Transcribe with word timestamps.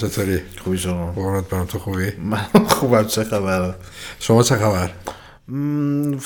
چطوری؟ 0.00 0.40
خوبی 0.64 0.78
شما؟ 0.78 1.12
قربونت 1.12 1.48
برم. 1.48 1.66
تو 1.66 1.78
خوبی؟ 1.78 2.12
من 2.18 2.38
خوبم 2.68 3.06
چه 3.06 3.24
خبره 3.24 3.74
شما 4.18 4.42
چه 4.42 4.56
خبر؟ 4.56 4.90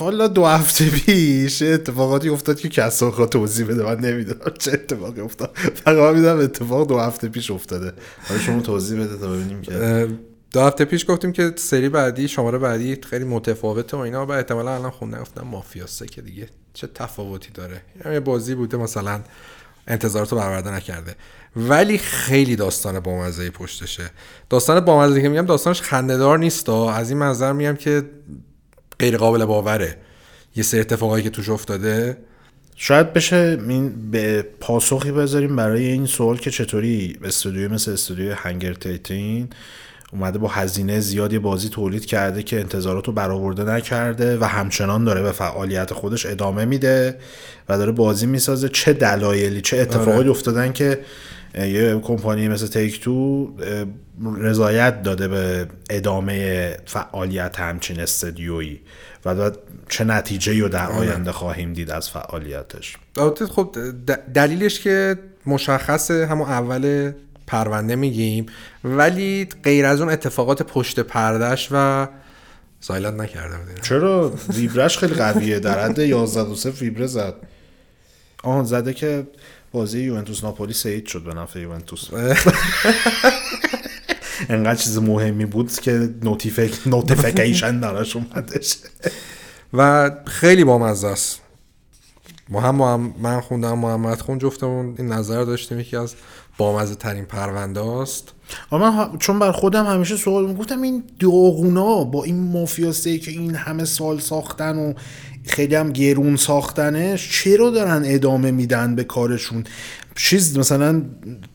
والا 0.01 0.27
دو 0.27 0.47
هفته 0.47 0.91
پیش 0.91 1.63
اتفاقاتی 1.63 2.29
افتاد 2.29 2.61
که 2.61 2.69
کسا 2.69 3.11
خواهد 3.11 3.31
توضیح 3.31 3.67
بده. 3.67 3.85
من 3.85 4.01
نمی‌دونم 4.01 4.53
چه 4.59 4.73
اتفاقی 4.73 5.21
افتاد. 5.21 5.57
فقط 5.85 6.15
می‌دونم 6.15 6.39
اتفاق 6.39 6.89
دو 6.89 6.99
هفته 6.99 7.29
پیش 7.29 7.51
افتاده. 7.51 7.93
حالا 8.29 8.41
شما 8.41 8.61
توضیح 8.61 9.01
بده 9.01 9.17
تا 9.17 9.29
ببینیم 9.29 9.63
که 9.63 10.09
دو 10.53 10.61
هفته 10.61 10.85
پیش 10.85 11.11
گفتیم 11.11 11.33
که 11.33 11.53
سری 11.57 11.89
بعدی 11.89 12.29
شماره 12.29 12.59
بعدی 12.59 12.99
خیلی 13.11 13.25
متفاوته 13.25 13.97
و 13.97 14.01
اینا. 14.01 14.27
و 14.27 14.33
احتمالا 14.33 14.75
الان 14.75 14.91
خونده 14.91 15.21
گفتم 15.21 15.43
مافیا 15.43 15.87
سه 15.87 16.07
که 16.07 16.23
دیگه. 16.23 16.49
چه 16.75 16.87
تفاوتی 16.95 17.51
داره؟ 17.55 17.83
یه 18.13 18.21
بازی 18.21 18.55
بوده 18.55 18.77
مثلا 18.77 19.21
انتظارات 19.87 20.33
رو 20.33 20.39
برآورده 20.39 20.71
نکرده. 20.71 21.15
ولی 21.57 21.99
خیلی 21.99 22.57
داستان 22.57 23.01
بامزه 23.01 23.51
پشتشه. 23.51 24.11
داستان 24.51 24.81
بامزه 24.81 25.23
که 25.23 25.29
میگم 25.29 25.47
داستانش 25.47 25.83
خندهدار 25.83 26.39
نیست 26.39 26.69
از 26.69 27.11
این 27.11 27.19
منظر 27.19 27.53
میگم 27.53 27.77
که 27.77 28.03
غیر 28.99 29.17
قابل 29.17 29.45
باوره. 29.45 29.97
یه 30.57 30.63
سری 30.63 30.81
اتفاقایی 30.81 31.25
که 31.25 31.31
توش 31.31 31.49
افتاده. 31.49 32.17
شاید 32.77 33.13
بشه 33.13 33.59
این 33.69 34.11
به 34.11 34.47
پاسخی 34.61 35.13
بذاریم 35.13 35.57
برای 35.57 35.87
این 35.87 36.07
سوال 36.07 36.37
که 36.37 36.51
چطوری 36.51 37.19
استودیوی 37.25 37.69
مثل 37.69 37.93
استودیوی 37.93 38.31
هنگر 38.31 38.75
تیتین 38.75 39.49
اومده 40.13 40.39
با 40.39 40.49
هزینه 40.49 41.01
زیادی 41.01 41.39
بازی 41.39 41.69
تولید 41.69 42.07
کرده 42.07 42.43
که 42.43 42.61
انتظارات 42.61 43.07
رو 43.07 43.13
برآورده 43.13 43.65
نکرده 43.65 44.39
و 44.39 44.45
همچنان 44.45 45.05
داره 45.05 45.23
به 45.23 45.33
فعالیت 45.33 45.93
خودش 45.93 46.27
ادامه 46.27 46.65
میده 46.65 47.19
و 47.69 47.79
داره 47.79 47.93
بازی 47.93 48.27
می‌سازه. 48.27 48.69
چه 48.69 48.93
دلایلی 48.93 49.61
چه 49.61 49.79
اتفاقی 49.79 50.19
آره. 50.19 50.31
افتادن 50.31 50.73
که 50.73 51.01
یه 51.59 52.01
کمپانی 52.01 52.49
مثل 52.49 52.67
تیک 52.67 53.01
تو 53.01 53.49
رضایت 54.39 55.03
داده 55.03 55.29
به 55.29 55.69
ادامه 55.91 56.77
فعالیت 56.87 57.61
همچین 57.61 58.01
استدیویی 58.01 58.81
و 59.27 59.51
چه 59.89 60.05
نتیجه 60.05 60.61
رو 60.61 60.69
در 60.69 60.87
آره. 60.87 60.97
آینده 60.97 61.33
خواهیم 61.33 61.73
دید 61.73 61.91
از 61.91 62.11
فعالیتش. 62.11 62.97
خب 63.51 63.77
دلیلش 64.35 64.81
که 64.81 65.17
مشخصه 65.47 66.27
همون 66.27 66.49
اول 66.49 67.13
پرونده 67.47 67.97
میگیم 67.97 68.47
ولی 68.85 69.49
غیر 69.65 69.87
از 69.87 70.01
اون 70.01 70.11
اتفاقات 70.11 70.63
پشت 70.63 71.01
پردش 71.01 71.69
و 71.73 72.09
silent 72.81 73.21
نکرده 73.21 73.57
چرا؟ 73.83 74.33
ویبرش 74.55 74.99
خیلی 74.99 75.15
قویه 75.15 75.59
در 75.59 75.85
حد 75.85 75.99
11 75.99 76.55
3 76.55 76.71
ویبره 76.71 77.07
زد. 77.07 77.35
اون 78.43 78.65
زده 78.65 78.93
که 78.93 79.27
بازی 79.75 80.01
یوونتوس 80.01 80.45
ناپولی 80.45 80.73
سعید 80.73 81.07
شد 81.07 81.23
به 81.23 81.35
نفع 81.35 81.61
یوونتوس. 81.61 82.09
انقدر 84.49 84.75
چیز 84.75 84.99
مهمی 84.99 85.45
بود 85.45 85.73
که 85.73 86.11
notific 86.23 86.81
notification 86.87 87.81
دارش 87.81 88.17
اومدش. 88.17 88.77
و 89.73 90.11
خیلی 90.27 90.65
بامزه 90.65 91.07
است. 91.07 91.41
ما 92.49 92.61
هم 92.61 93.15
من 93.23 93.41
خوندم 93.41 93.79
محمد 93.79 94.21
خوند 94.21 94.39
جفتمون. 94.39 94.95
این 94.99 95.07
نظر 95.07 95.45
داشتیم 95.45 95.81
یکی 95.81 95.97
از 95.97 96.15
بامزه 96.59 96.95
ترین 96.95 97.25
پرونده 97.25 97.81
است 97.81 98.33
من 98.73 99.19
چون 99.19 99.39
بر 99.39 99.53
خودم 99.53 99.87
همیشه 99.87 100.17
سوال 100.17 100.55
گفتم 100.55 100.83
این 100.83 101.05
داغونا 101.21 102.05
با 102.05 102.25
این 102.25 102.41
مافیاسته 102.41 103.19
که 103.19 103.31
این 103.31 103.55
همه 103.55 103.85
سال 103.85 104.19
ساختن 104.19 104.79
و 104.79 104.93
خیلی 105.47 105.75
هم 105.75 105.91
گرون 105.91 106.37
ساختنش 106.37 107.43
چرا 107.43 107.71
دارن 107.71 108.03
ادامه 108.05 108.51
میدن 108.51 108.95
به 108.95 109.05
کارشون؟ 109.05 109.65
چیز 110.17 110.59
مثلا 110.59 111.03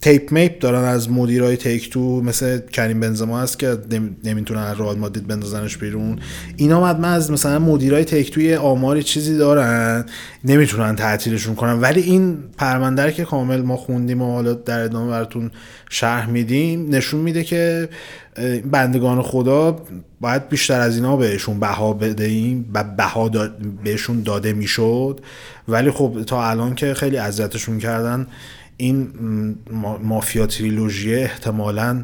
تیپ 0.01 0.31
میپ 0.31 0.59
دارن 0.59 0.83
از 0.83 1.11
مدیرای 1.11 1.57
تیک 1.57 1.89
تو 1.89 2.21
مثل 2.21 2.59
کریم 2.59 2.99
بنزما 2.99 3.39
هست 3.39 3.59
که 3.59 3.77
نمی‌تونن 4.23 4.59
از 4.59 4.79
رئال 4.79 4.97
مادرید 4.97 5.27
بندازنش 5.27 5.77
بیرون. 5.77 6.19
اینا 6.57 6.83
مدمه 6.83 7.07
از 7.07 7.31
مثلا 7.31 7.59
مدیرای 7.59 8.05
تیک 8.05 8.31
توی 8.31 8.55
آماری 8.55 9.03
چیزی 9.03 9.37
دارن 9.37 10.05
نمی‌تونن 10.43 10.95
تعطیلشون 10.95 11.55
کنن. 11.55 11.81
ولی 11.81 12.01
این 12.01 12.37
پرونده 12.57 13.11
که 13.11 13.23
کامل 13.23 13.61
ما 13.61 13.77
خوندیم 13.77 14.21
و 14.21 14.33
حالا 14.33 14.53
در 14.53 14.79
ادامه 14.79 15.11
براتون 15.11 15.51
شرح 15.89 16.29
میدیم 16.29 16.95
نشون 16.95 17.19
میده 17.19 17.43
که 17.43 17.89
بندگان 18.71 19.21
خدا 19.21 19.85
باید 20.21 20.49
بیشتر 20.49 20.79
از 20.79 20.95
اینا 20.95 21.15
بهشون 21.15 21.59
بها 21.59 21.93
بدهیم 21.93 22.71
و 22.73 22.83
بها 22.83 23.29
بهشون 23.83 24.23
داده 24.23 24.53
می‌شد. 24.53 25.19
ولی 25.67 25.91
خب 25.91 26.23
تا 26.27 26.49
الان 26.49 26.75
که 26.75 26.93
خیلی 26.93 27.17
اذیتشون 27.17 27.79
کردن 27.79 28.27
این 28.77 29.09
Mafia 30.03 30.45
Trilogy 30.45 31.15
احتمالا 31.15 32.03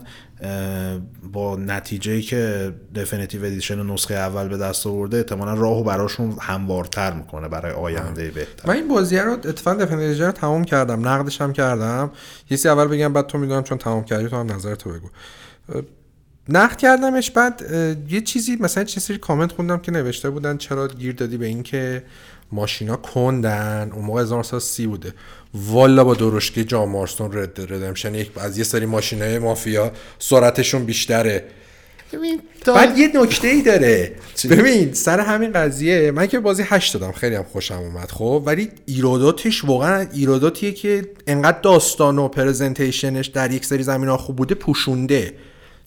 با 1.33 1.55
نتیجه 1.55 2.21
که 2.21 2.73
Definitive 2.95 3.45
Edition 3.45 3.85
نسخه 3.85 4.13
اول 4.13 4.47
به 4.47 4.57
دست 4.57 4.87
آورده 4.87 5.17
احتمالا 5.17 5.53
راهو 5.53 5.83
براشون 5.83 6.37
هموارتر 6.41 7.13
می‌کنه 7.13 7.47
برای 7.47 7.71
آینده 7.71 8.31
بهتر. 8.31 8.67
من 8.67 8.75
این 8.75 8.87
بازی 8.87 9.17
رو 9.17 9.31
اتفاقا 9.31 9.83
Definitive 9.83 10.25
رو 10.25 10.31
تمام 10.31 10.63
کردم 10.63 11.07
نقدش 11.07 11.41
هم 11.41 11.53
کردم. 11.53 12.11
یه 12.49 12.59
اول 12.65 12.87
بگم 12.87 13.13
بعد 13.13 13.27
تو 13.27 13.37
می‌دونم 13.37 13.63
چون 13.63 13.77
تمام 13.77 14.03
کردی 14.03 14.27
تو 14.27 14.35
هم 14.35 14.51
نظر 14.51 14.75
تو 14.75 14.89
بگو. 14.89 15.07
نقد 16.49 16.77
کردمش 16.77 17.31
بعد 17.31 17.61
یه 18.09 18.21
چیزی 18.21 18.57
مثلا 18.59 18.83
چه 18.83 18.99
سری 18.99 19.17
کامنت 19.17 19.51
خوندم 19.51 19.77
که 19.77 19.91
نوشته 19.91 20.29
بودن 20.29 20.57
چرا 20.57 20.87
گیر 20.87 21.13
دادی 21.13 21.37
به 21.37 21.45
اینکه 21.45 22.03
ماشینا 22.51 22.95
کندن. 22.95 23.91
اون 23.93 24.05
موقع 24.05 24.21
1930 24.21 24.87
بوده. 24.87 25.13
والا 25.53 26.03
با 26.03 26.13
درشکی 26.13 26.63
جام 26.63 26.89
مارستون 26.89 27.33
رد 27.33 27.73
ردمشن. 27.73 28.15
یک 28.15 28.37
از 28.37 28.57
یه 28.57 28.63
سری 28.63 28.85
ماشینای 28.85 29.39
مافیا 29.39 29.91
سرعتشون 30.19 30.85
بیشتره. 30.85 31.43
بعد 32.65 32.97
یه 32.97 33.11
نکته 33.15 33.47
ای 33.47 33.61
داره 33.61 34.15
ببین 34.49 34.93
سر 34.93 35.19
همین 35.19 35.51
قضیه 35.51 36.11
من 36.11 36.27
که 36.27 36.39
بازی 36.39 36.63
هشت 36.65 36.93
دادم. 36.93 37.11
خیلی 37.11 37.35
هم 37.35 37.43
خوشم 37.43 37.75
اومد 37.75 38.11
خب؟ 38.11 38.43
ولی 38.45 38.69
ایراداتش 38.85 39.65
واقعا 39.65 40.07
ایراداتیه 40.13 40.71
که 40.71 41.09
انقدر 41.27 41.59
داستان 41.59 42.19
و 42.19 42.27
پرزنتیشنش 42.27 43.27
در 43.27 43.51
یک 43.51 43.65
سری 43.65 43.83
زمین 43.83 44.09
ها 44.09 44.17
خوب 44.17 44.35
بوده 44.35 44.55
پوشونده. 44.55 45.33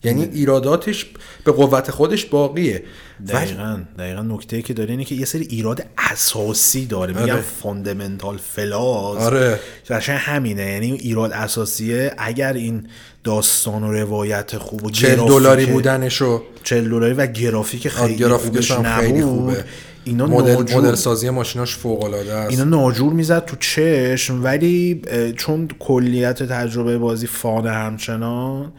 یعنی 0.05 0.25
ایراداتش 0.33 1.07
به 1.45 1.53
قوت 1.53 1.91
خودش 1.91 2.25
باقیه. 2.25 2.83
دقیقا 3.29 3.81
دقیقا 3.99 4.23
نکته 4.23 4.63
که 4.63 4.75
داره 4.75 4.91
اینه 4.91 5.05
که 5.05 5.15
یه 5.15 5.25
سری 5.25 5.47
ایراد 5.51 5.87
اساسی 5.99 6.87
داره. 6.87 7.21
میگم 7.21 7.33
آره. 7.33 7.43
fundamental 7.63 8.37
flaws. 8.37 9.17
آره. 9.17 9.61
همینه. 10.09 10.73
یعنی 10.73 10.93
ایراد 10.93 11.33
اساسیه. 11.33 12.15
اگر 12.19 12.53
این 12.53 12.87
داستان 13.25 13.83
و 13.83 13.93
روایت 13.93 14.59
خوب 14.59 14.85
و 14.85 14.91
40 14.91 15.17
دلاری 15.17 15.67
بودنشو. 15.67 16.43
40 16.65 16.91
دلاری 16.91 17.15
و 17.15 17.27
گرافیک 17.27 17.89
خیلی 17.89 18.17
گرافیکش 18.17 18.71
هم 18.71 19.01
خیلی 19.01 19.23
خوبه. 19.23 19.65
اینا 20.05 20.27
مدل, 20.27 20.53
ناجور... 20.53 20.81
مدل 20.81 20.95
سازی 20.95 21.31
ماشیناش 21.31 21.77
فوق 21.77 22.05
العاده 22.05 22.35
است. 22.35 22.51
اینا 22.51 22.65
ناجور 22.65 23.13
می‌زد 23.13 23.45
تو 23.45 23.57
چشم. 23.57 24.45
ولی 24.45 25.03
چون 25.37 25.69
کلیت 25.79 26.43
تجربه 26.43 26.99
بازی 26.99 27.27
فانه 27.27 27.71
همچنان 27.71 28.73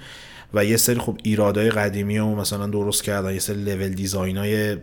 و 0.53 0.65
یه 0.65 0.77
سری 0.77 0.99
خب 0.99 1.17
ایرادای 1.23 1.69
قدیمی 1.69 2.17
رو 2.17 2.35
مثلا 2.35 2.67
درست 2.67 3.03
کردن 3.03 3.33
یه 3.33 3.39
سری 3.39 3.63
لول 3.63 3.89
دیزاین 3.89 4.37
های 4.37 4.77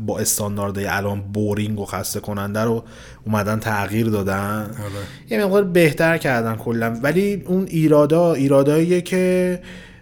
با 0.00 0.18
استانداردهای 0.18 0.86
الان 0.86 1.20
بورینگ 1.20 1.80
و 1.80 1.84
خسته 1.84 2.20
کننده 2.20 2.60
رو 2.60 2.84
اومدن 3.26 3.58
تغییر 3.58 4.06
دادن. 4.06 4.60
آره. 4.62 5.38
یه 5.38 5.44
مقدار 5.44 5.64
بهتر 5.64 6.18
کردن 6.18 6.56
کلا. 6.56 7.00
ولی 7.02 7.42
اون 7.46 7.66
ایرادا 7.70 8.34
ایراداییه 8.34 9.00
که 9.00 9.60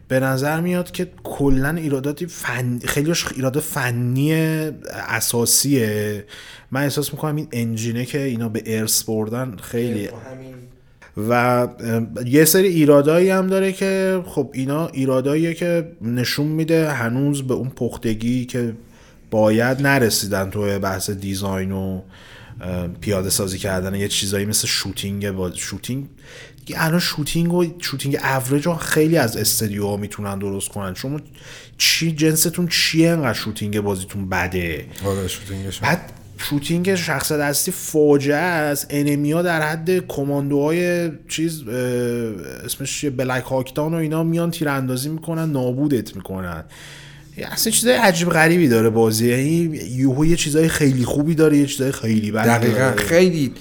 به 0.09 0.21
نظر 0.21 0.61
میاد 0.61 0.91
که 0.91 1.09
کلا 1.25 1.71
ایراداتی 1.71 2.26
فن... 2.26 2.79
خیلیش 2.79 3.26
ایراد 3.33 3.61
فنی 3.61 4.33
اساسیه. 5.09 6.25
من 6.71 6.83
احساس 6.83 7.12
می‌کنم 7.12 7.37
این 7.37 7.49
engine 7.53 7.97
ه 7.97 8.05
که 8.05 8.23
اینا 8.23 8.49
به 8.49 8.62
ارث 8.67 9.03
بردن 9.03 9.56
خیلی 9.56 10.09
و 11.29 11.69
یه 12.27 12.45
سری 12.45 12.69
ایرادایی 12.69 13.31
هم 13.31 13.47
داره 13.47 13.73
که 13.73 14.23
خب 14.27 14.51
اینا 14.55 14.87
ایراداییه 14.87 15.55
که 15.55 15.93
نشون 16.03 16.47
میده 16.47 16.93
هنوز 16.93 17.43
به 17.43 17.55
اون 17.55 17.71
پختگی 17.71 18.45
که 18.45 18.73
باید 19.31 19.83
نرسیدن 19.83 20.51
توی 20.51 20.79
بحث 20.79 21.11
design 21.11 21.73
و 21.73 22.03
پیاده 23.01 23.31
سازی 23.31 23.59
کردن. 23.59 23.95
یه 23.95 24.09
چیزایی 24.09 24.47
مثل 24.47 24.67
shooting 24.67 25.31
بابا 25.31 25.51
shooting. 25.51 26.07
الان 26.77 27.01
shooting 27.01 27.53
و 27.55 27.65
shooting 27.79 28.17
average 28.17 28.67
رو 28.67 28.75
خیلی 28.75 29.17
از 29.17 29.37
استدیوها 29.37 29.97
می‌تونن 29.97 30.39
درست 30.39 30.69
کنن. 30.69 30.95
شما 30.95 31.21
چی 31.79 32.13
جنستون 32.13 32.69
چیه 32.69 33.11
انقدر 33.11 33.33
شوتینگ 33.33 33.81
بازیتون 33.81 34.29
بده؟ 34.29 34.87
آره 35.05 35.29
شوتینگش. 35.29 35.79
بعد 35.79 36.13
شوتینگ 36.43 36.95
شخص 36.95 37.33
دستی 37.33 37.71
فاجعه 37.71 38.37
است. 38.37 38.87
انمیا 38.91 39.43
در 39.43 39.63
حد 39.63 40.07
کماندوهای 40.07 41.11
چیز 41.29 41.69
اسمش 42.65 43.05
بلک 43.05 43.45
هاکتان 43.45 43.95
و 43.95 43.97
اینا 43.97 44.25
میان 44.25 44.51
تیراندازی 44.51 45.09
می‌کنن 45.09 45.53
نابودت 45.53 46.17
می‌کنن. 46.17 46.65
اصلا 47.53 47.73
چیزای 47.73 47.95
عجیب 47.95 48.29
غریبی 48.29 48.69
داره 48.69 48.91
بازی. 48.91 49.29
یعنی 49.29 49.81
یوهو 49.91 50.27
یه 50.27 50.37
چیزای 50.37 50.69
خیلی 50.69 51.05
خوبی 51.05 51.35
داره 51.35 51.57
یه 51.57 51.67
چیزای 51.67 51.93
خیلی 51.93 52.31
بد 52.31 52.47
دقیقا. 52.47 52.93
خیلی 52.97 53.55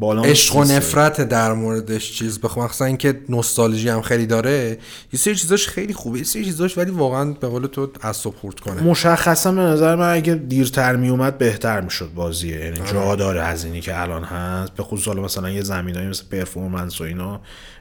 بالا 0.00 0.22
عشق 0.22 0.56
و. 0.56 0.64
نفرت 0.64 1.20
در 1.20 1.52
موردش 1.52 2.12
چیز 2.12 2.40
بخوام 2.40 2.64
مخصوصا 2.64 2.84
اینکه 2.84 3.20
نوستالژی 3.28 3.88
هم 3.88 4.02
خیلی 4.02 4.26
داره. 4.26 4.78
یه 5.12 5.20
سری 5.20 5.36
چیزاش 5.36 5.68
خیلی 5.68 5.92
خوبه. 5.94 6.18
یه 6.18 6.24
سری 6.24 6.44
چیزاش 6.44 6.78
ولی 6.78 6.90
واقعا 6.90 7.24
به 7.24 7.48
قول 7.48 7.66
تو 7.66 7.90
اعصاب 8.02 8.34
خورد 8.36 8.60
کنه. 8.60 8.82
مشخصا 8.82 9.52
به 9.52 9.60
نظر 9.60 9.96
من 9.96 10.14
اگه 10.14 10.34
دیرتر 10.34 10.96
می 10.96 11.08
اومد 11.08 11.38
بهتر 11.38 11.80
می‌شد 11.80 12.10
بازیه. 12.14 12.56
یعنی 12.56 12.80
آره. 12.80 12.92
جا 12.92 13.16
داره 13.16 13.42
از 13.42 13.64
اینی 13.64 13.80
که 13.80 14.00
الان 14.00 14.24
هست. 14.24 14.72
به 14.74 14.82
خصوص 14.82 15.06
حالا 15.08 15.22
مثلا 15.22 15.50
یه 15.50 15.62
زمینایی 15.62 16.08
مثل 16.08 16.24
پرفورمنس 16.30 17.00
و 17.00 17.04
اینا. 17.04 17.40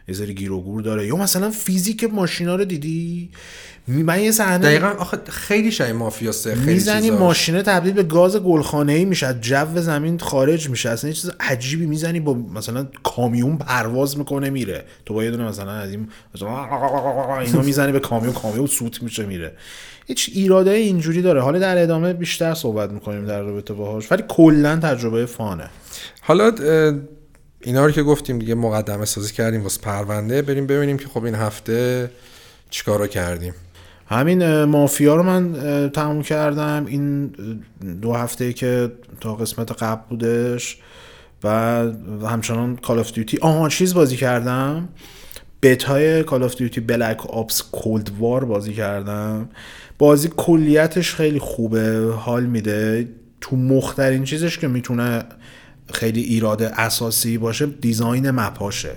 یه 0.09 0.15
سری 0.15 0.33
گیر 0.33 0.51
و 0.51 0.61
گور 0.61 0.81
داره. 0.81 1.07
یا 1.07 1.15
مثلا 1.15 1.51
فیزیک 1.51 2.03
ماشینا 2.03 2.55
رو 2.55 2.65
دیدی؟ 2.65 3.29
من 3.87 4.21
یه 4.21 4.31
صحنه 4.31 4.57
دقیقا 4.57 4.87
آخه 4.87 5.17
خیلی 5.29 5.71
شای 5.71 5.93
مافیا 5.93 6.31
سه 6.31 6.55
خیلی 6.55 6.73
می‌زنی. 6.73 7.11
ماشینه 7.11 7.61
تبدیل 7.61 7.93
به 7.93 8.03
گاز 8.03 8.37
گلخانه 8.37 8.93
ای 8.93 9.05
میشه 9.05 9.27
از 9.27 9.41
جو 9.41 9.65
زمین 9.75 10.19
خارج 10.19 10.69
میشه. 10.69 10.89
اصلا 10.89 11.09
یه 11.09 11.13
چیز 11.13 11.31
عجیبی 11.39 11.85
می‌زنی 11.85 12.19
با 12.19 12.33
مثلا 12.33 12.87
کامیون 13.03 13.57
پرواز 13.57 14.17
می‌کنه 14.17 14.49
میره. 14.49 14.85
تو 15.05 15.13
با 15.13 15.23
یه 15.23 15.31
دونه 15.31 15.43
مثلا 15.43 15.71
از 15.71 15.89
این 15.91 16.07
اینا 17.45 17.61
می‌زنی 17.61 17.91
به 17.91 17.99
کامیون 17.99 18.33
کامیون 18.33 18.67
سوت 18.67 19.03
میشه 19.03 19.25
میره. 19.25 19.53
هیچ 20.07 20.29
ایراده 20.33 20.71
اینجوری 20.71 21.21
داره. 21.21 21.41
حالا 21.41 21.59
در 21.59 21.83
ادامه 21.83 22.13
بیشتر 22.13 22.53
صحبت 22.53 22.91
می‌کنیم 22.91 23.25
در 23.25 23.41
رابطه 23.41 23.73
باهاش 23.73 24.11
ولی 24.11 24.23
کلا 24.27 24.75
تجربه 24.75 25.25
فانه. 25.25 25.69
حالا 26.21 26.51
اینا 27.61 27.85
رو 27.85 27.91
که 27.91 28.03
گفتیم 28.03 28.39
دیگه 28.39 28.55
مقدمه 28.55 29.05
سازی 29.05 29.33
کردیم 29.33 29.63
واسه 29.63 29.81
پرونده. 29.81 30.41
بریم 30.41 30.67
ببینیم 30.67 30.97
که 30.97 31.07
خب 31.07 31.23
این 31.23 31.35
هفته 31.35 32.11
چیکارا 32.69 33.07
کردیم. 33.07 33.53
همین 34.07 34.63
مافیا 34.63 35.15
رو 35.15 35.23
من 35.23 35.89
تموم 35.89 36.21
کردم. 36.21 36.85
این 36.85 37.27
دو 38.01 38.13
هفته 38.13 38.53
که 38.53 38.91
تا 39.21 39.35
قسمت 39.35 39.83
قبل 39.83 40.01
بودش 40.09 40.77
و 41.43 41.49
همچنان 42.27 42.75
کال 42.75 42.99
آف 42.99 43.11
دیوتی 43.11 43.37
آها 43.37 43.69
چیز 43.69 43.93
بازی 43.93 44.17
کردم. 44.17 44.89
beta 45.61 46.23
ی 46.23 46.27
Call 46.27 46.43
of 46.43 46.55
Duty 46.55 46.81
Black 46.81 47.25
Ops 47.25 47.61
Cold 47.61 48.11
War 48.19 48.45
بازی 48.45 48.73
کردم. 48.73 49.49
بازی 49.97 50.29
کلیتش 50.37 51.15
خیلی 51.15 51.39
خوبه 51.39 52.13
حال 52.17 52.45
میده. 52.45 53.07
تو 53.41 53.55
مخ‌ترین 53.55 54.23
چیزش 54.23 54.57
که 54.57 54.67
می‌تونه 54.67 55.23
خیلی 55.93 56.21
ایراد 56.21 56.63
اساسی 56.63 57.37
باشه 57.37 57.65
design 57.65 58.31
map 58.31 58.59
اشه. 58.59 58.95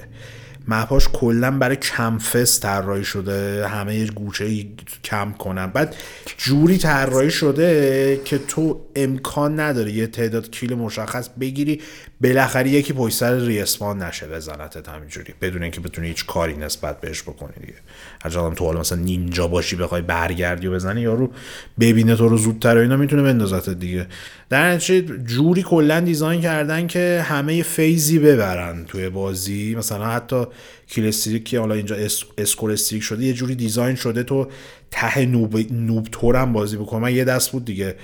map 0.69 0.93
اش 0.93 1.09
کلا 1.13 1.51
برای 1.51 1.77
campers 1.77 2.61
طراحی 2.61 3.05
شده 3.05 3.69
همه 3.69 3.97
یه 3.97 4.07
گوشه 4.07 4.67
کم 5.05 5.33
کنن. 5.33 5.67
بعد 5.67 5.97
جوری 6.39 6.79
طراحی 6.79 7.31
شده 7.31 8.21
که 8.25 8.39
تو 8.39 8.81
امکان 8.97 9.61
نداره 9.61 9.93
یه 9.93 10.07
تعداد 10.07 10.51
kill 10.51 10.75
مشخص 10.75 11.29
بگیری 11.41 11.81
بالاخره 12.23 12.71
یکی 12.71 12.93
پشت 12.93 13.17
سر 13.17 13.39
respawn 13.39 14.03
نشه 14.03 14.27
بزنتت 14.27 14.89
همینجوری 14.89 15.35
بدون 15.41 15.63
اینکه 15.63 15.81
بتونی 15.81 16.09
هیچ 16.09 16.27
کاری 16.27 16.57
نسبت 16.57 17.01
بهش 17.01 17.23
بکنی 17.23 17.53
دیگه. 17.61 17.79
هر 18.25 18.55
تو 18.55 18.65
حالا 18.65 18.81
مثلا 18.81 18.99
نینجا 18.99 19.49
باشی 19.49 19.77
بخوای 19.77 20.03
برگردی 20.03 20.67
و 20.67 20.73
بزنی 20.73 21.01
یارو 21.01 21.31
ببینه 21.81 22.17
تو 22.17 22.29
رو 22.29 22.37
زودتر 22.37 22.77
اینا 22.77 22.97
می‌تونه 22.97 23.23
بندازت 23.23 23.69
دیگه. 23.69 24.07
در 24.51 24.71
نتیجه 24.71 25.17
جوری 25.25 25.63
کلا 25.63 26.01
design 26.01 26.41
کردن 26.41 26.87
که 26.87 27.25
همه 27.29 27.63
فیضی 27.63 28.19
ببرن 28.19 28.85
توی 28.85 29.09
بازی. 29.09 29.75
مثلا 29.75 30.07
حتی 30.07 30.45
kill 30.87 31.07
streak 31.07 31.45
که 31.45 31.61
حالا 31.61 31.75
اینجا 31.75 31.97
s... 31.97 32.25
score 32.39 32.73
streak 32.73 33.03
شده 33.03 33.25
یه 33.25 33.33
جوری 33.33 33.55
design 33.55 33.97
شده 33.97 34.23
تو 34.23 34.49
ته 34.91 35.27
noob 35.27 35.73
noob 35.73 36.09
ترم 36.13 36.53
بازی 36.53 36.77
بکنم 36.77 37.01
من 37.01 37.15
یه 37.15 37.25
دست 37.25 37.53
بود 37.53 37.65
دیگه. 37.65 37.97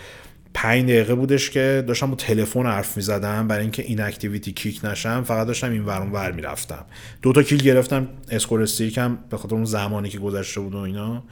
پنج 0.55 0.85
دقیقه 0.85 1.15
بودش 1.15 1.50
که 1.50 1.85
داشتم 1.87 2.06
با 2.11 2.17
تلفن 2.17 2.67
حرف 2.67 2.97
می‌زدم. 2.97 3.49
برای 3.49 3.62
اینکه 3.62 3.83
inactivity 3.83 4.53
kick 4.53 4.81
نشم 4.85 5.23
فقط 5.23 5.47
داشتم 5.47 5.71
این 5.71 5.85
ورون 5.85 6.12
ور 6.12 6.33
می‌رفتم. 6.33 6.85
دو 7.23 7.33
تا 7.33 7.43
kill 7.43 7.62
گرفتم 7.62 8.09
score 8.31 8.62
streak 8.62 9.11
م 9.11 9.19
به 9.31 9.37
خاطر 9.37 9.55
اون 9.55 9.65
زمانی 9.65 10.09
که 10.09 10.19
گذشته 10.19 10.61
بود 10.61 10.75
و 10.75 10.79
اینا 10.79 11.23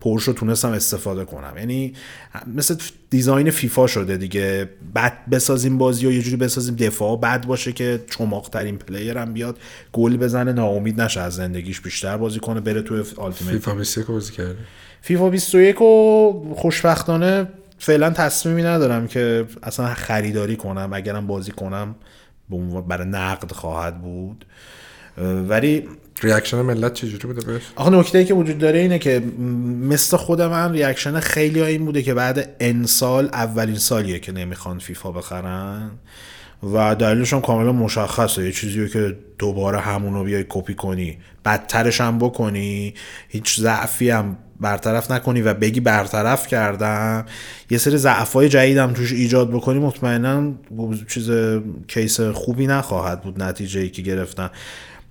پرش 0.00 0.22
رو 0.22 0.32
تونستم 0.32 0.72
استفاده 0.72 1.24
کنم. 1.24 1.54
یعنی 1.58 1.92
مثل 2.54 2.76
design 3.10 3.50
فیفا 3.50 3.86
شده 3.86 4.16
دیگه. 4.16 4.70
بد 4.94 5.12
بسازیم 5.30 5.78
بازی 5.78 6.06
و 6.06 6.12
یه 6.12 6.22
جوری 6.22 6.36
بسازیم 6.36 6.76
دفاع 6.76 7.20
بد 7.20 7.46
باشه 7.46 7.72
که 7.72 8.04
چماق 8.10 8.48
ترین 8.48 8.78
player 8.78 9.18
هم 9.18 9.32
بیاد 9.32 9.58
گل 9.92 10.16
بزنه 10.16 10.52
ناامید 10.52 11.00
نشه 11.00 11.20
از 11.20 11.34
زندگیش 11.34 11.80
بیشتر 11.80 12.16
بازی 12.16 12.40
کنه 12.40 12.60
بره 12.60 12.82
توی 12.82 13.02
Ultimate 13.16 13.54
فیفا 13.54 13.74
21 13.74 14.06
بازی 14.06 14.32
کردی 14.32 14.58
فیفا 15.00 15.30
21 15.30 15.82
و 15.82 16.54
خوشبختانه 16.56 17.48
فعلا 17.78 18.10
تصمیمی 18.10 18.62
ندارم 18.62 19.08
که 19.08 19.46
اصلا 19.62 19.94
خریداری 19.94 20.56
کنم 20.56 20.90
اگرم 20.92 21.26
بازی 21.26 21.52
کنم 21.52 21.94
برای 22.88 23.08
نقد 23.08 23.52
خواهد 23.52 24.02
بود. 24.02 24.44
ولی 25.48 25.88
reaction 26.22 26.62
ملت 26.62 26.94
چجوری 26.94 27.26
بوده 27.26 27.46
بهش؟ 27.46 27.62
آخه 27.76 27.90
نکته 27.90 28.24
که 28.24 28.34
وجود 28.34 28.58
داره 28.58 28.78
اینه 28.78 28.98
که 28.98 29.22
مثل 29.80 30.16
خود 30.16 30.42
من 30.42 30.72
reaction 30.72 31.20
خیلی 31.20 31.62
این 31.62 31.84
بوده 31.84 32.02
که 32.02 32.14
بعد 32.14 32.56
n 32.60 32.86
سال 32.86 33.28
اولین 33.32 33.76
سالیه 33.76 34.18
که 34.18 34.32
نمی‌خوان 34.32 34.78
فیفا 34.78 35.12
بخرن 35.12 35.90
و 36.62 36.94
دلیلش 36.94 37.32
هم 37.32 37.40
کاملا 37.40 37.72
مشخصه. 37.72 38.44
یه 38.44 38.52
چیزیه 38.52 38.88
که 38.88 39.16
دوباره 39.38 39.78
همونو 39.78 40.24
بیای 40.24 40.44
کپی 40.48 40.74
کنی. 40.74 41.18
بدترش 41.44 42.00
هم 42.00 42.18
بکنی. 42.18 42.94
هیچ 43.28 43.60
ضعفی 43.60 44.10
هم 44.10 44.36
برطرف 44.60 45.10
نکنی 45.10 45.42
و 45.42 45.54
بگی 45.54 45.80
برطرف 45.80 46.46
کردم. 46.46 47.26
یه 47.70 47.78
سری 47.78 47.96
ضعفای 47.96 48.48
جدیدم 48.48 48.92
توش 48.92 49.12
ایجاد 49.12 49.50
بکنی 49.50 49.78
مطمئنا 49.78 50.52
چیز 51.08 51.30
کیس 51.88 52.20
خوبی 52.20 52.66
نخواهد 52.66 53.22
بود 53.22 53.42
نتیجه 53.42 53.80
ای 53.80 53.88
که 53.88 54.02
گرفتن. 54.02 54.50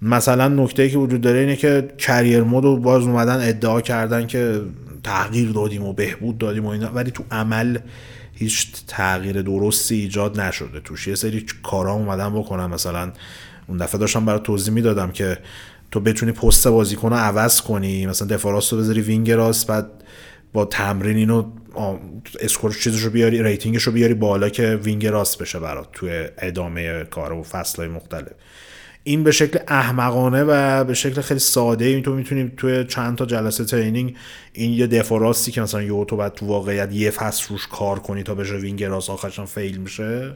مثلا 0.01 0.47
نکته 0.47 0.83
ای 0.83 0.89
که 0.89 0.97
وجود 0.97 1.21
داره 1.21 1.39
اینه 1.39 1.55
که 1.55 1.87
کریر 1.97 2.43
مود 2.43 2.63
رو 2.63 2.77
باز 2.77 3.03
اومدن 3.03 3.49
ادعا 3.49 3.81
کردن 3.81 4.27
که 4.27 4.61
تغییر 5.03 5.49
دادیم 5.49 5.83
و 5.83 5.93
بهبود 5.93 6.37
دادیم 6.37 6.65
و 6.65 6.69
اینا 6.69 6.91
ولی 6.91 7.11
تو 7.11 7.23
عمل 7.31 7.77
هیچ 8.33 8.67
تغییر 8.87 9.41
درستی 9.41 9.95
ایجاد 9.95 10.39
نشده 10.39 10.79
توش. 10.79 11.07
یه 11.07 11.15
سری 11.15 11.45
کارا 11.63 11.93
اومدن 11.93 12.33
بکنن. 12.33 12.65
مثلا 12.65 13.11
اون 13.67 13.77
دفعه 13.77 13.99
داشتم 13.99 14.25
برای 14.25 14.39
توضیح 14.43 14.73
می‌دادم 14.73 15.11
که 15.11 15.37
تو 15.95 16.01
بتونی 16.01 16.31
پست 16.31 16.67
بازیکن 16.67 17.09
رو 17.09 17.15
عوض 17.15 17.61
کنی. 17.61 18.05
مثلا 18.05 18.27
دفاع 18.27 18.53
راست 18.53 18.73
رو 18.73 18.79
بذاری 18.79 19.01
wing 19.01 19.31
راست 19.31 19.67
بعد 19.67 19.85
با 20.53 20.65
تمرین 20.65 21.17
اینو 21.17 21.45
score 22.39 22.73
چیزش 22.73 23.01
رو 23.01 23.09
بیاری 23.09 23.43
rating 23.43 23.73
ش 23.73 23.83
رو 23.83 23.91
بیاری 23.91 24.13
بالا 24.13 24.49
که 24.49 24.75
wing 24.75 25.07
راست 25.07 25.37
بشه 25.37 25.59
برات 25.59 25.87
توی 25.93 26.27
ادامه 26.37 27.03
کار 27.03 27.33
و 27.33 27.43
فصلهای 27.43 27.89
مختلف. 27.89 28.31
این 29.03 29.23
به 29.23 29.31
شکل 29.31 29.59
احمقانه 29.67 30.43
و 30.43 30.83
به 30.83 30.93
شکل 30.93 31.21
خیلی 31.21 31.39
ساده 31.39 31.85
ای 31.85 32.01
تو 32.01 32.13
می‌تونیم 32.13 32.53
توی 32.57 32.83
چند 32.83 33.17
تا 33.17 33.25
جلسه 33.25 33.65
training 33.65 34.15
این 34.53 34.73
یه 34.73 34.87
دفاع 34.87 35.33
که 35.33 35.61
مثلا 35.61 35.83
یه 35.83 36.05
تو 36.05 36.17
بعد 36.17 36.33
تو 36.33 36.45
واقعیت 36.45 36.93
یه 36.93 37.11
فصل 37.11 37.45
روش 37.49 37.67
کار 37.67 37.99
کنی 37.99 38.23
تا 38.23 38.35
بشه 38.35 38.55
wing 38.55 38.83
راست 38.83 39.09
آخرش 39.09 39.39
هم 39.39 39.45
fail 39.45 39.77
میشه. 39.77 40.35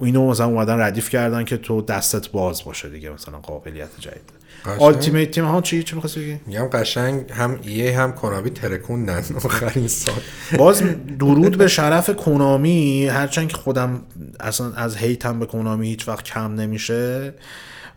اینو 0.00 0.30
مثلا 0.30 0.46
اومدن 0.46 0.80
ردیف 0.80 1.08
کردن 1.08 1.44
که 1.44 1.56
تو 1.56 1.82
دستت 1.82 2.28
باز 2.28 2.64
باشه 2.64 2.88
دیگه 2.88 3.10
مثلا 3.10 3.38
قابلیت 3.38 3.88
جدید. 4.00 4.30
Ultimate 4.78 5.30
Team 5.30 5.44
ها 5.44 5.60
چی 5.60 5.82
چی 5.82 5.94
می‌خواستی 5.94 6.20
بگی؟ 6.20 6.40
میگم 6.46 6.64
قشنگ 6.64 7.32
هم 7.32 7.58
EA 7.62 7.98
هم 8.00 8.12
Konami 8.12 8.50
ترکوندن 8.50 9.24
آخرین 9.44 9.88
سال. 9.88 10.14
باز 10.58 10.82
درود 11.18 11.58
به 11.58 11.68
شرف 11.68 12.10
Konami. 12.10 13.06
هرچند 13.06 13.48
که 13.48 13.56
خودم 13.56 14.02
اصلا 14.40 14.72
از 14.72 14.96
hate 14.96 15.30
م 15.30 15.38
به 15.38 15.46
Konami 15.46 15.88
هیچ 15.88 16.08
وقت 16.08 16.24
کم 16.24 16.54
نمیشه. 16.54 17.34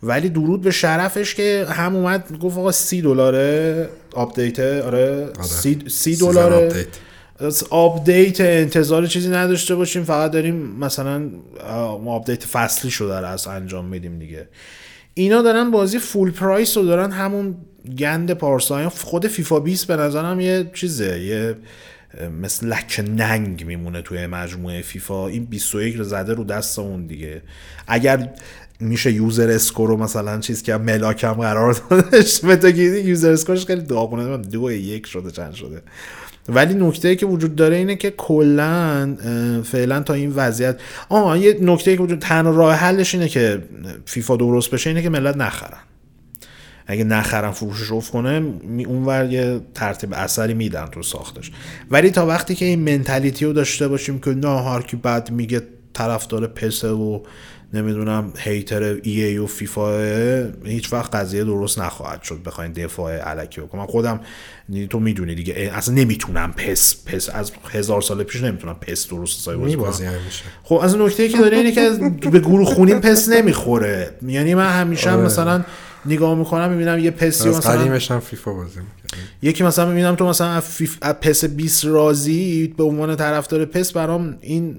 ولی 0.03 0.29
درود 0.29 0.61
به 0.61 0.71
شرفش 0.71 1.35
که 1.35 1.65
هم 1.69 1.95
اومد 1.95 2.37
گفت 2.41 2.57
آقا 2.57 2.71
سی 2.71 3.01
دلاره 3.01 3.89
update 4.13 4.59
آره 4.59 5.29
سی, 5.41 5.79
سی 5.83 5.89
season 5.89 6.25
دلاره. 6.25 6.87
از 7.39 7.63
update 7.69 8.41
انتظار 8.41 9.05
چیزی 9.05 9.29
نداشته 9.29 9.75
باشیم 9.75 10.03
فقط 10.03 10.31
داریم 10.31 10.55
مثلا 10.55 11.29
update 12.05 12.43
فصلی 12.43 12.91
شده 12.91 13.07
داره 13.07 13.27
از 13.27 13.47
انجام 13.47 13.85
میدیم 13.85 14.19
دیگه. 14.19 14.47
اینا 15.13 15.41
دارن 15.41 15.71
بازی 15.71 15.99
full 15.99 16.31
price 16.31 16.77
رو 16.77 16.85
دارن 16.85 17.11
همون 17.11 17.55
گند 17.97 18.31
پارسایان 18.31 18.89
خود 18.89 19.27
فیفا 19.27 19.59
20 19.59 19.87
به 19.87 19.95
نظرم 19.95 20.39
یه 20.39 20.71
چیزه 20.73 21.21
یه 21.21 21.55
مثل 22.41 22.67
لکه 22.67 23.03
ننگ 23.07 23.65
میمونه 23.65 24.01
توی 24.01 24.27
مجموعه 24.27 24.81
فیفا. 24.81 25.27
این 25.27 25.45
21 25.45 25.95
رو 25.95 26.03
زده 26.03 26.33
رو 26.33 26.43
دست 26.43 26.79
اون 26.79 27.07
دیگه. 27.07 27.41
اگر 27.87 28.33
میشه 28.79 29.11
user 29.11 29.49
score 29.49 29.89
رو 29.89 29.97
مثلا 29.97 30.39
چیز 30.39 30.63
که 30.63 30.77
ملاکم 30.77 31.33
قرار 31.33 31.81
دادش. 31.89 32.43
Metacritic 32.43 32.99
user 32.99 33.31
score 33.31 33.56
ش 33.56 33.65
خیلی 33.65 33.81
داغونه. 33.81 34.37
دو 34.37 34.71
یک 34.71 35.05
شده 35.05 35.31
چند 35.31 35.53
شده. 35.53 35.81
ولی 36.49 36.73
نکته 36.73 37.15
که 37.15 37.25
وجود 37.25 37.55
داره 37.55 37.75
اینه 37.75 37.95
که 37.95 38.11
کلا 38.11 39.15
فعلا 39.63 39.99
تا 39.99 40.13
این 40.13 40.31
وضعیت 40.35 40.79
آه 41.09 41.39
یه 41.39 41.57
نکته 41.61 41.95
که 41.95 42.03
وجود 42.03 42.19
تنها 42.19 42.51
راه 42.51 42.75
حلش 42.75 43.15
اینه 43.15 43.29
که 43.29 43.63
فیفا 44.05 44.35
درست 44.35 44.71
بشه 44.71 44.89
اینه 44.89 45.01
که 45.01 45.09
ملت 45.09 45.37
نخرن. 45.37 45.79
اگه 46.87 47.03
نخرن 47.03 47.51
فروشش 47.51 47.91
افت 47.91 48.11
کنه 48.11 48.53
اونور 48.87 49.25
یه 49.25 49.61
ترتیب 49.73 50.13
اثری 50.13 50.53
میدن 50.53 50.85
تو 50.85 51.03
ساختش. 51.03 51.51
ولی 51.91 52.11
تا 52.11 52.25
وقتی 52.25 52.55
که 52.55 52.65
این 52.65 52.97
منتالیتی 52.97 53.45
رو 53.45 53.53
داشته 53.53 53.87
باشیم 53.87 54.19
که 54.19 54.29
نه 54.29 54.63
هر 54.63 54.81
کی 54.81 54.97
بد 54.97 55.31
میگه 55.31 55.61
طرفدار 55.93 56.47
پس 56.47 56.83
و 56.83 57.23
نمی‌دونم 57.73 58.33
هیتر 58.37 58.83
ای 58.83 59.23
ای 59.23 59.37
و 59.37 59.47
فیفا 59.47 59.99
هیچ 60.65 60.93
وقت 60.93 61.15
قضیه 61.15 61.43
درست 61.43 61.79
نخواهد 61.79 62.23
شد 62.23 62.39
بخواین 62.45 62.71
دفاع 62.71 63.17
علکی 63.17 63.61
بکنم. 63.61 63.81
من 63.81 63.87
خودم 63.87 64.19
تو 64.89 64.99
می‌دونی 64.99 65.35
دیگه 65.35 65.71
اصلا 65.73 65.95
نمی‌تونم 65.95 66.51
پس 66.51 66.95
پس 67.05 67.29
از 67.29 67.51
هزار 67.71 68.01
سال 68.01 68.23
پیش 68.23 68.43
نمی‌تونم 68.43 68.73
پس 68.73 69.07
درست 69.07 69.39
حسابی 69.39 69.75
بازی 69.75 70.03
کنم. 70.03 70.13
خب 70.63 70.75
از 70.75 70.95
نکته 70.95 71.29
که 71.29 71.37
داره 71.37 71.57
اینه 71.57 71.71
که 71.71 72.29
به 72.29 72.39
گروه 72.39 72.65
خونین 72.65 72.99
پس 73.01 73.29
نمی‌خوره. 73.29 74.11
یعنی 74.27 74.55
من 74.55 74.69
همیشه 74.69 75.09
هم 75.09 75.17
آره. 75.17 75.25
مثلا 75.25 75.63
نگاه 76.07 76.35
می‌کنم 76.35 76.69
می‌بینم 76.69 76.99
یه 76.99 77.11
پسی 77.11 77.49
از 77.49 77.57
مثلا 77.57 77.71
قدیمش 77.71 78.11
هم 78.11 78.19
فیفا 78.19 78.53
بازی 78.53 78.79
می‌کردم 78.79 79.23
یکی 79.41 79.63
مثلا 79.63 79.85
می‌بینم 79.85 80.15
تو 80.15 80.25
مثلا 80.27 80.47
از 80.47 80.63
فیف... 80.63 80.97
پس 80.99 81.45
20 81.45 81.85
راضی 81.85 82.67
به 82.77 82.83
عنوان 82.83 83.15
طرفدار 83.15 83.65
پس 83.65 83.91
برام 83.91 84.37
این 84.41 84.75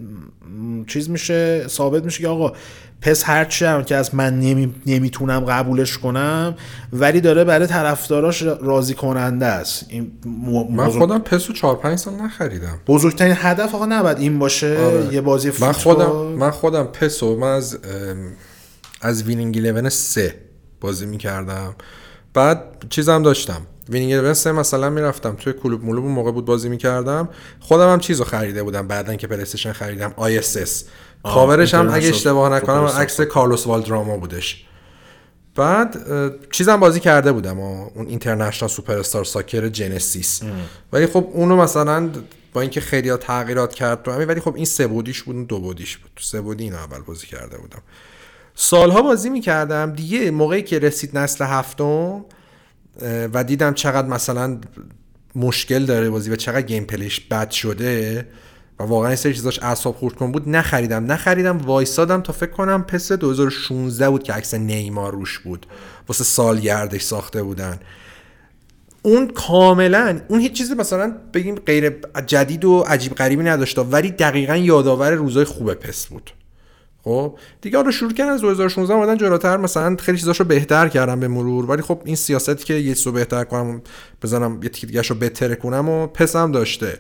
چیز 0.87 1.11
میشه 1.11 1.64
ثابت 1.68 2.04
میشه 2.04 2.20
که 2.23 2.28
آقا 2.28 2.52
پس 3.00 3.23
هرچی 3.25 3.64
هم 3.64 3.85
که 3.85 3.97
از 3.97 4.14
من 4.14 4.40
نمی... 4.40 4.75
نمی‌تونم 4.87 5.40
قبولش 5.40 5.99
کنم 5.99 6.54
ولی 6.92 7.20
داره 7.20 7.44
برای 7.44 7.66
طرفداراش 7.66 8.42
راضی 8.42 8.94
کننده 8.94 9.47
است. 9.47 9.87
این 9.88 10.12
م... 10.25 10.75
من 10.75 10.87
بزرگ- 10.88 10.99
خودم 10.99 11.18
PES 11.18 11.44
و 11.44 11.52
4 11.52 11.76
5 11.76 11.99
سال 11.99 12.14
نخریدم. 12.14 12.78
بزرگترین 12.87 13.35
هدف 13.38 13.75
آقا 13.75 13.87
نباید 13.87 14.18
این 14.18 14.38
باشه 14.38 14.78
آره. 14.78 15.14
یه 15.14 15.20
بازی 15.20 15.49
من 15.49 15.73
فوتبال. 15.73 16.06
خودم 16.06 16.38
من 16.38 16.50
خودم 16.50 16.85
PES 16.85 17.24
و 17.24 17.37
من 17.37 17.52
از 17.52 17.78
از 19.00 19.23
Winning 19.23 19.56
11 19.56 19.88
3 19.88 20.35
بازی 20.80 21.06
می‌کردم. 21.06 21.75
بعد 22.35 22.85
چیزم 22.90 23.23
داشتم. 23.23 23.66
Winning 23.88 24.11
11 24.11 24.35
3 24.35 24.52
مثلا 24.52 24.90
می‌رفتم 24.90 25.35
توی 25.35 25.52
کلوب 25.52 25.85
مولوب 25.85 26.04
موقع 26.04 26.30
بود 26.30 26.44
بازی 26.44 26.68
می‌کردم. 26.68 27.28
خودم 27.61 27.92
هم 27.92 28.00
چیزو 28.00 28.25
خریده 28.25 28.62
بودم 28.62 28.88
بعدن 28.88 29.16
که 29.16 29.26
PlayStation 29.26 29.73
خریدم. 29.73 30.14
ISS. 30.16 30.85
cover 31.23 31.60
ش 31.60 31.75
هم 31.75 31.90
اگه 31.92 32.08
اشتباه 32.08 32.52
نکنم 32.52 32.85
عکس 32.85 33.20
کارلوس 33.20 33.66
والدراما 33.66 34.16
بودش. 34.16 34.64
بعد 35.54 35.97
چیزم 36.50 36.76
بازی 36.76 37.00
کرده 37.00 37.32
بودم. 37.32 37.58
اون 37.58 38.06
International 38.06 38.70
Superstar 38.70 39.25
Soccer 39.25 39.68
Genesis. 39.68 40.40
ولی 40.92 41.06
خب 41.06 41.28
اونو 41.32 41.56
مثلا 41.56 42.11
با 42.52 42.61
اینکه 42.61 42.80
خیلی 42.80 43.08
ها 43.08 43.16
تغییرات 43.16 43.75
کرد 43.75 44.02
تو 44.02 44.11
ولی 44.11 44.40
خب 44.40 44.54
این 44.54 44.64
سه 44.64 44.87
بعدیش 44.87 45.23
بود 45.23 45.37
اون 45.37 45.44
دو 45.44 45.58
بعدیش 45.58 45.97
بود. 45.97 46.11
سه 46.20 46.40
بعدی 46.40 46.64
اینو 46.64 46.76
اول 46.76 47.00
بازی 47.00 47.26
کرده 47.26 47.58
بودم. 47.58 47.82
سالها 48.60 49.02
بازی 49.02 49.30
می‌کردم. 49.30 49.92
دیگه 49.92 50.30
موقعی 50.30 50.62
که 50.62 50.78
رسید 50.78 51.18
نسل 51.18 51.44
هفتم 51.44 52.24
و 53.02 53.44
دیدم 53.44 53.74
چقدر 53.74 54.08
مثلا 54.08 54.58
مشکل 55.34 55.84
داره 55.84 56.10
بازی 56.10 56.30
و 56.30 56.36
چقدر 56.36 56.62
gameplay 56.62 56.85
ش 56.85 57.20
بد 57.20 57.50
شده 57.50 58.26
و 58.78 58.82
واقعا 58.82 59.08
این 59.08 59.16
سری 59.16 59.34
چیزاش 59.34 59.62
اعصاب 59.62 59.96
خورد 59.96 60.14
کن 60.14 60.32
بود 60.32 60.48
نخریدم. 60.48 61.12
نخریدم 61.12 61.58
وایسادم 61.58 62.20
تا 62.20 62.32
فکر 62.32 62.50
کنم 62.50 62.82
پس 62.82 63.12
2016 63.12 64.10
بود 64.10 64.22
که 64.22 64.32
عکس 64.32 64.54
نیمار 64.54 65.12
روش 65.12 65.38
بود. 65.38 65.66
واسه 66.08 66.24
سالگردش 66.24 67.02
ساخته 67.02 67.42
بودن. 67.42 67.80
اون 69.02 69.28
کاملا 69.28 70.20
اون 70.28 70.40
هیچ 70.40 70.52
چیزی 70.52 70.74
مثلا 70.74 71.16
بگیم 71.34 71.54
غیر 71.54 71.96
جدید 72.26 72.64
و 72.64 72.80
عجیب 72.80 73.14
غریبی 73.14 73.42
نداشته 73.42 73.80
ولی 73.80 74.10
دقیقا 74.10 74.56
یادآور 74.56 75.10
روزای 75.10 75.44
خوب 75.44 75.74
پس 75.74 76.06
بود. 76.06 76.30
خب؟ 77.05 77.38
دیگه 77.61 77.76
حالا 77.76 77.90
شروع 77.90 78.12
کردن 78.12 78.31
از 78.31 78.40
2016 78.40 78.95
اومدن 78.95 79.17
جلوتر 79.17 79.57
مثلا 79.57 79.97
خیلی 79.97 80.19
چیزاشو 80.19 80.45
بهتر 80.45 80.88
کردم 80.88 81.21
به 81.21 81.28
مرور. 81.28 81.67
ولی 81.71 81.83
خب 81.83 82.00
این 82.05 82.17
سیاستی 82.17 82.64
که 82.64 82.75
یه 82.75 82.95
چیزو 82.95 83.12
بهتر 83.12 83.45
کنم 83.45 83.83
بزنم 84.23 84.61
یه 84.62 84.69
تیک 84.69 84.87
دیگه‌شو 84.87 85.14
بهتر 85.14 85.55
کنم 85.55 85.88
و 85.88 86.07
پس 86.07 86.37
هم 86.37 86.52
داشته. 86.52 86.99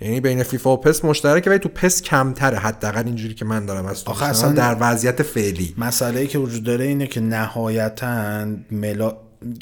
یعنی 0.00 0.20
بین 0.20 0.42
فیفا 0.42 0.72
و 0.72 0.76
پس 0.76 1.04
مشترکه 1.04 1.50
ولی 1.50 1.58
تو 1.58 1.68
پس 1.68 2.02
کمتره. 2.02 2.58
حداقل 2.58 3.02
اینجوری 3.06 3.34
که 3.34 3.44
من 3.44 3.66
دارم 3.66 3.86
از 3.86 4.04
تو 4.04 4.10
آخه 4.10 4.26
اصلا- 4.26 4.52
در 4.52 4.76
وضعیت 4.80 5.22
فعلی. 5.22 5.74
مسئله 5.78 6.20
ای 6.20 6.26
که 6.26 6.38
وجود 6.38 6.64
داره 6.64 6.84
اینه 6.84 7.06
که 7.06 7.20
نهایتا 7.20 8.46
ملا 8.70 9.16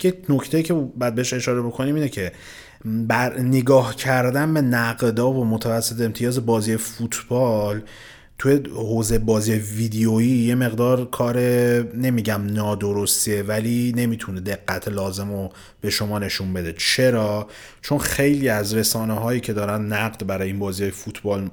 یه 0.04 0.14
نکته 0.28 0.62
که 0.62 0.75
بعد 0.75 1.14
بهش 1.14 1.33
اشاره 1.33 1.62
بکنیم 1.62 1.95
اینه 1.95 2.09
که 2.09 2.33
بر 2.85 3.38
نگاه 3.40 3.97
کردن 3.97 4.54
به 4.54 4.61
نقدا 4.61 5.30
و 5.30 5.45
متوسط 5.45 6.00
امتیاز 6.00 6.47
بازی 6.47 6.76
فوتبال 6.76 7.83
توی 8.38 8.60
حوزه 8.74 9.18
بازی 9.18 9.52
ویدیویی 9.52 10.28
یه 10.28 10.54
مقدار 10.54 11.04
کار 11.04 11.38
نمیگم 11.94 12.46
نادرستیه 12.46 13.42
ولی 13.42 13.92
نمی‌تونه 13.96 14.40
دقت 14.40 14.88
لازم 14.88 15.32
رو 15.32 15.50
به 15.80 15.90
شما 15.90 16.18
نشون 16.18 16.52
بده 16.52 16.74
چرا؟ 16.78 17.48
چون 17.82 17.98
خیلی 17.98 18.48
از 18.48 18.74
رسانه 18.74 19.14
هایی 19.14 19.40
که 19.40 19.52
دارن 19.52 19.86
نقد 19.92 20.26
برای 20.26 20.48
این 20.48 20.58
بازی 20.58 20.90
فوتبال 20.90 21.50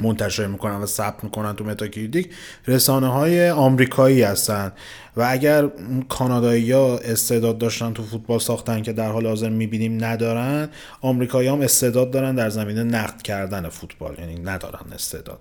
منتشر 0.00 0.46
می‌کنن 0.46 0.76
و 0.76 0.86
ثبت 0.86 1.24
می‌کنن 1.24 1.56
تو 1.56 1.64
Metacritic 1.64 2.30
رسانه 2.66 3.06
های 3.06 3.50
آمریکایی 3.50 4.22
هستن 4.22 4.72
و 5.18 5.26
اگر 5.28 5.68
کانادایی 6.08 6.72
ها 6.72 6.98
استعداد 6.98 7.58
داشتن 7.58 7.92
تو 7.92 8.02
فوتبال 8.02 8.38
ساختن 8.38 8.82
که 8.82 8.92
در 8.92 9.10
حال 9.10 9.26
حاضر 9.26 9.48
می‌بینیم 9.48 10.04
ندارن 10.04 10.68
آمریکایی 11.00 11.48
هم 11.48 11.60
استعداد 11.60 12.10
دارن 12.10 12.34
در 12.34 12.50
زمینه 12.50 12.82
نقد 12.82 13.22
کردن 13.22 13.68
فوتبال 13.68 14.16
یعنی 14.18 14.40
ندارن 14.40 14.92
استعداد. 14.94 15.38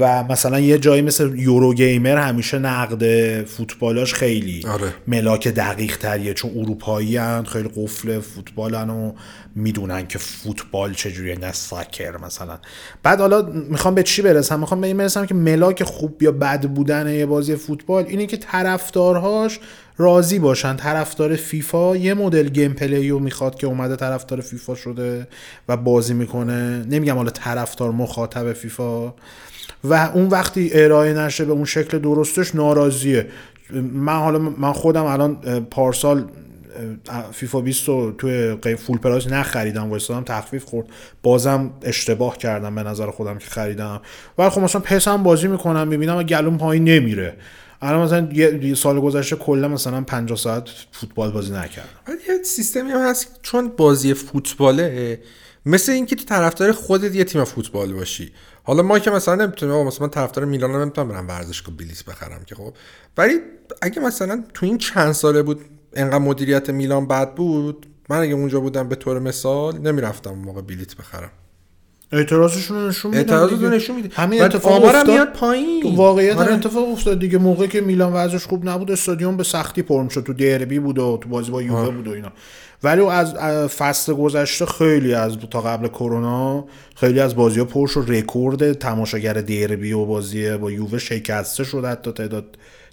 و 0.00 0.22
مثلا 0.22 0.60
یه 0.60 0.78
جایی 0.78 1.02
مثل 1.02 1.38
یورو 1.38 1.74
گیمر 1.74 2.16
همیشه 2.16 2.58
نقد 2.58 3.04
فوتبالاش 3.44 4.14
خیلی 4.14 4.66
آره. 4.68 4.94
ملاک 5.06 5.48
دقیق 5.48 5.96
تریه 5.96 6.34
چون 6.34 6.50
اروپایی 6.56 7.16
هن 7.16 7.44
خیلی 7.44 7.70
قفل 7.76 8.20
فوتبالن 8.20 8.90
و 8.90 9.12
می‌دونن 9.54 10.06
که 10.06 10.18
فوتبال 10.18 10.94
چجوریه 10.94 11.38
نه 11.38 11.52
ساکر 11.52 12.16
مثلا. 12.16 12.58
بعد 13.02 13.20
حالا 13.20 13.42
می‌خوام 13.42 13.94
به 13.94 14.02
چی 14.02 14.22
برسم؟ 14.22 14.60
می‌خوام 14.60 14.80
به 14.80 14.86
این 14.86 14.96
برسم 14.96 15.26
که 15.26 15.34
ملاک 15.34 15.82
خوب 15.82 16.22
یا 16.22 16.32
بد 16.32 16.66
بودن 16.66 17.14
یه 17.14 17.26
بازی 17.26 17.56
فوتبال 17.56 18.04
اینه 18.08 18.26
که 18.26 18.36
طرفدارهاش 18.92 19.60
راضی 19.98 20.38
باشن. 20.38 20.76
طرفدار 20.76 21.36
فیفا 21.36 21.96
یه 21.96 22.14
مدل 22.14 22.48
gameplay 22.48 23.08
رو 23.08 23.18
می‌خواد 23.18 23.54
که 23.54 23.66
اومده 23.66 23.96
طرفدار 23.96 24.40
فیفا 24.40 24.74
شده 24.74 25.28
و 25.68 25.76
بازی 25.76 26.14
می‌کنه. 26.14 26.84
نمیگم 26.90 27.16
حالا 27.16 27.30
طرفدار 27.30 27.90
مخاطب 27.90 28.52
فیفا. 28.52 29.14
و 29.84 30.10
اون 30.14 30.28
وقتی 30.28 30.70
ارائه 30.72 31.14
نشه 31.14 31.44
به 31.44 31.52
اون 31.52 31.64
شکل 31.64 31.98
درستش 31.98 32.54
ناراضیه. 32.54 33.26
من 33.92 34.18
حالا 34.18 34.38
من 34.38 34.72
خودم 34.72 35.04
الان 35.04 35.36
پارسال 35.70 36.24
فیفا 37.32 37.60
20 37.60 37.88
رو 37.88 38.12
توی 38.12 38.76
full 38.76 38.98
price 38.98 39.26
نخریدم 39.26 39.90
وایسادم 39.90 40.24
تخفیف 40.24 40.64
خورد. 40.64 40.86
بازم 41.22 41.70
اشتباه 41.82 42.38
کردم 42.38 42.74
به 42.74 42.82
نظر 42.82 43.10
خودم 43.10 43.38
که 43.38 43.46
خریدم. 43.46 44.00
ولی 44.38 44.50
خب 44.50 44.60
مثلا 44.60 44.80
پس 44.80 45.08
هم 45.08 45.22
بازی 45.22 45.48
می‌کنم 45.48 45.88
می‌بینم 45.88 46.22
گلوم 46.22 46.58
پایین 46.58 46.84
نمیره. 46.84 47.34
الان 47.82 48.04
مثلا 48.04 48.28
یه 48.32 48.74
سال 48.74 49.00
گذشته 49.00 49.36
کلا 49.36 49.68
مثلا 49.68 50.00
50 50.00 50.38
ساعت 50.38 50.68
فوتبال 50.92 51.30
بازی 51.30 51.52
نکردم. 51.52 51.88
ولی 52.08 52.18
یه 52.28 52.42
سیستمی 52.42 52.90
هم 52.90 53.00
هست 53.00 53.38
چون 53.42 53.68
بازی 53.68 54.14
فوتباله 54.14 55.20
مثل 55.66 55.92
اینکه 55.92 56.16
تو 56.16 56.24
طرفدار 56.24 56.72
خودت 56.72 57.14
یه 57.14 57.24
تیم 57.24 57.44
فوتبال 57.44 57.92
باشی. 57.92 58.32
حالا 58.64 58.82
ما 58.82 58.98
که 58.98 59.10
مثلا 59.10 59.34
نمی‌تونیم 59.34 59.86
مثلا 59.86 60.06
من 60.06 60.10
طرفدار 60.10 60.44
میلانم 60.44 60.76
نمی‌تونم 60.76 61.08
برم 61.08 61.28
ورزشگاه 61.28 61.76
بلیط 61.76 62.04
بخرم 62.04 62.44
که 62.46 62.54
خب. 62.54 62.74
ولی 63.16 63.34
اگه 63.82 64.00
مثلا 64.00 64.44
تو 64.54 64.66
این 64.66 64.78
چند 64.78 65.12
ساله 65.12 65.42
بود 65.42 65.60
انقدر 65.92 66.18
مدیریت 66.18 66.70
میلان 66.70 67.06
بد 67.06 67.34
بود 67.34 67.86
من 68.08 68.18
اگه 68.18 68.34
اونجا 68.34 68.60
بودم 68.60 68.88
به 68.88 68.96
طور 68.96 69.18
مثال 69.18 69.78
نمی‌رفتم 69.78 70.30
موقع 70.30 70.60
بلیط 70.60 70.96
بخرم. 70.96 71.30
اعتراضشون 72.12 72.76
رو 72.80 72.88
نشون 72.88 73.10
میدن 73.10 73.20
اعتراضتون 73.34 73.58
دیگه. 73.58 73.70
نشون 73.70 73.96
میده 73.96 74.08
همین 74.12 74.42
اتفاق 74.42 74.72
آمارم 74.72 74.96
افتاد. 74.96 75.10
میاد 75.10 75.32
پایین. 75.32 75.82
تو 75.82 75.96
واقعیت 75.96 76.36
آره. 76.36 76.54
اتفاق 76.54 76.88
افتاد 76.88 77.18
دیگه. 77.18 77.38
موقعی 77.38 77.68
که 77.68 77.80
میلان 77.80 78.12
وضعش 78.12 78.46
خوب 78.46 78.68
نبود 78.68 78.90
استادیوم 78.90 79.36
به 79.36 79.44
سختی 79.44 79.82
پرم 79.82 80.08
شد. 80.08 80.22
تو 80.22 80.32
دربی 80.32 80.78
بود 80.78 80.98
و 80.98 81.18
تو 81.22 81.28
بازی 81.28 81.50
با 81.50 81.62
یووه 81.62 81.90
بود 81.90 82.08
و 82.08 82.10
اینا. 82.10 82.32
ولی 82.82 83.00
از 83.00 83.34
از 83.34 83.70
فصل 83.70 84.14
گذشته 84.14 84.66
خیلی 84.66 85.14
از 85.14 85.38
تا 85.50 85.60
قبل 85.60 85.88
کرونا 85.88 86.64
خیلی 86.96 87.20
از 87.20 87.36
بازی 87.36 87.58
ها 87.58 87.64
پر 87.64 87.86
شد. 87.86 88.04
رکورد 88.08 88.72
تماشاگر 88.72 89.32
دربی 89.32 89.92
و 89.92 90.04
بازی 90.04 90.56
با 90.56 90.70
یووه 90.70 90.98
شکسته 90.98 91.64
شد 91.64 91.84
حتی 91.84 92.12
تعداد 92.12 92.44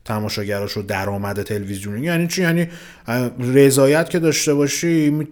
تماشاگراش 0.10 0.78
و 0.78 0.82
درآمد 0.82 1.44
تلویزیونی 1.44 2.06
یعنی 2.06 2.28
چی؟ 2.28 2.42
یعنی 2.42 2.68
رضایت 3.39 4.10
که 4.10 4.20
داشته 4.20 4.54
باشی 4.54 5.28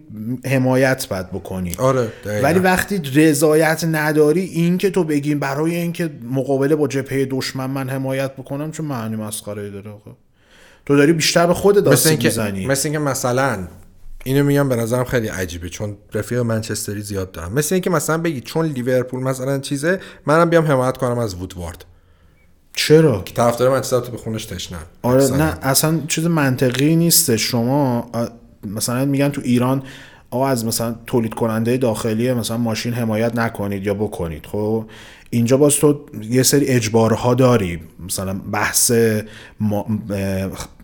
حمایت 0.45 1.07
باید 1.09 1.31
بکنی. 1.31 1.75
آره 1.77 2.07
دقیقاً. 2.25 2.47
ولی 2.47 2.59
وقتی 2.59 3.01
رضایت 3.15 3.83
نداری 3.91 4.41
این 4.41 4.77
که 4.77 4.89
تو 4.89 5.03
بگی 5.03 5.35
برای 5.35 5.75
اینکه 5.75 6.09
مقابله 6.31 6.75
با 6.75 6.87
جبهه 6.87 7.25
دشمن 7.25 7.65
من 7.69 7.89
حمایت 7.89 8.31
بکنم 8.33 8.71
چه 8.71 8.83
معنی 8.83 9.15
مسخره 9.15 9.69
داره 9.69 9.91
آقا؟ 9.91 10.17
تو 10.85 10.97
داری 10.97 11.13
بیشتر 11.13 11.47
به 11.47 11.53
آسیب 11.53 12.09
اینکه 12.09 12.27
می‌زنی. 12.27 12.65
مثل 12.65 12.87
اینکه 12.87 12.99
مثلا 12.99 13.67
اینو 14.23 14.43
میگم 14.43 14.69
به 14.69 14.75
نظرم 14.75 15.03
خیلی 15.03 15.27
عجیبه 15.27 15.69
چون 15.69 15.97
رفیق 16.13 16.39
منچستری 16.39 17.01
زیاد 17.01 17.31
دارم. 17.31 17.53
مثل 17.53 17.75
اینکه 17.75 17.89
مثلا 17.89 18.17
بگی 18.17 18.41
چون 18.41 18.65
لیورپول 18.65 19.23
مثلا 19.23 19.59
چیزه 19.59 19.99
منم 20.25 20.49
بیام 20.49 20.65
حمایت 20.65 20.97
کنم 20.97 21.19
از 21.19 21.35
وودوارد. 21.35 21.85
چرا؟ 22.77 23.21
که 23.21 23.33
طرفدار 23.33 23.69
منچستر 23.69 23.99
تو 23.99 24.11
به 24.11 24.17
خونش 24.17 24.45
تشنن 24.45 24.79
آره 25.01 25.23
مثلا. 25.23 25.37
نه 25.37 25.57
اصلا 25.61 25.99
چیز 26.07 26.25
منطقی 26.25 26.95
نیست. 26.95 27.35
شما 27.35 28.09
مثلا 28.63 29.05
میگن 29.05 29.29
تو 29.29 29.41
ایران 29.43 29.83
آقا 30.29 30.47
از 30.47 30.65
مثلا 30.65 30.95
تولید 31.07 31.33
کننده 31.33 31.77
داخلی 31.77 32.33
مثلا 32.33 32.57
ماشین 32.57 32.93
حمایت 32.93 33.35
نکنید 33.35 33.85
یا 33.85 33.93
بکنید. 33.93 34.45
خب 34.45 34.85
اینجا 35.29 35.57
باز 35.57 35.75
تو 35.75 36.05
یه 36.29 36.43
سری 36.43 36.65
اجبارها 36.65 37.33
داری. 37.33 37.79
مثلا 38.05 38.33
بحث 38.33 38.91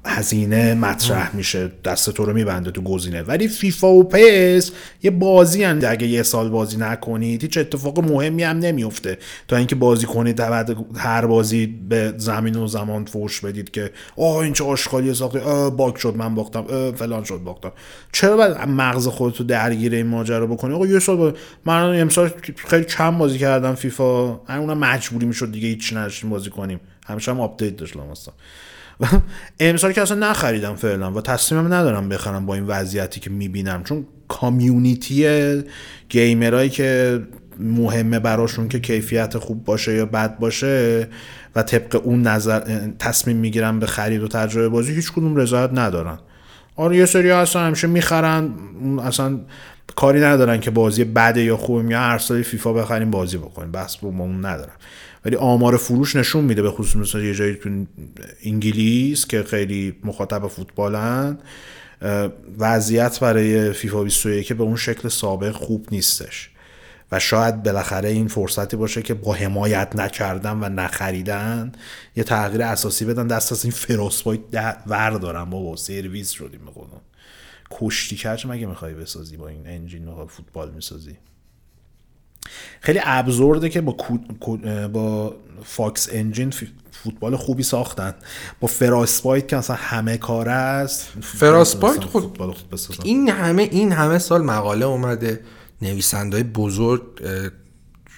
هزینه 0.06 0.74
مطرح 0.74 1.36
میشه 1.36 1.72
دست 1.86 2.10
تو 2.10 2.26
رو 2.26 2.34
میبنده 2.34 2.72
تو 2.72 2.82
گزینه. 2.82 3.22
ولی 3.22 3.48
فیفا 3.48 3.88
و 3.88 4.04
پس 4.04 4.72
یه 5.04 5.12
بازی 5.12 5.64
هن. 5.64 5.86
اگه 5.86 6.08
یه 6.08 6.24
سال 6.24 6.50
بازی 6.50 6.78
نکنید 6.78 7.42
هیچ 7.42 7.58
اتفاق 7.58 8.00
مهمی 8.00 8.44
هم 8.44 8.60
نمیفته 8.60 9.18
تا 9.48 9.58
اینکه 9.58 9.76
بازی 9.76 10.06
کنید 10.06 10.36
بعد 10.36 10.76
هر 10.96 11.26
بازی 11.26 11.66
به 11.90 12.14
زمین 12.18 12.56
و 12.56 12.68
زمان 12.68 13.06
فوش 13.06 13.42
بدید 13.42 13.72
که 13.72 13.92
آه 14.18 14.36
این 14.36 14.54
چه 14.54 14.64
آشغالی 14.64 15.14
ساخته 15.14 15.40
bug 15.70 15.98
شد 15.98 16.16
من 16.16 16.36
باختم. 16.36 16.92
فلان 16.92 17.24
شد 17.24 17.38
باختم. 17.38 17.72
چرا 18.12 18.38
باید 18.38 18.58
مغز 18.58 19.08
خودتو 19.08 19.44
درگیر 19.44 19.94
این 19.94 20.08
ماجرا 20.08 20.48
بکنی؟ 20.48 20.74
آقا 20.74 20.88
یه 20.88 21.00
سال. 21.00 21.34
من 21.66 22.02
امسال 22.02 22.32
خیلی 22.56 22.86
کم 22.86 23.18
بازی 23.18 23.38
کردم 23.38 23.76
فیفا؟ 23.76 24.33
اونم 24.50 24.78
مجبوری 24.78 25.26
می‌شد 25.26 25.52
دیگه 25.52 25.68
هیچ 25.68 25.94
نشیم 25.94 26.30
بازی 26.30 26.50
کنیم. 26.50 26.80
همیشه 27.08 27.32
هم 27.32 27.40
update 27.40 27.78
داشت 27.78 27.98
لامصب 27.98 28.32
امسال 29.60 29.92
که 29.92 30.02
اصلا 30.02 30.30
نخریدم 30.30 30.76
فعلا 30.76 31.12
و 31.12 31.22
تصمیمم 31.22 31.74
ندارم 31.74 32.10
بخرم 32.10 32.46
با 32.46 32.56
این 32.56 32.64
وضعیتی 32.68 33.20
که 33.20 33.30
می‌بینم. 33.30 33.84
چون 33.84 34.06
community 34.28 35.64
gamer 36.10 36.53
ایی 36.53 36.70
که 36.70 37.22
مهمه 37.60 38.20
براشون 38.20 38.68
که 38.68 38.80
کیفیت 38.80 39.38
خوب 39.38 39.64
باشه 39.64 39.96
یا 39.96 40.06
بد 40.06 40.40
باشه 40.40 41.08
و 41.56 41.64
طبق 41.64 42.02
اون 42.04 42.22
نظر 42.22 42.60
تصمیم 43.00 43.38
می‌گیرن 43.38 43.80
به 43.80 43.86
خرید 43.86 44.24
و 44.24 44.28
تجربه 44.28 44.70
بازی 44.70 44.96
هیچ 44.96 45.12
کدوم 45.12 45.36
رضایت 45.36 45.70
ندارن. 45.74 46.20
آره 46.76 46.98
یه 46.98 47.06
سری 47.06 47.32
اصلا 47.32 47.62
همیشه 47.62 47.88
می‌خرن. 47.88 48.50
اصلا 49.04 49.40
کاری 49.96 50.22
ندارن 50.22 50.60
که 50.60 50.72
بازی 50.72 51.04
بده 51.04 51.44
یا 51.44 51.58
خوبه 51.58 51.92
یا 51.92 52.00
هر 52.00 52.18
سالی 52.18 52.44
فیفا 52.44 52.74
بخریم 52.74 53.12
بازی 53.12 53.38
بکنیم. 53.38 53.72
بس 53.72 53.98
با 53.98 54.10
اون 54.10 54.46
ندارم 54.46 54.76
ولی 55.26 55.36
آمار 55.36 55.78
فروش 55.78 56.16
نشون 56.16 56.44
میده 56.44 56.62
به 56.62 56.72
خصوص 56.72 56.96
مثلا 56.96 57.22
یه 57.22 57.34
جایی 57.34 57.56
تو 57.56 57.86
انگلیس 58.44 59.26
که 59.26 59.44
خیلی 59.44 59.96
مخاطب 60.04 60.48
فوتبالن 60.48 61.38
وضعیت 62.60 63.20
برای 63.20 63.74
فیفا 63.74 64.04
21 64.04 64.48
که 64.48 64.54
به 64.54 64.64
اون 64.64 64.76
شکل 64.76 65.10
سابق 65.10 65.52
خوب 65.52 65.88
نیستش. 65.92 66.50
و 67.12 67.20
شاید 67.20 67.64
بالاخره 67.64 68.10
این 68.10 68.28
فرصتی 68.28 68.78
باشه 68.78 69.02
که 69.02 69.14
با 69.14 69.34
حمایت 69.34 69.96
نکردن 69.96 70.58
و 70.64 70.70
نخریدن 70.70 71.72
یه 72.16 72.24
تغییر 72.24 72.62
اساسی 72.64 73.06
بدن. 73.06 73.28
دست 73.28 73.52
از 73.52 73.66
این 73.66 73.72
فراسپایت 73.72 74.40
ور 74.88 75.10
دارن 75.10 75.46
با 75.46 75.76
سرویس 75.76 76.32
شدیم 76.32 76.60
بخونم 76.68 77.02
کشتی 77.80 78.16
کرد 78.16 78.48
مگه 78.48 78.66
می‌خوای 78.66 78.94
بسازی 78.94 79.38
با 79.38 79.48
این 79.48 79.68
انجین 79.68 80.26
فوتبال 80.28 80.72
می‌سازی؟ 80.72 81.18
خیلی 82.82 83.00
ابزورده 83.04 83.70
که 83.70 83.82
با, 83.82 83.98
با 84.88 85.36
فاکس 85.64 86.10
انجین 86.12 86.54
فوتبال 86.92 87.36
خوبی 87.36 87.64
ساختن. 87.64 88.14
با 88.60 88.68
فراسپایت 88.68 89.48
که 89.48 89.58
اصلا 89.58 89.76
همه 89.76 90.18
کاره 90.18 90.52
است. 90.52 91.08
فراسپایت 91.22 92.04
خود 92.04 92.40
این 93.04 93.30
همه 93.30 93.64
این 93.64 93.92
همه 93.92 94.18
سال 94.18 94.42
مقاله 94.42 94.86
اومده. 94.86 95.42
نویسنده 95.82 96.44
بزرگ 96.44 97.02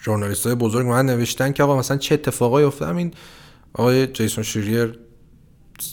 ژورنالیست 0.03 0.45
های 0.45 0.55
بزرگ 0.55 0.88
من 0.88 1.05
نوشتن 1.05 1.51
که 1.51 1.63
آقا 1.63 1.79
مثلا 1.79 1.97
چه 1.97 2.13
اتفاقایی 2.13 2.65
افتاد 2.65 2.97
این 2.97 3.13
آقای 3.74 4.07
جیسون 4.07 4.43
شیریر 4.43 5.00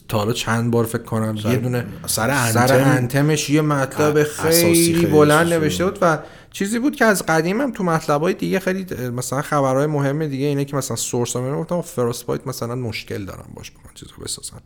تا 0.09 0.19
حالا 0.19 0.33
چند 0.33 0.71
بار 0.71 0.85
فکر 0.85 1.03
کنم 1.03 1.37
یه 1.45 1.57
دونه 1.57 1.87
سر, 2.07 2.31
انتم 2.31 2.66
سر 2.66 2.81
انتمش 2.81 3.51
یه 3.51 3.62
مطلب 3.62 4.23
خیلی, 4.23 4.95
خیلی 4.95 5.07
بلند 5.07 5.53
نوشته 5.53 5.85
بود 5.85 5.99
و 6.03 6.18
چیزی 6.51 6.79
بود 6.79 6.97
که 6.97 7.05
از 7.05 7.27
قدیم 7.27 7.61
هم 7.61 7.73
تو 7.73 7.85
مطلب 7.85 8.33
دیگه 8.33 8.61
خیلی 8.61 8.87
مثلا 9.11 9.42
خبرهای 9.42 9.87
مهم 9.87 10.27
دیگه 10.27 10.47
اینه 10.47 10.64
که 10.64 10.77
مثلا 10.77 10.97
سورس 10.97 11.37
هم 11.37 11.57
گفتم 11.57 11.81
فراسپایت 11.81 12.47
مثلا 12.47 12.75
مشکل 12.75 13.25
دارن 13.25 13.45
باش 13.55 13.71
بخوان 13.71 13.95
چیزو 13.95 14.12
بسازن 14.25 14.59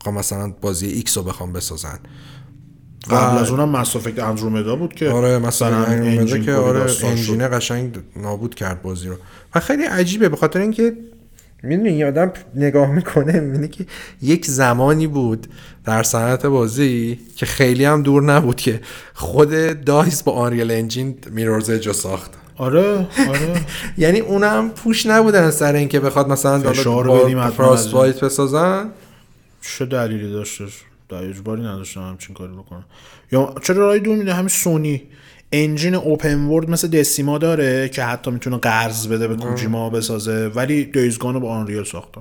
بخوام 0.00 0.14
مثلا 0.14 0.54
بازی 0.60 0.86
ایکس 0.86 1.16
رو 1.16 1.22
بخوام 1.22 1.52
بسازن. 1.52 1.98
قبل 3.10 3.38
از 3.38 3.50
اونم 3.50 3.68
Mass 3.68 3.96
Effect 3.96 4.18
Andromeda 4.18 4.76
بود 4.76 4.94
که 4.94 5.10
آره 5.10 5.38
مثلا 5.38 5.84
Andromeda 5.84 6.38
که 6.38 6.54
آره 6.54 6.86
engine 7.04 7.42
ه 7.42 7.48
قشنگ 7.48 7.98
نابود 8.16 8.54
کرد 8.54 8.82
بازی 8.82 9.08
رو. 9.08 9.16
و 9.54 9.60
خیلی 9.60 9.84
عجیبه 9.84 10.28
به 10.28 10.36
خاطر 10.36 10.60
اینکه 10.60 10.96
می‌دونی 11.62 11.90
یه 11.90 12.06
آدم 12.06 12.32
نگاه 12.54 12.90
می‌کنه 12.90 13.40
می‌بینه 13.40 13.68
که 13.68 13.86
یک 14.22 14.46
زمانی 14.46 15.06
بود 15.06 15.46
در 15.84 16.02
صنعت 16.02 16.46
بازی 16.46 17.18
که 17.36 17.46
خیلی 17.46 17.84
هم 17.84 18.02
دور 18.02 18.22
نبود 18.22 18.56
که 18.56 18.80
خود 19.14 19.84
DICE 19.84 20.22
با 20.22 20.32
Unreal 20.32 20.70
Engine 20.70 21.18
Mirror's 21.30 21.70
Edge 21.70 21.85
رو 21.85 21.92
ساخت. 21.92 22.30
آره 22.56 23.06
آره. 23.28 23.60
یعنی 23.98 24.20
اونم 24.20 24.70
push 24.70 25.06
نبودن 25.06 25.50
سر 25.50 25.74
اینکه 25.74 26.00
بخواد 26.00 26.28
مثلا 26.28 26.58
بدیم 26.58 27.50
Frostbite 27.50 28.24
بسازن. 28.24 28.90
چه 29.62 29.86
دلیلی 29.86 30.32
داشتش؟ 30.32 30.82
در 31.08 31.16
اجباری 31.16 31.62
نداشتن 31.62 32.00
همچین 32.00 32.34
کاری 32.34 32.52
بکنن 32.52 32.84
یا 33.32 33.54
چرا 33.62 33.76
راه 33.76 34.00
دور 34.00 34.16
میره؟ 34.16 34.34
همین 34.34 34.48
سونی. 34.48 35.02
engine 35.52 35.94
open 35.94 36.44
world 36.44 36.70
مثل 36.70 36.88
Decima 36.88 37.38
داره 37.38 37.88
که 37.88 38.04
حتی 38.04 38.30
می‌تونه 38.30 38.56
قرض 38.56 39.06
بده 39.06 39.28
به 39.28 39.36
کوجیما 39.36 39.90
بسازه 39.90 40.48
ولی 40.48 40.84
Days 40.84 41.09
Gone 41.09 41.34
رو 41.34 41.40
با 41.40 41.50
Unreal 41.50 41.84
ساختن 41.84 42.20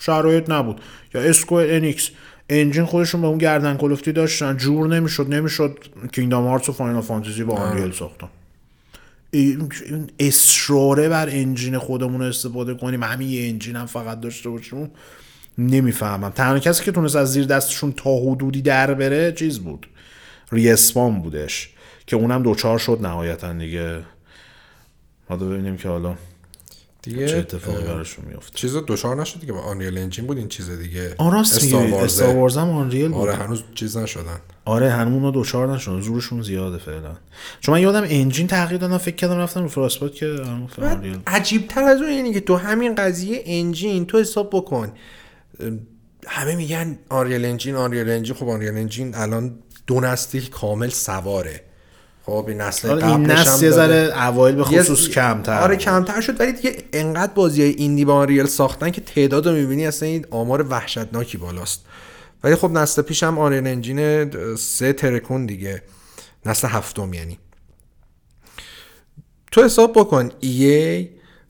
شرایط 0.00 0.50
نبود. 0.50 0.80
یا 1.14 1.20
Square 1.20 1.54
Enix 1.54 2.10
engine 2.48 2.84
خودشون 2.84 3.20
به 3.20 3.26
اون 3.26 3.38
گردن 3.38 3.76
کلفتی 3.76 4.12
داشتن 4.12 4.56
جور 4.56 4.88
نمی‌شد 4.88 5.34
نمی‌شد 5.34 5.78
Kingdom 6.12 6.46
Hearts 6.46 6.68
و 6.68 6.72
Final 6.72 7.02
Fantasy 7.02 7.44
با 7.44 7.54
Unreal 7.54 7.92
ساختن. 7.92 8.28
این 9.30 9.68
اصراره 10.18 11.08
بر 11.08 11.28
engine 11.28 11.78
خودمون 11.78 12.22
استفاده 12.22 12.74
کنیم. 12.74 13.02
همین 13.02 13.28
یه 13.28 13.48
engine 13.48 13.76
هم 13.76 13.86
فقط 13.86 14.20
داشته 14.20 14.50
باشیم. 14.50 14.90
نمی‌فهمم. 15.58 16.30
تنها 16.30 16.58
کسی 16.58 16.84
که 16.84 16.92
تونست 16.92 17.16
از 17.16 17.32
زیر 17.32 17.44
دستشون 17.44 17.92
تا 17.92 18.16
حدودی 18.16 18.62
در 18.62 18.94
بره 18.94 19.32
چیز 19.32 19.58
بود. 19.58 19.86
ریسپان 20.52 21.20
بودش. 21.20 21.68
که 22.06 22.16
اونم 22.16 22.42
دوچار 22.42 22.78
شد 22.78 22.98
نهایتا 23.02 23.52
دیگه. 23.52 24.02
حالا 25.28 25.46
ببینیم 25.46 25.76
که 25.76 25.88
حالا 25.88 26.16
دیگه 27.02 27.28
چه 27.28 27.36
اتفاقی 27.36 27.84
براشون 27.84 28.24
میفته 28.24 28.58
چیز 28.58 28.76
دوچار 28.76 29.20
نشد 29.20 29.40
دیگه 29.40 29.52
با 29.52 29.60
آنریل 29.60 29.98
انجین 29.98 30.26
بود 30.26 30.38
این 30.38 30.48
چیز 30.48 30.70
دیگه. 30.70 31.14
آره 31.18 31.38
استار 31.38 32.36
وارز 32.36 32.58
هم 32.58 32.70
آنریل 32.70 33.08
بود. 33.08 33.16
آره 33.16 33.34
هنوز 33.34 33.62
چیز 33.74 33.96
نشدن. 33.96 34.40
آره 34.64 34.90
هنوز 34.90 35.32
دوچار 35.32 35.74
نشدن 35.74 36.00
زورشون 36.00 36.42
زیاده 36.42 36.78
فعلا. 36.78 37.16
چون 37.60 37.74
من 37.74 37.80
یادم 37.80 38.04
انجین 38.08 38.46
تغییر 38.46 38.80
دادم 38.80 38.98
فکر 38.98 39.16
کردم 39.16 39.38
رفتم 39.38 39.62
رو 39.62 39.68
فراسپات 39.68 40.14
که 40.14 40.36
عجیب 41.26 41.68
تر 41.68 41.82
از 41.82 42.00
اون 42.00 42.10
اینه 42.10 42.32
که 42.32 42.40
تو 42.40 42.56
همین 42.56 42.94
قضیه 42.94 43.42
engine 43.46 44.06
تو 44.06 44.18
حساب 44.18 44.50
بکن. 44.52 44.92
همه 46.26 46.56
میگن 46.56 46.98
Unreal 47.08 47.44
Engine 47.44 47.74
Unreal 47.74 48.10
Engine. 48.10 48.36
خب 48.36 48.48
Unreal 48.48 48.76
Engine 48.76 49.14
الان 49.14 49.58
دو 49.86 50.14
کامل 50.50 50.88
سواره. 50.88 51.65
خب 52.26 52.44
این 52.48 52.60
نسل 52.60 52.90
آره 52.90 53.06
این 53.08 53.30
نسل 53.30 53.64
یه 53.64 53.70
ذره 53.70 54.26
اوایل 54.28 54.54
به 54.54 54.64
خصوص 54.64 55.08
کمتر. 55.08 55.60
آره 55.60 55.76
کمتر 55.76 56.20
شد 56.20 56.40
ولی 56.40 56.52
دیگه 56.52 56.76
انقدر 56.92 57.32
بازی 57.32 57.62
های 57.62 57.70
indie 57.70 58.04
با 58.04 58.14
Unreal 58.14 58.46
ساختن 58.46 58.90
که 58.90 59.00
تعداد 59.00 59.48
رو 59.48 59.54
می‌بینی 59.54 59.86
اصلا 59.86 60.08
این 60.08 60.26
آمار 60.30 60.66
وحشتناکی 60.68 61.38
بالاست. 61.38 61.84
ولی 62.44 62.54
خب 62.54 62.70
نسل 62.70 63.02
پیش 63.02 63.22
هم 63.22 63.38
Unreal 63.38 63.66
Engine 63.66 64.30
سه 64.56 64.92
ترکون 64.92 65.46
دیگه. 65.46 65.82
نسل 66.46 66.68
هفتم 66.68 67.14
یعنی. 67.14 67.38
تو 69.52 69.64
حساب 69.64 69.92
بکن 69.92 70.30
ای 70.40 71.08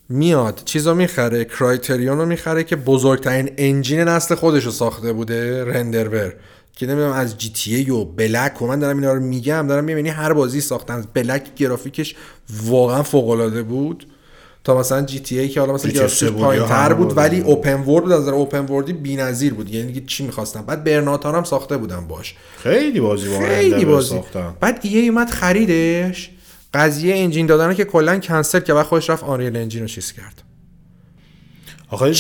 میاد 0.09 0.63
چیزا 0.65 0.95
می‌خره 0.95 1.45
کرایتریون 1.45 2.19
رو 2.19 2.27
می‌خره 2.27 2.65
که 2.65 2.77
بزرگترین 2.77 3.51
انجین 3.57 4.01
نسل 4.01 4.35
خودش 4.35 4.65
رو 4.65 4.71
ساخته 4.71 5.13
بوده 5.13 5.65
رندرور. 5.65 6.35
که 6.77 6.87
نمی‌دونم 6.87 7.13
از 7.13 7.39
جی 7.39 7.51
تی 7.51 7.75
ای 7.75 7.91
و 7.91 8.05
بلک 8.05 8.63
و 8.63 8.67
من 8.67 8.79
دارم 8.79 8.97
اینا 8.97 9.13
رو 9.13 9.21
میگم 9.21 9.67
دارم 9.69 9.85
می‌بینی 9.85 10.09
هر 10.09 10.33
بازی 10.33 10.61
ساختن. 10.61 11.05
بلک 11.15 11.55
گرافیکش 11.55 12.15
واقعا 12.65 13.03
فوق 13.03 13.29
العاده 13.29 13.63
بود. 13.63 14.07
تا 14.65 14.79
مثلا 14.79 15.03
جی 15.03 15.21
تی 15.21 15.39
ای 15.39 15.49
که 15.49 15.61
حالا 15.61 15.73
مثلا 15.73 15.91
گرافیکش 15.91 16.25
پایین 16.25 16.67
تر 16.67 16.93
بود 16.93 17.17
ولی 17.17 17.41
اوپن 17.41 17.75
ورد 17.75 18.05
بود 18.05 18.13
از 18.13 18.21
نظر 18.21 18.33
اوپن 18.35 18.67
وردی 18.67 18.93
بی‌نظیر 18.93 19.55
بود. 19.55 19.75
یعنی 19.75 19.93
دیگه 19.93 20.07
چی 20.07 20.27
می‌خواستم؟ 20.27 20.63
بعد 20.63 20.85
برناتان 20.85 21.35
هم 21.35 21.45
ساخته 21.45 21.77
بودم 21.77 22.07
باش. 22.09 22.35
خیلی 22.63 23.01
بازی 23.01 23.39
خیلی 23.39 23.85
بازی. 23.85 24.09
ساختن. 24.09 24.55
بعد 24.61 24.81
EA 24.83 25.09
اومد 25.09 25.31
خریدش. 25.31 26.31
قضیه 26.75 27.17
engine 27.17 27.47
دادن 27.47 27.75
که 27.75 27.85
کلا 27.85 28.19
کنسل 28.19 28.61
که 28.61 28.75
بعد 28.75 28.87
خودش 28.87 29.11
رفت 29.11 29.25
Unreal 29.25 29.57
Engine 29.57 29.83
رو 29.83 29.89
چیز 29.89 30.13
کرد. 30.13 30.43
آخه 31.91 32.15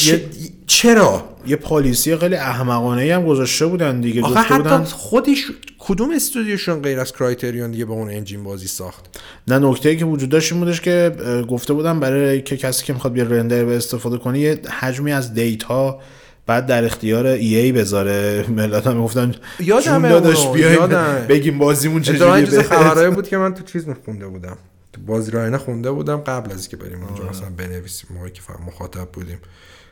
چرا؟ 0.67 1.25
یه 1.47 1.57
policy 1.57 2.17
خیلی 2.17 2.35
احمقانه 2.35 3.15
هم 3.15 3.27
گذاشته 3.27 3.67
بودن 3.67 4.01
دیگه. 4.01 4.23
آخه 4.23 4.41
حتی 4.41 4.63
بودن... 4.63 4.85
خودش 4.85 5.45
کدوم 5.79 6.11
استودیوشون 6.11 6.83
غیر 6.83 7.01
از 7.01 7.13
Criterion 7.13 7.71
دیگه 7.71 7.85
به 7.85 7.93
اون 7.93 8.11
engine 8.11 8.45
بازی 8.45 8.67
ساخت؟ 8.67 9.05
نه 9.49 9.59
نکته 9.59 9.89
ای 9.89 9.97
که 9.97 10.05
وجود 10.05 10.29
داشت 10.29 10.53
این 10.53 10.61
بودش 10.61 10.81
که 10.81 11.13
گفته 11.51 11.73
بودن 11.73 12.01
برای 12.01 12.43
که 12.43 12.57
کسی 12.57 12.85
که 12.85 12.93
می‌خواد 12.93 13.13
بیا 13.13 13.25
RenderWare 13.25 13.77
استفاده 13.77 14.19
کنه 14.19 14.39
یه 14.39 14.61
حجمی 14.81 15.13
از 15.13 15.35
data 15.35 16.01
بعد 16.47 16.67
در 16.67 16.85
اختیار 16.85 17.27
ای 17.27 17.57
ای 17.57 17.73
بذاره. 17.73 18.45
ملت 18.57 18.87
هم 18.87 19.03
گفتن 19.03 19.35
یادم 19.61 20.09
داداش 20.09 20.47
بیایم 20.47 20.89
بگیم 21.29 21.59
بازیمون 21.59 22.03
چیز 22.03 22.23
خبرایی 22.59 23.11
بود 23.11 23.29
که 23.29 23.37
من 23.37 23.55
تو 23.55 23.65
چیز 23.65 23.89
میخونده 23.89 24.27
بودم. 24.27 24.59
بازی 25.01 25.31
رایانه 25.31 25.59
خونده 25.59 25.91
بودم 25.91 26.17
قبل 26.17 26.53
از 26.53 26.61
اینکه 26.61 26.77
بریم 26.77 27.05
اونجا 27.05 27.29
مثلا 27.31 27.51
بنویسیم 27.51 28.11
موقعی 28.15 28.31
که 28.31 28.43
مخاطب 28.67 29.09
بودیم. 29.13 29.39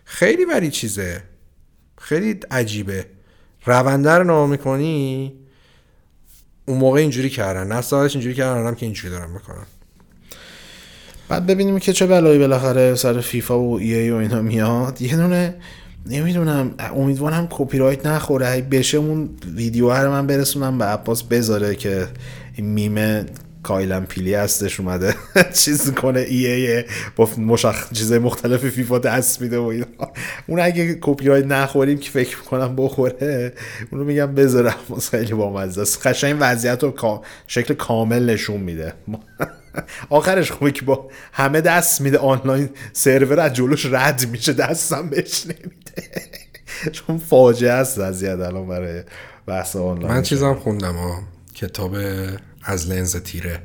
خیلی 0.05 0.45
ولی 0.45 0.71
چیزه. 0.71 1.23
خیلی 2.01 2.41
عجیبه. 2.51 3.07
رونده 3.67 4.11
رو 4.11 4.25
نام 4.25 4.51
می‌کنی 4.51 5.33
اون 6.67 6.79
موقع 6.79 7.01
اینجوری 7.01 7.31
کردن. 7.31 7.67
نه 7.67 7.81
سالش 7.81 8.15
اینجوری 8.15 8.35
کردن 8.35 8.67
هم 8.67 8.75
که 8.75 8.87
اینجوری 8.87 9.15
دارن 9.15 9.31
می‌کنن. 9.31 9.67
بعد 11.29 11.47
ببینیم 11.47 11.79
که 11.79 11.93
چه 11.93 12.07
بلایی 12.07 12.39
بالاخره 12.39 12.95
سر 12.95 13.21
فیفا 13.21 13.59
و 13.59 13.79
ای 13.79 13.95
ای 13.95 14.11
و 14.11 14.15
اینا 14.15 14.43
میاد. 14.43 15.03
یه 15.03 15.17
دونه 15.17 15.55
نمی‌دونم 16.07 16.75
امیدوارم 16.79 17.49
کپی 17.51 17.79
رایت 17.79 18.07
نخوره 18.07 18.61
بشه 18.61 18.99
اون 18.99 19.31
ویدیو 19.55 19.93
رو 19.93 20.11
من 20.11 20.27
برسونم 20.27 20.79
به 20.79 20.85
عباس 20.85 21.23
بذاره 21.23 21.75
که 21.75 22.09
این 22.55 22.67
میمه 22.67 23.27
Key 23.65 23.85
and 23.85 24.05
Peele 24.05 24.35
هستش 24.35 24.81
اومده. 24.81 25.15
چیز 25.65 25.91
کنه 25.91 26.21
EA 26.21 26.85
با 27.17 27.29
مشخ... 27.39 27.93
چیزای 27.93 28.19
مختلف 28.19 28.69
فیفا 28.69 28.99
دست 28.99 29.41
میده 29.41 29.59
و 29.59 29.65
اینا. 29.65 29.87
اون 30.47 30.61
اگه 30.61 30.99
کپی 31.01 31.27
رایت 31.27 31.47
نخوریم 31.47 31.99
که 31.99 32.11
فکر 32.11 32.37
می‌کنم 32.39 32.77
بخوره 32.77 33.53
اونو 33.91 34.05
میگم 34.05 34.35
بذاره. 34.35 34.75
خیلی 35.11 35.35
بامزه 35.35 35.81
است. 35.81 36.07
قشنگ 36.07 36.37
وضعیت 36.41 36.83
رو 36.83 37.23
شکل 37.47 37.75
کامل 37.75 38.31
نشون 38.31 38.61
میده. 38.61 38.93
آخرش 40.11 40.51
خوبه 40.51 40.73
که 40.73 40.83
با 40.83 41.11
همه 41.33 41.61
دست 41.61 42.01
میده. 42.01 42.19
آنلاین 42.19 42.69
سرور 42.93 43.41
از 43.41 43.53
جلوش 43.53 43.87
رد 43.87 44.29
میشه. 44.31 44.53
دستم 44.53 45.09
بهش 45.09 45.47
نمیده. 45.47 46.11
چون 46.93 47.19
فاجعه 47.19 47.73
است 47.73 47.99
وضعیت 47.99 48.41
الان 48.41 48.69
برای 48.69 49.03
بحث 49.47 49.77
آنلاین 49.77 50.15
من 50.15 50.23
چیزم 50.23 50.55
خوندم 50.55 50.95
ها 50.95 51.23
کتاب 51.55 51.97
از 52.65 52.89
لنز 52.91 53.17
تیره. 53.17 53.63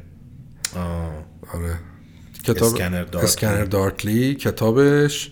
آره. 1.54 1.80
کتاب 2.44 2.74
Scanner 2.74 3.04
Darkly. 3.04 3.22
Scanner 3.22 3.66
Darkly 3.66 4.36
کتابش 4.36 5.32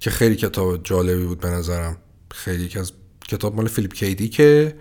که 0.00 0.10
خیلی 0.10 0.36
کتاب 0.36 0.82
جالبی 0.84 1.24
بود 1.24 1.40
به 1.40 1.48
نظرم. 1.48 1.96
خیلی 2.30 2.68
که 2.68 2.80
از 2.80 2.92
کتاب 3.28 3.56
مال 3.56 3.68
فیلیپ 3.68 3.94
کی 3.94 4.28
دیکه 4.28 4.76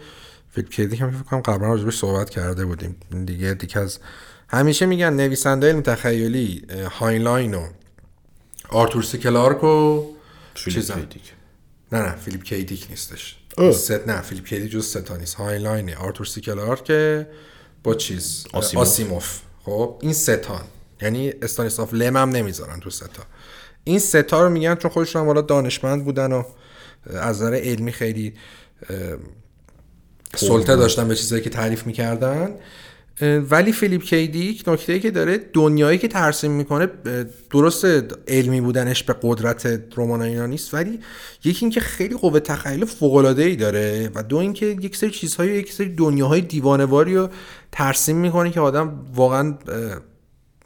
فیلیپ 0.51 0.71
کی 0.71 0.82
دیک 0.82 0.97
که 0.97 1.07
فکر 1.07 1.23
کنم 1.23 1.41
قبلا 1.41 1.67
راجبش 1.67 1.97
صحبت 1.97 2.29
کرده 2.29 2.65
بودیم. 2.65 2.95
دیگه 3.25 3.53
دیگه 3.53 3.79
از 3.79 3.99
همیشه 4.49 4.85
میگن 4.85 5.13
نویسنده 5.13 5.69
علم 5.69 5.81
تخیلی 5.81 6.65
هاینلاین 6.91 7.53
و 7.53 7.67
آرتور 8.69 9.03
سی 9.03 9.17
کلارک 9.17 9.63
و 9.63 10.05
فیلیپ 10.55 10.91
نه 11.91 11.99
نه 11.99 12.15
فیلیپ 12.15 12.43
کی 12.43 12.62
دیک 12.62 12.87
نیستش. 12.89 13.37
سه 13.73 13.96
تا 13.96 14.07
نه 14.07 14.21
فیلیپ 14.21 14.45
کی 14.45 14.56
دیک 14.56 14.71
جز 14.71 14.85
سه 14.85 15.07
تا 15.07 15.17
نیست. 15.17 15.35
هاینلاینه. 15.35 15.95
آرتور 15.95 16.25
سی 16.25 16.41
کلارک 16.41 16.91
با 17.83 17.95
چیز 17.95 18.45
آسیموف, 18.53 18.87
آسیموف. 18.87 19.39
خب 19.65 19.95
این 20.01 20.13
سه 20.13 20.37
تان 20.37 20.61
یعنی 21.01 21.33
استانیسلاف 21.41 21.93
لم 21.93 22.17
هم 22.17 22.29
نمی‌ذارن 22.29 22.79
تو 22.79 22.89
سه 22.89 23.12
تا 23.12 23.23
این 23.83 23.99
سه 23.99 24.29
تا 24.29 24.43
رو 24.43 24.49
میگن 24.49 24.75
چون 24.75 24.91
خودشون 24.91 25.27
هم 25.27 25.41
دانشمند 25.41 26.05
بودن 26.05 26.31
و 26.31 26.43
از 27.05 27.41
نظر 27.41 27.53
علمی 27.53 27.91
خیلی 27.91 28.33
سلطه 30.35 30.75
داشتن 30.75 31.07
به 31.07 31.15
چیزایی 31.15 31.41
که 31.41 31.49
تعریف 31.49 31.87
می‌کردن. 31.87 32.55
ولی 33.21 33.71
فیلیپ 33.71 34.03
کی 34.03 34.29
دیک 34.29 34.63
نکته 34.67 34.99
که 34.99 35.11
داره 35.11 35.37
دنیایی 35.53 35.97
که 35.97 36.07
ترسیم 36.07 36.51
می‌کنه 36.51 36.87
درست 37.51 37.85
علمی 38.27 38.61
بودنش 38.61 39.03
به 39.03 39.15
قدرت 39.21 39.81
رمان 39.97 40.21
اینا 40.21 40.45
نیست 40.45 40.73
ولی 40.73 40.99
یکی 41.43 41.65
اینکه 41.65 41.79
خیلی 41.79 42.17
قوه 42.17 42.39
تخیل 42.39 42.85
فوق 42.85 43.15
ای 43.15 43.55
داره 43.55 44.09
و 44.15 44.23
دو 44.23 44.37
اینکه 44.37 44.65
یک 44.65 44.95
سری 44.95 45.11
چیزهای 45.11 45.49
یک 45.49 45.73
سری 45.73 45.95
دنیاهای 45.95 46.41
دیوانواری 46.41 47.15
رو 47.15 47.29
ترسیم 47.71 48.15
می‌کنه 48.15 48.51
که 48.51 48.59
آدم 48.59 49.05
واقعا 49.15 49.57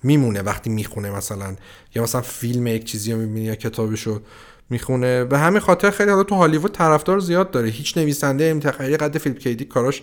میمونه 0.04 0.42
وقتی 0.42 0.70
می‌خونه 0.70 1.12
مثلا. 1.12 1.56
یا 1.96 2.04
مثلا 2.04 2.22
فیلم 2.22 2.68
یک 2.68 2.84
چیزی 2.84 3.12
رو 3.12 3.18
می‌بینی 3.18 3.46
یا 3.46 3.56
کتابشو. 3.56 4.22
می‌خونه. 4.70 5.24
به 5.26 5.40
همین 5.40 5.60
خاطر 5.60 5.90
خیلی 5.90 6.10
حالا 6.10 6.24
تو 6.24 6.36
هالیوود 6.36 6.72
طرفدار 6.72 7.20
زیاد 7.20 7.52
داره. 7.52 7.70
هیچ 7.70 7.98
نویسنده 7.98 8.44
این 8.44 8.60
تخیلی 8.60 8.98
قد 8.98 9.18
فیلیپ 9.18 9.40
کیدی 9.40 9.66
کاراش 9.66 10.02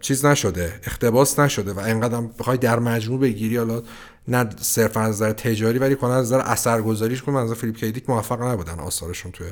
چیز 0.00 0.24
نشده 0.24 0.74
اختباس 0.86 1.38
نشده 1.38 1.72
و 1.72 1.80
اینقدر 1.80 2.20
بخوای 2.38 2.58
در 2.58 2.78
مجموع 2.78 3.20
بگیری. 3.20 3.56
حالا 3.56 3.82
نه 4.28 4.48
صرفا 4.60 5.00
از 5.00 5.10
نظر 5.10 5.32
تجاری 5.32 5.78
ولی 5.78 5.96
کنه 5.96 6.10
از 6.10 6.26
نظر 6.26 6.38
اثرگذاریش 6.38 7.22
کنه 7.22 7.38
از 7.38 7.52
فیلیپ 7.52 7.76
کیدیک 7.76 8.10
موفق 8.10 8.42
نبودن 8.42 8.78
آثارشون 8.78 9.32
توی 9.32 9.46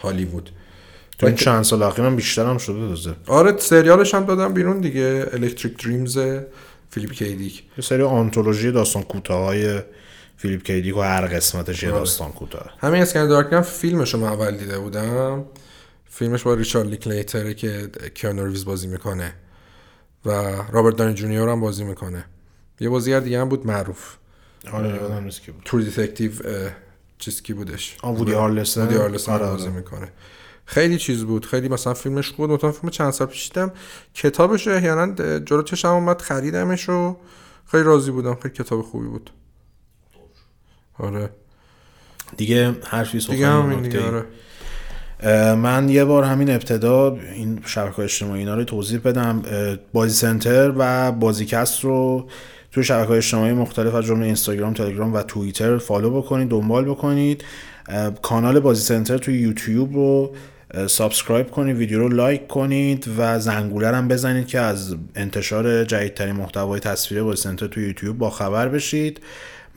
هالیوود. 0.00 0.50
تو 1.18 1.26
این 1.26 1.36
چند 1.36 1.64
سال 1.64 1.82
اخیر 1.82 2.10
بیشتر 2.10 2.46
هم 2.46 2.58
شده 2.58 2.78
دوزه 2.78 3.14
آره 3.26 3.58
سریالش 3.58 4.14
هم 4.14 4.24
دادم 4.24 4.52
بیرون 4.52 4.80
دیگه. 4.80 5.26
Electric 5.32 5.84
Dreams 5.84 6.18
فیلیپ 6.90 7.12
کیدیک 7.12 7.62
یه 7.78 7.84
سری 7.84 8.02
آنتولوژی 8.02 8.72
داستان 8.72 9.02
کوتاهای 9.02 9.80
فیلیپ 10.40 10.62
کیدیک 10.62 10.96
و 10.96 11.00
هر 11.00 11.26
قسمتش 11.26 11.82
یه 11.82 11.88
آره. 11.88 11.98
داستان 11.98 12.32
کوتاه. 12.32 12.70
همین 12.78 13.02
Scanner 13.02 13.28
Darkly 13.28 13.60
فیلمش 13.60 14.14
رو 14.14 14.24
اول 14.24 14.56
دیده 14.56 14.78
بودم. 14.78 15.44
فیلمش 16.04 16.42
با 16.42 16.54
ریچارد 16.54 16.88
لینکلیتره 16.88 17.54
که 17.54 17.90
کیانو 18.14 18.54
بازی 18.66 18.86
می‌کنه 18.86 19.34
و 20.26 20.30
رابرت 20.72 20.96
دانی 20.96 21.14
جونیور 21.14 21.48
هم 21.48 21.60
بازی 21.60 21.84
می‌کنه. 21.84 22.24
یه 22.80 22.88
بازیگر 22.88 23.20
دیگه 23.20 23.40
هم 23.40 23.48
بود 23.48 23.66
معروف. 23.66 24.16
آره 24.72 24.88
یادم 24.88 25.24
نیست 25.24 25.42
کی 25.42 25.52
بود. 25.52 25.62
True 25.64 25.80
Detective 25.80 26.32
چیز 27.18 27.42
کی 27.42 27.52
بودش؟ 27.52 27.96
آن 28.02 28.14
وودی 28.14 28.32
هارلسن. 28.32 28.82
وودی 28.82 28.94
هارلسن 28.94 29.32
آره 29.32 29.46
بازی 29.46 29.68
می‌کنه. 29.68 30.08
خیلی 30.64 30.98
چیز 30.98 31.24
بود. 31.24 31.46
خیلی 31.46 31.68
مثلا 31.68 31.94
فیلمش 31.94 32.30
بود. 32.32 32.50
مثلا 32.50 32.72
فیلم 32.72 32.90
چند 32.90 33.10
سال 33.10 33.26
پیش 33.26 33.48
دیدم. 33.48 33.72
کتابش 34.14 34.66
رو 34.66 34.74
احیانا 34.74 35.38
جلو 35.38 35.62
چشم 35.62 35.88
اومد 35.88 36.20
خریدمش 36.20 36.88
و 36.88 37.16
خیلی 37.70 37.82
راضی 37.82 38.10
بودم. 38.10 38.34
خیلی 38.34 38.54
کتاب 38.54 38.82
خوبی 38.82 39.08
بود. 39.08 39.30
آره. 40.98 41.30
دیگه 42.36 42.74
حرفی 42.84 43.18
دیگه 43.18 43.46
همین 43.46 43.82
دیگه 43.82 44.00
آره. 44.02 44.24
من 45.54 45.88
یه 45.88 46.04
بار 46.04 46.24
همین 46.24 46.50
ابتدا 46.50 47.18
این 47.34 47.60
شبکه 47.66 48.02
اجتماعی 48.02 48.40
اینا 48.40 48.54
رو 48.54 48.64
توضیح 48.64 49.00
بدم. 49.04 49.42
بازی 49.92 50.14
سنتر 50.14 50.72
و 50.76 51.12
بازیکست 51.12 51.84
رو 51.84 52.28
توی 52.72 52.84
شبکه 52.84 53.10
اجتماعی 53.10 53.52
مختلف 53.52 53.94
از 53.94 54.04
جمله 54.04 54.26
اینستاگرام 54.26 54.74
تلگرام 54.74 55.14
و 55.14 55.22
توییتر 55.22 55.78
follow 55.78 56.10
بکنید 56.22 56.48
دنبال 56.48 56.84
بکنید. 56.84 57.44
کانال 58.22 58.60
بازی 58.60 58.82
سنتر 58.82 59.18
توی 59.18 59.38
یوتیوب 59.38 59.94
رو 59.94 60.34
subscribe 60.86 61.50
کنید 61.50 61.76
ویدیو 61.76 61.98
رو 61.98 62.08
لایک 62.08 62.46
کنید 62.46 63.08
و 63.18 63.40
زنگوله 63.40 63.88
هم 63.96 64.08
بزنید 64.08 64.46
که 64.46 64.60
از 64.60 64.96
انتشار 65.16 65.84
جدیدترین 65.84 66.36
محتوای 66.36 66.80
تصویری 66.80 67.24
بازی 67.24 67.42
سنتر 67.42 67.66
توی 67.66 67.86
یوتیوب 67.86 68.18
با 68.18 68.30
خبر 68.30 68.68
بشید. 68.68 69.20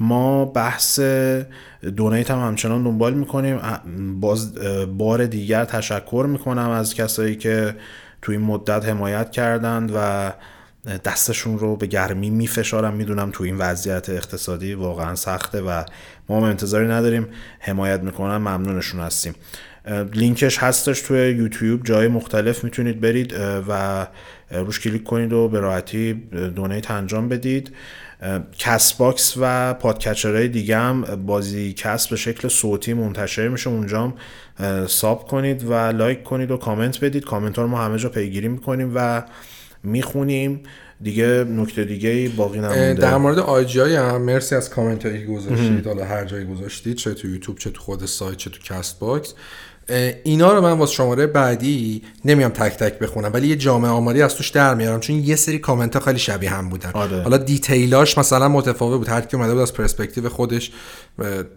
ما 0.01 0.45
بحث 0.45 0.99
دونیت 1.95 2.31
هم 2.31 2.39
همچنان 2.39 2.83
دنبال 2.83 3.13
می‌کنیم. 3.13 3.59
باز 4.19 4.53
بار 4.97 5.25
دیگر 5.25 5.65
تشکر 5.65 6.25
می‌کنم 6.29 6.69
از 6.69 6.93
کسایی 6.93 7.35
که 7.35 7.75
توی 8.21 8.37
این 8.37 8.45
مدت 8.45 8.85
حمایت 8.85 9.31
کردند 9.31 9.91
و 9.95 10.31
دستشون 11.05 11.59
رو 11.59 11.75
به 11.75 11.87
گرمی 11.87 12.29
میفشارم. 12.29 12.93
می‌دونم 12.93 13.29
تو 13.31 13.43
این 13.43 13.57
وضعیت 13.57 14.09
اقتصادی 14.09 14.73
واقعا 14.73 15.15
سخته 15.15 15.61
و 15.61 15.83
ما 16.29 16.37
هم 16.37 16.43
انتظاری 16.43 16.87
نداریم. 16.87 17.27
حمایت 17.59 18.01
می‌کنن 18.01 18.37
ممنونشون 18.37 19.01
هستیم. 19.01 19.35
لینکش 20.13 20.57
هستش 20.57 21.01
توی 21.01 21.31
یوتیوب. 21.31 21.83
جای 21.83 22.07
مختلف 22.07 22.63
می‌تونید 22.63 23.01
برید 23.01 23.35
و 23.69 24.07
روش 24.51 24.79
کلیک 24.79 25.03
کنید 25.03 25.33
و 25.33 25.47
به 25.47 25.59
راحتی 25.59 26.13
دونیت 26.55 26.91
انجام 26.91 27.29
بدید. 27.29 27.71
کست 28.57 28.93
باکس 28.93 29.34
و 29.38 29.73
podcatcher 29.73 30.35
های 30.35 30.47
دیگه 30.47 30.77
هم 30.77 31.01
بازی 31.01 31.73
کست 31.73 32.07
به 32.07 32.15
شکل 32.15 32.47
صوتی 32.47 32.93
منتشر 32.93 33.47
میشه. 33.47 33.69
اونجا 33.69 34.01
هم 34.01 34.13
sub 34.88 35.27
کنید 35.27 35.63
و 35.63 35.73
لایک 35.73 36.23
کنید 36.23 36.51
و 36.51 36.57
کامنت 36.57 37.03
بدید. 37.03 37.25
کامنت 37.25 37.55
ها 37.55 37.62
رو 37.62 37.67
ما 37.67 37.77
همه 37.77 37.97
جا 37.97 38.10
پیگیری 38.10 38.47
می‌کنیم 38.47 38.91
و 38.95 39.23
می‌خونیم. 39.84 40.63
دیگه 41.01 41.43
نکته 41.43 41.84
دیگه 41.84 42.29
باقی 42.29 42.60
نمونده. 42.60 42.93
در 42.93 43.17
مورد 43.17 43.39
آیجی 43.39 43.79
های 43.79 43.95
هم 43.95 44.21
مرسی 44.21 44.55
از 44.55 44.69
کامنت 44.69 45.05
هایی 45.05 45.19
که 45.19 45.25
گذاشتید. 45.25 45.88
حالا 45.88 46.05
هر 46.05 46.25
جایی 46.25 46.45
گذاشتید 46.45 46.95
چه 46.95 47.13
تو 47.13 47.27
یوتیوب 47.27 47.57
چه 47.57 47.69
تو 47.69 47.81
خود 47.81 48.05
سایت 48.05 48.38
چه 48.38 48.49
تو 48.49 48.60
کست 48.63 48.99
باکس 48.99 49.34
اینا 50.23 50.54
رو 50.54 50.62
من 50.62 50.71
واسه 50.71 50.93
شماره 50.93 51.27
بعدی 51.27 52.01
نمیام 52.25 52.51
تک 52.51 52.77
تک 52.77 52.99
بخونم 52.99 53.32
ولی 53.34 53.47
یه 53.47 53.56
جامعه 53.56 53.91
آماری 53.91 54.21
از 54.21 54.36
توش 54.36 54.49
در 54.49 54.75
میارم 54.75 54.99
چون 54.99 55.15
یه 55.15 55.36
سری 55.36 55.60
کامنت 55.60 55.95
ها 55.95 56.01
خیلی 56.01 56.19
شبیه 56.19 56.49
هم 56.49 56.69
بودن. 56.69 56.91
آره. 56.93 57.21
حالا 57.21 57.38
detail 57.38 57.97
اش 57.97 58.17
مثلا 58.17 58.47
متفاوت 58.47 58.97
بود 58.97 59.08
هر 59.08 59.21
کی 59.21 59.38
اومده 59.38 59.54
بود 59.54 59.62
از 59.62 59.73
پرسپکتیو 59.73 60.30
خودش 60.30 60.71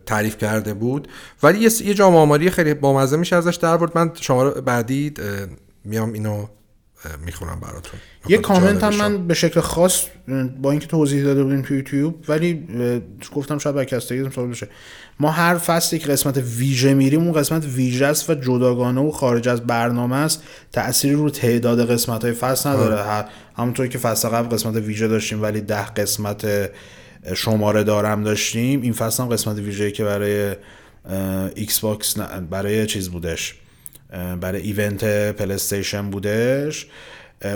تعریف 0.06 0.38
کرده 0.38 0.74
بود. 0.74 1.08
ولی 1.42 1.70
یه 1.84 1.94
جامعه 1.94 2.18
آماری 2.18 2.50
خیلی 2.50 2.74
بامزه 2.74 3.16
میشه 3.16 3.36
ازش 3.36 3.56
در 3.56 3.76
برد. 3.76 3.98
من 3.98 4.10
شماره 4.20 4.60
بعدی 4.60 5.14
میام 5.84 6.12
اینو 6.12 6.46
می‌خونم 7.26 7.60
براتون. 7.60 8.00
یه 8.28 8.38
کامنت 8.38 8.84
هم 8.84 8.94
من 8.94 9.26
به 9.26 9.34
شکل 9.34 9.60
خاص 9.60 10.04
با 10.62 10.70
اینکه 10.70 10.86
توضیح 10.86 11.24
داده 11.24 11.44
بودیم 11.44 11.62
تو 11.62 11.74
یوتیوب 11.74 12.24
ولی 12.28 12.66
گفتم 13.34 13.58
شاید 13.58 13.76
برکستگی 13.76 14.30
سوال 14.30 14.48
بشه. 14.48 14.68
ما 15.20 15.30
هر 15.30 15.58
فصلی 15.58 15.98
که 15.98 16.06
قسمت 16.06 16.36
ویژه 16.36 16.94
میریم 16.94 17.20
اون 17.20 17.32
قسمت 17.32 17.64
ویژه 17.64 18.06
است 18.06 18.30
و 18.30 18.34
جداگانه 18.34 19.00
و 19.00 19.10
خارج 19.10 19.48
از 19.48 19.66
برنامه 19.66 20.16
است. 20.16 20.42
تأثیری 20.72 21.14
رو 21.14 21.30
تعداد 21.30 21.90
قسمت 21.90 22.24
های 22.24 22.32
فصل 22.32 22.70
نداره. 22.70 23.24
همونطور 23.56 23.86
که 23.86 23.98
فصل 23.98 24.28
قبل 24.28 24.48
قسمت 24.48 24.76
ویژه 24.76 25.08
داشتیم 25.08 25.42
ولی 25.42 25.60
ده 25.60 25.86
قسمت 25.86 26.70
شماره 27.34 27.84
دارم 27.84 28.22
داشتیم 28.22 28.82
این 28.82 28.92
فصل 28.92 29.22
هم 29.22 29.28
قسمت 29.28 29.58
ویژه‌ای 29.58 29.92
که 29.92 30.04
برای 30.04 30.56
ایکس 31.54 31.80
باکس 31.80 32.18
برای 32.50 32.86
چیز 32.86 33.10
بودش. 33.10 33.54
برای 34.40 34.62
event 34.62 35.04
پلیستیشن 35.36 36.10
بودش. 36.10 36.86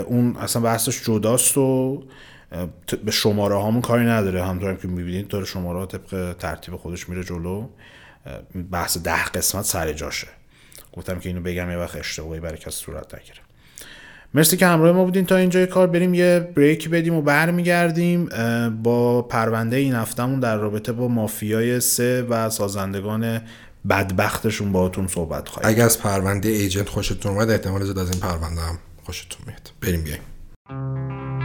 اون 0.05 0.35
اصلا 0.35 0.61
بحثش 0.61 1.03
جداست 1.03 1.57
و 1.57 2.03
به 3.05 3.11
شماره 3.11 3.55
هامون 3.55 3.81
کاری 3.81 4.05
نداره. 4.05 4.45
همینطور 4.45 4.75
که 4.75 4.87
می‌بینید 4.87 5.27
داره 5.27 5.45
شماره 5.45 5.79
ها 5.79 5.85
طبق 5.85 6.35
ترتیب 6.39 6.75
خودش 6.75 7.09
میره 7.09 7.23
جلو. 7.23 7.67
بحث 8.71 8.97
ده 8.97 9.25
قسمت 9.25 9.65
سر 9.65 9.93
جاشه. 9.93 10.27
گفتم 10.93 11.19
که 11.19 11.29
اینو 11.29 11.41
بگم 11.41 11.71
یه 11.71 11.77
وقت 11.77 11.95
اشتباهی 11.95 12.39
برای 12.39 12.57
کسی 12.57 12.85
صورت 12.85 13.15
نگیره. 13.15 13.39
مرسی 14.33 14.57
که 14.57 14.67
همراه 14.67 14.91
ما 14.91 15.05
بودین. 15.05 15.25
تا 15.25 15.35
اینجای 15.35 15.67
کار 15.67 15.87
بریم 15.87 16.13
یه 16.13 16.51
break 16.55 16.89
بدیم 16.89 17.13
و 17.13 17.21
برمیگردیم. 17.21 18.29
با 18.83 19.21
پرونده 19.21 19.75
این 19.75 19.95
هفتهمون 19.95 20.39
در 20.39 20.57
رابطه 20.57 20.91
با 20.91 21.07
مافیای 21.07 21.79
سه 21.79 22.21
و 22.21 22.49
سازندگان 22.49 23.41
بدبختشون 23.89 24.71
باهاتون 24.71 25.07
صحبت 25.07 25.49
خواهیم 25.49 25.69
اگه 25.69 25.83
از 25.83 25.99
پرونده 25.99 26.49
ایجنت 26.49 26.89
خوشتون 26.89 27.31
اومد 27.31 27.49
احتمال 27.49 27.83
زیاد 27.83 27.97
از 27.97 28.09
این 28.11 28.19
پرونده 28.19 28.61
هم 28.61 28.77
خوشتون 29.03 29.41
میاد. 29.47 29.71
بریم 29.81 30.01
بیایم 30.03 31.38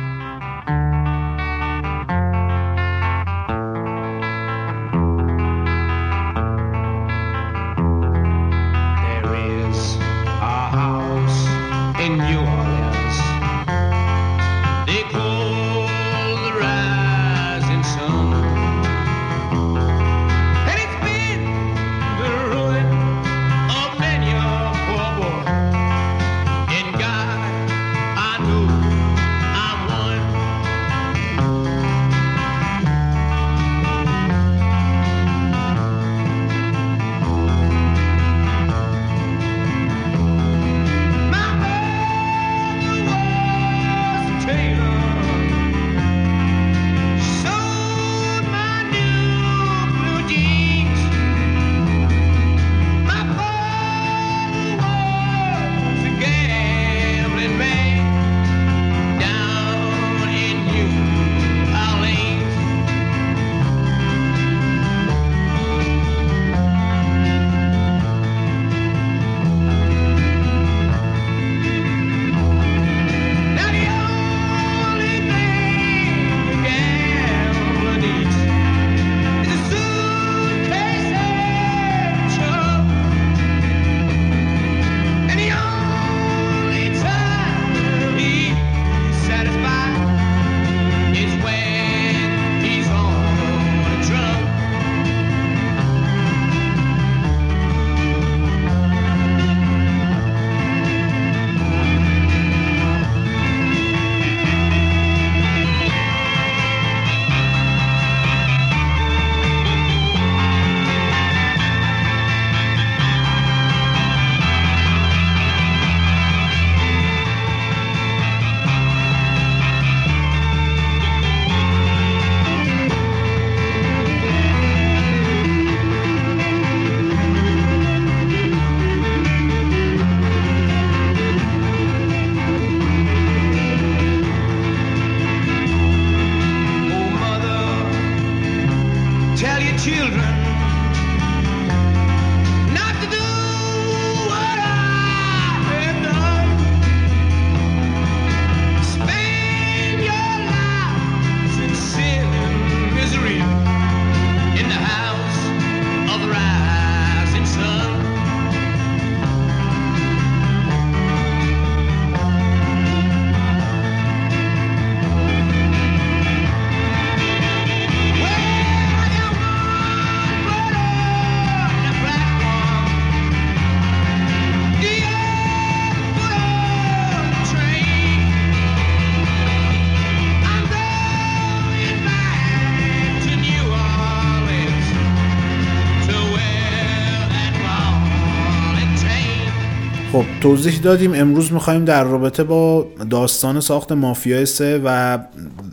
توضیح 190.45 190.81
دادیم. 190.81 191.15
امروز 191.15 191.53
می‌خوایم 191.53 191.85
در 191.85 192.05
رابطه 192.05 192.45
با 192.45 192.87
داستان 193.11 193.61
ساخت 193.61 193.93
مافیای 193.93 194.47
سه 194.47 194.81
و 194.85 195.19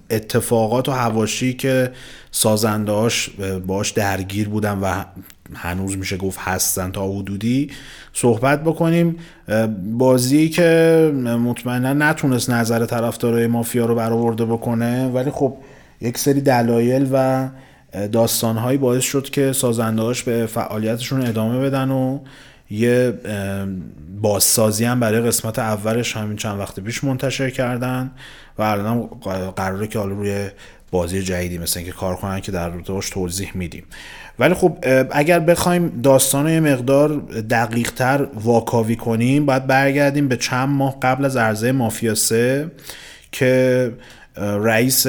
اتفاقات 0.10 0.89
و 0.89 0.91
هواشی 0.91 1.53
که 1.53 1.91
سازندهاش 2.31 3.29
باش 3.67 3.91
درگیر 3.91 4.49
بودن 4.49 4.79
و 4.79 5.03
هنوز 5.53 5.97
میشه 5.97 6.17
گفت 6.17 6.39
هستن 6.39 6.91
تا 6.91 7.12
حدودی 7.12 7.69
صحبت 8.13 8.63
بکنیم. 8.63 9.15
بازی 9.97 10.49
که 10.49 11.12
مطمئنا 11.45 11.93
نتونست 11.93 12.49
نظر 12.49 12.86
طرفدارای 12.86 13.47
مافیا 13.47 13.86
رو 13.86 13.95
برآورده 13.95 14.45
بکنه 14.45 15.07
ولی 15.07 15.31
خب 15.31 15.57
یک 16.01 16.17
سری 16.17 16.41
دلایل 16.41 17.10
و 17.13 17.47
داستانهایی 18.12 18.77
باعث 18.77 19.03
شد 19.03 19.29
که 19.29 19.53
سازندهاش 19.53 20.23
به 20.23 20.45
فعالیتشون 20.45 21.25
ادامه 21.25 21.60
بدن 21.60 21.91
و 21.91 22.19
یه 22.71 23.13
بازسازی 24.21 24.86
هم 24.86 24.99
برای 24.99 25.21
قسمت 25.21 25.60
اولش 25.60 26.17
همین 26.17 26.38
چند 26.38 26.60
وقت 26.60 26.79
پیش 26.79 27.03
منتشر 27.03 27.49
کردن 27.49 28.12
و 28.57 28.62
الان 28.62 29.01
قراره 29.55 29.88
که 29.88 29.99
حالا 29.99 30.13
روی 30.13 30.49
بازی 30.91 31.23
جدیدی 31.23 31.57
مثل 31.57 31.79
اینکه 31.79 31.93
کار 31.93 32.15
کنن 32.15 32.39
که 32.39 32.51
در 32.51 32.69
روش 32.69 33.10
توضیح 33.10 33.51
میدیم. 33.53 33.84
ولی 34.39 34.53
خب 34.53 34.77
اگر 35.12 35.39
بخوایم 35.39 36.01
داستان 36.01 36.49
یه 36.49 36.60
مقدار 36.60 37.10
دقیق 37.49 37.91
تر 37.91 38.27
واکاوی 38.34 38.95
کنیم 38.95 39.45
باید 39.45 39.67
برگردیم 39.67 40.27
به 40.27 40.38
چند 40.38 40.69
ماه 40.69 40.99
قبل 41.01 41.25
از 41.25 41.38
عرضه 41.38 41.71
مافیا 41.71 42.15
3 42.15 42.71
که 43.31 43.91
رئیس 44.38 45.06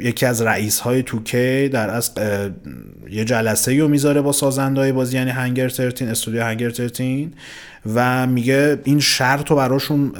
یکی 0.00 0.26
از 0.26 0.42
رئیس 0.42 0.80
های 0.80 1.02
توکی 1.02 1.68
در 1.68 1.90
از 1.90 2.10
یه 3.10 3.24
جلسه 3.24 3.78
رو 3.78 3.88
می‌ذاره 3.88 4.20
با 4.20 4.32
سازنده 4.32 4.80
های 4.80 4.92
بازی 4.92 5.16
یعنی 5.16 5.30
هنگر 5.30 5.68
13 5.68 6.06
استودیو 6.10 6.44
هنگر 6.44 6.70
13 6.70 7.28
و 7.94 8.26
میگه 8.26 8.78
این 8.84 9.00
شرط 9.00 9.50
رو 9.50 9.56
براشون 9.56 10.12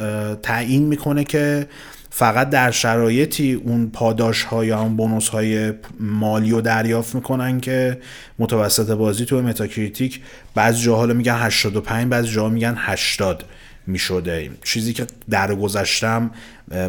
تعیین 0.42 0.82
می‌کنه 0.82 1.24
که 1.24 1.66
فقط 2.10 2.50
در 2.50 2.70
شرایطی 2.70 3.52
اون 3.54 3.90
پاداش 3.90 4.44
ها 4.44 4.64
یا 4.64 4.80
اون 4.80 4.96
bonus 4.96 5.28
های 5.28 5.72
مالی 6.00 6.50
رو 6.50 6.60
دریافت 6.60 7.14
می‌کنن 7.14 7.60
که 7.60 7.98
متوسط 8.38 8.90
بازی 8.90 9.24
تو 9.24 9.42
متاکریتیک 9.42 10.20
بعضی 10.54 10.82
جاها 10.82 11.06
میگن 11.06 11.36
85 11.36 12.08
بعضی 12.08 12.28
جاها 12.28 12.48
میگن 12.48 12.74
80 12.76 13.44
می‌شده 13.90 14.50
چیزی 14.64 14.92
که 14.92 15.06
در 15.30 15.54
گذشتم 15.54 16.30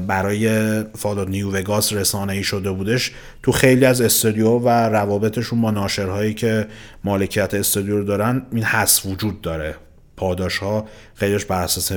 برای 0.07 0.83
فالوت 0.83 1.27
نیو 1.27 1.51
وگاس 1.51 1.93
رسانه 1.93 2.33
ای 2.33 2.43
شده 2.43 2.71
بودش 2.71 3.11
تو 3.43 3.51
خیلی 3.51 3.85
از 3.85 4.01
استودیو 4.01 4.49
و 4.49 4.69
روابطشون 4.69 5.61
با 5.61 5.71
ناشرهایی 5.71 6.33
که 6.33 6.67
مالکیت 7.03 7.53
استودیو 7.53 7.97
رو 7.97 8.03
دارن 8.03 8.45
این 8.51 8.63
حس 8.63 9.05
وجود 9.05 9.41
داره. 9.41 9.75
پاداش 10.17 10.57
ها 10.57 10.87
خیلیش 11.15 11.45
بر 11.45 11.63
اساس 11.63 11.91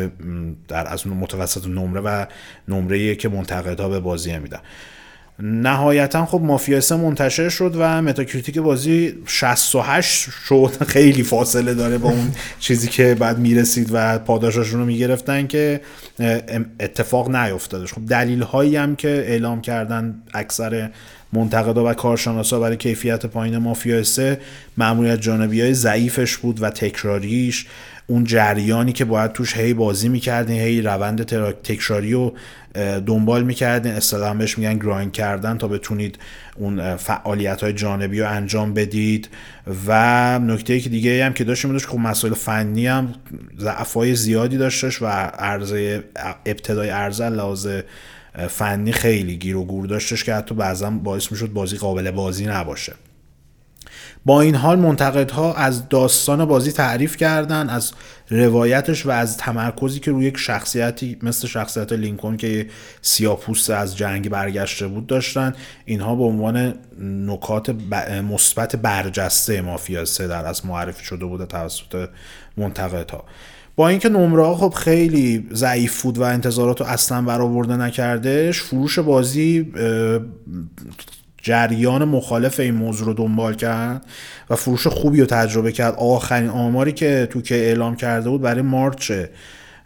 در 0.68 0.92
واقع 0.92 1.06
متوسط 1.06 1.66
نمره 1.66 2.00
و 2.00 2.26
نمره 2.68 3.14
که 3.14 3.28
منتقدها 3.28 3.88
به 3.88 4.00
بازی 4.00 4.38
میدن. 4.38 4.60
نهایتا 5.38 6.26
خب 6.26 6.40
مافیا 6.40 6.80
منتشر 6.90 7.48
شد 7.48 7.74
و 7.78 8.02
متاکریتیک 8.02 8.58
بازی 8.58 9.14
68 9.26 10.30
شد. 10.48 10.70
خیلی 10.86 11.22
فاصله 11.22 11.74
داره 11.74 11.98
با 11.98 12.08
اون 12.08 12.32
چیزی 12.58 12.88
که 12.88 13.14
باید 13.14 13.38
می‌رسید 13.38 13.88
و 13.92 14.18
پاداشاشون 14.18 14.80
رو 14.80 14.86
می‌گرفتن 14.86 15.46
که 15.46 15.80
اتفاق 16.80 17.36
نیفتادش. 17.36 17.92
خب 17.92 18.06
دلیل 18.06 18.42
هایی 18.42 18.76
هم 18.76 18.96
که 18.96 19.08
اعلام 19.08 19.60
کردن 19.60 20.22
اکثر 20.34 20.90
منتقدا 21.32 21.90
و 21.90 21.94
کارشناسا 21.94 22.60
برای 22.60 22.76
کیفیت 22.76 23.26
پایین 23.26 23.58
مافیا 23.58 24.02
سه 24.02 24.40
معمولیت 24.76 25.20
جانبی 25.20 25.60
های 25.60 25.74
ضعیفش 25.74 26.36
بود 26.36 26.62
و 26.62 26.70
تکراریش. 26.70 27.66
اون 28.06 28.24
جریانی 28.24 28.92
که 28.92 29.04
باید 29.04 29.32
توش 29.32 29.56
هی 29.56 29.74
بازی 29.74 30.08
می‌کردین 30.08 30.60
هی 30.60 30.82
روند 30.82 31.22
تکراری 31.62 32.12
رو 32.12 32.34
دنبال 33.06 33.44
می‌کردین. 33.44 33.92
اصطلاحا 33.92 34.34
بهش 34.34 34.58
میگن 34.58 34.78
گرایند 34.78 35.12
کردن 35.12 35.58
تا 35.58 35.68
بتونید 35.68 36.18
اون 36.56 36.96
فعالیت 36.96 37.62
های 37.62 37.72
جانبی 37.72 38.20
رو 38.20 38.30
انجام 38.30 38.74
بدید. 38.74 39.28
و 39.86 40.38
نکته 40.38 40.80
که 40.80 40.88
دیگه 40.88 41.24
هم 41.24 41.32
که 41.32 41.44
داشتیم 41.44 41.72
داشت 41.72 41.86
خب 41.86 41.98
مسائل 41.98 42.34
فنی 42.34 42.86
هم 42.86 43.14
ضعفای 43.58 44.14
زیادی 44.14 44.56
داشتش 44.56 45.02
و 45.02 45.06
عرضه 45.06 46.04
ابتدای 46.46 46.88
عرضه 46.88 47.30
لحاظ 47.30 47.68
فنی 48.48 48.92
خیلی 48.92 49.36
گیر 49.36 49.56
و 49.56 49.64
گور 49.64 49.86
داشتش 49.86 50.24
که 50.24 50.34
حتی 50.34 50.54
بعضا 50.54 50.90
باعث 50.90 51.32
می‌شد 51.32 51.52
بازی 51.52 51.76
قابل 51.76 52.10
بازی 52.10 52.46
نباشه. 52.46 52.92
با 54.26 54.40
این 54.40 54.54
حال 54.54 54.78
منتقدها 54.78 55.54
از 55.54 55.88
داستان 55.88 56.44
بازی 56.44 56.72
تعریف 56.72 57.16
کردن 57.16 57.68
از 57.68 57.92
روایتش 58.30 59.06
و 59.06 59.10
از 59.10 59.36
تمرکزی 59.36 60.00
که 60.00 60.10
روی 60.10 60.24
یک 60.26 60.36
شخصیتی 60.36 61.18
مثل 61.22 61.48
شخصیت 61.48 61.92
لینکن 61.92 62.36
که 62.36 62.66
سیاپوست 63.02 63.70
از 63.70 63.96
جنگ 63.96 64.28
برگشته 64.28 64.86
بود 64.86 65.06
داشتن. 65.06 65.52
اینها 65.84 66.14
به 66.14 66.24
عنوان 66.24 66.74
نکات 67.00 67.70
مثبت 68.30 68.76
برجسته 68.76 69.60
مافیا 69.60 70.04
سه 70.04 70.28
در 70.28 70.46
از 70.46 70.66
معرفی 70.66 71.04
شده 71.04 71.24
بوده 71.24 71.46
توسط 71.46 72.08
منتقدها. 72.56 73.24
با 73.76 73.88
اینکه 73.88 74.08
نمره 74.08 74.54
خب 74.54 74.74
خیلی 74.76 75.48
ضعیف 75.52 76.02
بود 76.02 76.18
و 76.18 76.22
انتظارات 76.22 76.80
رو 76.80 76.86
اصلا 76.86 77.22
برآورده 77.22 77.76
نکردش 77.76 78.62
فروش 78.62 78.98
بازی 78.98 79.72
جریان 81.44 82.04
مخالف 82.04 82.60
این 82.60 82.74
موضوع 82.74 83.06
رو 83.06 83.14
دنبال 83.14 83.54
کرد 83.54 84.06
و 84.50 84.56
فروش 84.56 84.86
خوبی 84.86 85.20
رو 85.20 85.26
تجربه 85.26 85.72
کرد. 85.72 85.94
آخرین 85.94 86.48
آماری 86.48 86.92
که 86.92 87.28
تو 87.30 87.42
که 87.42 87.54
اعلام 87.54 87.96
کرده 87.96 88.28
بود 88.28 88.40
برای 88.40 88.62
مارچ 88.62 89.12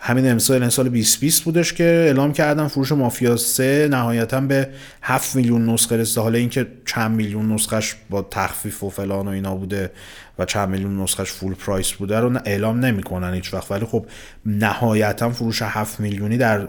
همین 0.01 0.31
امسال 0.31 0.61
این 0.61 0.71
سال 0.71 0.89
2020 0.89 1.43
بودش 1.43 1.73
که 1.73 1.85
اعلام 1.85 2.33
کردن 2.33 2.67
فروش 2.67 2.93
مافیا 2.93 3.37
3 3.37 3.89
نهایتا 3.91 4.41
به 4.41 4.69
7 5.03 5.37
میلیون 5.37 5.71
نسخه 5.71 5.97
رسیده. 5.97 6.21
حالا 6.21 6.39
اینکه 6.39 6.67
چند 6.87 7.17
میلیون 7.17 7.53
نسخش 7.53 7.95
با 8.11 8.23
تخفیف 8.31 8.83
و 8.83 8.91
فلان 8.91 9.29
و 9.29 9.31
اینا 9.31 9.55
بوده 9.55 9.91
و 10.39 10.45
چند 10.45 10.69
میلیون 10.69 11.03
نسخش 11.03 11.31
full 11.31 11.55
price 11.55 11.93
بوده 11.93 12.21
رو 12.21 12.39
اعلام 12.45 12.85
نمی‌کنن 12.85 13.35
هیچ 13.35 13.55
وقت 13.55 13.71
ولی 13.73 13.87
خب 13.87 14.07
نهایتا 14.47 15.31
فروش 15.31 15.63
7 15.63 16.01
میلیونی 16.01 16.37
در 16.37 16.69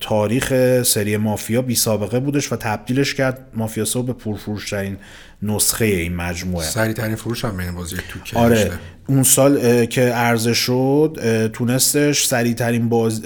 تاریخ 0.00 0.52
سری 0.82 1.16
مافیا 1.16 1.62
بی 1.62 1.74
سابقه 1.74 2.20
بودش 2.20 2.52
و 2.52 2.56
تبدیلش 2.56 3.14
کرد 3.14 3.46
مافیا 3.54 3.84
سو 3.84 4.02
به 4.02 4.12
پرفروشترین 4.12 4.96
نسخه 5.42 5.84
این 5.84 6.16
مجموعه. 6.16 6.66
سریع 6.66 6.92
ترین 6.92 7.16
فروش 7.16 7.44
هم 7.44 7.56
بین 7.56 7.74
بازی 7.74 7.96
تو 7.96 8.38
آره 8.38 8.72
اون 9.06 9.22
سال 9.22 9.84
که 9.84 10.00
عرضه 10.00 10.54
شد 10.54 11.50
تونستش 11.52 12.26
سریع 12.26 12.54
ترین 12.54 12.88
باز 12.88 13.22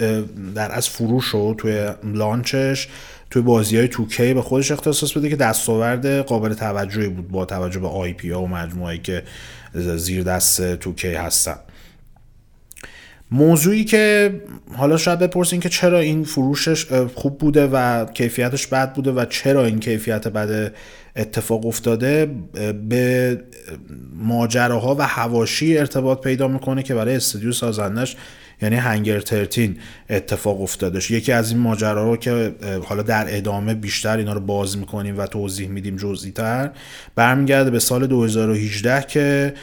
در 0.55 0.73
واقع 0.73 0.89
فروش 0.89 1.25
شد 1.25 1.55
توی 1.59 1.89
launch 2.05 2.68
ش 2.68 2.89
توی 3.31 3.43
بازی 3.43 3.77
های 3.77 3.89
توکی 3.89 4.35
به 4.35 4.43
خودش 4.43 4.73
اختصاص 4.73 5.13
بده 5.13 5.29
که 5.29 5.37
دستاورد 5.37 6.07
قابل 6.07 6.55
توجهی 6.55 7.09
بود 7.09 7.29
با 7.29 7.45
توجه 7.45 7.81
به 7.81 7.89
IP 7.89 8.31
ها 8.31 8.43
و 8.43 8.49
مجموعه 8.49 8.99
که 8.99 9.23
زیر 9.75 10.23
دست 10.23 10.75
توکی 10.75 11.15
هستن. 11.15 11.57
موضوعی 13.31 13.85
که 13.85 14.35
حالا 14.77 14.97
شاید 14.97 15.19
بپرسین 15.19 15.61
که 15.61 15.69
چرا 15.69 15.99
این 15.99 16.25
فروشش 16.25 16.87
خوب 17.15 17.39
بوده 17.39 17.67
و 17.67 18.05
کیفیتش 18.05 18.67
بد 18.67 18.93
بوده 18.93 19.11
و 19.13 19.25
چرا 19.25 19.65
این 19.65 19.79
کیفیت 19.81 20.29
بد 20.29 20.73
اتفاق 21.17 21.67
افتاده 21.67 22.31
به 22.89 23.39
ماجراها 24.15 24.95
و 24.99 25.03
هواشی 25.03 25.79
ارتباط 25.79 26.21
پیدا 26.21 26.49
می‌کنه 26.49 26.83
که 26.83 26.95
برای 26.95 27.17
استودیو 27.17 27.53
سازندش 27.53 28.17
یعنی 28.63 28.77
هنگر 28.77 29.21
ترتین 29.21 29.77
اتفاق 30.11 30.63
افتادش. 30.63 31.11
یکی 31.11 31.33
از 31.33 31.51
این 31.51 31.61
ماجراها 31.61 32.17
که 32.17 32.55
حالا 32.85 33.03
در 33.03 33.27
ادامه 33.29 33.75
بیشتر 33.75 34.17
اینا 34.17 34.33
رو 34.33 34.41
باز 34.41 34.79
می‌کنیم 34.79 35.19
و 35.19 35.27
توضیح 35.27 35.69
میدیم 35.69 35.97
جزئی 35.97 36.33
تر 36.33 36.71
برمیگرده 37.15 37.71
به 37.71 37.79
سال 37.79 38.07
2018 38.07 39.03
که 39.03 39.55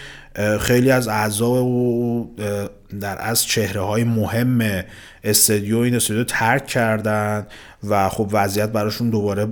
خیلی 0.60 0.92
از 0.92 1.08
اعضا 1.08 1.66
و 1.66 2.36
در 3.02 3.18
واقع 3.20 3.46
چهره 3.46 3.82
های 3.82 4.04
مهم 4.04 4.84
استدیو 5.24 5.78
این 5.78 5.96
استدیو 5.96 6.24
ترک 6.24 6.68
کردن 6.68 7.48
و 7.88 8.10
خب 8.10 8.30
وضعیت 8.32 8.70
براشون 8.70 9.10
دوباره 9.10 9.48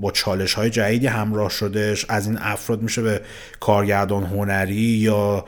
با 0.00 0.10
چالش 0.10 0.54
های 0.54 0.70
جدیدی 0.70 1.06
همراه 1.06 1.50
شدش 1.50 2.06
از 2.08 2.26
این 2.26 2.38
افراد 2.40 2.82
میشه 2.82 3.02
به 3.02 3.20
کارگردان 3.60 4.24
هنری 4.24 4.74
یا 4.74 5.44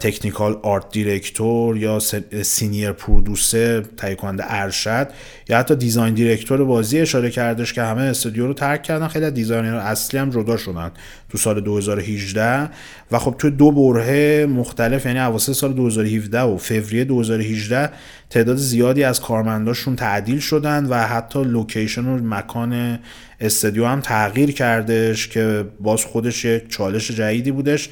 technical 0.00 0.58
art 0.62 0.92
director 0.92 1.76
یا 1.76 1.98
senior 2.42 2.92
producer 2.92 3.80
تهیه 3.96 4.14
کننده 4.14 4.44
ارشد 4.46 5.08
یا 5.48 5.58
حتی 5.58 5.76
design 5.76 6.14
director 6.14 6.64
بازی 6.64 7.00
اشاره 7.00 7.30
کردش 7.30 7.72
که 7.72 7.82
همه 7.82 8.02
استودیو 8.02 8.46
رو 8.46 8.54
ترک 8.54 8.82
کردن. 8.82 9.08
خیلی 9.08 9.30
designer 9.30 9.76
اصلی 9.76 10.20
هم 10.20 10.30
جدا 10.30 10.56
شدن 10.56 10.90
تو 11.28 11.38
سال 11.38 11.60
2018 11.60 12.70
و 13.10 13.18
خب 13.18 13.34
تو 13.38 13.50
دو 13.50 13.72
بره 13.72 14.46
مختلف 14.46 15.06
یعنی 15.06 15.18
اواسط 15.18 15.52
سال 15.52 15.72
2017 15.72 16.40
و 16.40 16.56
فوریه 16.56 17.04
2018 17.04 17.90
تعداد 18.30 18.56
زیادی 18.56 19.04
از 19.04 19.20
کارمنداشون 19.20 19.96
تعدیل 19.96 20.38
شدن 20.38 20.86
و 20.86 20.94
حتی 20.94 21.44
لوکیشن 21.44 22.06
و 22.06 22.18
مکان 22.34 22.98
استودیو 23.40 23.86
هم 23.86 24.00
تغییر 24.00 24.52
کردش 24.52 25.28
که 25.28 25.64
باز 25.80 26.04
خودش 26.04 26.44
یک 26.44 26.68
چالش 26.68 27.10
جدیدی 27.10 27.50
بودش. 27.50 27.88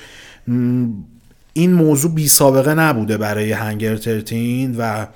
این 1.57 1.73
موضوع 1.73 2.11
بی 2.11 2.29
سابقه 2.29 2.75
نبوده 2.75 3.17
برای 3.17 3.53
هنگر 3.53 3.97
ترتین 3.97 4.77
و 4.79 5.07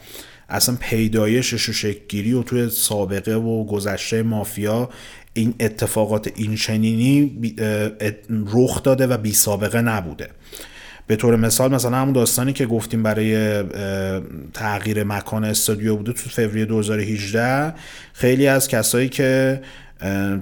اصلا 0.48 0.76
پیدایشش 0.80 1.68
و 1.68 1.72
شکگیری 1.72 2.32
و 2.32 2.42
توی 2.42 2.70
سابقه 2.70 3.34
و 3.34 3.64
گذشته 3.64 4.22
مافیا 4.22 4.88
این 5.34 5.54
اتفاقات 5.60 6.30
این 6.36 6.54
چنینی 6.54 7.54
رخ 8.54 8.82
داده 8.82 9.06
و 9.06 9.16
بی 9.16 9.32
سابقه 9.32 9.80
نبوده. 9.80 10.28
به 11.06 11.16
طور 11.16 11.36
مثال 11.36 11.74
مثلا 11.74 11.96
همون 11.96 12.12
داستانی 12.12 12.52
که 12.52 12.66
گفتیم 12.66 13.02
برای 13.02 13.62
تغییر 14.54 15.04
مکان 15.04 15.44
استودیو 15.44 15.96
بوده 15.96 16.12
تو 16.12 16.30
فوریه 16.30 16.64
2018 16.64 17.74
خیلی 18.12 18.46
از 18.46 18.68
کسایی 18.68 19.08
که 19.08 19.60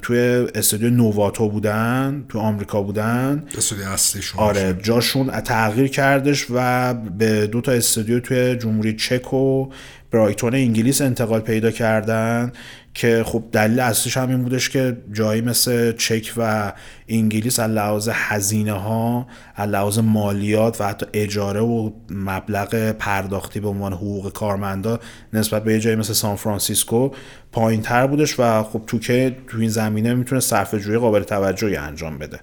توی 0.03 0.19
استودیو 0.55 0.91
نوواتو 0.91 1.49
بودن 1.49 2.25
تو 2.29 2.39
آمریکا 2.39 2.83
بودن. 2.83 3.45
استودیو 3.59 3.89
اصلیشون 3.89 4.41
آره 4.41 4.77
جاشون 4.83 5.41
تغییر 5.41 5.89
کردش 5.89 6.47
و 6.51 6.95
به 6.95 7.47
دو 7.47 7.61
تا 7.61 7.73
استودیو 7.73 8.21
توی 8.21 8.57
جمهوری 8.57 8.97
چک 8.97 9.35
و 9.35 9.69
برایتون 10.11 10.55
انگلیس 10.55 11.01
انتقال 11.01 11.41
پیدا 11.41 11.71
کردن 11.71 12.53
که 12.95 13.25
خب 13.27 13.45
دلیل 13.53 13.81
اصلیش 13.81 14.17
هم 14.17 14.29
این 14.29 14.43
بودش 14.43 14.71
که 14.71 14.97
جایی 15.13 15.41
مثل 15.41 15.93
چک 15.93 16.33
و 16.37 16.73
انگلیس 17.09 17.61
از 17.61 17.71
لحاظ 17.71 18.09
هزینه 18.13 18.73
ها 18.73 19.27
از 19.55 19.69
لحاظ 19.69 19.99
مالیات 19.99 20.81
و 20.81 20.85
حتی 20.85 21.07
اجاره 21.13 21.61
و 21.61 21.91
مبلغ 22.11 22.93
پرداختی 22.93 23.61
به 23.61 23.69
عنوان 23.69 23.93
حقوق 23.93 24.33
کارمندا 24.33 25.01
نسبت 25.33 25.65
به 25.65 25.81
جایی 25.81 25.97
مثل 25.97 26.13
سان 26.13 26.37
فرانسیسکو 26.37 27.11
پایین 27.53 27.83
تر 27.83 28.07
بودش 28.07 28.35
و 28.41 28.63
خب 28.63 28.83
توکه 28.87 29.37
تو 29.49 29.59
این 29.59 29.71
زمینه 29.71 30.15
می‌تونه 30.15 30.41
صرف 30.41 30.75
جویی 30.75 30.99
قابل 30.99 31.23
توجهی 31.23 31.77
انجام 31.77 32.19
بده. 32.19 32.41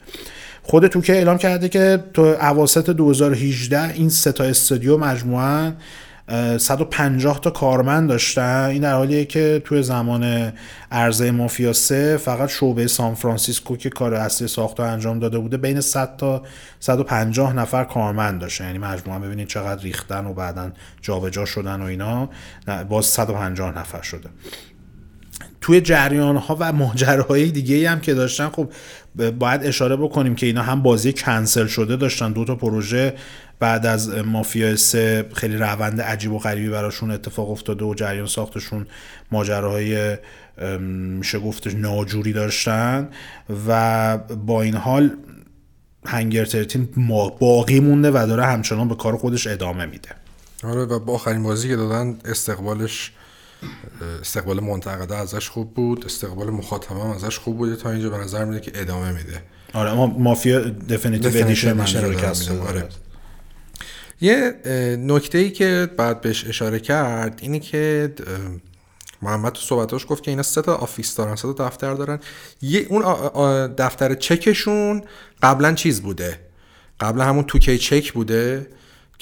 خود 0.63 0.87
توکه 0.87 1.13
اعلام 1.13 1.37
کرده 1.37 1.69
که 1.69 2.03
تو 2.13 2.21
اواسط 2.21 2.89
2018 2.89 3.93
این 3.93 4.09
سه 4.09 4.31
تا 4.31 4.43
استودیو 4.43 4.97
مجموعا 4.97 5.71
150 6.57 7.39
تا 7.39 7.49
کارمند 7.49 8.09
داشتن. 8.09 8.63
این 8.71 8.81
در 8.81 8.93
حالیه 8.93 9.25
که 9.25 9.61
توی 9.65 9.83
زمان 9.83 10.53
عرضه 10.91 11.31
مافیا 11.31 11.73
3 11.73 12.17
فقط 12.17 12.49
شعبه 12.49 12.87
سان 12.87 13.15
فرانسیسکو 13.15 13.77
که 13.77 13.89
کار 13.89 14.13
اصلی 14.13 14.47
ساخت 14.47 14.79
انجام 14.79 15.19
داده 15.19 15.39
بوده 15.39 15.57
بین 15.57 15.81
100 15.81 16.17
تا 16.17 16.41
150 16.79 17.53
نفر 17.53 17.83
کارمند 17.83 18.41
داشته 18.41 18.63
یعنی 18.63 18.77
مجموعا 18.77 19.19
ببینید 19.19 19.47
چقدر 19.47 19.81
ریختن 19.81 20.25
و 20.25 20.33
بعدا 20.33 20.71
جابجا 21.01 21.45
شدن 21.45 21.81
و 21.81 21.85
اینا. 21.85 22.29
باز 22.89 23.05
150 23.05 23.77
نفر 23.77 24.01
شده. 24.01 24.29
توی 25.63 25.81
جریان 25.81 26.37
ها 26.37 26.57
و 26.59 26.73
ماجراهای 26.73 27.51
دیگه 27.51 27.89
هم 27.89 27.99
که 27.99 28.13
داشتن 28.13 28.49
خب 28.49 28.69
باید 29.39 29.63
اشاره 29.63 29.95
بکنیم 29.95 30.35
که 30.35 30.45
اینا 30.45 30.61
هم 30.61 30.81
بازی 30.81 31.13
کنسل 31.13 31.67
شده 31.67 31.95
داشتن. 31.95 32.31
دو 32.31 32.45
تا 32.45 32.55
پروژه 32.55 33.13
بعد 33.59 33.85
از 33.85 34.09
مافیا 34.09 34.75
سه 34.75 35.25
خیلی 35.33 35.57
روند 35.57 36.01
عجیب 36.01 36.31
و 36.31 36.39
غریبی 36.39 36.69
براشون 36.69 37.11
اتفاق 37.11 37.51
افتاده 37.51 37.85
و 37.85 37.93
جریان 37.93 38.27
ساختشون 38.27 38.87
ماجراهای 39.31 40.17
میشه 40.79 41.39
گفتش 41.39 41.73
ناجوری 41.73 42.33
داشتن 42.33 43.09
و 43.67 44.17
با 44.17 44.61
این 44.61 44.75
حال 44.75 45.11
هنگر 46.05 46.45
ترتین 46.45 46.89
باقی 47.39 47.79
مونده 47.79 48.11
و 48.11 48.27
داره 48.27 48.45
همچنان 48.45 48.87
به 48.87 48.95
کار 48.95 49.17
خودش 49.17 49.47
ادامه 49.47 49.85
میده. 49.85 50.09
آره 50.63 50.81
و 50.81 50.99
با 50.99 51.13
آخرین 51.13 51.43
بازی 51.43 51.67
که 51.67 51.75
دادن 51.75 52.17
استقبالش 52.25 53.11
استقبال 54.21 54.59
منتقده 54.59 55.15
ازش 55.15 55.49
خوب 55.49 55.73
بود 55.73 56.05
استقبال 56.05 56.49
مخاطب 56.49 56.91
هم 56.91 57.09
ازش 57.09 57.39
خوب 57.39 57.57
بوده 57.57 57.75
تا 57.75 57.91
اینجا 57.91 58.09
به 58.09 58.17
نظر 58.17 58.45
میده 58.45 58.59
که 58.59 58.71
ادامه 58.75 59.11
میده. 59.11 59.43
آره 59.73 59.91
اما 59.91 60.07
مافیا 60.07 60.59
Definitive 60.89 61.31
Edition 61.45 61.79
آره. 61.79 62.89
یه 64.21 64.53
نکته 64.99 65.37
ای 65.37 65.51
که 65.51 65.89
باید 65.97 66.21
بهش 66.21 66.47
اشاره 66.47 66.79
کرد 66.79 67.39
اینی 67.41 67.59
که 67.59 68.13
محمد 69.21 69.51
تو 69.51 69.61
صحبتاش 69.61 70.05
گفت 70.09 70.23
که 70.23 70.31
اینا 70.31 70.43
سه 70.43 70.61
تا 70.61 70.75
office 70.75 71.15
دارن 71.15 71.35
سه 71.35 71.53
تا 71.53 71.67
دفتر 71.67 71.93
دارن. 71.93 72.19
یه 72.61 72.87
اون 72.89 73.67
دفتر 73.75 74.15
چکشون 74.15 75.03
قبلا 75.41 75.73
چیز 75.73 76.01
بوده؟ 76.01 76.39
قبلا 76.99 77.23
همون 77.23 77.43
توکی 77.43 77.77
چک 77.77 78.13
بوده؟ 78.13 78.67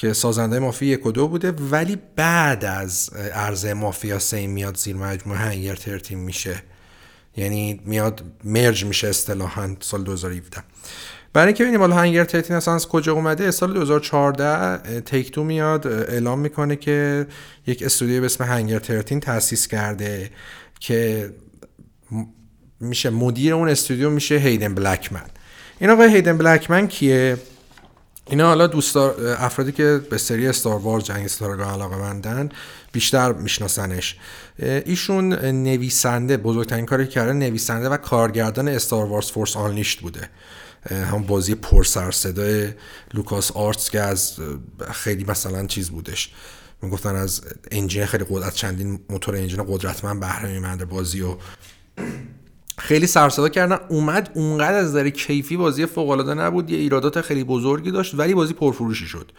که 0.02 0.14
سازنده 0.14 0.60
مافیا 0.60 0.90
یک 0.90 1.06
و 1.06 1.12
دو 1.12 1.28
بوده 1.28 1.52
ولی 1.52 1.98
بعد 2.16 2.66
از 2.66 3.10
عرضه 3.34 3.74
مافیا 3.74 4.20
سه 4.20 4.48
میاد 4.48 4.78
زیر 4.78 4.96
مجموعه 4.96 5.40
هنگر 5.40 5.76
ترتیم 5.76 6.20
میشه. 6.20 6.64
یعنی 7.38 7.82
میاد 7.86 8.24
مرج 8.44 8.86
میشه 8.86 9.08
اصطلاحا 9.08 9.76
سال 9.80 10.04
2017 10.04 10.64
برای 11.34 11.48
اینکه 11.48 11.64
ببینیم 11.64 11.80
حالا 11.80 11.96
هنگر 11.96 12.24
ترتین 12.24 12.56
اصلا 12.56 12.74
از 12.74 12.88
کجا 12.88 13.14
اومده 13.14 13.52
سال 13.52 13.74
2014 13.74 15.02
تیک 15.02 15.32
تو 15.32 15.44
میاد 15.44 15.88
اعلام 15.88 16.40
می‌کنه 16.40 16.76
که 16.76 17.28
یک 17.68 17.84
استودیو 17.84 18.20
به 18.20 18.26
اسم 18.26 18.44
هنگر 18.44 18.80
ترتین 18.80 19.20
تاسیس 19.20 19.68
کرده 19.68 20.30
که 20.80 21.30
میشه 22.80 23.10
مدیر 23.10 23.54
اون 23.54 23.70
استودیو 23.70 24.10
میشه 24.10 24.36
هیدن 24.36 24.76
بلکمن. 24.76 25.26
این 25.80 25.90
آقای 25.90 26.14
هیدن 26.14 26.38
بلکمن 26.38 26.88
کیه؟ 26.88 27.38
اینا 28.28 28.48
حالا 28.48 28.68
دوستار 28.68 29.36
افرادی 29.40 29.72
که 29.72 30.02
به 30.10 30.18
سری 30.18 30.48
استار 30.48 30.80
وارز 30.80 31.04
جنگ 31.04 31.28
ستارگان 31.28 31.74
علاقه 31.74 31.98
مندن 31.98 32.50
بیشتر 32.92 33.34
میشناسنش. 33.34 34.18
ایشون 34.60 35.34
نویسنده 35.44 36.38
بزرگترین 36.38 36.86
کاری 36.86 37.08
کرده 37.08 37.34
نویسنده 37.34 37.90
و 37.90 37.98
کارگردان 37.98 38.68
Star 38.68 39.06
Wars 39.06 39.32
Force 39.32 39.58
Unleashed 39.58 40.00
بوده. 40.00 40.30
هم 40.90 41.24
بازی 41.24 41.56
پر 41.56 41.84
سر 41.84 42.12
صدای 42.12 42.74
لوکاس 43.14 43.52
آرتس 43.52 43.90
که 43.90 44.00
از 44.00 44.34
خیلی 44.92 45.24
مثلا 45.24 45.66
چیز 45.66 45.90
بودش. 45.90 46.34
می‌گفتن 46.82 47.16
از 47.16 47.42
engine 47.72 48.06
خیلی 48.06 48.26
قدرت 48.30 48.54
چندین 48.54 49.00
موتور 49.10 49.36
engine 49.36 49.64
قدرتمند 49.68 50.20
بهره‌منده 50.20 50.86
بازی 50.86 51.22
و 51.22 51.38
خیلی 52.78 53.08
سر 53.08 53.29
صدا 53.29 53.50
کردن. 53.50 53.80
اومد 53.90 54.32
اونقدر 54.34 54.78
از 54.78 54.88
نظر 54.88 55.10
کیفی 55.10 55.58
بازی 55.58 55.86
فوق 55.86 56.10
العاده 56.10 56.34
نبود 56.34 56.70
یه 56.70 56.78
ایرادات 56.78 57.22
خیلی 57.22 57.44
بزرگی 57.44 57.92
داشت 57.92 58.16
ولی 58.16 58.34
بازی 58.34 58.54
پرفروشی 58.54 59.06
شد. 59.06 59.32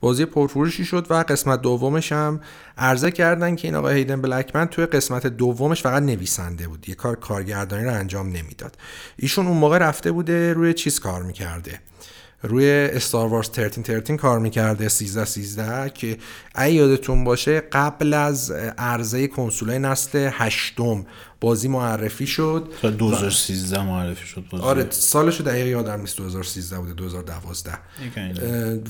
بازی 0.00 0.24
پرفروشی 0.24 0.84
شد 0.84 1.06
و 1.10 1.14
قسمت 1.14 1.62
دومش 1.62 2.12
هم 2.12 2.40
عرضه 2.78 3.10
کردن 3.10 3.56
که 3.56 3.68
این 3.68 3.74
آقای 3.74 3.96
هیدن 3.96 4.20
بلکمن 4.20 4.66
توی 4.66 4.86
قسمت 4.86 5.26
دومش 5.26 5.82
فقط 5.82 6.02
نویسنده 6.02 6.68
بود. 6.68 6.88
یه 6.88 6.94
کار 6.94 7.16
کارگردانی 7.16 7.84
رو 7.84 7.92
انجام 7.92 8.26
نمی‌داد. 8.26 8.76
ایشون 9.16 9.46
اون 9.46 9.56
موقع 9.56 9.78
رفته 9.78 10.12
بوده 10.12 10.52
روی 10.52 10.74
چیز 10.74 11.00
کار 11.00 11.22
می‌کرده. 11.22 11.80
روی 12.42 12.70
استار 12.70 13.28
وارز 13.28 13.48
1313 13.48 14.16
کار 14.16 14.38
می‌کرده 14.38 14.88
13 14.88 15.24
13 15.24 15.90
که 15.90 16.18
ای 16.58 16.74
یادتون 16.74 17.24
باشه 17.24 17.60
قبل 17.60 18.14
از 18.14 18.50
عرضه 18.78 19.28
کنسول 19.28 19.78
نسل 19.78 20.30
هشتم 20.32 21.06
بازی 21.44 21.68
معرفی 21.68 22.26
شد 22.26 22.72
سال 22.82 22.92
2013 22.92 23.82
معرفی 23.82 24.26
شد 24.26 24.44
بازی. 24.50 24.64
آره 24.64 24.86
سالشو 24.90 25.44
دقیقه 25.44 25.68
یادم 25.68 26.00
نیست 26.00 26.16
2013 26.16 26.78
بوده 26.78 26.92
2012 26.92 27.78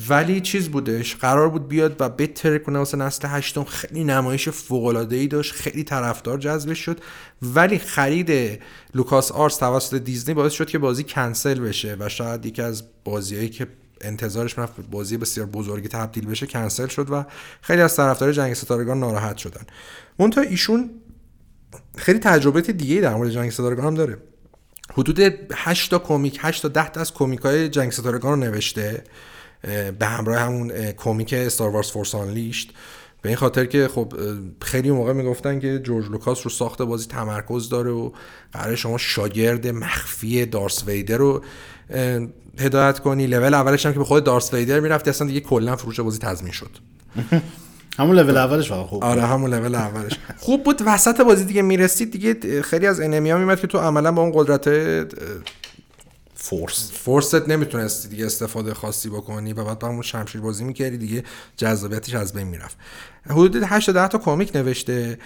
ولی 0.09 0.41
چیز 0.41 0.69
بودش 0.69 1.17
قرار 1.17 1.49
بود 1.49 1.69
بیاد 1.69 1.97
و 2.01 2.09
بهتر 2.09 2.59
کنه 2.59 2.79
واسه 2.79 2.97
نسل 2.97 3.29
هشتم. 3.29 3.65
خیلی 3.65 4.05
نمایش 4.05 4.49
فوق 4.49 4.85
العاده 4.85 5.17
ای 5.17 5.27
داشت 5.27 5.53
خیلی 5.53 5.85
طرفدار 5.85 6.39
جذب 6.39 6.73
شد. 6.73 7.01
ولی 7.43 7.79
خرید 7.79 8.61
لوکاس 8.95 9.33
آرتس 9.33 9.57
توسط 9.57 9.95
دیزنی 9.95 10.35
باعث 10.35 10.53
شد 10.53 10.67
که 10.67 10.79
بازی 10.79 11.05
کنسل 11.05 11.61
بشه 11.61 11.97
و 11.99 12.09
شاید 12.09 12.47
یکی 12.47 12.63
از 12.63 12.85
بازیهایی 13.05 13.49
که 13.49 13.67
انتظارش 14.01 14.59
من 14.59 14.69
بازی 14.91 15.17
بسیار 15.17 15.47
بزرگی 15.47 15.89
تبدیل 15.89 16.27
بشه 16.27 16.47
کنسل 16.47 16.87
شد 16.87 17.11
و 17.11 17.25
خیلی 17.61 17.83
از 17.83 17.97
طرفدار 17.97 18.33
جنگ 18.33 18.55
ستارگان 18.55 19.01
ناراحت 19.01 19.37
شدن. 19.37 19.63
منتها 20.19 20.45
ایشون 20.45 20.91
خیلی 21.97 22.19
تجربه 22.19 22.61
دیگه 22.61 23.01
در 23.01 23.15
مورد 23.15 23.31
جنگ 23.31 23.51
ستارگان 23.51 23.87
هم 23.87 23.95
داره. 23.95 24.17
حدود 24.93 25.21
8 25.55 25.91
تا 25.91 25.99
کمیک 25.99 26.39
8 26.43 26.63
تا 26.63 26.69
10 26.69 26.89
تا 26.89 27.01
از 27.01 27.15
کمیک 27.15 27.41
های 27.41 27.69
جنگ 27.69 27.93
ستارگان 27.93 28.31
رو 28.33 28.49
نوشته 28.49 29.05
به 29.99 30.07
همراه 30.07 30.39
همون 30.39 30.93
کمیک 30.93 31.33
Star 31.33 31.71
Wars 31.71 31.91
Force 31.91 32.15
Unleashed 32.15 32.73
به 33.23 33.29
این 33.29 33.37
خاطر 33.37 33.67
که 33.67 33.89
خب 33.89 34.13
خیلی 34.63 34.91
موقع 34.91 35.13
می‌گفتن 35.13 35.61
که 35.61 35.79
جورج 35.79 36.11
لوکاس 36.11 36.41
رو 36.45 36.51
ساخت 36.51 36.83
بازی 36.83 37.07
تمرکز 37.07 37.69
داره 37.69 37.91
و 37.91 38.11
قرار 38.53 38.77
شما 38.77 38.99
شاگرد 38.99 39.67
مخفی 39.67 40.47
دارس 40.47 40.85
ویدر 40.87 41.17
رو 41.17 41.45
هدایت 42.59 42.99
کنی. 42.99 43.27
لول 43.27 43.55
اولش 43.55 43.87
هم 43.87 43.93
که 43.93 43.99
به 43.99 44.05
خود 44.05 44.25
دارس 44.25 44.55
ویدر 44.55 44.81
می‌رفتی 44.81 45.11
اصلا 45.11 45.27
دیگه 45.29 45.41
کلا 45.41 45.77
فروش 45.77 46.01
بازی 46.01 46.19
تضمین 46.19 46.53
شد. 46.53 46.71
همون 47.97 48.17
لول 48.19 48.37
اولش 48.37 48.71
واقعا 48.71 48.87
خوب 48.87 49.05
آره 49.05 49.23
همون 49.23 49.55
لول 49.55 49.75
اولش. 49.75 50.13
خوب 50.39 50.65
بود. 50.65 50.83
وسط 50.87 51.21
بازی 51.21 51.45
دیگه 51.45 51.63
می‌رسید 51.63 52.11
دیگه 52.11 52.63
خیلی 52.63 52.87
از 52.87 53.01
انمیا 53.01 53.39
میمد 53.39 53.61
که 53.61 53.67
تو 53.67 53.79
عملا 53.79 54.13
با 54.13 54.23
اون 54.23 54.33
قدرت 54.35 54.69
Force 56.35 56.93
Force 56.93 57.39
ت 57.39 57.49
نمی‌تونستی 57.49 58.09
دیگه 58.09 58.27
استفاده 58.27 58.75
خاصی 58.75 59.09
بکنی 59.09 59.53
و 59.53 59.65
بعد 59.65 59.79
با 59.79 59.89
همون 59.89 60.03
شمشیر 60.03 60.41
بازی 60.41 60.65
می‌کردی 60.65 60.99
دیگه 60.99 61.25
جذابیتش 61.57 62.15
از 62.15 62.33
بین 62.33 62.47
می‌رفت. 62.47 62.77
حدود 63.31 63.63
8 63.63 63.91
10 63.91 64.09
تا 64.09 64.19
کمیک 64.19 64.57
نوشته. 64.57 65.19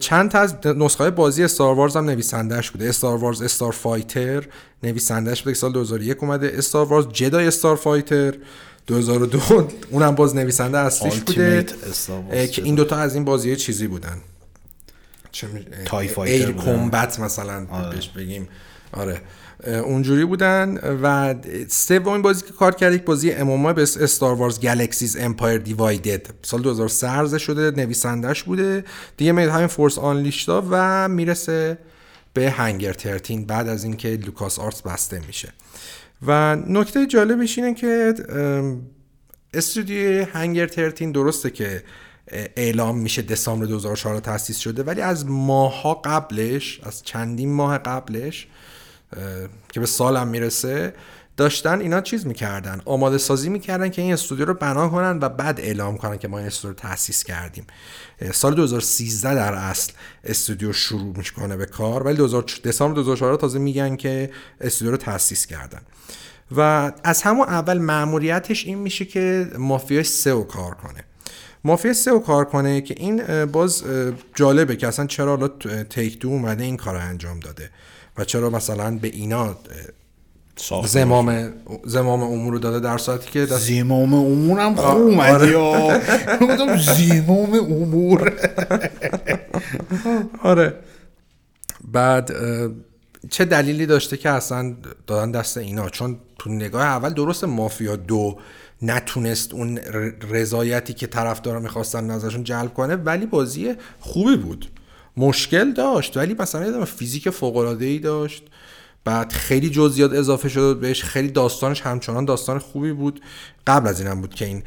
چند 0.00 0.30
تا 0.30 0.38
از 0.38 0.54
نسخه 0.64 1.10
بازی 1.10 1.44
Star 1.44 1.74
Wars 1.74 1.96
هم 1.96 2.04
نویسندهش 2.04 2.70
بوده. 2.70 2.88
Star 2.88 3.16
Wars 3.16 3.42
Starfighter 3.42 4.44
نویسندهش 4.82 5.42
بوده 5.42 5.54
سال 5.54 5.72
2001 5.72 6.22
اومده. 6.22 6.52
Star 6.54 6.86
Wars 6.86 7.06
Jedi 7.12 7.46
Starfighter 7.46 8.34
2002 8.86 9.68
اونم 9.90 10.14
باز 10.14 10.36
نویسنده 10.36 10.78
اصلیش 10.78 11.20
بوده 11.20 11.66
که 12.52 12.62
این 12.62 12.74
دوتا 12.74 12.96
از 12.96 13.14
این 13.14 13.24
بازی 13.24 13.56
چیزی 13.56 13.86
بودن. 13.86 14.18
Tie 15.84 16.10
Air 16.16 16.52
Combat 16.52 17.20
مثلا 17.20 17.66
آره. 17.70 17.90
بهش 17.90 18.08
بگیم. 18.08 18.48
آره. 18.92 19.20
اونجوری 19.64 20.24
بودن 20.24 20.78
و 21.02 21.34
سومین 21.68 22.22
بازی 22.22 22.44
که 22.44 22.52
کار 22.52 22.74
کرد 22.74 22.92
یک 22.92 23.04
بازی 23.04 23.32
MMO 23.32 23.72
به 23.72 23.82
Star 23.82 24.34
Wars 24.34 24.60
Galaxies 24.60 25.16
Empire 25.16 25.58
Divided 25.58 26.26
سال 26.42 26.62
2003 26.62 27.06
عرضه 27.06 27.38
شده 27.38 27.70
نویسندش 27.70 28.42
بوده. 28.42 28.84
دیگه 29.16 29.32
میاد 29.32 29.50
همین 29.50 29.66
Force 29.66 29.98
Unleashed 29.98 30.57
ا 30.57 30.64
و 30.70 31.08
می‌رسه 31.08 31.78
به 32.34 32.50
Hangar 32.50 32.92
Thirteen 32.92 33.44
بعد 33.44 33.68
از 33.68 33.84
اینکه 33.84 34.08
LucasArts 34.08 34.82
بسته 34.82 35.20
میشه. 35.26 35.52
و 36.22 36.56
نکته 36.56 37.06
جالبش 37.06 37.58
اینه 37.58 37.74
که 37.74 38.14
استودیو 39.54 40.24
Hangar 40.24 40.66
Thirteen 40.66 41.12
درسته 41.12 41.50
که 41.50 41.82
اعلام 42.56 42.98
میشه 42.98 43.22
دسامبر 43.22 43.66
2014 43.66 44.20
تاسیس 44.20 44.58
شده 44.58 44.82
ولی 44.82 45.00
از 45.00 45.26
ماها 45.26 45.94
قبلش 45.94 46.80
از 46.82 47.02
چندین 47.02 47.52
ماه 47.52 47.78
قبلش 47.78 48.48
که 49.72 49.80
به 49.80 49.86
سالم 49.86 50.28
می‌رسه 50.28 50.94
داشتن 51.36 51.80
اینا 51.80 52.00
چیز 52.00 52.26
می‌کردن 52.26 52.80
آماده 52.84 53.18
سازی 53.18 53.48
می‌کردن 53.48 53.88
که 53.88 54.02
این 54.02 54.12
استودیو 54.12 54.44
رو 54.44 54.54
بنا 54.54 54.88
کنن 54.88 55.18
و 55.22 55.28
بعد 55.28 55.60
اعلام 55.60 55.96
کنن 55.96 56.18
که 56.18 56.28
ما 56.28 56.38
این 56.38 56.46
استودیو 56.46 56.70
رو 56.70 56.88
تاسیس 56.88 57.24
کردیم. 57.24 57.66
سال 58.32 58.54
2013 58.54 59.34
در 59.34 59.54
اصل 59.54 59.92
استودیو 60.24 60.72
شروع 60.72 61.16
می‌کنه 61.16 61.56
به 61.56 61.66
کار 61.66 62.02
ولی 62.02 62.16
2000 62.16 62.44
دسامبر 62.64 62.94
2014 62.94 63.40
تازه 63.40 63.58
میگن 63.58 63.96
که 63.96 64.30
استودیو 64.60 64.90
رو 64.90 64.96
تاسیس 64.96 65.46
کردن. 65.46 65.80
و 66.56 66.92
از 67.04 67.22
همون 67.22 67.48
اول 67.48 67.78
معمولیتش 67.78 68.66
این 68.66 68.78
میشه 68.78 69.04
که 69.04 69.50
مافیای 69.58 70.04
سئو 70.04 70.42
کار 70.42 70.74
کنه. 70.74 71.04
مافیا 71.64 71.92
سه 71.92 72.10
رو 72.10 72.18
کار 72.18 72.44
کنه 72.44 72.80
که 72.80 72.94
این 72.98 73.44
باز 73.44 73.84
جالبه 74.34 74.76
که 74.76 74.88
اصلا 74.88 75.06
چرا 75.06 75.36
حالا 75.36 75.48
تیک 75.84 76.18
دو 76.18 76.28
اومده 76.28 76.64
این 76.64 76.76
کار 76.76 76.96
انجام 76.96 77.40
داده 77.40 77.70
و 78.16 78.24
چرا 78.24 78.50
مثلا 78.50 78.98
به 78.98 79.08
اینا 79.08 79.56
زمام 80.84 81.52
زمام 81.84 82.22
امور 82.22 82.52
رو 82.52 82.58
داده 82.58 82.80
در 82.80 82.98
ساعتی 82.98 83.30
که 83.30 83.46
دست 83.46 83.58
زمام 83.58 84.14
امور 84.14 84.60
هم 84.60 84.74
خوب 84.74 85.00
اومدی 85.00 85.54
آره. 85.54 86.00
زمام 86.76 87.54
امور. 87.54 88.32
آره. 90.42 90.74
بعد 91.92 92.32
چه 93.30 93.44
دلیلی 93.44 93.86
داشته 93.86 94.16
که 94.16 94.30
اصلا 94.30 94.74
دادن 95.06 95.30
دست 95.30 95.58
اینا؟ 95.58 95.88
چون 95.88 96.16
تو 96.38 96.50
نگاه 96.50 96.82
اول 96.82 97.10
درست 97.10 97.44
مافیا 97.44 97.96
دو 97.96 98.38
نتونست 98.82 99.54
اون 99.54 99.78
رضایتی 100.30 100.92
که 100.92 101.06
طرفدارا 101.06 101.60
می‌خواستن 101.60 102.10
ازشون 102.10 102.44
جلب 102.44 102.74
کنه 102.74 102.96
ولی 102.96 103.26
بازی 103.26 103.74
خوبی 104.00 104.36
بود. 104.36 104.70
مشکل 105.16 105.72
داشت 105.72 106.16
ولی 106.16 106.36
مثلا 106.38 106.84
فیزیک 106.84 107.30
فوق 107.30 107.56
ای 107.80 107.98
داشت. 107.98 108.44
بعد 109.06 109.32
خیلی 109.32 109.70
جزئیات 109.70 110.12
اضافه 110.12 110.48
شد 110.48 110.78
بهش 110.80 111.02
خیلی 111.02 111.28
داستانش 111.28 111.80
همچنان 111.80 112.24
داستان 112.24 112.58
خوبی 112.58 112.92
بود. 112.92 113.20
قبل 113.66 113.88
از 113.88 114.00
اینم 114.00 114.20
بود 114.20 114.34
که 114.34 114.44
این 114.44 114.62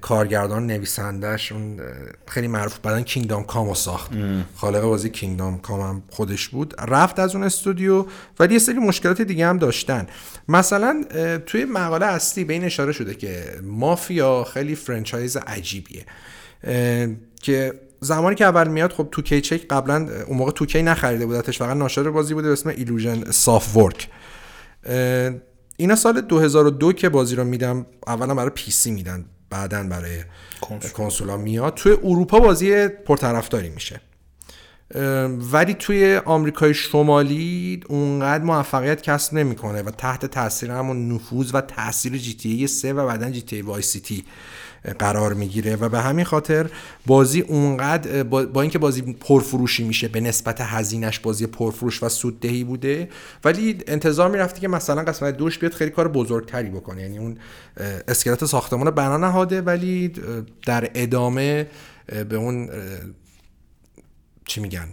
کارگردان 0.00 0.66
نویسندش 0.66 1.52
اون 1.52 1.80
خیلی 2.26 2.48
معروف 2.48 2.78
بعدن 2.78 3.02
کینگدام 3.02 3.44
کامو 3.44 3.74
ساخت. 3.74 4.10
خالق 4.54 4.80
بازی 4.80 5.10
کینگدام 5.10 5.58
کام 5.58 5.80
هم 5.80 6.02
خودش 6.10 6.48
بود. 6.48 6.74
رفت 6.78 7.18
از 7.18 7.34
اون 7.34 7.44
استودیو 7.44 8.06
ولی 8.40 8.52
یه 8.52 8.58
سری 8.58 8.78
مشکلات 8.78 9.22
دیگه 9.22 9.46
هم 9.46 9.58
داشتن. 9.58 10.06
مثلا 10.48 11.04
توی 11.46 11.64
مقاله 11.64 12.06
اصلی 12.06 12.44
به 12.44 12.52
این 12.52 12.64
اشاره 12.64 12.92
شده 12.92 13.14
که 13.14 13.44
مافیا 13.62 14.44
خیلی 14.44 14.74
franchise 14.74 15.36
عجیبیه. 15.36 16.04
که 17.42 17.74
زمانی 18.00 18.36
که 18.36 18.44
اول 18.44 18.68
میاد 18.68 18.92
خب 18.92 19.08
2K 19.12 19.22
Czech 19.22 19.68
قبلا 19.68 20.08
اون 20.26 20.38
موقع 20.38 20.50
2K 20.50 20.82
نخریده 20.82 21.26
بودتش 21.26 21.58
فقط 21.58 21.76
ناشر 21.76 22.10
بازی 22.10 22.34
بوده 22.34 22.46
به 22.46 22.52
اسم 22.52 22.68
Illusion 22.68 23.30
Softworks 23.30 24.08
اینا 25.76 25.96
سال 25.96 26.20
2002 26.20 26.92
که 26.92 27.08
بازی 27.08 27.36
رو 27.36 27.44
میدم 27.44 27.86
اولا 28.06 28.34
برای 28.34 28.50
PC 28.50 28.90
میدن 28.90 29.24
بعدا 29.50 29.82
برای 29.82 30.18
کنسولا 30.94 31.36
میاد. 31.36 31.74
توی 31.74 31.92
اروپا 31.92 32.40
بازی 32.40 32.88
پرطرفداری 32.88 33.68
میشه. 33.68 34.00
ولی 35.52 35.74
توی 35.74 36.20
آمریکای 36.24 36.74
شمالی 36.74 37.80
اونقدر 37.88 38.44
موفقیت 38.44 39.02
کسب 39.02 39.34
نمی‌کنه 39.34 39.82
و 39.82 39.90
تحت 39.90 40.26
تاثیر 40.26 40.70
همون 40.70 41.12
نفوذ 41.12 41.54
و 41.54 41.60
تاثیر 41.60 42.16
جی 42.16 42.34
تی 42.34 42.66
3 42.66 42.92
و 42.92 43.06
بعدا 43.06 43.30
جی 43.30 43.42
تی 43.42 43.62
وای 43.62 43.82
سی 43.82 44.00
تی. 44.00 44.24
قرار 44.98 45.34
می‌گیره 45.34 45.76
و 45.76 45.88
به 45.88 46.00
همین 46.00 46.24
خاطر 46.24 46.70
بازی 47.06 47.40
اونقدر 47.40 48.22
با, 48.22 48.62
اینکه 48.62 48.78
بازی 48.78 49.02
پرفروشی 49.02 49.84
میشه 49.84 50.08
به 50.08 50.20
نسبت 50.20 50.60
هزینش 50.60 51.18
بازی 51.18 51.46
پرفروش 51.46 52.02
و 52.02 52.08
سوددهی 52.08 52.64
بوده 52.64 53.08
ولی 53.44 53.78
انتظار 53.86 54.30
می‌رفتی 54.30 54.60
که 54.60 54.68
مثلا 54.68 55.02
قسمت 55.02 55.36
دوش 55.36 55.58
بیاد 55.58 55.72
خیلی 55.72 55.90
کار 55.90 56.08
بزرگتری 56.08 56.70
بکنه. 56.70 57.02
یعنی 57.02 57.18
اون 57.18 57.38
اسکلت 58.08 58.44
ساختمان 58.44 58.86
رو 58.86 58.92
بنا 58.92 59.16
نهاده 59.16 59.62
ولی 59.62 60.12
در 60.66 60.90
ادامه 60.94 61.66
به 62.28 62.36
اون 62.36 62.70
چی 64.46 64.60
میگن 64.60 64.88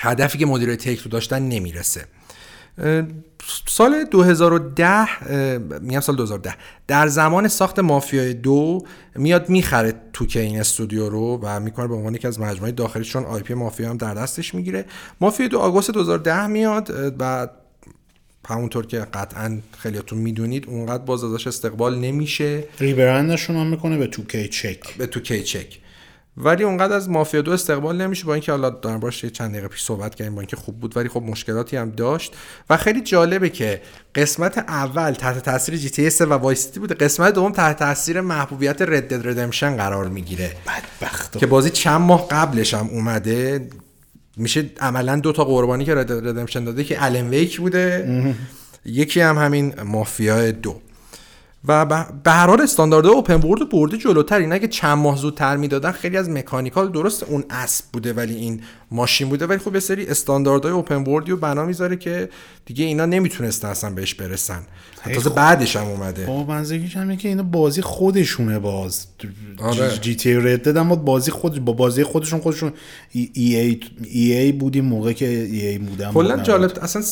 هدفی 0.00 0.38
که 0.38 0.46
مدیر 0.46 0.76
Take-Two 0.76 1.10
داشتن 1.10 1.42
نمی‌رسه. 1.42 2.04
سال 3.66 4.04
2010 4.04 5.78
میگم 5.80 6.00
سال 6.00 6.16
2010 6.16 6.54
در 6.86 7.08
زمان 7.08 7.48
ساخت 7.48 7.78
مافیای 7.78 8.34
دو 8.34 8.84
میاد 9.14 9.48
می‌خره 9.48 9.94
2K 10.12 10.40
این 10.40 10.60
استودیو 10.60 11.08
رو 11.08 11.40
و 11.42 11.60
می‌کنه 11.60 11.86
به 11.86 11.94
عنوان 11.94 12.14
یکی 12.14 12.26
از 12.26 12.40
مجموعه 12.40 12.72
داخلی 12.72 13.04
چون 13.04 13.24
IP 13.24 13.54
مافیا 13.54 13.90
هم 13.90 13.96
در 13.96 14.14
دستش 14.14 14.54
می‌گیره. 14.54 14.84
مافیا 15.20 15.48
دو 15.48 15.58
آگوست 15.58 15.90
2010 15.90 16.46
میاد 16.46 17.14
و 17.18 17.48
همونطور 18.48 18.86
که 18.86 18.98
قطعا 18.98 19.58
خیلیاتون 19.78 20.18
می‌دونید 20.18 20.66
اونقدر 20.68 21.04
باز 21.04 21.24
ازش 21.24 21.46
استقبال 21.46 21.98
نمیشه. 21.98 22.64
rebrand 22.78 23.28
شون 23.28 23.56
هم 23.56 23.66
می‌کنه 23.66 23.98
به 23.98 24.06
2K 24.06 24.24
Czech. 24.24 24.96
به 24.96 25.06
2K 25.06 25.20
Czech. 25.20 25.78
ولی 26.36 26.64
اونقدر 26.64 26.96
از 26.96 27.10
مافیا 27.10 27.42
دو 27.42 27.52
استقبال 27.52 27.96
نمیشه 27.96 28.24
با 28.24 28.34
اینکه 28.34 28.52
حالا 28.52 28.70
دارم 28.70 29.00
باش 29.00 29.24
چند 29.24 29.50
دقیقه 29.50 29.68
پیش 29.68 29.82
صحبت 29.82 30.14
کردیم 30.14 30.34
با 30.34 30.40
اینکه 30.40 30.56
خوب 30.56 30.80
بود 30.80 30.96
ولی 30.96 31.08
خب 31.08 31.22
مشکلاتی 31.22 31.76
هم 31.76 31.90
داشت. 31.90 32.34
و 32.70 32.76
خیلی 32.76 33.00
جالبه 33.00 33.48
که 33.48 33.82
قسمت 34.14 34.58
اول 34.58 35.12
تحت 35.12 35.38
تاثیر 35.38 35.76
GTA 35.76 36.10
3 36.10 36.26
و 36.26 36.32
Vice 36.32 36.56
City 36.56 36.80
بوده. 36.80 36.94
قسمت 36.94 37.34
دوم 37.34 37.52
تحت 37.52 37.78
تاثیر 37.78 38.20
محبوبیت 38.20 38.82
Red 38.82 39.14
Dead 39.14 39.28
Redemption 39.28 39.76
قرار 39.76 40.08
می‌گیره. 40.08 40.52
بدبخت. 40.66 41.38
که 41.38 41.46
بازی 41.46 41.70
چند 41.70 42.00
ماه 42.00 42.28
قبلش 42.28 42.74
هم 42.74 42.86
اومده. 42.86 43.68
میشه 44.36 44.70
عملا 44.80 45.16
دو 45.16 45.32
تا 45.32 45.44
قربانی 45.44 45.84
که 45.84 45.94
Red 45.94 46.06
Dead 46.06 46.28
Redemption 46.28 46.64
داده 46.64 46.84
که 46.84 47.04
Alan 47.04 47.28
Wake 47.28 47.60
بوده. 47.60 48.34
یکی 48.84 49.20
هم 49.20 49.38
همین 49.38 49.74
مافیا 49.82 50.50
دو. 50.50 50.80
و 51.68 51.84
به 52.24 52.30
هر 52.30 52.46
حال 52.46 52.60
استاندارد 52.60 53.06
اوپن 53.06 53.34
ورد 53.34 53.68
برده 53.70 53.96
جلوتر. 53.96 54.38
این 54.38 54.52
اگه 54.52 54.68
چند 54.68 54.98
ماه 54.98 55.16
زودتر 55.16 55.56
می‌دادن 55.56 55.90
خیلی 55.90 56.16
از 56.16 56.30
مکانیکال 56.30 56.92
درست 56.92 57.22
اون 57.22 57.44
اسب 57.50 57.84
بوده 57.92 58.12
ولی 58.12 58.34
این 58.34 58.60
ماشین 58.90 59.28
بوده. 59.28 59.46
ولی 59.46 59.58
خب 59.58 59.74
یه 59.74 59.80
سری 59.80 60.06
استانداردهای 60.06 60.74
اوپن 60.74 61.04
وردی 61.04 61.30
رو 61.30 61.36
بنا 61.36 61.64
می‌ذاره 61.64 61.96
که 61.96 62.28
دیگه 62.66 62.84
اینا 62.84 63.06
نمی‌تونستن 63.06 63.68
اصلا 63.68 63.90
بهش 63.90 64.14
برسن. 64.14 64.62
تازه 65.14 65.30
بعدش 65.30 65.76
هم 65.76 65.86
اومده. 65.86 66.26
با 66.26 66.44
منزگیش 66.44 66.96
همه 66.96 67.16
که 67.16 67.28
اینا 67.28 67.42
بازی 67.42 67.82
خودشونه 67.82 68.58
باز. 68.58 69.06
آره. 69.58 69.98
جی 70.00 70.16
تی 70.16 70.34
رد 70.34 70.76
اما 70.76 70.96
بازی 70.96 71.30
خود 71.30 71.64
با 71.64 71.72
بازی 71.72 72.04
خودشون 72.04 72.40
خودشون 72.40 72.72
ای 73.12 73.30
ای, 73.34 73.80
ای, 74.04 74.32
ای 74.32 74.52
بودیم 74.52 74.84
موقع 74.84 75.12
که 75.12 75.28
ای 75.28 75.66
ای 75.66 75.78
بودم 75.78 76.12
کلا 76.12 76.42
جالب 76.42 76.78
اصلا 76.82 77.02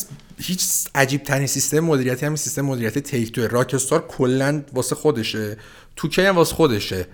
هیچ 0.41 0.67
عجیب 0.95 1.23
ترین 1.23 1.47
سیستم 1.47 1.79
مدیریتی 1.79 2.25
همین 2.25 2.35
سیستم 2.35 2.61
مدیریت 2.61 2.99
Take-Two 2.99 3.47
Rockstar 3.47 4.07
کلا 4.07 4.63
واسه 4.73 4.95
خودشه. 4.95 5.57
تو 5.95 6.21
هم 6.21 6.35
واسه 6.35 6.55
خودشه. 6.55 7.07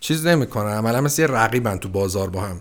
چیز 0.00 0.26
نمی‌کنه. 0.26 0.70
عملا 0.70 1.00
مثل 1.00 1.22
یه 1.22 1.28
رقیبن 1.28 1.78
تو 1.78 1.88
بازار 1.88 2.30
با 2.30 2.40
هم. 2.40 2.60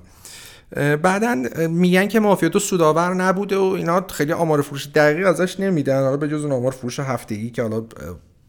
بعدا 0.96 1.36
میگن 1.70 2.08
که 2.08 2.20
مافیا 2.20 2.50
Two 2.50 2.60
سودآور 2.60 3.14
نبوده 3.14 3.58
و 3.58 3.64
اینا 3.64 4.06
خیلی 4.08 4.32
آمار 4.32 4.62
فروش 4.62 4.88
دقیق 4.88 5.28
ازش 5.28 5.60
نمیدن. 5.60 6.04
حالا 6.04 6.18
به 6.18 6.28
جز 6.28 6.46
آمار 6.46 6.72
فروش 6.72 7.00
هفتگی 7.00 7.50
که 7.50 7.62
حالا 7.62 7.86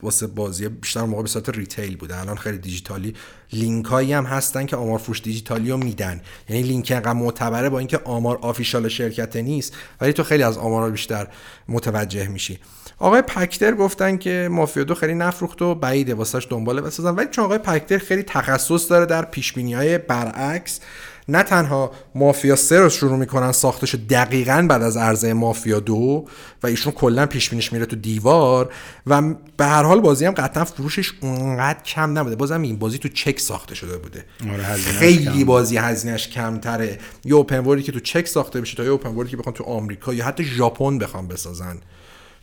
واسه 0.05 0.26
بازی 0.26 0.68
بیشتر 0.68 1.02
موقع 1.02 1.22
به 1.22 1.28
صورت 1.28 1.48
retail 1.49 1.97
بوده 1.96 2.20
الان 2.20 2.36
خیلی 2.36 2.59
دیجیتالی. 2.59 3.14
لینک 3.52 3.86
هایی 3.86 4.12
هم 4.12 4.24
هستن 4.24 4.66
که 4.66 4.76
آمار 4.76 4.98
فروش 4.98 5.22
دیجیتالی 5.22 5.70
رو 5.70 5.76
میدن. 5.76 6.20
یعنی 6.48 6.62
لینک 6.62 6.92
انقدر 6.94 7.12
معتبره 7.12 7.68
با 7.68 7.78
اینکه 7.78 8.00
آمار 8.05 8.38
آفیشال 8.42 8.88
شرکت 8.88 9.36
نیست 9.36 9.76
ولی 10.00 10.12
تو 10.12 10.22
خیلی 10.22 10.42
از 10.42 10.59
آمارا 10.59 10.90
بیشتر 10.90 11.28
متوجه 11.68 12.28
میشی. 12.28 12.59
آقای 12.98 13.22
پکتر 13.22 13.74
گفتن 13.74 14.16
که 14.16 14.48
مافیا 14.50 14.84
دو 14.84 14.94
خیلی 14.94 15.14
نفروخت 15.14 15.62
و 15.62 15.74
بعیده 15.74 16.14
واسش 16.14 16.46
دنباله 16.50 16.80
بسازن. 16.80 17.14
ولی 17.14 17.28
چون 17.30 17.44
آقای 17.44 17.59
پکتر 17.59 17.98
خیلی 17.98 18.22
تخصص 18.22 18.90
داره 18.90 19.07
در 19.07 19.24
پیش 19.24 19.52
های 19.59 19.98
برعکس 19.98 20.80
نه 21.29 21.43
تنها 21.43 21.91
مافیا 22.14 22.57
سه 22.57 22.81
رو 22.81 22.89
شروع 22.89 23.16
می‌کنن 23.16 23.53
ساختش 23.53 23.95
دقیقا 23.95 24.66
بعد 24.68 24.83
از 24.83 24.97
عرضه 24.97 25.33
مافیا 25.33 25.81
دو 25.81 26.25
و 26.62 26.66
ایشون 26.66 26.93
کلا 26.93 27.27
پیش 27.27 27.51
بینیش 27.51 27.72
میره 27.72 27.87
تو 27.87 27.97
دیوار 27.97 28.72
و 29.07 29.22
به 29.57 29.64
هر 29.64 29.83
حال 29.83 30.01
بازی 30.01 30.25
هم 30.25 30.33
قطعا 30.33 30.64
فروشش 30.64 31.12
اونقدر 31.20 31.83
کم 31.83 32.18
نبوده. 32.18 32.37
بازم 32.37 32.62
این 32.62 32.79
بازی 32.79 32.99
تو 32.99 33.09
چک 33.09 33.41
ساخته 33.41 33.75
شده 33.75 33.99
بوده. 33.99 34.25
آره، 34.53 34.64
خیلی 34.75 35.45
بازی 35.45 35.77
هزینهش 35.77 36.29
کمتره. 36.29 36.99
یه 37.25 37.35
اوپن 37.35 37.81
که 37.81 37.93
تو 37.93 38.01
چک 38.01 38.29
ساخته 38.29 38.61
بشه 38.61 38.77
تا 38.77 38.85
یه 38.85 38.91
اوپن 38.91 39.27
که 39.27 39.37
بخوان 39.37 39.55
تو 39.55 39.64
آمریکا 39.64 40.14
یا 40.14 40.25
حتی 40.25 40.45
ژاپن 40.45 40.99
بخوام 40.99 41.29
بسازن. 41.29 41.79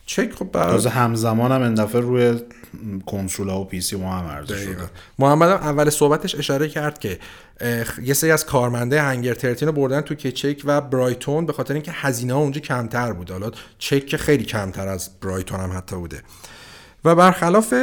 چک 0.05 0.31
خب 0.33 0.51
بعد 0.51 0.85
همزمان 0.85 1.51
هم 1.51 1.61
اندفعه 1.61 2.01
روی 2.01 2.39
کنسولا 3.05 3.61
و 3.61 3.65
پی 3.65 3.81
سی 3.81 3.95
ما 3.95 4.13
هم 4.13 4.25
عرضه 4.25 4.57
شده. 4.57 4.89
محمد 5.19 5.49
هم 5.49 5.55
اول 5.55 5.89
صحبتش 5.89 6.35
اشاره 6.35 6.69
کرد 6.69 6.99
که 6.99 7.19
یه 8.03 8.13
سری 8.13 8.31
از 8.31 8.45
کارمنده 8.45 9.01
هنگر 9.01 9.33
ترتین 9.33 9.67
رو 9.67 9.73
بردن 9.73 10.01
تو 10.01 10.15
که 10.15 10.31
چک 10.31 10.61
و 10.65 10.81
برایتون 10.81 11.45
به 11.45 11.53
خاطر 11.53 11.73
اینکه 11.73 11.91
هزینه 11.91 12.33
ها 12.33 12.39
اونجا 12.39 12.61
کمتر 12.61 13.13
بود. 13.13 13.31
حالا 13.31 13.51
چک 13.77 14.15
خیلی 14.15 14.43
کمتر 14.43 14.87
از 14.87 15.09
برایتون 15.21 15.59
هم 15.59 15.77
حتی 15.77 15.95
بوده. 15.95 16.21
و 17.05 17.15
برخلاف 17.15 17.73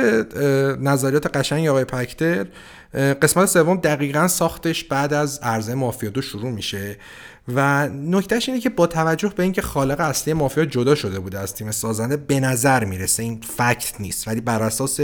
نظریات 0.81 1.37
قشنگ 1.37 1.69
آقای 1.69 1.85
پکتر 1.85 2.47
قسمت 2.95 3.47
سوم 3.47 3.77
دقیقا 3.77 4.29
ساختش 4.29 4.85
بعد 4.85 5.13
از 5.13 5.39
عرضه 5.43 5.75
مافیا 5.75 6.11
دو 6.11 6.23
شروع 6.23 6.51
میشه. 6.51 6.97
و 7.55 7.89
نکتهش 7.89 8.49
اینه 8.49 8.61
که 8.61 8.71
با 8.71 8.87
توجه 8.87 9.29
به 9.29 9.43
اینکه 9.43 9.63
خالق 9.63 10.01
اصلی 10.01 10.33
مافیا 10.33 10.65
جدا 10.65 10.95
شده 10.95 11.19
بوده 11.21 11.39
از 11.39 11.55
تیم 11.55 11.71
سازنده 11.71 12.17
به 12.17 12.41
نظر 12.41 12.85
می‌رسه 12.85 13.23
این 13.23 13.41
فکت 13.57 14.01
نیست. 14.01 14.29
ولی 14.29 14.41
بر 14.41 14.63
اساس 14.63 15.01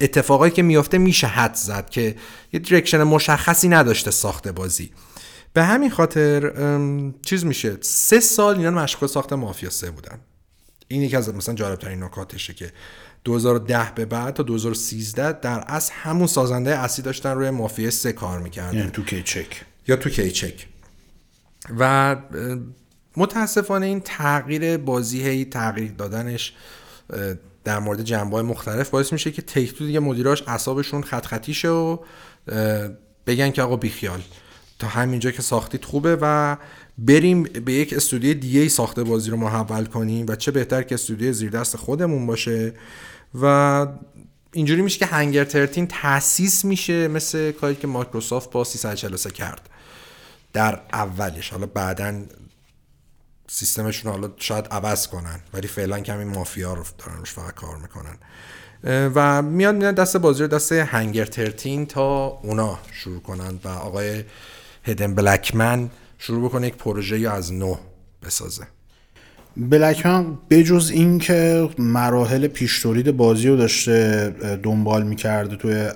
اتفاقایی 0.00 0.52
که 0.52 0.62
میافته 0.62 0.98
میشه 0.98 1.26
حد 1.26 1.54
زد 1.54 1.90
که 1.90 2.16
یه 2.52 2.60
دیرکشن 2.60 3.02
مشخصی 3.02 3.68
نداشته 3.68 4.10
ساخت 4.10 4.48
بازی. 4.48 4.90
به 5.52 5.64
همین 5.64 5.90
خاطر 5.90 6.52
چیز 7.22 7.44
میشه 7.44 7.76
سه 7.80 8.20
سال 8.20 8.56
اینا 8.56 8.70
مشغول 8.70 9.08
ساخت 9.08 9.32
مافیا 9.32 9.70
سه 9.70 9.90
بودن. 9.90 10.18
این 10.88 11.02
یکی 11.02 11.16
از 11.16 11.34
مثلا 11.34 11.54
جالب 11.54 11.78
ترین 11.78 12.02
نکاتشه 12.02 12.54
که 12.54 12.72
2010 13.24 13.92
به 13.94 14.04
بعد 14.04 14.34
تا 14.34 14.42
2013 14.42 15.32
در 15.32 15.64
اصل 15.66 15.92
همون 15.94 16.26
سازنده 16.26 16.78
اصلی 16.78 17.04
داشتن 17.04 17.30
روی 17.30 17.50
مافیا 17.50 17.90
3 17.90 18.12
کار 18.12 18.38
می‌کردن. 18.38 18.78
یعنی 18.78 18.90
تو 18.90 19.04
کیچک. 19.04 19.46
یا 19.88 19.96
تو 19.96 20.10
کیچک. 20.10 20.66
و 21.78 22.16
متاسفانه 23.16 23.86
این 23.86 24.00
تغییر 24.00 24.76
بازی 24.76 25.22
هی 25.22 25.44
تغییر 25.44 25.92
دادنش 25.92 26.54
در 27.64 27.78
مورد 27.78 28.02
جنبه 28.02 28.42
مختلف 28.42 28.90
باعث 28.90 29.12
میشه 29.12 29.30
که 29.30 29.42
تیک 29.42 29.78
دیگه 29.78 30.00
مدیراش 30.00 30.42
اعصابشون 30.46 31.02
خط 31.02 31.26
خطیشه 31.26 31.68
و 31.68 31.98
بگن 33.26 33.50
که 33.50 33.62
آقا 33.62 33.76
بیخیال. 33.76 34.20
تا 34.78 34.86
همینجا 34.86 35.30
که 35.30 35.42
ساختید 35.42 35.84
خوبه 35.84 36.18
و 36.20 36.56
بریم 36.98 37.42
به 37.42 37.72
یک 37.72 37.92
استودیو 37.92 38.34
دیگه 38.34 38.68
ساخته 38.68 39.04
بازی 39.04 39.30
رو 39.30 39.36
محول 39.36 39.84
کنیم 39.84 40.26
و 40.28 40.36
چه 40.36 40.50
بهتر 40.50 40.82
که 40.82 40.94
استودیو 40.94 41.32
زیر 41.32 41.50
دست 41.50 41.76
خودمون 41.76 42.26
باشه. 42.26 42.72
و 43.40 43.86
اینجوری 44.52 44.82
میشه 44.82 44.98
که 44.98 45.06
هنگر 45.06 45.44
ترتین 45.44 45.86
تاسیس 45.86 46.64
میشه 46.64 47.08
مثل 47.08 47.52
کاری 47.52 47.74
که 47.74 47.86
مایکروسافت 47.86 48.50
با 48.50 48.64
343 48.64 49.30
کرد. 49.30 49.68
در 50.56 50.80
اولش. 50.92 51.50
حالا 51.50 51.66
بعدا 51.66 52.22
سیستمشون 53.48 54.12
حالا 54.12 54.30
شاید 54.36 54.66
عوض 54.70 55.06
کنن 55.06 55.40
ولی 55.54 55.66
فعلا 55.68 56.00
کمی 56.00 56.24
مافیا 56.24 56.74
رو 56.74 56.84
دارن 56.98 57.18
روش 57.18 57.32
فقط 57.32 57.54
کار 57.54 57.76
می‌کنن. 57.76 58.16
و 59.14 59.42
میاد 59.42 59.74
میاد 59.74 59.94
دست 59.94 60.16
بازی 60.16 60.42
رو 60.42 60.48
دست 60.48 60.72
هنگر 60.72 61.24
ترتین 61.24 61.86
تا 61.86 62.26
اونا 62.26 62.78
شروع 62.92 63.20
کنن 63.22 63.58
و 63.64 63.68
آقای 63.68 64.24
هدن 64.84 65.14
بلکمن 65.14 65.90
شروع 66.18 66.48
بکنه 66.48 66.66
یک 66.66 66.74
پروژه 66.74 67.30
از 67.30 67.52
نو 67.52 67.76
بسازه. 68.22 68.66
بلکمن 69.56 70.38
بجز 70.50 70.90
این 70.90 71.18
که 71.18 71.68
مراحل 71.78 72.46
پیش 72.46 72.82
تولید 72.82 73.16
بازی 73.16 73.48
رو 73.48 73.56
داشته 73.56 74.30
دنبال 74.62 75.02
می‌کرده 75.02 75.56
توی 75.56 75.90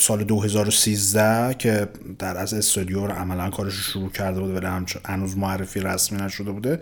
سال 0.00 0.24
2013 0.24 1.54
که 1.54 1.88
در 2.18 2.36
از 2.38 2.54
استودیو 2.54 3.06
رو 3.06 3.12
عملا 3.12 3.50
کارش 3.50 3.74
رو 3.74 3.80
شروع 3.80 4.10
کرده 4.10 4.40
بوده 4.40 4.54
ولی 4.54 4.86
هنوز 5.04 5.36
معرفی 5.36 5.80
رسمی 5.80 6.22
نشده 6.22 6.50
بوده. 6.50 6.80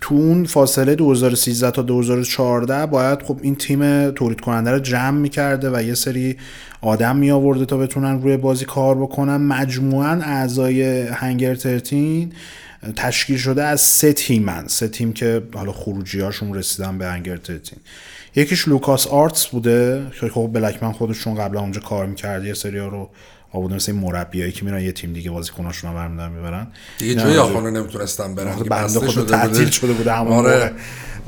تو 0.00 0.14
اون 0.14 0.44
فاصله 0.44 0.94
2013 0.94 1.70
تا 1.70 1.82
2014 1.82 2.86
باید 2.86 3.22
خب 3.22 3.38
این 3.42 3.54
تیم 3.56 4.10
تولید 4.10 4.40
کننده 4.40 4.70
رو 4.70 4.78
جمع 4.78 5.18
می‌کرده 5.18 5.70
و 5.70 5.82
یه 5.82 5.94
سری 5.94 6.36
آدم 6.80 7.16
می 7.16 7.30
آورده 7.30 7.64
تا 7.64 7.76
بتونن 7.76 8.22
روی 8.22 8.36
بازی 8.36 8.64
کار 8.64 8.94
بکنن. 8.94 9.36
مجموعا 9.36 10.20
اعضای 10.22 11.02
Hangar 11.02 11.54
Thirteen 11.54 12.32
تشکیل 12.96 13.36
شده 13.36 13.64
از 13.64 13.80
سه 13.80 14.12
تیمن. 14.12 14.66
سه 14.66 14.88
تیم 14.88 15.12
که 15.12 15.42
حالا 15.54 15.72
خروجی 15.72 16.20
هاشون 16.20 16.54
رسیدن 16.54 16.98
به 16.98 17.06
Hangar 17.06 17.36
Thirteen. 17.36 17.78
یکیش 18.36 18.68
LucasArts 18.68 19.46
بوده 19.46 20.06
که 20.20 20.28
خب 20.28 20.50
بلکمن 20.52 20.92
خودشون 20.92 21.34
قبلا 21.34 21.60
اونجا 21.60 21.80
کار 21.80 22.06
می‌کرد 22.06 22.44
یه 22.44 22.54
سری 22.54 22.78
ها 22.78 22.88
رو 22.88 23.10
آورده 23.52 23.74
مثل 23.74 23.92
مربیایی 23.92 24.52
که 24.52 24.64
میرن 24.64 24.80
یه 24.80 24.92
تیم 24.92 25.12
دیگه 25.12 25.30
بازیکناشون 25.30 25.90
رو 25.90 25.96
برمیدارن 25.96 26.32
می‌برن. 26.32 26.66
دیگه 26.98 27.14
جای 27.14 27.36
آخونا 27.36 27.70
نمی‌تونستن 27.70 28.34
برن 28.34 28.56
بنده 28.56 28.98
خود 29.00 29.28
تعطیل 29.28 29.70
شده 29.70 29.92
بوده 29.92 30.12
همون 30.12 30.32
آره. 30.32 30.72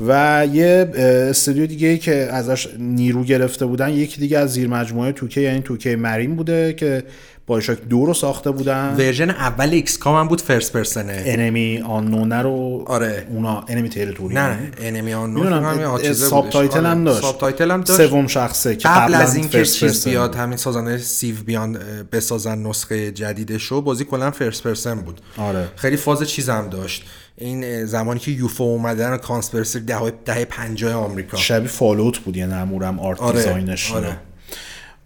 و 0.09 0.47
یه 0.53 0.91
استودیو 0.97 1.67
دیگه 1.67 1.89
ای 1.89 1.99
که 1.99 2.15
ازش 2.15 2.69
نیرو 2.79 3.25
گرفته 3.25 3.67
بودن 3.67 3.91
یکی 3.91 4.21
دیگه 4.21 4.39
از 4.39 4.53
زیر 4.53 4.69
مجموعه 4.69 5.13
2K 5.13 5.41
یعنی 5.41 5.61
2K 5.61 5.97
Marin 5.97 6.37
بوده 6.37 6.73
که 6.73 7.03
BioShock 7.47 7.79
دو 7.81 8.07
رو 8.07 8.15
ساخته 8.15 8.51
بودن. 8.51 8.95
ورژن 8.99 9.31
اول 9.31 9.71
XCOM 9.71 10.17
هم 10.17 10.29
بود 10.29 10.41
first 10.41 10.73
person 10.73 11.10
ه. 11.10 11.23
Enemy 11.27 11.79
Unknown 11.79 12.33
رو 12.33 12.85
آره. 12.87 13.27
اونا 13.31 13.65
Enemy 13.69 13.89
Territory 13.89 14.35
نه 14.35 14.59
Enemy 14.79 15.15
Unknown 15.15 15.37
هم 15.37 16.13
subtitle 16.13 16.87
هم 16.87 17.05
داشت. 17.05 17.21
subtitle 17.21 17.71
هم 17.71 17.81
داشت. 17.81 18.07
سوم 18.07 18.27
شخصه 18.27 18.77
که 18.77 18.89
قبل 18.89 19.15
از 19.15 19.37
اینکه 19.37 19.65
چیز 19.65 20.05
بیاد 20.05 20.35
همین 20.35 20.57
سازنده 20.57 20.99
Civ 20.99 21.37
بیان 21.47 21.79
بسازن 22.13 22.59
نسخه 22.59 23.11
جدیدشو 23.11 23.81
بازی 23.81 24.05
کلا 24.05 24.31
first 24.31 24.63
person 24.63 25.01
بود. 25.01 25.21
آره. 25.39 25.69
خیلی 25.77 25.97
فاز 25.97 26.23
چیز 26.31 26.49
هم 26.49 26.69
داشت. 26.69 27.05
این 27.37 27.87
زمانی 27.87 28.21
که 28.21 28.31
UFO 28.31 28.65
اومدن 28.65 29.17
conspiracy 29.17 29.81
ده 29.81 30.13
دهه 30.25 30.45
50 30.45 30.95
آمریکا. 30.95 31.37
شبیه 31.37 31.69
Fallout 31.69 32.19
بود 32.19 32.37
یه 32.37 32.47
نمورم 32.47 33.01
art 33.01 33.21
آره. 33.21 33.37
design 33.37 33.74
ش. 33.74 33.93
آره. 33.93 34.17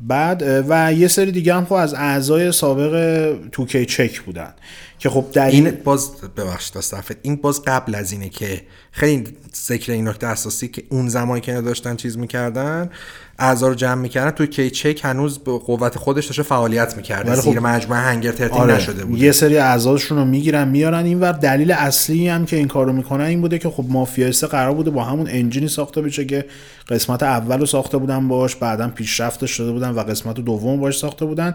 بعد 0.01 0.65
و 0.69 0.93
یه 0.93 1.09
سری 1.09 1.33
دیگه 1.33 1.55
هم 1.55 1.65
خب 1.65 1.73
از 1.73 1.95
اعضای 1.95 2.53
سابق 2.53 3.35
توکی 3.53 3.87
چک 3.87 4.21
بودن 4.21 4.55
که 4.99 5.11
خب 5.11 5.25
در 5.33 5.47
این 5.47 5.71
باز 5.85 6.11
ببخشید 6.37 6.77
این 7.23 7.37
باز 7.37 7.63
قبل 7.63 7.95
از 7.95 8.13
اینه 8.13 8.29
که 8.29 8.63
خیلی 8.91 9.25
ذکر 9.67 9.93
این 9.93 10.09
نکته 10.09 10.27
اساسی 10.27 10.69
که 10.69 10.83
اون 10.89 11.09
زمانی 11.09 11.41
که 11.41 11.61
داشتن 11.61 11.97
چیز 11.97 12.19
می‌کردن 12.19 12.91
اعضا 13.39 13.69
رو 13.69 13.75
جمع 13.75 14.01
می‌کردن 14.01 14.31
توی 14.31 14.47
کیچک 14.47 15.01
هنوز 15.05 15.39
به 15.39 15.59
قوت 15.59 15.99
خودش 15.99 16.27
داشته 16.27 16.43
فعالیت 16.43 16.97
می‌کرده 16.97 17.35
خب 17.35 17.43
زیر 17.43 17.61
مجموعه 17.61 18.01
هنگر 18.01 18.33
ترتیب 18.33 18.57
آره 18.57 18.75
نشده 18.75 19.05
بود 19.05 19.19
یه 19.19 19.33
سری 19.33 19.59
اعضاشون 19.59 20.19
رو 20.19 20.25
می‌گیرن 20.25 20.69
میارن 20.69 21.05
اینور 21.05 21.33
دلیل 21.33 21.73
اصلی 21.73 22.29
هم 22.29 22.47
که 22.47 22.57
این 22.57 22.69
کارو 22.69 22.93
می‌کنن 22.93 23.25
این 23.25 23.41
بوده 23.41 23.59
که 23.59 23.71
خب 23.71 23.85
مافیا 23.89 24.31
قرار 24.51 24.75
بوده 24.75 24.91
با 24.91 25.05
همون 25.05 25.27
انجینی 25.31 25.69
ساخته 25.69 26.03
بشه 26.03 26.25
که 26.25 26.45
قسمت 26.89 27.23
اول 27.23 27.59
رو 27.59 27.67
ساخته 27.67 27.99
بودن 27.99 28.29
باش 28.29 28.57
بعدا 28.57 28.89
پیشرفت 28.89 29.47
شده 29.47 29.73
بودن 29.73 29.91
و 29.91 30.01
قسمت 30.01 30.41
دوم 30.41 30.81
باش 30.81 30.99
ساخته 30.99 31.25
بودن. 31.25 31.55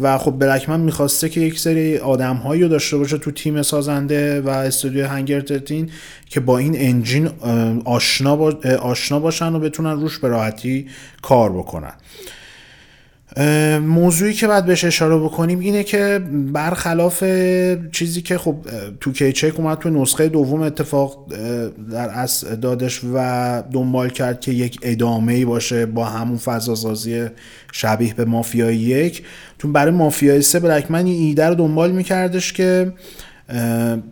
و 0.00 0.18
خب 0.18 0.38
بلکمن 0.38 0.80
می‌خواسته 0.80 1.28
که 1.28 1.40
یک 1.40 1.58
سری 1.58 1.98
آدمهایی 1.98 2.62
رو 2.62 2.68
داشته 2.68 2.96
باشه 2.96 3.18
تو 3.18 3.30
تیم 3.30 3.62
سازنده 3.62 4.40
و 4.40 4.48
استودیو 4.48 5.06
هنگر 5.06 5.40
ترتین 5.40 5.90
که 6.26 6.40
با 6.40 6.58
این 6.58 6.74
انجین 6.76 7.30
آشنا, 7.84 8.36
با... 8.36 8.54
آشنا 8.80 9.20
باشن 9.20 9.54
و 9.54 9.58
بتونن 9.58 10.00
روش 10.00 10.18
به 10.18 10.28
راحتی 10.28 10.86
کار 11.22 11.52
بکنن. 11.52 11.92
موضوعی 13.82 14.32
که 14.32 14.46
باید 14.46 14.66
بهش 14.66 14.84
اشاره 14.84 15.16
بکنیم 15.16 15.60
اینه 15.60 15.84
که 15.84 16.20
برخلاف 16.52 17.24
چیزی 17.92 18.22
که 18.22 18.38
خب 18.38 18.56
تو 19.00 19.12
کیچک 19.12 19.60
اومد 19.60 19.78
تو 19.78 19.90
نسخه 19.90 20.28
دوم 20.28 20.62
اتفاق 20.62 21.26
در 21.92 22.08
اصل 22.08 22.56
دادش 22.56 23.00
و 23.14 23.62
دنبال 23.72 24.08
کرد 24.08 24.40
که 24.40 24.52
یک 24.52 24.78
ادامه 24.82 25.32
ای 25.32 25.44
باشه 25.44 25.86
با 25.86 26.04
همون 26.04 26.38
فضاسازی 26.38 27.26
شبیه 27.72 28.14
به 28.14 28.24
مافیای 28.24 28.76
یک. 28.76 29.22
تو 29.58 29.68
برای 29.68 29.92
مافیای 29.92 30.42
سه 30.42 30.60
بلکمن 30.60 31.06
ایده 31.06 31.46
رو 31.46 31.54
دنبال 31.54 31.92
میکردش 31.92 32.52
که 32.52 32.92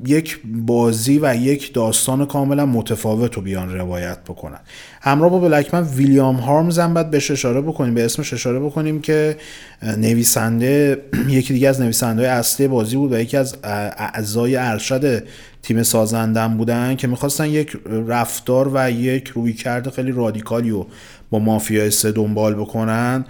یک 0.07 0.41
بازی 0.45 1.18
و 1.22 1.36
یک 1.36 1.74
داستان 1.74 2.26
کاملا 2.26 2.66
متفاوت 2.66 3.34
رو 3.34 3.43
بیان 3.43 3.74
روایت 3.74 4.18
بکنن. 4.24 4.61
همراه 5.01 5.30
با 5.30 5.38
بلکمن 5.38 5.82
ویلیام 5.82 6.36
هارمز 6.36 6.78
هم 6.78 6.95
باید 6.95 7.11
بهش 7.11 7.30
اشاره 7.30 7.61
بکنیم 7.61 7.95
به 7.95 8.05
اسمش 8.05 8.32
اشاره 8.32 8.61
بکنیم 8.61 9.01
که 9.01 9.36
نویسنده 9.82 11.03
یکی 11.28 11.53
دیگه 11.53 11.68
از 11.68 11.80
نویسنده 11.80 12.28
اصلی 12.28 12.68
بازی 12.68 12.97
بود 12.97 13.12
و 13.12 13.20
یکی 13.20 13.36
از 13.36 13.57
اعضای 13.62 14.57
ارشد 14.57 15.22
تیم 15.62 15.82
سازندن 15.82 16.57
بودن 16.57 16.97
که 16.97 17.07
می‌خواستن 17.07 17.47
یک 17.47 17.76
رفتار 18.07 18.70
و 18.74 18.91
یک 18.91 19.28
رویکرد 19.28 19.91
خیلی 19.91 20.12
رادیکالی 20.12 20.70
رو 20.70 20.86
با 21.30 21.38
مافیا 21.38 21.91
سه 21.91 22.12
دنبال 22.12 22.55
بکنن. 22.55 23.24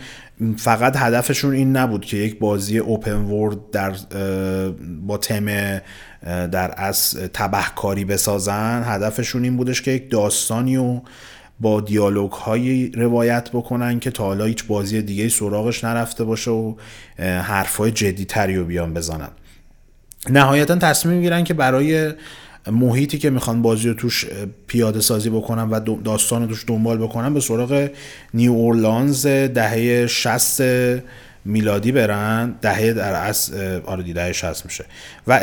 فقط 0.57 0.97
هدفشون 0.97 1.55
این 1.55 1.77
نبود 1.77 2.05
که 2.05 2.17
یک 2.17 2.39
بازی 2.39 2.79
اوپن 2.79 3.13
ورد 3.13 3.71
در 3.73 3.93
با 5.07 5.19
تم 5.19 5.47
در 6.27 6.75
از 6.77 7.17
تبهکاری 7.33 8.05
بسازن. 8.05 8.83
هدفشون 8.87 9.45
این 9.45 9.57
بودش 9.57 9.83
که 9.83 9.91
یک 9.91 10.11
داستانی 10.11 10.77
و 10.77 11.01
با 11.61 11.81
دیالوگ 11.81 12.33
هایی 12.33 12.91
روایت 12.95 13.51
بکنن 13.53 14.01
که 14.01 14.11
تا 14.11 14.25
حالا 14.25 14.45
هیچ 14.45 14.67
بازی 14.67 15.03
دیگه 15.03 15.29
سراغش 15.29 15.85
نرفته 15.85 16.25
باشه 16.25 16.51
و 16.51 16.75
حرفای 17.19 17.91
جدی 17.91 18.25
تری 18.25 18.57
رو 18.57 18.65
بیان 18.65 18.95
بزنن. 18.95 19.29
نهایتا 20.31 20.77
تصمیم 20.77 21.17
می‌گیرن 21.17 21.45
که 21.45 21.55
برای 21.55 22.13
محیطی 22.67 23.19
که 23.19 23.31
می‌خوان 23.31 23.63
بازی 23.63 23.89
رو 23.89 23.95
توش 23.95 24.27
پیاده 24.67 25.01
سازی 25.01 25.31
بکنن 25.31 25.69
و 25.69 25.97
داستان 26.05 26.43
رو 26.43 26.49
توش 26.49 26.65
دنبال 26.67 26.99
بکنن 26.99 27.35
به 27.35 27.41
سراغ 27.41 27.91
نیو 28.35 28.53
اورلانز 28.53 29.27
دهه 29.27 30.07
60 30.07 30.63
میلادی 31.45 31.93
برن. 31.93 32.55
دهه 32.63 32.93
در 32.93 33.27
از 33.27 33.53
آره 33.87 34.13
دهه 34.13 34.33
60 34.33 34.65
میشه. 34.65 34.85
و 35.27 35.41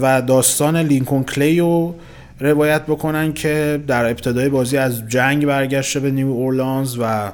و 0.00 0.22
داستان 0.22 0.76
لینکون 0.76 1.24
کلی 1.24 1.60
رو 1.60 1.94
روایت 2.40 2.82
بکنن 2.82 3.32
که 3.32 3.82
در 3.86 4.04
ابتدای 4.04 4.48
بازی 4.48 4.76
از 4.76 5.08
جنگ 5.08 5.46
برگشته 5.46 6.00
به 6.00 6.10
نیو 6.10 6.26
اورلانز 6.26 6.96
و 7.00 7.32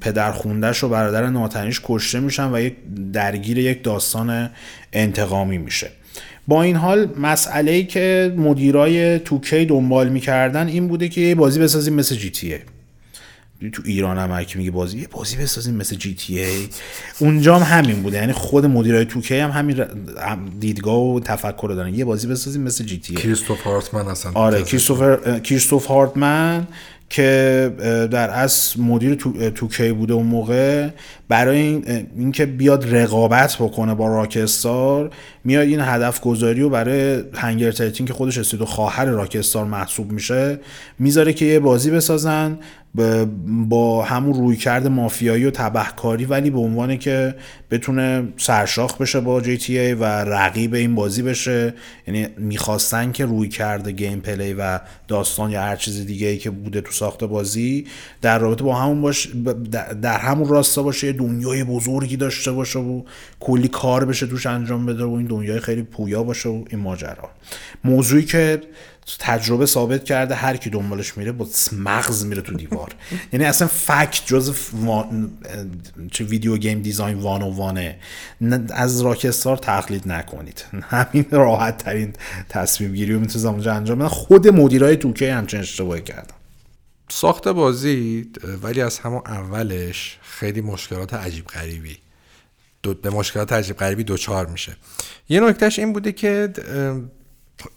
پدر 0.00 0.32
خوندش 0.32 0.84
و 0.84 0.88
برادر 0.88 1.26
ناتنیش 1.26 1.80
کشته 1.84 2.20
میشن 2.20 2.52
و 2.52 2.60
یک 2.60 2.76
درگیر 3.12 3.58
یک 3.58 3.84
داستان 3.84 4.50
انتقامی 4.92 5.58
میشه. 5.58 5.90
با 6.48 6.62
این 6.62 6.76
حال 6.76 7.08
مسئله 7.20 7.72
ای 7.72 7.84
که 7.84 8.34
مدیرای 8.36 9.18
توکی 9.18 9.64
دنبال 9.64 10.08
می‌کردن 10.08 10.66
این 10.68 10.88
بوده 10.88 11.08
که 11.08 11.20
یه 11.20 11.34
بازی 11.34 11.60
بسازیم 11.60 11.94
مثل 11.94 12.14
جی 12.14 12.30
تیه 12.30 12.62
تو 13.72 13.82
ایران 13.84 14.18
هم 14.18 14.30
هر 14.30 14.44
کی 14.44 14.58
میگه 14.58 14.70
بازی 14.70 14.98
یه 14.98 15.08
بازی 15.10 15.36
بسازیم 15.36 15.74
مثل 15.74 15.96
جی 15.96 16.14
تی 16.14 16.40
ای. 16.40 16.68
اونجا 17.18 17.58
هم 17.58 17.78
همین 17.78 18.02
بوده. 18.02 18.16
یعنی 18.16 18.32
خود 18.32 18.66
مدیرای 18.66 19.04
توکی 19.04 19.36
هم 19.38 19.50
همین 19.50 19.84
دیدگاه 20.60 21.14
و 21.14 21.20
تفکر 21.20 21.66
رو 21.68 21.74
دارن. 21.74 21.94
یه 21.94 22.04
بازی 22.04 22.26
بسازیم 22.26 22.62
مثل 22.62 22.84
جی 22.84 22.98
تی 22.98 23.16
ای. 23.16 23.22
کریستوف 23.22 23.60
هارتمن 23.60 24.08
اصلا 24.08 24.32
آره 24.34 24.62
کریستوفر 24.62 25.40
کریستوف 25.40 25.86
هارتمن 25.86 26.66
که 27.12 28.08
در 28.10 28.30
اصل 28.30 28.80
مدیر 28.80 29.14
تو, 29.14 29.50
توکی 29.50 29.92
بوده 29.92 30.14
اون 30.14 30.26
موقع 30.26 30.88
برای 31.28 31.58
این 31.58 32.06
اینکه 32.16 32.46
بیاد 32.46 32.96
رقابت 32.96 33.56
بکنه 33.56 33.94
با 33.94 34.06
Rockstar 34.06 35.10
میاد 35.44 35.66
این 35.66 35.80
هدف 35.80 36.20
گذاری 36.20 36.62
و 36.62 36.68
برای 36.68 37.22
Hangar 37.34 37.70
که 37.70 38.12
خودش 38.12 38.38
استودیو 38.38 38.66
خواهر 38.66 39.04
Rockstar 39.04 39.64
محسوب 39.64 40.12
میشه 40.12 40.58
می‌ذاره 40.98 41.32
که 41.32 41.44
یه 41.44 41.58
بازی 41.58 41.90
بسازن. 41.90 42.58
با 43.68 44.02
همون 44.04 44.34
رویکرد 44.34 44.86
مافیایی 44.86 45.44
و 45.44 45.50
تبهکاری 45.50 46.24
ولی 46.24 46.50
به 46.50 46.58
عنوان 46.58 46.96
که 46.98 47.34
بتونه 47.70 48.28
سرشاخ 48.36 48.98
بشه 48.98 49.20
با 49.20 49.40
GTA 49.40 49.94
و 49.94 50.04
رقیب 50.04 50.74
این 50.74 50.94
بازی 50.94 51.22
بشه. 51.22 51.74
یعنی 52.06 52.28
می‌خواستن 52.38 53.12
که 53.12 53.24
رویکرد 53.24 53.92
gameplay 53.92 54.54
و 54.54 54.80
داستان 55.08 55.50
یا 55.50 55.62
هر 55.62 55.76
چیز 55.76 56.06
دیگه 56.06 56.26
ای 56.26 56.38
که 56.38 56.50
بوده 56.50 56.80
تو 56.80 56.92
ساخت 56.92 57.24
بازی 57.24 57.86
در 58.22 58.38
رابطه 58.38 58.64
با 58.64 58.74
همون 58.74 59.02
باش 59.02 59.28
در- 60.02 60.18
همون 60.18 60.48
راستا 60.48 60.82
باشه 60.82 61.12
دنیای 61.12 61.64
بزرگی 61.64 62.16
داشته 62.16 62.52
باشه 62.52 62.78
و 62.78 63.02
کلی 63.40 63.68
کار 63.68 64.04
بشه 64.04 64.26
توش 64.26 64.46
انجام 64.46 64.86
بده 64.86 65.04
و 65.04 65.12
این 65.12 65.26
دنیای 65.26 65.60
خیلی 65.60 65.82
پویا 65.82 66.22
باشه 66.22 66.48
و 66.48 66.64
این 66.70 66.80
ماجرا. 66.80 67.30
موضوعی 67.84 68.22
که 68.24 68.60
تجربه 69.18 69.66
ثابت 69.66 70.04
کرده 70.04 70.34
هر 70.34 70.56
کی 70.56 70.70
دنبالش 70.70 71.16
میره 71.18 71.32
با 71.32 71.48
مغز 71.72 72.24
میره 72.24 72.42
تو 72.42 72.54
دیوار. 72.54 72.92
یعنی 73.32 73.44
اصلا 73.44 73.68
فکت 73.68 74.22
جز 74.26 74.54
وان- 74.72 75.30
چه 76.10 76.24
ویدیو 76.24 76.56
گیم 76.56 76.82
دیزاین 76.82 77.18
وان 77.18 77.42
و 77.42 77.50
وانه 77.50 77.98
نه- 78.40 78.66
از 78.70 79.00
راکستار 79.00 79.56
تقلید 79.56 80.08
نکنید. 80.08 80.64
همین 80.90 81.26
راحت 81.30 81.78
ترین 81.78 82.12
تصمیم 82.48 82.92
گیری 82.92 83.12
رو 83.12 83.20
می‌تونید 83.20 83.46
اونجا 83.46 83.74
انجام 83.74 83.98
بدن. 83.98 84.08
خود 84.08 84.48
مدیرای 84.48 84.96
توکی 84.96 85.26
همچین 85.26 85.60
اشتباهی 85.60 86.02
کردن؟ 86.02 86.34
ساخت 87.10 87.48
بازی 87.48 88.30
ولی 88.62 88.80
از 88.80 88.98
همون 88.98 89.22
اولش 89.26 90.18
خیلی 90.22 90.60
مشکلات 90.60 91.14
عجیب 91.14 91.46
غریبی. 91.46 91.96
دو 92.82 92.94
به 92.94 93.10
مشکلات 93.10 93.52
عجیب 93.52 93.76
غریبی 93.76 94.04
دوچار 94.04 94.46
میشه. 94.46 94.76
یه 95.28 95.40
نکتهش 95.40 95.78
این 95.78 95.92
بوده 95.92 96.12
که 96.12 96.52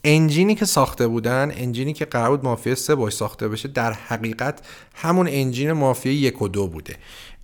انجینی 0.03 0.55
که 0.55 0.65
ساخته 0.65 1.07
بودن 1.07 1.51
انجینی 1.55 1.93
که 1.93 2.05
قرار 2.05 2.29
بود 2.29 2.43
مافیا 2.45 2.75
سه 2.75 2.95
باش 2.95 3.13
ساخته 3.13 3.47
بشه 3.47 3.67
در 3.67 3.93
حقیقت 3.93 4.59
همون 4.95 5.27
انجین 5.29 5.71
مافیا 5.71 6.11
یک 6.11 6.41
و 6.41 6.47
دو 6.47 6.67
بوده. 6.67 6.95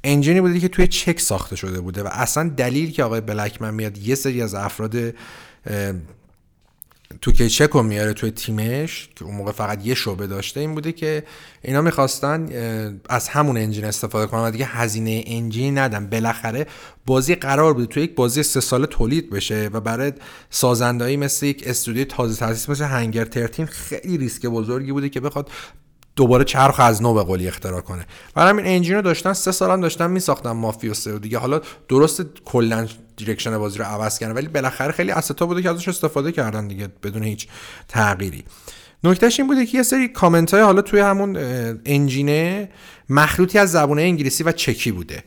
انجینی 0.04 0.42
بوده 0.42 0.60
که 0.60 0.68
توی 0.68 0.88
چک 0.88 1.20
ساخته 1.20 1.56
شده 1.56 1.82
بوده 1.82 2.04
و 2.04 2.10
اصلا 2.12 2.50
دلیل 2.50 2.92
که 2.92 3.04
آقای 3.04 3.22
بلکمن 3.22 3.74
میاد 3.74 3.98
یه 3.98 4.16
سری 4.16 4.42
از 4.42 4.56
افراد 4.56 5.14
تو 7.22 7.32
که 7.32 7.50
چک 7.50 7.70
رو 7.70 7.84
میاره 7.84 8.14
توی 8.14 8.32
تیمش 8.32 9.10
که 9.16 9.26
اون 9.26 9.36
موقع 9.36 9.52
فقط 9.52 9.86
یه 9.86 9.96
شعبه 9.96 10.28
داشته 10.28 10.60
این 10.60 10.76
بوده 10.76 10.92
که 10.92 11.24
اینا 11.62 11.82
می‌خواستن 11.82 12.50
از 13.10 13.28
همون 13.28 13.58
انجین 13.58 13.86
استفاده 13.86 14.28
کنن 14.28 14.42
و 14.42 14.52
دیگه 14.52 14.66
هزینه 14.66 15.24
انجین 15.28 15.78
ندن. 15.78 16.08
بالاخره 16.08 16.68
بازی 17.06 17.36
قرار 17.36 17.74
بوده 17.74 17.86
توی 17.86 18.04
یک 18.04 18.16
بازی 18.16 18.44
سه 18.44 18.60
ساله 18.60 18.88
تولید 18.88 19.30
بشه 19.30 19.70
و 19.74 19.80
برای 19.80 20.14
سازندهایی 20.50 21.18
مثل 21.18 21.46
یک 21.46 21.64
استودیو 21.66 22.06
تازه 22.06 22.40
تاسیس 22.40 22.70
مثل 22.70 22.84
هنگر 22.84 23.26
ترتین 23.26 23.66
خیلی 23.66 24.18
ریسک 24.18 24.46
بزرگی 24.46 24.92
بوده 24.92 25.10
که 25.10 25.20
بخواد 25.20 25.50
دوباره 26.16 26.44
چرخ 26.44 26.80
از 26.80 27.02
نو 27.02 27.14
به 27.14 27.24
قولی 27.24 27.48
اختراع 27.48 27.82
کنه. 27.82 28.06
برای 28.36 28.50
همین 28.50 28.66
انجین 28.66 28.96
رو 28.96 29.02
داشتن 29.02 29.34
سه 29.34 29.52
سال 29.52 29.72
هم 29.72 29.82
داشتن 29.82 30.12
میساختن 30.12 30.52
مافیا 30.52 30.94
سه 30.94 31.14
و 31.14 31.20
دیگه. 31.20 31.38
حالا 31.38 31.62
درست 31.90 32.22
کلا 32.46 32.88
دیرکشن 33.18 33.58
بازی 33.58 33.80
رو 33.80 33.86
عوض 33.86 34.20
کردن 34.20 34.34
ولی 34.34 34.48
بالاخره 34.48 34.92
خیلی 34.92 35.12
استا 35.12 35.46
بوده 35.46 35.62
که 35.62 35.70
ازش 35.70 35.88
استفاده 35.88 36.32
کردن 36.32 36.68
دیگه 36.68 36.90
بدون 37.04 37.24
هیچ 37.24 37.48
تغییری. 37.88 38.44
نکتهش 39.04 39.40
این 39.40 39.48
بوده 39.48 39.66
که 39.66 39.78
یه 39.78 39.84
سری 39.84 40.08
کامنت 40.08 40.54
های 40.54 40.64
حالا 40.64 40.82
توی 40.82 41.00
همون 41.00 41.38
انجینه 41.86 42.70
مخلوطی 43.10 43.60
از 43.60 43.72
زبان 43.72 44.00
انگلیسی 44.00 44.44
و 44.44 44.52
چکی 44.52 44.92
بوده. 44.92 45.24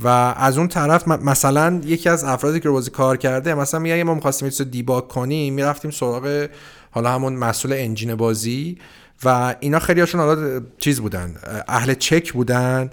و 0.00 0.08
از 0.36 0.58
اون 0.58 0.68
طرف 0.68 1.08
مثلا 1.08 1.80
یکی 1.84 2.08
از 2.08 2.24
افرادی 2.24 2.60
که 2.60 2.68
بازی 2.68 2.90
کار 2.90 3.16
کرده 3.16 3.54
مثلا 3.54 3.80
میگه 3.80 3.94
اگه 3.94 4.04
ما 4.04 4.14
می‌خواستیم 4.14 4.50
یه 4.58 4.64
دیباگ 4.64 5.08
کنیم 5.08 5.54
می‌رفتیم 5.54 5.90
سراغ 5.90 6.48
حالا 6.90 7.10
همون 7.10 7.32
مسئول 7.32 7.72
انجین 7.72 8.14
بازی 8.14 8.78
و 9.24 9.54
اینا 9.60 9.78
خیلی 9.78 10.00
هاشون 10.00 10.20
حالا 10.20 10.60
چیز 10.78 11.00
بودن 11.00 11.34
اهل 11.68 11.94
چک 11.94 12.32
بودن. 12.32 12.90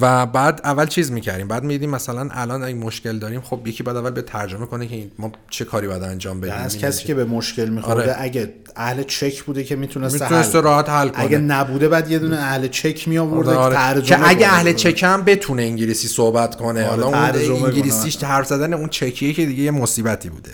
و 0.00 0.26
بعد 0.26 0.60
اول 0.64 0.86
چیز 0.86 1.12
می‌کردیم 1.12 1.48
بعد 1.48 1.62
می‌دیدیم 1.62 1.90
مثلا 1.90 2.28
الان 2.32 2.62
اگه 2.62 2.74
مشکل 2.74 3.18
داریم 3.18 3.40
خب 3.40 3.66
یکی 3.66 3.82
بعد 3.82 3.96
اول 3.96 4.10
به 4.10 4.22
ترجمه 4.22 4.66
کنه 4.66 4.86
که 4.86 5.08
ما 5.18 5.32
چه 5.50 5.64
کاری 5.64 5.86
باید 5.86 6.02
انجام 6.02 6.40
بدیم 6.40 6.54
از 6.54 6.78
کسی 6.78 7.04
که 7.04 7.14
به 7.14 7.24
مشکل 7.24 7.68
میخورده 7.68 8.02
آره. 8.02 8.16
اگه 8.18 8.54
اهل 8.76 9.02
چک 9.02 9.42
بوده 9.42 9.64
که 9.64 9.76
می‌تونسته 9.76 10.24
می‌تونسته 10.24 10.58
حل 10.58 10.64
راحت 10.64 10.88
حل 10.88 11.08
کنه 11.08 11.24
اگه 11.24 11.38
نبوده 11.38 11.88
بعد 11.88 12.10
یه 12.10 12.18
دونه 12.18 12.36
اهل 12.36 12.68
چک 12.68 13.08
می 13.08 13.18
آورده 13.18 13.54
آره. 13.54 13.74
که 13.74 13.80
ترجمه 13.80 14.18
که 14.18 14.28
اگه. 14.28 14.46
اهل 14.46 14.72
چکم 14.72 15.22
بتونه 15.22 15.62
انگلیسی 15.62 16.08
صحبت 16.08 16.56
کنه 16.56 16.84
حالا 16.84 17.06
اون 17.06 17.12
ترجمه 17.12 17.58
کنه. 17.58 17.68
انگلیسیش 17.68 18.24
حرف 18.24 18.46
زدن 18.46 18.74
اون 18.74 18.88
چکیه 18.88 19.32
که 19.32 19.46
دیگه 19.46 19.62
یه 19.62 19.70
مصیبتی 19.70 20.28
بوده 20.28 20.50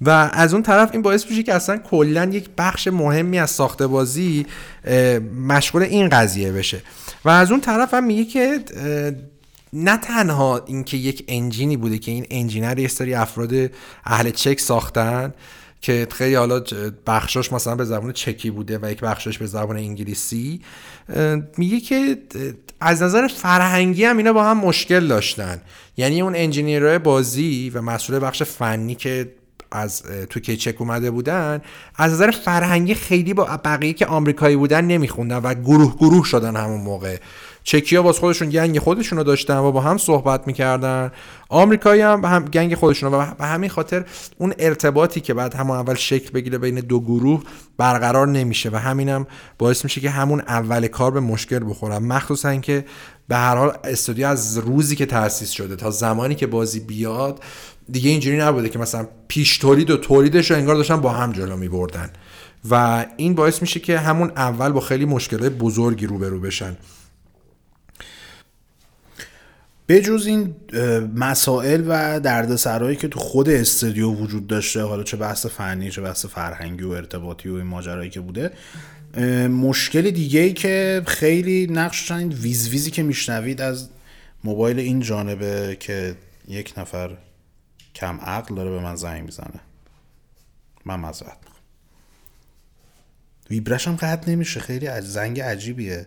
و 0.00 0.30
از 0.32 0.52
اون 0.52 0.62
طرف 0.62 0.88
این 0.92 1.02
باعث 1.02 1.30
میشه 1.30 1.42
که 1.42 1.54
اصلا 1.54 1.76
کلا 1.76 2.24
یک 2.24 2.48
بخش 2.58 2.88
مهمی 2.88 3.38
از 3.38 3.50
ساخت 3.50 3.82
بازی 3.82 4.46
مشغول 5.48 5.82
این 5.82 6.08
قضیه 6.08 6.52
بشه 6.52 6.82
و 7.24 7.28
از 7.28 7.50
اون 7.50 7.60
طرف 7.60 7.94
هم 7.94 8.04
میگه 8.04 8.24
که 8.24 8.64
نه 9.72 9.96
تنها 9.96 10.64
اینکه 10.66 10.96
یک 10.96 11.24
انجینی 11.28 11.76
بوده 11.76 11.98
که 11.98 12.10
این 12.10 12.26
انجینر 12.30 12.78
یه 12.78 12.88
سری 12.88 13.14
افراد 13.14 13.70
اهل 14.04 14.30
چک 14.30 14.60
ساختن 14.60 15.34
که 15.80 16.06
خیلی 16.10 16.34
حالا 16.34 16.62
بخشاش 17.06 17.52
مثلا 17.52 17.74
به 17.74 17.84
زبان 17.84 18.12
چکی 18.12 18.50
بوده 18.50 18.78
و 18.82 18.90
یک 18.90 19.00
بخشاش 19.00 19.38
به 19.38 19.46
زبان 19.46 19.76
انگلیسی 19.76 20.60
میگه 21.56 21.80
که 21.80 22.18
از 22.80 23.02
نظر 23.02 23.28
فرهنگی 23.28 24.04
هم 24.04 24.16
اینا 24.16 24.32
با 24.32 24.44
هم 24.44 24.58
مشکل 24.58 25.06
داشتن. 25.06 25.60
یعنی 25.96 26.22
اون 26.22 26.36
انجینیرهای 26.36 26.98
بازی 26.98 27.70
و 27.74 27.82
مسئول 27.82 28.18
بخش 28.18 28.42
فنی 28.42 28.94
که 28.94 29.32
از 29.74 30.02
تو 30.30 30.40
کیچک 30.40 30.80
اومده 30.80 31.10
بودن 31.10 31.62
از 31.96 32.12
نظر 32.12 32.30
فرهنگی 32.30 32.94
خیلی 32.94 33.34
با 33.34 33.60
بقیه 33.64 33.92
که 33.92 34.06
آمریکایی 34.06 34.56
بودن 34.56 34.84
نمیخوندن 34.84 35.36
و 35.36 35.54
گروه 35.54 35.96
گروه 35.96 36.24
شدن 36.24 36.56
همون 36.56 36.80
موقع. 36.80 37.16
چکی 37.64 37.96
ها 37.96 38.02
باز 38.02 38.18
خودشون 38.18 38.50
گنگ 38.50 38.78
خودشون 38.78 39.18
رو 39.18 39.24
داشتن 39.24 39.56
و 39.56 39.72
با 39.72 39.80
هم 39.80 39.98
صحبت 39.98 40.46
می‌کردن. 40.46 41.12
آمریکایی 41.48 42.02
هم, 42.02 42.24
هم 42.24 42.44
گنگ 42.44 42.74
خودشون 42.74 43.14
و 43.14 43.26
به 43.38 43.44
همین 43.44 43.70
خاطر 43.70 44.04
اون 44.38 44.54
ارتباطی 44.58 45.20
که 45.20 45.34
بعد 45.34 45.54
همون 45.54 45.76
اول 45.76 45.94
شکل 45.94 46.30
بگیره 46.30 46.58
بین 46.58 46.80
دو 46.80 47.00
گروه 47.00 47.42
برقرار 47.78 48.28
نمیشه 48.28 48.70
و 48.72 48.76
همینم 48.76 49.26
باعث 49.58 49.84
میشه 49.84 50.00
که 50.00 50.10
همون 50.10 50.40
اول 50.40 50.86
کار 50.86 51.10
به 51.10 51.20
مشکل 51.20 51.70
بخورن 51.70 51.98
مخصوصا 51.98 52.56
که 52.56 52.84
به 53.28 53.36
هر 53.36 53.56
حال 53.56 53.72
استودیو 53.84 54.26
از 54.26 54.58
روزی 54.58 54.96
که 54.96 55.06
تأسیس 55.06 55.50
شده 55.50 55.76
تا 55.76 55.90
زمانی 55.90 56.34
که 56.34 56.46
بازی 56.46 56.80
بیاد 56.80 57.40
دیگه 57.90 58.10
اینجوری 58.10 58.36
نبوده 58.36 58.68
که 58.68 58.78
مثلا 58.78 59.08
پیش 59.28 59.58
تولید 59.58 59.90
و 59.90 59.96
تولیدش 59.96 60.50
رو 60.50 60.56
انگار 60.56 60.74
داشتن 60.74 61.00
با 61.00 61.10
هم 61.10 61.32
جلو 61.32 61.56
می 61.56 61.68
بردن 61.68 62.10
و 62.70 63.06
این 63.16 63.34
باعث 63.34 63.62
میشه 63.62 63.80
که 63.80 63.98
همون 63.98 64.32
اول 64.36 64.72
با 64.72 64.80
خیلی 64.80 65.04
مشکلات 65.04 65.52
بزرگی 65.52 66.06
روبرو 66.06 66.40
بشن. 66.40 66.76
بجز 69.88 70.26
این 70.26 70.54
مسائل 71.16 71.84
و 71.88 72.20
دردسرایی 72.20 72.96
که 72.96 73.08
تو 73.08 73.20
خود 73.20 73.48
استودیو 73.48 74.10
وجود 74.10 74.46
داشته 74.46 74.82
حالا 74.82 75.02
چه 75.02 75.16
بحث 75.16 75.46
فنی 75.46 75.90
چه 75.90 76.02
بحث 76.02 76.26
فرهنگی 76.26 76.84
و 76.84 76.90
ارتباطی 76.90 77.48
و 77.48 77.54
این 77.54 77.66
ماجرایی 77.66 78.10
که 78.10 78.20
بوده 78.20 78.50
مشکل 79.48 80.10
دیگه 80.10 80.40
ای 80.40 80.52
که 80.52 81.02
خیلی 81.06 81.66
نقش 81.66 82.10
این 82.10 82.32
ویز 82.32 82.68
ویزی 82.68 82.90
که 82.90 83.02
میشنوید 83.02 83.60
از 83.60 83.88
موبایل 84.44 84.78
این 84.78 85.00
جانبه 85.00 85.76
که 85.80 86.14
یک 86.48 86.72
نفر 86.76 87.16
کم 87.94 88.20
عقل 88.20 88.54
داره 88.54 88.70
به 88.70 88.80
من 88.80 88.96
زنگ 88.96 89.24
می‌زنه. 89.24 89.60
من 90.84 91.00
مذارت 91.00 91.38
می‌خوام. 91.42 91.62
ویبرش 93.50 93.88
هم 93.88 93.96
قطع 93.96 94.30
نمیشه. 94.30 94.60
خیلی 94.60 94.86
از 94.86 95.12
زنگ 95.12 95.40
عجیبیه. 95.40 96.06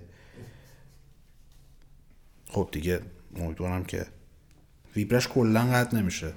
خب 2.49 2.69
دیگه 2.71 3.01
امیدوارم 3.35 3.85
که 3.85 4.07
ویبرش 4.95 5.27
کلا 5.27 5.65
قطع 5.65 5.97
نمیشه. 5.97 6.33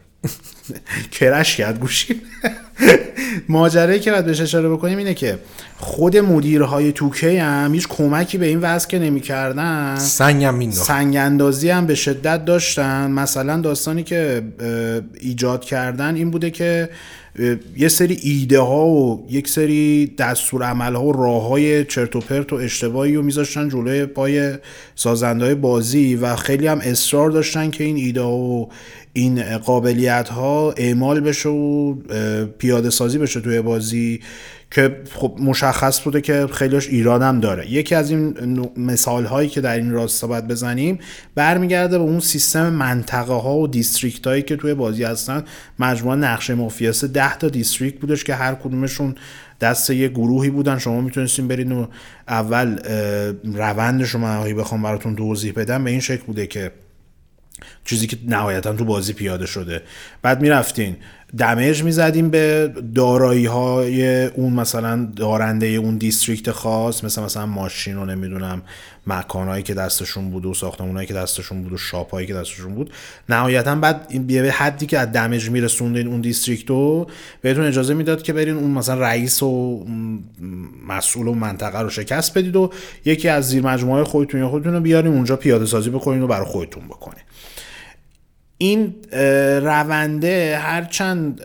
کرش 1.11 1.57
کرد 1.57 1.81
گوشی. 1.81 2.21
ماجرایی 3.49 4.01
که 4.01 4.11
باید 4.11 4.25
بهش 4.25 4.41
اشاره 4.41 4.69
بکنیم 4.69 4.99
اینه 4.99 5.15
که 5.15 5.39
خود 5.77 6.17
مدیرهای 6.17 6.93
توکی 6.93 7.37
هم 7.37 7.75
هیچ 7.75 7.89
کمکی 7.89 8.39
به 8.39 8.47
این 8.47 8.61
وضع 8.61 8.89
که 8.89 8.99
نمی‌کردن. 8.99 9.99
سنگم 9.99 10.55
مینداخت. 10.55 10.87
سنگ 10.87 11.17
اندازی 11.17 11.71
هم 11.71 11.87
به 11.87 11.95
شدت 11.95 12.45
داشتن. 12.45 13.11
مثلا 13.11 13.61
داستانی 13.61 14.03
که 14.03 14.43
ایجاد 15.21 15.65
کردن 15.65 16.15
این 16.15 16.31
بوده 16.31 16.51
که 16.51 16.91
یه 17.77 17.89
سری 17.89 18.19
ایده 18.23 18.61
ها 18.61 18.87
و 18.87 19.27
یک 19.31 19.49
سری 19.49 20.07
دستور 20.19 20.63
عمل 20.63 20.95
ها 20.95 21.05
و 21.05 21.13
راه 21.13 21.49
های 21.49 21.85
چرت 21.85 22.17
و 22.17 22.21
پرت 22.21 22.53
و 22.53 22.57
اشتباهی 22.57 23.15
رو 23.15 23.23
میذاشتن 23.23 23.69
جلوی 23.69 24.07
پای 24.07 24.53
سازنده 24.95 25.55
بازی 25.55 26.15
و 26.15 26.37
خیلی 26.37 26.67
هم 26.67 26.79
اصرار 26.79 27.31
داشتن 27.31 27.71
که 27.71 27.85
این 27.85 27.97
ایده 27.97 28.21
ها 28.21 28.37
و 28.37 28.69
این 29.13 29.59
قابلیت 29.59 30.29
ها 30.29 30.73
اعمال 30.73 31.21
بشه 31.21 31.49
و 31.49 31.95
پیاده 32.59 32.91
سازی 32.91 33.19
بشه 33.19 33.41
توی 33.41 33.61
بازی. 33.61 34.21
که 34.71 35.01
خب 35.15 35.37
مشخص 35.41 36.01
بوده 36.01 36.21
که 36.21 36.47
خیلیش 36.53 36.89
ایران 36.89 37.23
هم 37.23 37.41
داره. 37.41 37.71
یکی 37.71 37.95
از 37.95 38.11
این 38.11 38.69
مثال 38.77 39.25
هایی 39.25 39.49
که 39.49 39.61
در 39.61 39.77
این 39.77 39.93
راستا 39.93 40.27
باید 40.27 40.49
بزنیم 40.49 40.99
برمیگرده 41.35 41.99
به 41.99 42.05
اون 42.05 42.21
سیستم 42.21 42.73
منطقه 42.73 43.33
ها 43.33 43.57
و 43.57 43.69
district 43.69 44.27
هایی 44.27 44.43
که 44.43 44.57
توی 44.57 44.75
بازی 44.75 45.05
هستن. 45.05 45.45
مجموعه 45.79 46.17
نقشه 46.17 46.55
مافیاس 46.55 47.05
10 47.05 47.39
تا 47.39 47.49
district 47.49 47.99
بودش 47.99 48.25
که 48.25 48.35
هر 48.35 48.55
کدومشون 48.55 49.15
دست 49.61 49.91
یه 49.91 50.09
گروهی 50.09 50.51
بودن. 50.51 50.79
شما 50.79 51.01
می‌تونستین 51.01 51.49
برید 51.49 51.73
و 51.73 51.89
اول 52.29 52.79
روندش 53.45 54.11
رو 54.11 54.21
من 54.21 54.55
بخوام 54.55 54.83
براتون 54.83 55.17
توضیح 55.17 55.53
بدم. 55.57 55.85
به 55.85 55.91
این 55.91 56.01
شکل 56.01 56.23
بوده 56.23 56.47
که 56.47 56.73
چیزی 57.85 58.07
که 58.07 58.19
نهایتا 58.27 58.73
تو 58.73 58.85
بازی 58.85 59.13
پیاده 59.13 59.47
شده. 59.47 59.83
بعد 60.23 60.41
می‌رفتین 60.41 60.97
damage 61.39 61.83
می‌زدیم 61.83 62.31
به 62.31 62.73
دارایی 62.95 63.47
های 63.47 64.27
اون 64.27 64.53
مثلا 64.53 65.09
دارنده 65.17 65.67
اون 65.67 65.99
district 65.99 66.51
خاص 66.51 67.05
مثل 67.05 67.23
مثلا 67.23 67.47
ماشین 67.47 67.97
رو 67.97 68.05
نمی‌دونم 68.05 68.63
مکانهایی 69.07 69.63
که 69.63 69.75
دستشون 69.75 70.31
بود 70.31 70.47
و 70.47 70.55
ساختمونهایی 70.55 71.09
که 71.09 71.15
دستشون 71.15 71.63
بود 71.63 71.73
و 71.73 71.77
شاپهایی 71.77 72.27
که 72.27 72.35
دستشون 72.35 72.75
بود. 72.75 72.91
نهایتا 73.29 73.75
بعد 73.75 74.27
به 74.27 74.53
حدی 74.53 74.87
که 74.87 74.99
از 74.99 75.13
دمیج 75.13 75.51
میرسوندین 75.51 76.07
اون 76.07 76.21
دیستریکت 76.21 76.71
رو 76.71 77.07
بهتون 77.41 77.65
اجازه 77.65 77.95
می‌داد 77.95 78.23
که 78.23 78.33
برین 78.33 78.57
اون 78.57 78.71
مثلا 78.71 79.01
رئیس 79.01 79.43
و 79.43 79.85
مسئول 80.89 81.29
و 81.29 81.35
منطقه 81.35 81.81
رو 81.81 81.91
شکست 81.91 82.39
بدید 82.39 82.57
و 82.57 82.71
یکی 83.05 83.29
از 83.29 83.49
زیر 83.49 83.63
مجموعه 83.63 84.05
خودتون 84.05 84.41
یا 84.41 84.49
خودتون 84.49 84.75
رو 84.75 84.81
بیارین 84.81 85.13
اونجا 85.13 85.37
پیاده 85.37 85.67
سازی 85.67 85.91
بکنین 85.91 86.23
و 86.23 86.27
برای 86.27 86.47
خودتون 86.47 86.85
بکنین. 86.85 87.23
این 88.63 88.95
رونده 89.63 90.59
هرچند 90.59 91.41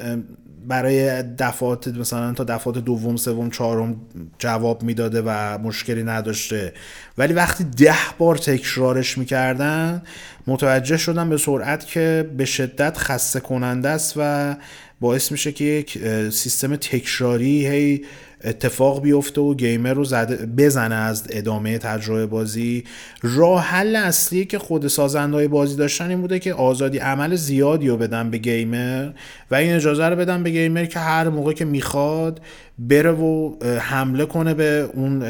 برای 0.68 1.24
دفعات 1.24 1.88
مثلا 1.88 2.34
تا 2.34 2.44
دفعات 2.44 2.78
دوم 2.78 3.16
سوم 3.16 3.50
چهارم 3.50 3.96
جواب 4.40 4.84
می‌داده 4.84 5.22
و 5.26 5.58
مشکلی 5.58 6.04
نداشته. 6.04 6.74
ولی 7.18 7.34
وقتی 7.34 7.64
ده 7.64 7.96
بار 8.18 8.38
تکرارش 8.38 9.18
می‌کردن 9.18 10.02
متوجه 10.48 10.98
شدن 10.98 11.30
به 11.30 11.38
سرعت 11.38 11.86
که 11.86 12.30
به 12.38 12.46
شدت 12.46 12.98
خسته 12.98 13.40
کننده 13.40 13.90
است 13.90 14.14
و 14.18 14.56
باعث 15.00 15.32
میشه 15.32 15.52
که 15.52 15.64
یک 15.64 15.98
سیستم 16.30 16.76
تکراری 16.76 17.68
هی 17.68 18.06
اتفاق 18.44 19.02
بیفته 19.02 19.42
و 19.42 19.56
گیمر 19.56 19.94
رو 19.94 20.04
زده 20.04 20.46
بزنه 20.46 20.96
از 20.96 21.24
ادامه 21.30 21.78
تجربه 21.78 22.26
بازی. 22.26 22.84
راه 23.22 23.64
حل 23.64 23.96
اصلی 23.96 24.46
که 24.46 24.60
خود 24.60 24.88
سازنده 24.88 25.48
بازی 25.48 25.76
داشتن 25.76 26.10
این 26.10 26.22
بوده 26.22 26.40
که 26.40 26.54
آزادی 26.54 26.98
عمل 26.98 27.36
زیادی 27.36 27.88
رو 27.88 27.98
بدن 27.98 28.30
به 28.32 28.38
گیمر 28.38 29.10
و 29.52 29.56
این 29.56 29.74
اجازه 29.74 30.06
رو 30.06 30.16
بدن 30.16 30.44
به 30.44 30.50
گیمر 30.50 30.86
که 30.86 31.00
هر 31.00 31.30
موقع 31.30 31.54
که 31.54 31.66
می‌خواد 31.66 32.42
بره 32.80 33.12
و 33.12 33.56
حمله 33.80 34.26
کنه 34.26 34.54
به 34.54 34.90
اون 34.94 35.24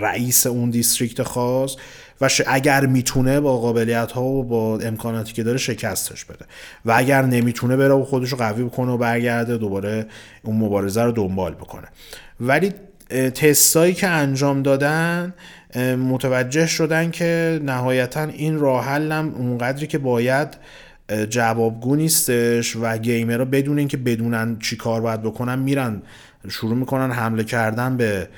رئیس 0.00 0.46
اون 0.46 0.70
دیستریکت 0.70 1.22
خاص. 1.22 1.76
و 2.20 2.28
اگر 2.46 2.86
می‌تونه 2.86 3.40
با 3.40 3.58
قابلیت 3.58 4.12
ها 4.12 4.22
و 4.22 4.44
با 4.44 4.78
امکاناتی 4.78 5.32
که 5.32 5.42
داره 5.42 5.58
شکستش 5.58 6.24
بده. 6.24 6.44
و 6.84 6.92
اگر 6.96 7.22
نمی‌تونه 7.22 7.76
بره 7.76 7.94
و 7.94 8.04
خودش 8.04 8.28
رو 8.28 8.38
قوی 8.38 8.64
بکنه 8.64 8.92
و 8.92 8.96
برگرده 8.96 9.56
دوباره 9.56 10.06
اون 10.42 10.56
مبارزه 10.56 11.02
رو 11.02 11.12
دنبال 11.12 11.54
بکنه. 11.54 11.88
ولی 12.40 12.72
تستایی 13.34 13.94
که 13.94 14.08
انجام 14.08 14.62
دادن 14.62 15.34
متوجه 16.10 16.66
شدن 16.66 17.10
که 17.10 17.60
نهایتا 17.64 18.22
این 18.22 18.58
راه 18.58 18.84
حلم 18.84 19.34
اونقدری 19.34 19.86
که 19.86 19.98
باید 19.98 20.48
جوابگو 21.28 21.96
نیستش 21.96 22.76
و 22.76 22.98
گیمرها 22.98 23.44
بدون 23.44 23.78
اینکه 23.78 23.96
بدونن 23.96 24.58
چی 24.58 24.76
کار 24.76 25.00
باید 25.00 25.22
بکنن 25.22 25.58
میرن 25.58 26.02
شروع 26.48 26.74
می‌کنن 26.74 27.10
حمله 27.10 27.44
کردن 27.44 27.96
به 27.96 28.28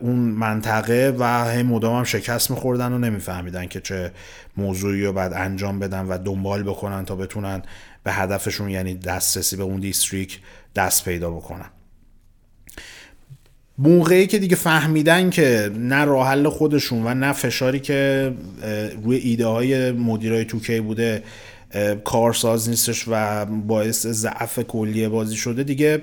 اون 0.00 0.18
منطقه 0.18 1.14
و 1.18 1.24
هم 1.24 1.66
مدام 1.66 1.96
هم 1.96 2.04
شکست 2.04 2.50
میخوردن 2.50 2.92
و 2.92 2.98
نمیفهمیدن 2.98 3.66
که 3.66 3.80
چه 3.80 4.12
موضوعی 4.56 5.04
رو 5.04 5.12
باید 5.12 5.32
انجام 5.32 5.78
بدن 5.78 6.06
و 6.06 6.18
دنبال 6.18 6.62
بکنن 6.62 7.04
تا 7.04 7.16
بتونن 7.16 7.62
به 8.04 8.12
هدفشون 8.12 8.68
یعنی 8.70 8.94
دسترسی 8.94 9.56
به 9.56 9.62
اون 9.62 9.80
دیستریک 9.80 10.40
دست 10.74 11.04
پیدا 11.04 11.30
بکنن. 11.30 11.70
موقعی 13.78 14.26
که 14.26 14.38
دیگه 14.38 14.56
فهمیدن 14.56 15.30
که 15.30 15.70
نه 15.76 16.04
راه 16.04 16.28
حل 16.28 16.48
خودشون 16.48 17.06
و 17.06 17.14
نه 17.14 17.32
فشاری 17.32 17.80
که 17.80 18.32
روی 19.04 19.16
ایده 19.16 19.46
های 19.46 19.92
مدیرای 19.92 20.44
2K 20.44 20.80
بوده 20.80 21.22
کارساز 22.04 22.68
نیستش 22.68 23.04
و 23.08 23.44
باعث 23.46 24.06
ضعف 24.06 24.58
کلیه 24.58 25.08
بازی 25.08 25.36
شده 25.36 25.62
دیگه 25.62 26.02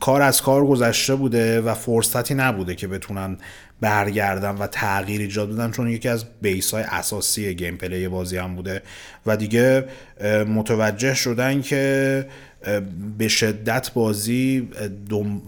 کار 0.00 0.22
از 0.22 0.42
کار 0.42 0.66
گذشته 0.66 1.14
بوده 1.14 1.60
و 1.60 1.74
فرصتی 1.74 2.34
نبوده 2.34 2.74
که 2.74 2.88
بتونن 2.88 3.36
برگردن 3.80 4.50
و 4.50 4.66
تغییر 4.66 5.20
ایجاد 5.20 5.52
بدن 5.52 5.70
چون 5.70 5.88
یکی 5.88 6.08
از 6.08 6.24
base 6.42 6.74
های 6.74 6.82
اساسی 6.82 7.54
gameplay 7.54 8.08
بازی 8.08 8.36
هم 8.36 8.54
بوده. 8.54 8.82
و 9.26 9.36
دیگه 9.36 9.84
متوجه 10.48 11.14
شدن 11.14 11.62
که 11.62 12.26
به 13.18 13.28
شدت 13.28 13.92
بازی 13.94 14.68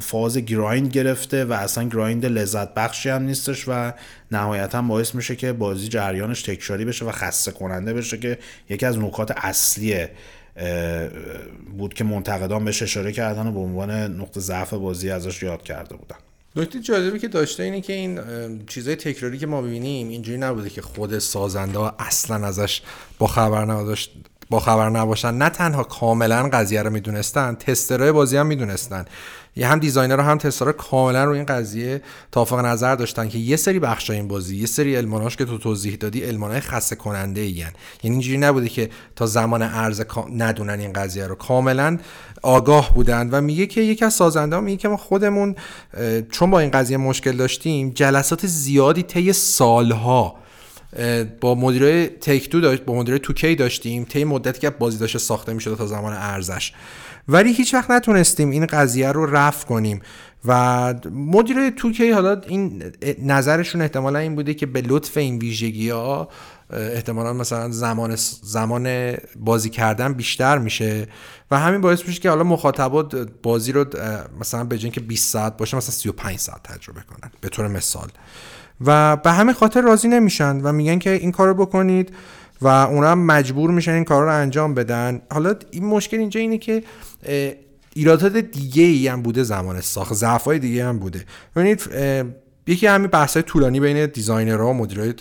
فاز 0.01 0.39
grind 0.39 0.89
گرفته 0.89 1.45
و 1.45 1.53
اصلا 1.53 1.89
grind 1.89 2.27
لذت 2.27 2.75
بخشی 2.75 3.09
هم 3.09 3.23
نیستش 3.23 3.65
و 3.69 3.93
نهایتا 4.33 4.83
باعث 4.83 5.15
میشه 5.15 5.37
که 5.37 5.53
بازی 5.53 5.89
جریانش 5.89 6.43
تکراری 6.43 6.85
بشه 6.85 7.05
و 7.05 7.11
خسته 7.11 7.53
کننده 7.53 7.95
بشه 7.95 8.19
که 8.19 8.39
یکی 8.69 8.87
از 8.87 8.99
نکات 8.99 9.33
اصلی 9.37 10.07
بود 11.79 11.95
که 11.95 12.05
منتقدان 12.05 12.65
بهش 12.65 12.83
اشاره 12.83 13.13
کردن 13.13 13.47
و 13.47 13.53
به 13.53 13.59
عنوان 13.59 13.91
نقطه 13.91 14.41
ضعف 14.41 14.75
بازی 14.75 15.11
ازش 15.11 15.43
یاد 15.43 15.63
کرده 15.63 15.97
بودن. 15.97 16.17
نکته 16.57 16.81
جالبی 16.81 17.19
که 17.19 17.29
داشته 17.29 17.63
اینه 17.63 17.81
که 17.81 17.93
این 17.93 18.21
چیزای 18.67 18.97
تکراری 18.97 19.39
که 19.39 19.47
ما 19.47 19.63
ببینیم 19.63 20.09
اینجوری 20.09 20.39
نبوده 20.39 20.71
که 20.71 20.83
خود 20.83 21.19
سازنده 21.19 21.79
ها 21.79 21.95
اصلا 21.99 22.47
ازش 22.47 22.83
با 23.19 23.27
خبر 23.27 23.65
نداشت 23.65 24.13
با 24.51 24.61
خبر 24.61 24.91
نباشن. 24.91 25.35
نه 25.35 25.49
تنها 25.49 25.85
کاملا 25.85 26.49
قضیه 26.53 26.83
رو 26.83 26.91
می‌دونستن 26.91 27.55
تسترهای 27.55 28.13
بازی 28.13 28.37
هم 28.37 28.47
می‌دونستن. 28.47 29.05
یه 29.59 29.69
هم 29.69 29.79
designer 29.79 30.21
هم 30.21 30.39
tester 30.39 30.68
ها 30.68 30.73
کاملا 30.73 31.25
رو 31.25 31.33
این 31.33 31.45
قضیه 31.45 32.03
توافق 32.33 32.59
نظر 32.59 32.95
داشتن 32.95 33.29
که 33.29 33.39
یه 33.39 33.57
سری 33.57 33.79
بخش 33.79 34.11
این 34.11 34.29
بازی 34.29 34.57
یه 34.57 34.67
سری 34.67 34.97
الماناش 34.97 35.37
که 35.37 35.45
تو 35.45 35.59
توضیح 35.59 35.97
دادی 35.97 36.25
المانای 36.25 36.61
خسته 36.61 36.97
کننده 36.97 37.41
این 37.41 37.57
یعنی 37.57 37.73
اینجوری 38.01 38.39
نبوده 38.39 38.69
که 38.69 38.91
تا 39.17 39.27
زمان 39.27 39.63
عرضه 39.63 40.03
ندونن 40.37 40.81
این 40.81 40.93
قضیه 40.93 41.27
رو. 41.27 41.35
کاملا 41.35 41.99
آگاه 42.43 42.95
بودن 42.95 43.31
و 43.31 43.41
میگه 43.41 43.67
که 43.67 43.81
یکی 43.81 44.05
از 44.05 44.15
سازنده 44.15 44.61
میگه 44.61 44.77
که 44.77 44.89
ما 44.89 44.97
خودمون 44.97 45.55
چون 46.31 46.51
با 46.51 46.61
این 46.61 46.71
قضیه 46.71 46.97
مشکل 46.97 47.37
داشتیم 47.37 47.91
جلسات 47.91 48.47
زیادی 48.47 49.03
طی 49.03 49.33
سالها 49.33 50.35
با 51.41 51.55
مدیر 51.55 52.07
Take-Two 52.07 52.61
داشت 52.61 52.83
با 52.83 52.95
مدیر 52.95 53.19
2K 53.19 53.55
داشتیم 53.55 54.05
طی 54.05 54.25
مدتی 54.25 54.61
که 54.61 54.71
بازی 54.71 54.99
داشته 54.99 55.19
ساخته 55.19 55.53
می‌شد 55.53 55.77
تا 55.77 55.87
زمان 55.87 56.13
عرضه‌ش 56.13 56.73
ولی 57.29 57.53
هیچ 57.53 57.75
وقت 57.75 57.91
نتونستیم 57.91 58.51
این 58.51 58.67
قضیه 58.67 59.13
رو 59.13 59.27
رفع 59.27 59.67
کنیم. 59.67 60.01
و 60.45 60.95
مدیر 61.13 61.71
توکی 61.71 62.11
حالا 62.11 62.41
این 62.47 62.83
نظرشون 63.23 63.81
احتمالا 63.81 64.19
این 64.19 64.35
بوده 64.35 64.55
که 64.55 64.67
به 64.67 64.81
لطف 64.81 65.17
این 65.17 65.39
ویژگی 65.39 65.91
ها 65.91 66.29
احتمالا 66.71 67.33
مثلا 67.33 67.71
زمان 67.71 68.17
زمان 68.43 69.15
بازی 69.37 69.71
کردن 69.71 70.13
بیشتر 70.13 70.59
میشه. 70.59 71.07
و 71.51 71.59
همین 71.59 71.81
باعث 71.81 72.07
میشه 72.07 72.21
که 72.21 72.31
حالا 72.31 72.45
مخاطبات 72.45 73.29
بازی 73.43 73.73
رو 73.73 73.85
مثلا 74.41 74.65
به 74.65 74.79
که 74.79 75.01
20 75.01 75.33
ساعت 75.33 75.57
باشه 75.57 75.77
مثلا 75.77 75.91
35 75.91 76.39
ساعت 76.39 76.63
تجربه 76.63 77.01
کنن 77.01 77.31
به 77.41 77.49
طور 77.49 77.69
مثال. 77.69 78.09
و 78.81 79.17
به 79.17 79.33
همین 79.33 79.55
خاطر 79.55 79.81
راضی 79.81 80.09
نمیشن 80.09 80.61
و 80.61 80.73
میگن 80.73 80.99
که 80.99 81.11
این 81.11 81.33
کارو 81.33 81.55
بکنید 81.55 82.13
و 82.61 82.67
اونا 82.67 83.11
هم 83.11 83.19
مجبور 83.19 83.71
میشن 83.71 83.93
این 83.93 84.05
کار 84.05 84.23
رو 84.23 84.35
انجام 84.35 84.75
بدن. 84.75 85.23
حالا 85.31 85.55
این 85.71 85.85
مشکل 85.85 86.17
اینجا 86.17 86.41
اینه 86.41 86.59
که 86.59 86.83
ایرادات 87.95 88.37
دیگه 88.37 88.83
ای 88.83 89.09
هم 89.09 89.23
بوده 89.23 89.43
زمان 89.43 89.81
ساخت 89.81 90.15
ضعف 90.15 90.45
های 90.45 90.59
دیگه 90.59 90.85
هم 90.87 90.99
بوده. 90.99 91.25
ببینید 91.57 91.91
یکی 92.67 92.87
همین 92.87 93.07
بحث 93.07 93.37
طولانی 93.37 93.81
بین 93.81 94.07
designer 94.07 94.64
ها 94.64 94.71
و 94.71 94.75
مدیرای 94.75 95.15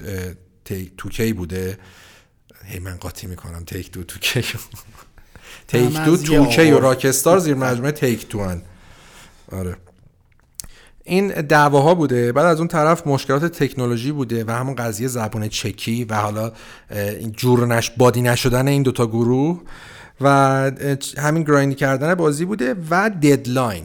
2K 0.98 1.34
بوده. 1.34 1.78
هی 2.66 2.80
من 2.80 2.96
قاطی 2.96 3.28
می‌کنم 3.28 3.64
Take-Two 3.64 4.04
2K 4.04 4.44
Take-Two 5.68 6.18
2K 6.18 6.72
و 6.72 6.80
Rockstar 6.80 7.40
زیر 7.40 7.56
مجموعه 7.56 7.92
Take-Two 7.92 8.44
هن. 8.44 8.62
آره. 9.52 9.76
این 11.04 11.28
دعواها 11.28 11.96
بوده. 11.96 12.32
بعد 12.32 12.46
از 12.46 12.60
اون 12.60 12.68
طرف 12.68 13.08
مشکلات 13.08 13.46
تکنولوژی 13.46 14.12
بوده 14.12 14.44
و 14.46 14.52
همون 14.52 14.76
قضیه 14.76 15.08
زبان 15.08 15.48
چکی 15.48 16.04
و 16.04 16.16
حالا 16.16 16.52
این 16.92 17.32
جور 17.32 17.68
نش 17.68 17.92
بادی 17.98 18.22
نشدن 18.22 18.68
این 18.68 18.84
دوتا 18.84 19.08
گروه. 19.08 19.62
و 20.22 20.28
همین 21.18 21.44
grindy 21.44 21.76
کردن 21.76 22.16
بازی 22.16 22.46
بوده 22.46 22.76
و 22.90 23.10
deadline 23.10 23.84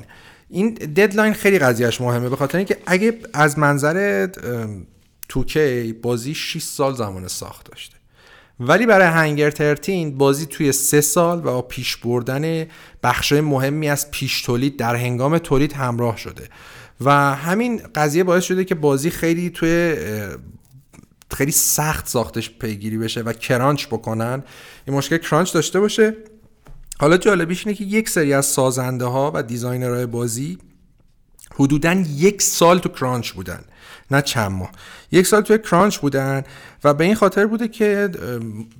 این 0.48 0.74
deadline 0.74 1.32
خیلی 1.32 1.58
قضیهش 1.58 2.00
مهمه 2.00 2.28
به 2.28 2.36
خاطر 2.36 2.58
اینکه 2.58 2.76
اگه 2.86 3.18
از 3.32 3.58
منظر 3.58 4.28
2K 5.28 5.92
بازی 5.92 6.34
6 6.34 6.62
سال 6.62 6.94
زمان 6.94 7.28
ساخت 7.28 7.70
داشته. 7.70 7.96
ولی 8.60 8.86
برای 8.86 9.06
Hangar 9.06 9.50
Thirteen 9.50 10.18
بازی 10.18 10.46
توی 10.46 10.72
سه 10.72 11.00
سال 11.00 11.46
و 11.46 11.62
پیش 11.62 11.96
بردن 11.96 12.66
بخشای 13.02 13.40
مهمی 13.40 13.88
از 13.88 14.10
پیش 14.10 14.42
تولید 14.42 14.76
در 14.76 14.96
هنگام 14.96 15.38
تولید 15.38 15.72
همراه 15.72 16.16
شده. 16.16 16.48
و 17.00 17.34
همین 17.34 17.80
قضیه 17.94 18.24
باعث 18.24 18.44
شده 18.44 18.64
که 18.64 18.74
بازی 18.74 19.10
خیلی 19.10 19.50
توی 19.50 19.96
خیلی 21.34 21.52
سخت 21.52 22.08
ساختش 22.08 22.50
پیگیری 22.50 22.98
بشه 22.98 23.20
و 23.20 23.32
crunch 23.32 23.86
بکنن. 23.86 24.42
این 24.86 24.96
مشکل 24.96 25.16
crunch 25.16 25.52
داشته 25.52 25.80
باشه. 25.80 26.16
حالا 27.00 27.16
جالبیش 27.16 27.66
اینه 27.66 27.78
که 27.78 27.84
یک 27.84 28.08
سری 28.08 28.32
از 28.32 28.46
سازنده 28.46 29.04
ها 29.04 29.32
و 29.34 29.42
designer 29.42 29.93
های 29.93 30.06
بازی 30.06 30.58
حدودا 31.54 31.92
یک 32.16 32.42
سال 32.42 32.78
تو 32.78 32.88
crunch 32.88 33.32
بودن 33.32 33.60
نه 34.10 34.22
چند 34.22 34.52
ماه. 34.52 34.70
یک 35.12 35.26
سال 35.26 35.42
توی 35.42 35.58
crunch 35.58 35.98
بودن 35.98 36.42
و 36.84 36.94
به 36.94 37.04
این 37.04 37.14
خاطر 37.14 37.46
بوده 37.46 37.68
که 37.68 38.10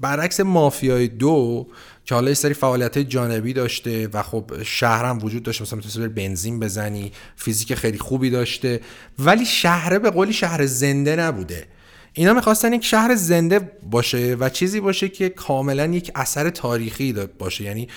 برعکس 0.01 0.41
مافیای 0.41 1.09
دو 1.09 1.67
که 2.05 2.15
حالا 2.15 2.29
یه 2.29 2.35
سری 2.35 2.55
فعالیت 2.55 2.99
جانبی 2.99 3.53
داشته 3.53 4.09
و 4.13 4.23
خب 4.23 4.63
شهرم 4.63 5.19
وجود 5.25 5.43
داشته 5.43 5.63
مثلا 5.63 5.77
می‌تونستی 5.77 6.09
بنزین 6.09 6.61
بزنی 6.61 7.13
فیزیک 7.37 7.75
خیلی 7.75 7.99
خوبی 7.99 8.31
داشته 8.31 8.81
ولی 9.19 9.45
شهره 9.45 9.99
به 9.99 10.11
قولی 10.11 10.33
شهر 10.33 10.67
زنده 10.67 11.17
نبوده. 11.17 11.67
اینا 12.15 12.33
می‌خواستن 12.33 12.73
یک 12.73 12.85
شهر 12.85 13.15
زنده 13.15 13.59
باشه 13.91 14.37
و 14.41 14.49
چیزی 14.49 14.81
باشه 14.81 15.09
که 15.09 15.29
کاملا 15.29 15.87
یک 15.87 16.11
اثر 16.15 16.51
تاریخی 16.51 17.13
باشه. 17.13 17.65
یعنی 17.65 17.89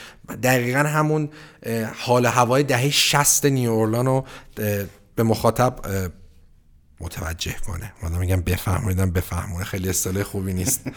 دقیقا 0.44 0.80
همون 0.80 1.30
حال 1.96 2.26
هوای 2.26 2.64
دهه 2.64 2.90
60 2.90 3.46
نیورلان 3.46 4.06
رو 4.06 4.26
به 5.16 5.24
مخاطب 5.24 5.80
متوجه 7.00 7.56
کنه. 7.68 7.94
من 8.04 8.18
میگم 8.18 8.42
بفهمونیدم 8.42 9.12
بفهمونه 9.12 9.64
خیلی 9.64 9.90
اصطلاح 9.90 10.24
خوبی 10.24 10.54
نیست. 10.54 10.82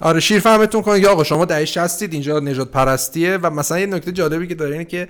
آره 0.00 0.20
شیر 0.20 0.40
فهمتون 0.40 0.82
کنه 0.82 1.00
یا 1.00 1.12
آقا 1.12 1.24
شما 1.24 1.44
دهه 1.44 1.64
60 1.64 2.02
اینجا 2.02 2.40
نجات 2.40 2.70
پرستیه 2.70 3.36
و 3.36 3.50
مثلا 3.50 3.78
یه 3.78 3.86
نکته 3.86 4.12
جالبی 4.12 4.46
که 4.46 4.54
داره 4.54 4.72
اینه 4.72 4.84
که 4.84 5.08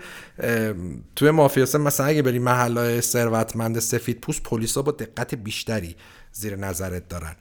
توی 1.17 1.31
مافیا 1.31 1.65
مثلا 1.79 2.07
اگه 2.07 2.23
بری 2.23 2.39
محلهای 2.39 3.01
ثروتمند 3.01 3.79
سفید 3.79 4.21
پوست 4.21 4.43
پلیسا 4.43 4.83
با 4.83 4.93
دقت 4.93 5.35
بیشتری 5.35 5.97
زیر 6.37 6.57
نظرت 6.57 7.09
دارن. 7.09 7.37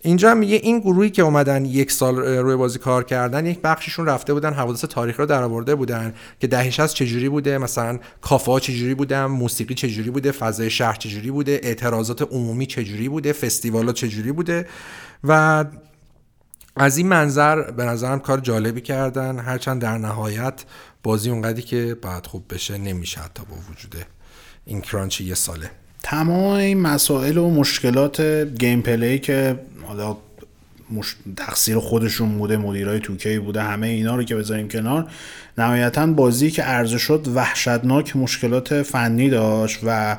اینجا 0.00 0.34
میگه 0.34 0.56
این 0.56 0.78
گروهی 0.78 1.10
که 1.10 1.22
اومدن 1.22 1.64
یک 1.64 1.92
سال 1.92 2.18
روی 2.18 2.56
بازی 2.56 2.78
کار 2.78 3.04
کردن 3.04 3.46
یک 3.46 3.60
بخششون 3.60 4.06
رفته 4.06 4.34
بودن 4.34 4.52
حوادث 4.52 4.84
تاریخ 4.84 5.20
رو 5.20 5.26
درآورده 5.26 5.74
بودن 5.74 6.14
که 6.40 6.46
دهش 6.46 6.80
از 6.80 6.94
چجوری 6.94 7.28
بوده 7.28 7.58
مثلا 7.58 7.98
کافه 8.20 8.60
چجوری 8.60 8.94
بودن 8.94 9.24
موسیقی 9.24 9.74
چجوری 9.74 10.10
بوده 10.10 10.32
فضای 10.32 10.70
شهر 10.70 10.94
چجوری 10.94 11.30
بوده 11.30 11.60
اعتراضات 11.62 12.22
عمومی 12.22 12.66
چجوری 12.66 13.08
بوده 13.08 13.32
فستیوالا 13.32 13.92
چجوری 13.92 14.32
بوده 14.32 14.66
و 15.24 15.64
از 16.76 16.96
این 16.96 17.08
منظر 17.08 17.70
به 17.70 17.84
نظرم 17.84 18.20
کار 18.20 18.40
جالبی 18.40 18.80
کردن. 18.80 19.38
هرچند 19.38 19.82
در 19.82 19.98
نهایت 19.98 20.64
بازی 21.02 21.30
اونقدری 21.30 21.62
که 21.62 21.96
باید 22.02 22.26
خوب 22.26 22.54
بشه 22.54 22.78
نمیشه 22.78 23.20
حتی 23.20 23.42
با 23.50 23.56
وجود 23.70 23.96
این 24.64 24.80
crunch 24.80 25.24
یه 25.24 25.34
ساله. 25.34 25.70
تمام 26.02 26.54
این 26.54 26.80
مسائل 26.80 27.36
و 27.36 27.50
مشکلات 27.50 28.20
gameplay 28.58 29.18
که 29.18 29.58
حالا 29.86 30.16
تقصیر 31.36 31.78
خودشون 31.78 32.38
بوده 32.38 32.56
مدیرای 32.56 33.00
2K 33.00 33.38
بوده 33.38 33.62
همه 33.62 33.86
اینا 33.86 34.16
رو 34.16 34.22
که 34.22 34.36
بذاریم 34.36 34.68
کنار 34.68 35.10
نهایتا 35.58 36.06
بازی 36.06 36.50
که 36.50 36.62
عرضه 36.62 36.98
شد 36.98 37.28
وحشتناک 37.34 38.16
مشکلات 38.16 38.82
فنی 38.82 39.30
داشت 39.30 39.80
و 39.84 40.16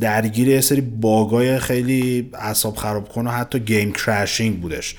درگیر 0.00 0.48
یه 0.48 0.60
سری 0.60 0.80
bug 0.80 1.38
ای 1.38 1.58
خیلی 1.58 2.30
اعصاب 2.34 2.76
خراب 2.76 3.08
کن 3.08 3.26
و 3.26 3.30
حتی 3.30 3.58
game 3.58 3.92
crashing 3.92 4.60
بودش. 4.60 4.96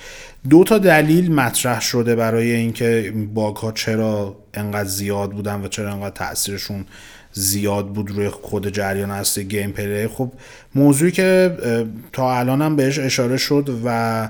دو 0.49 0.63
تا 0.63 0.78
دلیل 0.78 1.32
مطرح 1.32 1.82
شده 1.82 2.16
برای 2.16 2.51
اینکه 2.51 3.13
bug 3.33 3.55
ها 3.55 3.72
چرا 3.72 4.36
انقدر 4.53 4.89
زیاد 4.89 5.32
بودن 5.32 5.61
و 5.61 5.68
چرا 5.68 5.91
انقدر 5.91 6.09
تاثیرشون 6.09 6.86
زیاد 7.38 7.88
بود 7.88 8.11
روی 8.11 8.29
خود 8.29 8.69
جریان 8.69 9.11
هسته‌ی 9.11 9.43
gameplay. 9.43 10.07
خب 10.07 10.31
موضوعی 10.75 11.11
که 11.11 11.57
تا 12.13 12.38
الانم 12.38 12.75
بهش 12.75 12.99
اشاره 12.99 13.38
شد 13.38 13.69
و 13.86 14.29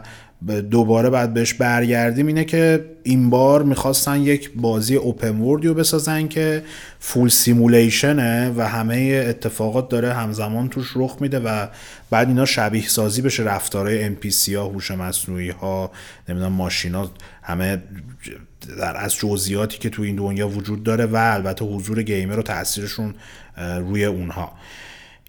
دوباره 0.71 1.09
بعد 1.09 1.33
بهش 1.33 1.53
برگردیم 1.53 2.27
اینه 2.27 2.45
که 2.45 2.85
این 3.03 3.29
بار 3.29 3.63
می‌خواستن 3.63 4.21
یک 4.21 4.51
بازی 4.55 4.95
open 4.95 5.39
world 5.39 5.64
یو 5.64 5.73
بسازن 5.73 6.27
که 6.27 6.63
full 6.99 7.29
simulation 7.29 8.42
ه 8.42 8.53
و 8.57 8.67
همه 8.67 9.25
اتفاقات 9.29 9.89
داره 9.89 10.13
همزمان 10.13 10.69
توش 10.69 10.91
رخ 10.95 11.17
میده 11.19 11.39
و 11.39 11.67
بعد 12.09 12.27
اینا 12.27 12.45
شبیه 12.45 12.87
سازی 12.87 13.21
بشه 13.21 13.43
رفتارهای 13.43 14.15
NPC 14.15 14.49
ها 14.49 14.65
هوش 14.65 14.91
مصنوعی 14.91 15.49
ها 15.49 15.91
نمی‌دونم 16.29 16.51
ماشینا 16.51 17.11
همه 17.43 17.81
در 18.79 18.97
از 18.97 19.15
جزئیاتی 19.15 19.77
که 19.77 19.89
تو 19.89 20.01
این 20.01 20.15
دنیا 20.15 20.49
وجود 20.49 20.83
داره 20.83 21.05
و 21.05 21.15
البته 21.15 21.65
حضور 21.65 22.03
گیمر 22.03 22.39
و 22.39 22.41
تاثیرشون 22.41 23.13
روی 23.79 24.05
اونها. 24.05 24.51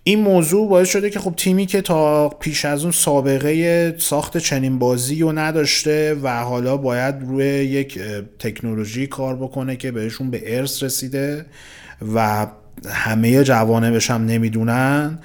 این 0.08 0.20
موضوع 0.20 0.68
باعث 0.68 0.88
شده 0.88 1.10
که 1.10 1.20
خب 1.20 1.34
تیمی 1.36 1.66
که 1.66 1.80
تا 1.80 2.28
پیش 2.28 2.64
از 2.64 2.82
اون 2.82 2.92
سابقه 2.92 3.94
ساخت 3.98 4.38
چنین 4.38 4.78
بازی 4.78 5.20
رو 5.20 5.32
نداشته 5.32 6.14
و 6.22 6.28
حالا 6.28 6.76
باید 6.76 7.14
روی 7.20 7.44
یک 7.46 8.00
تکنولوژی 8.38 9.06
کار 9.06 9.36
بکنه 9.36 9.76
که 9.76 9.92
بهشون 9.92 10.30
به 10.30 10.56
ارث 10.58 10.82
رسیده 10.82 11.46
و 12.14 12.46
همه 12.88 13.44
جوانبش 13.44 14.10
هم 14.10 14.26
نمی‌دونن 14.26 15.18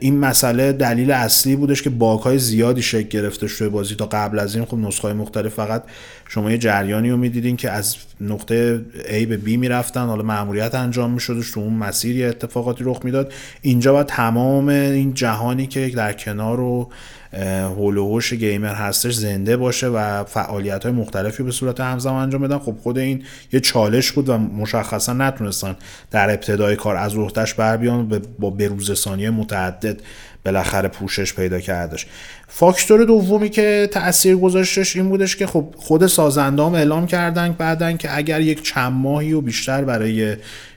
این 0.00 0.18
مسئله 0.18 0.72
دلیل 0.72 1.10
اصلی 1.10 1.56
بودش 1.56 1.82
که 1.82 1.90
های 2.22 2.38
زیادی 2.38 2.82
شکل 2.82 3.08
گرفته 3.08 3.48
توی 3.48 3.68
بازی. 3.68 3.94
تا 3.94 4.06
قبل 4.06 4.38
از 4.38 4.56
این 4.56 4.64
خب 4.64 4.78
نسخه 4.78 5.12
مختلف 5.12 5.54
فقط 5.54 5.82
شما 6.28 6.50
یه 6.50 6.58
جریانی 6.58 7.10
رو 7.10 7.16
می‌دیدین 7.16 7.56
که 7.56 7.70
از 7.70 7.96
نقطه 8.20 8.80
A 9.08 9.26
به 9.26 9.38
B 9.38 9.48
می‌رفتن. 9.48 10.06
حالا 10.06 10.22
معمولیت 10.22 10.74
انجام 10.74 11.10
میشدش 11.10 11.50
تو 11.50 11.60
اون 11.60 11.74
مسیر 11.74 12.16
یه 12.16 12.26
اتفاقاتی 12.26 12.84
رخ 12.84 13.00
می‌داد. 13.04 13.32
اینجا 13.62 13.92
با 13.92 14.04
تمام 14.04 14.68
این 14.68 15.14
جهانی 15.14 15.66
که 15.66 15.88
در 15.88 16.12
کنار 16.12 16.60
و 16.60 16.90
هول 17.32 18.20
گیمر 18.20 18.74
هستش 18.74 19.14
زنده 19.14 19.56
باشه 19.56 19.86
و 19.86 20.24
فعالیت 20.24 20.84
های 20.84 20.92
مختلفی 20.92 21.42
به 21.42 21.50
صورت 21.50 21.80
همزمان 21.80 22.22
انجام 22.22 22.42
بدن. 22.42 22.58
خب 22.58 22.76
خود 22.82 22.98
این 22.98 23.24
یه 23.52 23.60
چالش 23.60 24.12
بود 24.12 24.28
و 24.28 24.38
مشخصا 24.38 25.12
نتونستن 25.12 25.76
در 26.10 26.30
ابتدای 26.30 26.76
کار 26.76 26.96
از 26.96 27.12
روحتش 27.12 27.54
بر 27.54 27.76
بیان 27.76 28.22
با 28.38 28.50
بروزرسانی 28.50 29.30
متعدد 29.30 30.00
بالاخره 30.44 30.88
پوشش 30.88 31.34
پیدا 31.34 31.60
کردش. 31.60 32.06
فاکتور 32.48 33.04
دومی 33.04 33.48
که 33.48 33.88
تاثیر 33.92 34.36
گذاشتش 34.36 34.96
این 34.96 35.08
بودش 35.08 35.36
که 35.36 35.46
خب 35.46 35.74
خود 35.76 36.06
سازندام 36.06 36.74
اعلام 36.74 37.06
کردن 37.06 37.52
بعدن 37.52 37.96
که 37.96 38.16
اگر 38.16 38.40
یک 38.40 38.62
چند 38.62 38.92
ماهی 38.92 39.32
و 39.32 39.40
بیشتر 39.40 39.84
برای 39.84 40.36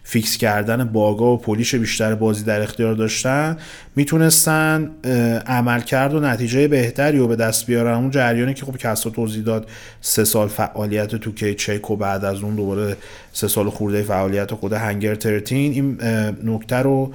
فیکس 0.10 0.38
کردن 0.38 0.84
باگا 0.84 1.34
و 1.34 1.38
پولیش 1.38 1.76
بیشتر 1.76 2.16
بازی 2.16 2.44
در 2.44 2.62
اختیار 2.62 2.94
داشتن 2.94 3.58
می‌تونستن 3.96 4.92
عمل 5.48 5.82
کرد 5.82 6.14
و 6.14 6.20
نتیجه 6.20 6.68
بهتری 6.68 7.18
رو 7.18 7.28
به 7.28 7.36
دست 7.36 7.66
بیارن. 7.66 7.94
اون 7.94 8.12
جریانی 8.12 8.54
که 8.54 8.66
خب 8.66 8.78
کسا 8.78 9.10
توضیح 9.10 9.44
داد 9.44 9.70
سه 10.02 10.24
سال 10.24 10.48
فعالیت 10.48 11.16
تو 11.16 11.32
کی 11.32 11.56
چک 11.56 11.92
و 11.92 11.96
بعد 11.96 12.26
از 12.26 12.42
اون 12.42 12.56
دوباره 12.56 12.98
سه 13.34 13.48
سال 13.48 13.70
خورده 13.70 14.04
فعالیت 14.04 14.54
خود 14.54 14.74
هنگر 14.74 15.16
ترتین. 15.16 15.72
این 15.72 15.98
نکته 16.44 16.76
رو 16.76 17.14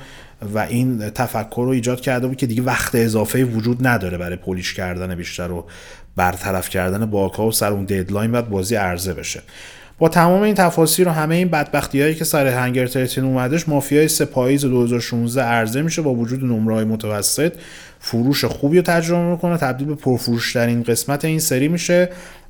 و 0.54 0.58
این 0.58 1.10
تفکر 1.10 1.62
رو 1.64 1.68
ایجاد 1.68 2.00
کرده 2.00 2.26
بود 2.26 2.36
که 2.36 2.46
دیگه 2.46 2.62
وقت 2.62 2.94
اضافه 2.94 3.44
وجود 3.44 3.86
نداره 3.86 4.18
برای 4.18 4.36
پولیش 4.36 4.74
کردن 4.74 5.14
بیشتر 5.14 5.50
و 5.50 5.66
برطرف 6.16 6.68
کردن 6.68 7.06
باکا 7.06 7.46
و 7.46 7.52
سر 7.52 7.72
اون 7.72 7.84
ددلاین 7.84 8.32
بعد 8.32 8.50
بازی 8.50 8.74
عرضه 8.74 9.14
بشه. 9.14 9.42
با 9.98 10.08
تمام 10.08 10.42
این 10.42 10.54
تفاصیل 10.54 11.06
و 11.06 11.10
همه 11.10 11.34
این 11.34 11.48
بدبختی 11.48 12.02
هایی 12.02 12.14
که 12.14 12.24
سر 12.24 12.46
هنگر 12.46 12.86
ترتین 12.86 13.24
اومدش 13.24 13.68
مافیای 13.68 14.08
سپاییز 14.08 14.64
2016 14.64 15.42
عرضه 15.42 15.82
میشه 15.82 16.02
با 16.02 16.14
وجود 16.14 16.44
نمره 16.44 16.84
متوسط. 16.84 17.52
فروش 18.00 18.44
خوبی 18.44 18.76
رو 18.76 18.82
تجربه 18.82 19.30
می‌کنه 19.30 19.56
تبدیل 19.56 19.86
به 19.86 19.94
پرفروشترین 19.94 20.82
قسمت 20.82 21.24
این 21.24 21.38
سری 21.38 21.68
میشه 21.68 22.08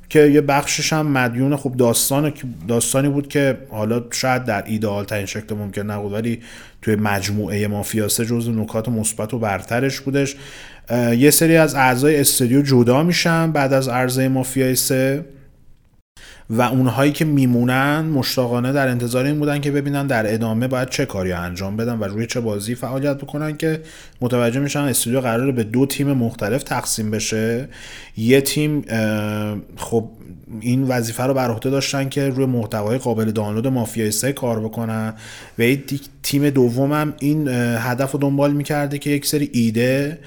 که 0.09 0.19
یه 0.19 0.41
بخشش 0.41 0.93
هم 0.93 1.07
مدیون 1.07 1.55
خوب 1.55 1.77
داستان 1.77 2.33
داستانی 2.67 3.09
بود 3.09 3.27
که 3.27 3.57
حالا 3.69 4.03
شاید 4.11 4.43
در 4.43 4.63
ایدئال 4.65 5.05
ترین 5.05 5.25
شکل 5.25 5.55
ممکن 5.55 5.81
نبود 5.81 6.13
ولی 6.13 6.41
توی 6.81 6.95
مجموعه 6.95 7.67
مافیا 7.67 8.07
سه 8.07 8.25
جزو 8.25 8.51
نکات 8.51 8.89
مثبت 8.89 9.33
و 9.33 9.39
برترش 9.39 9.99
بودش. 9.99 10.35
یه 11.17 11.31
سری 11.31 11.57
از 11.57 11.75
اعضای 11.75 12.19
استودیو 12.19 12.61
جدا 12.61 13.03
میشن 13.03 13.51
بعد 13.51 13.73
از 13.73 13.87
عرضه 13.87 14.27
مافیا 14.27 14.75
سه. 14.75 15.25
و 16.49 16.61
اونهایی 16.61 17.11
که 17.11 17.25
میمونن 17.25 18.01
مشتاقانه 18.01 18.73
در 18.73 18.87
انتظار 18.87 19.25
این 19.25 19.39
بودن 19.39 19.61
که 19.61 19.71
ببینن 19.71 20.07
در 20.07 20.33
ادامه 20.33 20.67
باید 20.67 20.89
چه 20.89 21.05
کاری 21.05 21.31
انجام 21.31 21.77
بدن 21.77 21.99
و 21.99 22.03
روی 22.03 22.25
چه 22.25 22.39
بازی 22.39 22.75
فعالیت 22.75 23.17
بکنن 23.17 23.57
که 23.57 23.81
متوجه 24.21 24.59
میشن 24.59 24.79
استودیو 24.79 25.21
قراره 25.21 25.51
به 25.51 25.63
دو 25.63 25.85
تیم 25.85 26.13
مختلف 26.13 26.63
تقسیم 26.63 27.11
بشه. 27.11 27.69
یه 28.17 28.41
تیم 28.41 28.81
خب 29.77 30.09
این 30.59 30.83
وظیفه 30.83 31.23
رو 31.23 31.33
بر 31.33 31.49
عهده 31.51 31.69
داشتن 31.69 32.09
که 32.09 32.29
روی 32.29 32.45
محتوای 32.45 32.97
قابل 32.97 33.31
دانلود 33.31 33.67
مافیای 33.67 34.11
سه 34.11 34.33
کار 34.33 34.59
بکنن 34.59 35.13
و 35.59 35.75
تیم 36.23 36.49
دومم 36.49 37.13
این 37.19 37.47
هدف 37.77 38.11
رو 38.11 38.19
دنبال 38.19 38.53
می‌کرده 38.53 38.97
که 38.97 39.09
یک 39.09 39.25
سری 39.25 39.49
ایده 39.53 40.19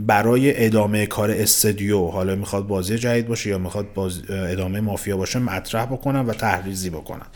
برای 0.00 0.64
ادامه 0.66 1.06
کار 1.06 1.30
استودیو 1.30 2.06
حالا 2.06 2.34
می‌خواد 2.34 2.66
بازی 2.66 2.98
جدید 2.98 3.28
باشه 3.28 3.50
یا 3.50 3.58
می‌خواد 3.58 3.92
باز 3.92 4.22
ادامه 4.30 4.80
مافیا 4.80 5.16
باشه 5.16 5.38
مطرح 5.38 5.84
بکنن 5.86 6.20
و 6.20 6.32
تحریزی 6.32 6.90
بکنن 6.90 7.26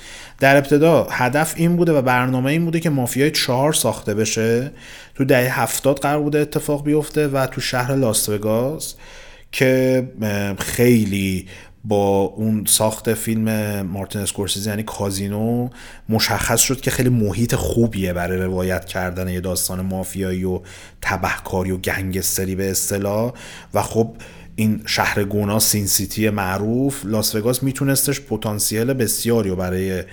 در 0.40 0.56
ابتدا 0.56 1.06
هدف 1.10 1.54
این 1.56 1.76
بوده 1.76 1.92
و 1.92 2.02
برنامه 2.02 2.50
این 2.50 2.64
بوده 2.64 2.80
که 2.80 2.90
مافیای 2.90 3.30
چهار 3.30 3.72
ساخته 3.72 4.14
بشه. 4.14 4.70
تو 5.14 5.24
دهه 5.24 5.60
هفتاد 5.60 5.98
قرار 5.98 6.22
بوده 6.22 6.38
اتفاق 6.38 6.84
بیفته 6.84 7.28
و 7.28 7.46
تو 7.46 7.60
شهر 7.60 7.94
لاس 7.94 8.28
وگاس 8.28 8.94
که 9.52 10.08
خیلی 10.58 11.46
با 11.84 12.20
اون 12.20 12.64
ساخت 12.66 13.14
فیلم 13.14 13.82
مارتین 13.82 14.22
اسکورسیزی 14.22 14.70
یعنی 14.70 14.82
کازینو 14.82 15.68
مشخص 16.08 16.60
شد 16.60 16.80
که 16.80 16.90
خیلی 16.90 17.08
محیط 17.08 17.54
خوبیه 17.54 18.12
برای 18.12 18.38
روایت 18.38 18.84
کردن 18.84 19.28
یه 19.28 19.40
داستان 19.40 19.80
مافیایی 19.80 20.44
و 20.44 20.60
تبهکاری 21.02 21.70
و 21.70 21.76
گنگستری 21.76 22.54
به 22.54 22.70
اصطلاح. 22.70 23.32
و 23.74 23.82
خب 23.82 24.16
این 24.56 24.82
شهر 24.86 25.24
گونا 25.24 25.58
سین 25.58 25.86
سیتی 25.86 26.30
معروف 26.30 27.04
لاس 27.04 27.34
وگاس 27.34 27.62
میتونستش 27.62 28.20
پتانسیل 28.20 28.92
بسیاری 28.92 29.50
و 29.50 29.56
برای 29.56 30.04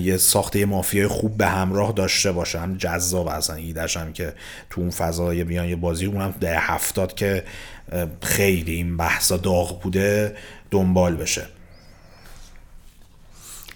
یه 0.00 0.16
ساخته 0.16 0.66
مافیای 0.66 1.06
خوب 1.06 1.36
به 1.36 1.46
همراه 1.46 1.92
داشته 1.92 2.32
باشه. 2.32 2.58
هم 2.58 2.76
جذاب 2.76 3.26
اصلا 3.26 3.56
ایدش 3.56 3.98
که 4.14 4.32
تو 4.70 4.80
اون 4.80 4.90
فضای 4.90 5.44
بیان 5.44 5.68
یه 5.68 5.76
بازی 5.76 6.06
اونم 6.06 6.34
ده 6.40 6.58
هفتاد 6.58 7.14
که 7.14 7.44
خیلی 8.22 8.74
این 8.74 8.96
بحثا 8.96 9.36
داغ 9.36 9.82
بوده 9.82 10.36
دنبال 10.70 11.16
بشه. 11.16 11.46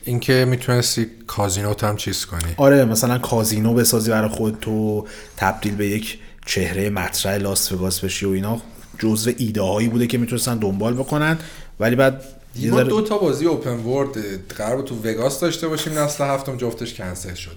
اینکه 0.04 0.44
می‌تونستی 0.48 1.06
کازینو 1.26 1.74
هم 1.82 1.96
چیز 1.96 2.26
کنی. 2.26 2.54
آره 2.56 2.84
مثلا 2.84 3.18
کازینو 3.18 3.74
بسازی 3.74 4.10
برای 4.10 4.28
خود 4.28 4.58
تو 4.60 5.06
تبدیل 5.36 5.74
به 5.74 5.86
یک 5.86 6.18
چهره 6.46 6.90
مطرح 6.90 7.36
لاس 7.36 7.72
وگاس 7.72 8.00
بشی 8.00 8.26
و 8.26 8.30
اینا 8.30 8.60
جزو 8.98 9.32
ایده 9.38 9.62
هایی 9.62 9.88
بوده 9.88 10.06
که 10.06 10.18
می‌تونستن 10.18 10.58
دنبال 10.58 10.94
بکنن. 10.94 11.38
ولی 11.80 11.96
بعد 11.96 12.22
ما 12.70 12.82
دو 12.82 13.02
تا 13.02 13.18
بازی 13.18 13.46
اوپن 13.46 13.76
ورد 13.76 14.16
قرار 14.54 14.82
تو 14.82 14.94
وگاس 14.94 15.40
داشته 15.40 15.68
باشیم 15.68 15.98
نسل 15.98 16.24
هفتم 16.24 16.56
جفتش 16.56 16.94
کنسل 16.94 17.34
شد. 17.34 17.56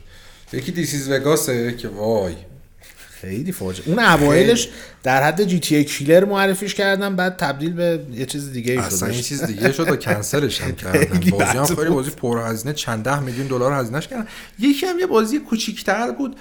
یکی 0.53 0.71
دیسیز 0.71 1.09
وگاسه 1.09 1.73
که 1.73 1.87
وای. 1.87 2.35
خیلی 3.21 3.51
فاجعه. 3.51 3.87
اون 3.87 3.99
اوایلش 3.99 4.69
در 5.03 5.23
حد 5.23 5.43
جی 5.43 5.59
تی 5.59 5.75
ای 5.75 5.83
کیلر 5.83 6.25
معرفیش 6.25 6.75
کردن 6.75 7.15
بعد 7.15 7.37
تبدیل 7.37 7.73
به 7.73 7.99
یه 8.13 8.25
چیز 8.25 8.51
دیگه 8.51 8.75
شد. 8.75 8.79
اصلا 8.79 9.09
این 9.09 9.21
چیز 9.21 9.43
دیگه 9.43 9.71
شد 9.71 9.89
و 9.89 9.95
کنسلش 9.95 10.61
هم 10.61 10.75
کردن. 10.75 11.19
بازی 11.31 11.57
هم 11.57 11.65
خیلی 11.65 11.89
بازی 11.89 12.11
پر 12.11 12.49
هزینه 12.49 12.73
چند 12.73 13.03
ده 13.03 13.19
میلیون 13.19 13.47
دلار 13.47 13.73
هزینهش 13.73 14.07
کردن. 14.07 14.27
یکی 14.59 14.85
هم 14.85 14.99
یه 14.99 15.05
بازی 15.05 15.39
کوچیک‌تر 15.39 16.11
بود 16.11 16.35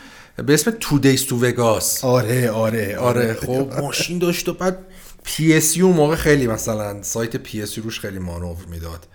به 0.47 0.55
اسم 0.55 0.73
تو 0.81 0.99
دیز 0.99 1.25
تو 1.25 1.47
وگاس 1.47 2.05
آره 2.05 2.51
آره 2.51 2.97
آره 2.97 3.35
خب 3.35 3.73
ماشین 3.81 4.19
داشت 4.19 4.49
و 4.49 4.55
بعد 4.55 4.79
PS 5.25 5.77
اون 5.77 5.89
موقع 5.89 6.17
خیلی 6.17 6.47
مثلا 6.47 7.03
سایت 7.03 7.37
PS 7.37 7.79
روش 7.79 8.01
خیلی 8.01 8.19
مانور 8.19 8.57
می‌داد. 8.71 9.07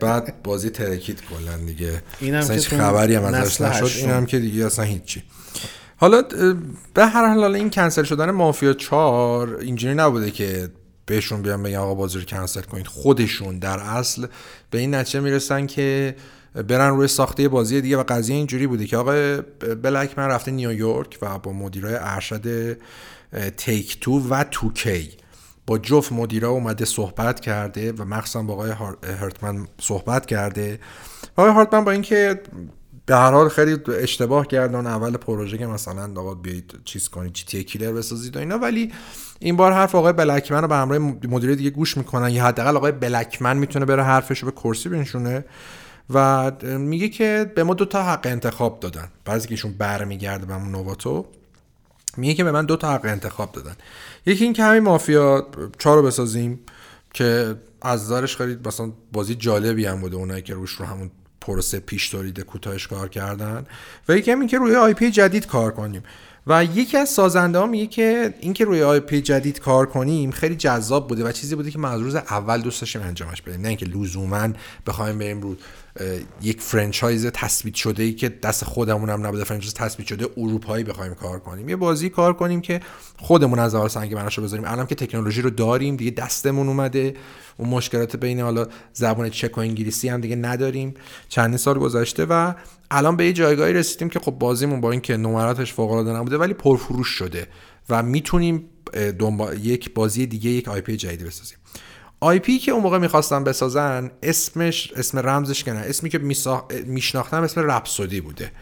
بعد 0.00 0.42
بازی 0.42 0.70
ترکید 0.70 1.20
کلا 1.30 1.56
دیگه. 1.66 2.02
اینم 2.20 2.48
که 2.48 2.60
خبری 2.60 3.14
هم 3.14 3.24
ازش 3.24 3.60
نشد. 3.60 3.90
اینم 3.96 4.26
که 4.26 4.38
دیگه 4.38 4.66
اصلا 4.66 4.84
هیچی. 4.84 5.22
حالا 5.96 6.22
به 6.94 7.06
هر 7.06 7.34
حال 7.34 7.54
این 7.54 7.70
کنسل 7.70 8.02
شدن 8.02 8.30
مافیا 8.30 8.72
4 8.72 9.56
اینجوری 9.60 9.94
نبوده 9.94 10.30
که 10.30 10.68
بهشون 11.06 11.42
بیان 11.42 11.62
بگن 11.62 11.76
آقا 11.76 11.94
بازی 11.94 12.18
رو 12.18 12.24
کنسل 12.24 12.60
کنید. 12.60 12.86
خودشون 12.86 13.58
در 13.58 13.78
اصل 13.78 14.26
به 14.70 14.78
این 14.78 14.94
نتیجه 14.94 15.20
می‌رسن 15.20 15.66
که 15.66 16.16
برن 16.68 16.96
روی 16.96 17.08
ساخت 17.08 17.35
یه 17.35 17.48
بازی 17.48 17.80
دیگه 17.80 17.96
و 17.96 18.04
قضیه 18.08 18.36
اینجوری 18.36 18.66
بوده 18.66 18.86
که 18.86 18.96
آقای 18.96 19.12
Blackman 19.82 20.26
رفته 20.26 20.50
نیویورک 20.50 21.18
و 21.22 21.38
با 21.38 21.52
مدیرای 21.52 21.96
ارشد 22.00 22.76
تیک 23.56 24.00
تو 24.00 24.28
و 24.28 24.44
توکی. 24.50 25.10
با 25.66 25.78
جفت 25.78 26.12
مدیرا 26.12 26.50
اومده 26.50 26.84
صحبت 26.84 27.40
کرده 27.40 27.92
و 27.92 28.04
مخصوصا 28.04 28.42
با 28.42 28.54
آقای 28.54 28.70
هرتمن 29.20 29.66
صحبت 29.80 30.26
کرده. 30.26 30.80
آقای 31.36 31.52
هارتمن 31.52 31.84
با 31.84 31.90
اینکه 31.90 32.40
به 33.06 33.16
هر 33.16 33.30
حال 33.30 33.48
خیلی 33.48 33.78
اشتباه 33.88 34.46
کردن. 34.46 34.86
اول 34.86 35.16
پروژه 35.16 35.58
که 35.58 35.66
مثلا 35.66 36.20
آقا 36.20 36.34
بیایید 36.34 36.74
چیز 36.84 37.08
کنید 37.08 37.32
جی 37.32 37.44
تی 37.44 37.64
کیلر 37.64 37.92
بسازید 37.92 38.36
و 38.36 38.38
اینا. 38.38 38.58
ولی 38.58 38.92
این 39.38 39.56
بار 39.56 39.72
حرف 39.72 39.94
آقای 39.94 40.12
بلکمن 40.12 40.62
رو 40.62 40.68
به 40.68 40.76
همراه 40.76 40.98
مدیر 40.98 41.54
دیگه 41.54 41.70
گوش 41.70 41.96
می‌کنن. 41.96 42.30
یا 42.30 42.44
حداقل 42.44 42.76
آقای 42.76 42.92
بلکمن 42.92 43.56
می‌تونه 43.56 43.84
بره 43.84 44.02
حرفش 44.02 44.38
رو 44.38 44.50
به 44.50 44.60
کرسی 44.60 44.88
بنشونه 44.88 45.44
و 46.10 46.52
میگه 46.62 47.08
که 47.08 47.52
به 47.54 47.64
ما 47.64 47.74
دو 47.74 47.84
تا 47.84 48.02
حق 48.02 48.26
انتخاب 48.26 48.80
دادن. 48.80 49.08
بعضی 49.24 49.48
که 49.48 49.52
ایشون 49.52 49.72
برمیگرده 49.72 50.46
به 50.46 50.54
همون 50.54 50.72
نواتو 50.72 51.26
میگه 52.16 52.34
که 52.34 52.44
به 52.44 52.52
من 52.52 52.64
دو 52.64 52.76
تا 52.76 52.94
حق 52.94 53.04
انتخاب 53.04 53.52
دادن. 53.52 53.76
یکی 54.26 54.44
این 54.44 54.52
که 54.52 54.62
همین 54.62 54.82
مافیا 54.82 55.46
چهار 55.78 55.96
رو 55.96 56.02
بسازیم 56.02 56.60
که 57.14 57.54
از 57.82 58.08
دارش 58.08 58.36
خیلی 58.36 58.58
مثلا 58.64 58.92
بازی 59.12 59.34
جالبی 59.34 59.86
هم 59.86 60.00
بوده. 60.00 60.16
اونایی 60.16 60.42
که 60.42 60.54
روش 60.54 60.70
رو 60.70 60.86
همون 60.86 61.10
پروسه 61.46 61.80
پیش 61.80 62.08
تولید 62.08 62.40
کوتاهش 62.40 62.86
کار 62.86 63.08
کردن 63.08 63.66
و 64.08 64.16
یکی 64.16 64.30
هم 64.30 64.46
که 64.46 64.58
روی 64.58 64.74
IP 64.74 65.10
جدید 65.10 65.46
کار 65.46 65.72
کنیم. 65.72 66.02
و 66.48 66.64
یکی 66.64 66.96
از 66.96 67.08
سازنده 67.08 67.58
ها 67.58 67.66
میگه 67.66 67.86
که 67.86 68.34
اینکه 68.40 68.64
روی 68.64 68.82
IP 68.82 69.20
جدید 69.20 69.60
کار 69.60 69.86
کنیم 69.86 70.30
خیلی 70.30 70.56
جذاب 70.56 71.08
بوده 71.08 71.24
و 71.24 71.32
چیزی 71.32 71.54
بوده 71.54 71.70
که 71.70 71.78
ما 71.78 71.88
از 71.88 72.00
روز 72.00 72.14
اول 72.14 72.60
دوست 72.60 72.80
داشتیم 72.80 73.02
انجامش 73.02 73.42
بدیم. 73.42 73.60
نه 73.60 73.68
اینکه 73.68 73.86
لزوما 73.86 74.48
بخوایم 74.86 75.18
بریم 75.18 75.40
رو 75.40 75.56
یک 76.42 76.60
franchise 76.60 77.26
تثبیت 77.26 77.74
شده 77.74 78.02
ای 78.02 78.12
که 78.12 78.28
دست 78.28 78.64
خودمون 78.64 79.10
هم 79.10 79.26
نبوده 79.26 79.44
franchise 79.44 79.74
تثبیت 79.74 80.08
شده 80.08 80.28
اروپایی 80.36 80.84
بخوایم 80.84 81.14
کار 81.14 81.38
کنیم. 81.38 81.68
یه 81.68 81.76
بازی 81.76 82.08
کار 82.08 82.32
کنیم 82.32 82.60
که 82.60 82.80
خودمون 83.18 83.58
از 83.58 83.74
اول 83.74 83.88
سنگ 83.88 84.14
بناشو 84.14 84.42
بذاریم. 84.42 84.64
الان 84.68 84.86
که 84.86 84.94
تکنولوژی 84.94 85.42
رو 85.42 85.50
داریم 85.50 85.96
دیگه 85.96 86.10
دستمون 86.10 86.68
اومده. 86.68 87.14
اون 87.56 87.68
مشکلات 87.68 88.16
بین 88.16 88.40
حالا 88.40 88.66
زبان 88.92 89.30
چک 89.30 89.58
و 89.58 89.60
انگلیسی 89.60 90.08
هم 90.08 90.20
دیگه 90.20 90.36
نداریم. 90.36 90.94
چندین 91.28 91.56
سال 91.56 91.78
گذشته 91.78 92.24
و 92.24 92.54
الان 92.90 93.16
به 93.16 93.26
یه 93.26 93.32
جایگاهی 93.32 93.72
رسیدیم 93.72 94.08
که 94.08 94.18
خب 94.18 94.30
بازیمون 94.30 94.80
با 94.80 94.90
اینکه 94.90 95.16
نمراتش 95.16 95.72
فوق 95.72 95.90
العاده 95.90 96.12
نبوده 96.12 96.38
ولی 96.38 96.54
پرفروش 96.54 97.08
شده 97.08 97.46
و 97.90 98.02
می‌تونیم 98.02 98.64
دنبال 99.18 99.66
یک 99.66 99.94
بازی 99.94 100.26
دیگه 100.26 100.50
یک 100.50 100.68
IP 100.68 100.96
جدیدی 100.96 101.24
بسازیم. 101.24 101.58
IP 102.20 102.58
که 102.58 102.72
اون 102.72 102.82
موقع 102.82 102.98
می‌خواستن 102.98 103.44
بسازن 103.44 104.10
اسمش 104.22 104.92
اسم 104.96 105.18
رمزش 105.18 105.64
که 105.64 105.72
نه 105.72 105.78
اسمی 105.78 106.10
که 106.10 106.18
میشناختم 106.86 107.42
اسم 107.42 107.70
Rhapsody 107.70 108.20
بوده. 108.20 108.52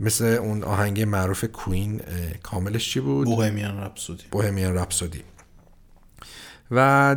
مثل 0.00 0.24
اون 0.24 0.62
آهنگ 0.62 1.02
معروف 1.02 1.44
کوین 1.44 2.00
کاملش 2.42 2.90
چی 2.90 3.00
بود؟ 3.00 3.26
بوهمیان 3.26 3.76
رپسودی. 3.76 4.24
بوهمیان 4.30 4.74
رپسودی. 4.74 5.22
و 6.70 7.16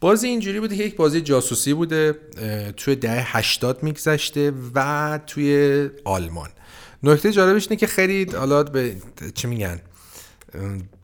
بازی 0.00 0.28
اینجوری 0.28 0.60
بوده 0.60 0.76
که 0.76 0.84
یک 0.84 0.96
بازی 0.96 1.20
جاسوسی 1.20 1.74
بوده 1.74 2.18
توی 2.76 2.96
دهه 2.96 3.36
80 3.36 3.82
میگذشته 3.82 4.52
و 4.74 5.20
توی 5.26 5.88
آلمان. 6.04 6.48
نکته 7.02 7.32
جالبش 7.32 7.66
اینه 7.70 7.76
که 7.76 7.86
خیلی 7.86 8.26
حالا 8.36 8.62
به 8.62 8.96
چی 9.34 9.48
میگن؟ 9.48 9.80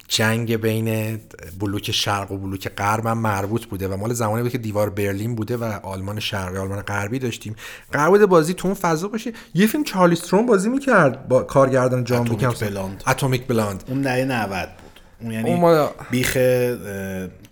جنگ 0.08 0.56
بین 0.56 1.20
بلوک 1.60 1.90
شرق 1.90 2.32
و 2.32 2.38
بلوک 2.38 2.68
غرب 2.68 3.06
هم 3.06 3.18
مربوط 3.18 3.64
بوده 3.66 3.88
و 3.88 3.96
مال 3.96 4.12
زمانی 4.12 4.42
بود 4.42 4.52
که 4.52 4.58
دیوار 4.58 4.90
برلین 4.90 5.34
بوده 5.34 5.56
و 5.56 5.64
آلمان 5.64 6.20
شرقی 6.20 6.58
آلمان 6.58 6.80
غربی 6.80 7.18
داشتیم. 7.18 7.56
قرار 7.92 8.26
بازی 8.26 8.54
تو 8.54 8.68
اون 8.68 8.74
فضا 8.74 9.08
باشه. 9.08 9.32
یه 9.54 9.66
فیلم 9.66 9.84
چارلی 9.84 10.12
استرون 10.12 10.46
بازی 10.46 10.68
می‌کرد 10.68 11.28
با 11.28 11.42
کارگردان 11.42 12.04
جان 12.04 12.24
بوکم 12.24 12.52
بلاند 12.60 13.02
اتمیک 13.06 13.46
بلاند 13.46 13.84
اون 13.88 14.00
نه 14.00 14.24
90 14.24 14.68
بود. 14.68 15.00
اون 15.20 15.32
یعنی 15.32 15.54
اون 15.54 15.88
بیخ 16.10 16.36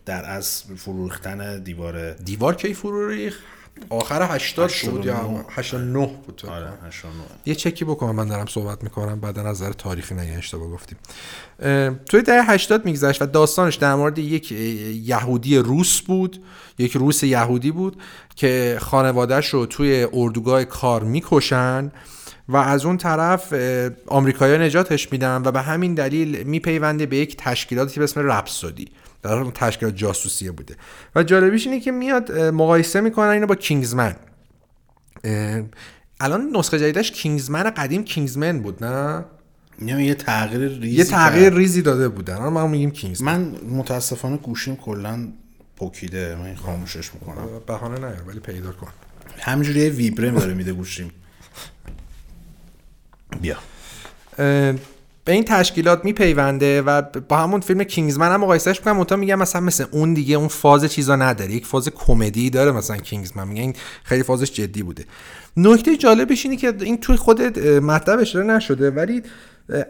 در 0.07 0.31
از 0.31 0.63
فروختن 0.77 1.63
دیوار 1.63 2.13
دیوار 2.13 2.55
کی 2.55 2.75
فرو 2.75 3.09
ریخت؟ 3.09 3.41
آخر 3.89 4.35
80 4.35 4.71
بود 4.91 5.05
یا 5.05 5.45
89 5.51 6.07
بود 6.27 6.43
آره 6.49 6.69
89 6.87 7.15
یه 7.47 7.55
چکی 7.55 7.85
بکنم 7.85 8.15
من 8.15 8.29
دارم 8.29 8.47
صحبت 8.47 8.85
می‌کنم 8.85 9.21
بعد 9.21 9.39
از 9.39 9.47
نظر 9.47 9.73
تاریخی 9.73 10.15
نگه 10.15 10.39
اشتباه 10.39 10.69
گفتیم. 10.69 10.99
توی 12.07 12.23
دهه 12.23 12.51
80 12.51 12.85
میگذشت 12.85 13.23
و 13.23 13.27
داستانش 13.27 13.75
در 13.75 13.95
مورد 13.95 14.19
یک 14.19 14.53
یهودی 14.53 15.59
روس 15.59 16.01
بود 16.01 16.43
یک 16.79 16.93
روس 16.93 17.23
یهودی 17.23 17.71
بود 17.71 18.03
که 18.37 18.79
خانوادهش 18.81 19.47
رو 19.47 19.67
توی 19.67 20.07
اردوگاه 20.13 20.65
کار 20.65 21.05
می‌کشن 21.05 21.93
و 22.49 22.57
از 22.57 22.85
اون 22.85 22.97
طرف 22.97 23.55
آمریکایی‌ها 24.07 24.63
نجاتش 24.63 25.13
میدن 25.13 25.43
و 25.45 25.53
به 25.53 25.61
همین 25.61 25.95
دلیل 25.95 26.43
میپیونده 26.43 27.07
به 27.07 27.17
یک 27.17 27.37
تشکیلاتی 27.37 28.01
به 28.01 28.05
اسم 28.05 28.21
رپسودی. 28.21 28.89
در 29.23 29.33
اون 29.33 29.51
تشکیلات 29.51 29.97
جاسوسیه 29.97 30.51
بوده. 30.51 30.77
و 31.15 31.23
جالبیش 31.23 31.67
اینه 31.67 31.81
که 31.81 31.93
میاد 31.93 32.33
مقایسه 32.33 33.01
می‌کنن 33.01 33.29
اینو 33.29 33.47
با 33.47 33.55
کینگزمن. 33.55 34.17
الان 36.21 36.51
نسخه 36.57 36.79
جدیدش 36.79 37.13
کینگزمن 37.13 37.71
قدیم 37.71 38.05
کینگزمن 38.05 38.61
بود 38.61 38.85
نه؟ 38.85 39.25
یه 39.83 40.15
تغییر 40.15 40.69
ریزی 40.69 40.97
یه 40.97 41.05
تغییر 41.05 41.53
ریزی 41.53 41.83
داده 41.83 42.09
بودن. 42.09 42.35
الان 42.35 42.53
ما 42.53 42.67
میگیم 42.67 42.91
کینگزمن. 42.91 43.41
من 43.41 43.61
متاسفانه 43.71 44.37
گوشیم 44.37 44.77
کلا 44.77 45.29
پوکیده 45.77 46.37
من 46.37 46.55
خاموشش 46.55 47.15
می‌کنم. 47.15 47.47
بهانه 47.67 47.99
نیار 47.99 48.23
ولی 48.27 48.41
پیدا 48.41 48.73
کن. 48.73 48.93
همینجوری 49.39 49.91
ویبره 49.91 50.31
داره 50.31 50.55
میده 50.55 50.73
گوشیم. 50.73 51.13
بیا. 53.43 53.57
به 55.25 55.33
این 55.33 55.45
تشکیلات 55.45 56.05
میپیونده 56.05 56.83
و 56.83 57.03
با 57.03 57.37
همون 57.37 57.61
فیلم 57.61 57.85
کینگزمن 57.85 58.33
هم 58.33 58.41
مقایسهش 58.41 58.79
می‌کنم 58.79 58.97
منتها 58.97 59.19
میگم 59.19 59.39
مثلا 59.39 59.61
مثل 59.61 59.85
اون 59.91 60.15
دیگه 60.15 60.37
اون 60.37 60.49
فاز 60.49 60.85
چیزا 60.85 61.17
نداره 61.17 61.53
یک 61.53 61.67
فاز 61.67 61.89
کمدی 61.89 62.51
داره 62.51 62.73
مثلا 62.73 62.97
کینگزمن 62.97 63.49
میگن 63.49 63.61
این 63.61 63.75
خیلی 64.05 64.23
فازش 64.23 64.53
جدی 64.53 64.83
بوده. 64.83 65.05
نکته 65.57 65.97
جالبش 65.97 66.45
اینه 66.45 66.57
که 66.57 66.75
این 66.81 67.01
توی 67.01 67.17
خود 67.17 67.59
مطلب 67.69 68.21
اشاره 68.21 68.45
نشده 68.45 68.91
ولی 68.91 69.23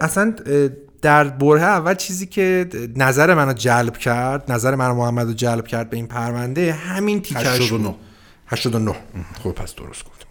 اصلا 0.01 0.35
در 1.01 1.23
بره 1.23 1.61
اول 1.61 1.95
چیزی 1.95 2.25
که 2.25 2.69
نظر 2.95 3.33
منو 3.33 3.53
جلب 3.53 3.97
کرد 3.97 4.51
نظر 4.51 4.75
من 4.75 4.91
محمد 4.91 5.27
رو 5.27 5.33
جلب 5.33 5.67
کرد 5.67 5.89
به 5.89 5.97
این 5.97 6.07
پرونده 6.07 6.73
همین 6.73 7.21
تیکش 7.21 7.45
89 7.45 7.95
89 8.47 8.95
خب 9.43 9.51
پس 9.51 9.75
درست 9.75 10.03
گفتم 10.05 10.27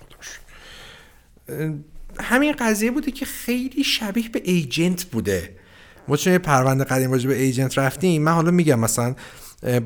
همین 2.20 2.52
قضیه 2.58 2.90
بوده 2.90 3.10
که 3.10 3.26
خیلی 3.26 3.84
شبیه 3.84 4.28
به 4.28 4.42
ایجنت 4.44 5.04
بوده. 5.04 5.56
ما 6.08 6.16
چون 6.16 6.38
پرونده 6.38 6.84
قدیم 6.84 7.12
راجع 7.12 7.28
به 7.28 7.42
ایجنت 7.42 7.78
رفتیم 7.78 8.22
من 8.22 8.32
حالا 8.32 8.50
میگم 8.50 8.80
مثلا 8.80 9.14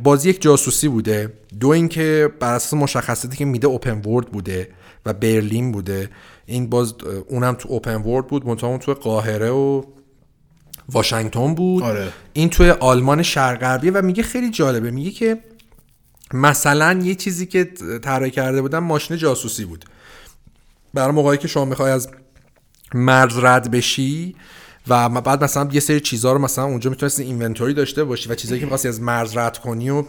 بازی 0.03 0.31
یک 0.31 0.43
جاسوسی 0.43 0.89
بوده. 0.89 1.33
دو 1.61 1.69
اینکه 1.69 2.31
بر 2.41 2.55
اساس 2.55 2.75
مشخصاتی 2.75 3.37
که 3.37 3.45
میده 3.45 3.67
اوپن 3.67 4.11
ورد 4.11 4.27
بوده 4.27 4.69
و 5.07 5.13
برلین 5.13 5.73
بوده. 5.73 6.11
این 6.47 6.71
باز 6.71 6.95
اونم 7.29 7.55
تو 7.55 7.69
open 7.69 8.03
world 8.03 8.27
بود 8.27 8.47
منتها 8.47 8.69
اون 8.69 8.79
تو 8.79 8.95
قاهره 8.95 9.51
و 9.51 9.83
واشنگتن 10.89 11.55
بود. 11.55 11.83
آره. 11.83 12.13
این 12.33 12.51
توی 12.51 12.71
آلمان 12.71 13.23
شرق 13.23 13.61
غربیه 13.61 13.93
و 13.93 14.03
میگه 14.03 14.23
خیلی 14.23 14.51
جالبه. 14.51 14.91
میگه 14.91 15.11
که 15.11 15.39
مثلا 16.33 17.01
یه 17.03 17.15
چیزی 17.15 17.47
که 17.47 17.65
طراحی 18.03 18.31
کرده 18.31 18.63
بودن 18.63 18.79
ماشین 18.79 19.17
جاسوسی 19.17 19.65
بود. 19.65 19.85
برای 20.95 21.13
موقعی 21.15 21.39
که 21.39 21.49
شما 21.49 21.65
می‌خوای 21.65 21.93
از 21.93 22.09
مرز 22.95 23.39
رد 23.39 23.71
بشی 23.71 24.37
و 24.89 25.09
بعد 25.09 25.45
مثلا 25.45 25.69
یه 25.73 25.81
سری 25.81 26.01
چیزها 26.01 26.33
رو 26.33 26.39
مثلا 26.39 26.65
اونجا 26.65 26.91
می‌تونستی 26.91 27.23
inventory 27.23 27.75
داشته 27.75 28.05
باشی 28.05 28.29
و 28.29 28.35
چیزایی 28.35 28.61
که 28.61 28.67
می‌خواستی 28.67 28.89
از 28.89 29.01
مرز 29.01 29.37
رد 29.37 29.59
کنی 29.59 29.91
و 29.91 30.05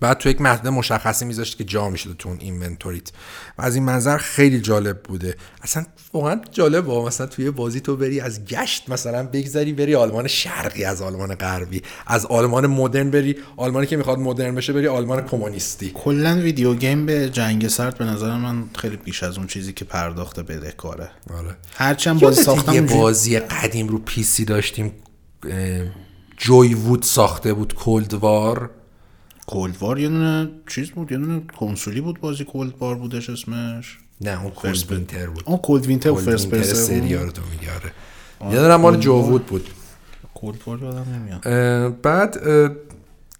بعد 0.00 0.18
تو 0.18 0.28
یک 0.28 0.40
محدود 0.40 0.72
مشخصی 0.72 1.24
میذاشت 1.24 1.58
که 1.58 1.64
جا 1.64 1.88
می‌شده 1.90 2.14
تو 2.14 2.28
اون 2.28 2.38
inventory 2.40 2.97
ت. 2.97 3.10
و 3.58 3.62
از 3.62 3.74
این 3.74 3.84
منظر 3.84 4.16
خیلی 4.16 4.60
جالب 4.60 5.02
بوده. 5.02 5.36
اصلا 5.62 5.84
واقعا 6.12 6.40
جالب 6.52 6.84
با 6.84 7.04
مثلا 7.04 7.26
توی 7.26 7.50
بازی 7.50 7.80
تو 7.80 7.96
بری 7.96 8.20
از 8.20 8.44
گشت 8.44 8.90
مثلا 8.90 9.26
بگذری 9.26 9.72
بری 9.72 9.94
آلمان 9.94 10.26
شرقی 10.26 10.84
از 10.84 11.02
آلمان 11.02 11.34
غربی. 11.34 11.82
از 12.06 12.26
آلمان 12.26 12.66
مدرن 12.66 13.10
بری. 13.10 13.36
آلمانی 13.56 13.86
که 13.86 13.96
می‌خواد 13.96 14.18
مدرن 14.18 14.54
بشه 14.54 14.72
بری 14.72 14.88
آلمان 14.88 15.26
کمونیستی. 15.26 15.90
کلا 15.94 16.40
ویدیو 16.40 16.74
گیم 16.74 17.06
به 17.06 17.30
جنگ 17.30 17.68
سرد 17.68 17.98
به 17.98 18.04
نظر 18.04 18.36
من 18.36 18.64
خیلی 18.78 18.96
بیش 18.96 19.22
از 19.22 19.38
اون 19.38 19.46
چیزی 19.46 19.72
که 19.72 19.84
پرداخته 19.84 20.42
بده 20.42 20.72
کاره 20.72 21.10
آره. 21.38 21.56
هرچند 21.74 22.20
بازی 22.20 22.42
ساختم 22.42 22.74
یه 22.74 22.80
بازی 22.80 23.38
قدیم 23.38 23.88
رو 23.88 23.98
پی 23.98 24.22
سی 24.22 24.44
داشتیم 24.44 24.92
جوی 26.36 26.74
وود 26.74 27.02
ساخته 27.02 27.52
بود 27.52 27.74
کولدوار 27.74 28.56
کولد 28.56 28.70
وار 29.52 29.98
یه 29.98 30.08
دونه 30.08 30.50
چیز 30.68 30.90
بود 30.90 31.12
یه 31.12 31.18
دونه 31.18 31.42
کنسولی 31.58 32.00
بود 32.00 32.20
بازی 32.20 32.44
کولد 32.44 32.74
وار 32.80 32.94
بودش 32.94 33.30
اسمش. 33.30 33.98
نه 34.20 34.42
اون 34.42 34.50
کولد 34.50 34.92
وینتر 34.92 35.26
بود. 35.26 35.44
اون 35.46 35.58
کولد 35.58 35.86
وینتر 35.86 36.10
و 36.10 36.16
فرست 36.16 36.48
پرسن 36.48 36.74
سریال 36.74 37.22
رو 37.22 37.30
تو 37.30 37.42
میگاره 37.50 37.92
یه 38.54 38.60
دونه 38.60 38.76
مال 38.76 38.96
جوود 38.96 39.46
بود. 39.46 39.70
کولد 40.34 40.60
وار 40.66 40.78
یادم 40.82 41.06
نمیاد. 41.14 42.00
بعد 42.00 42.40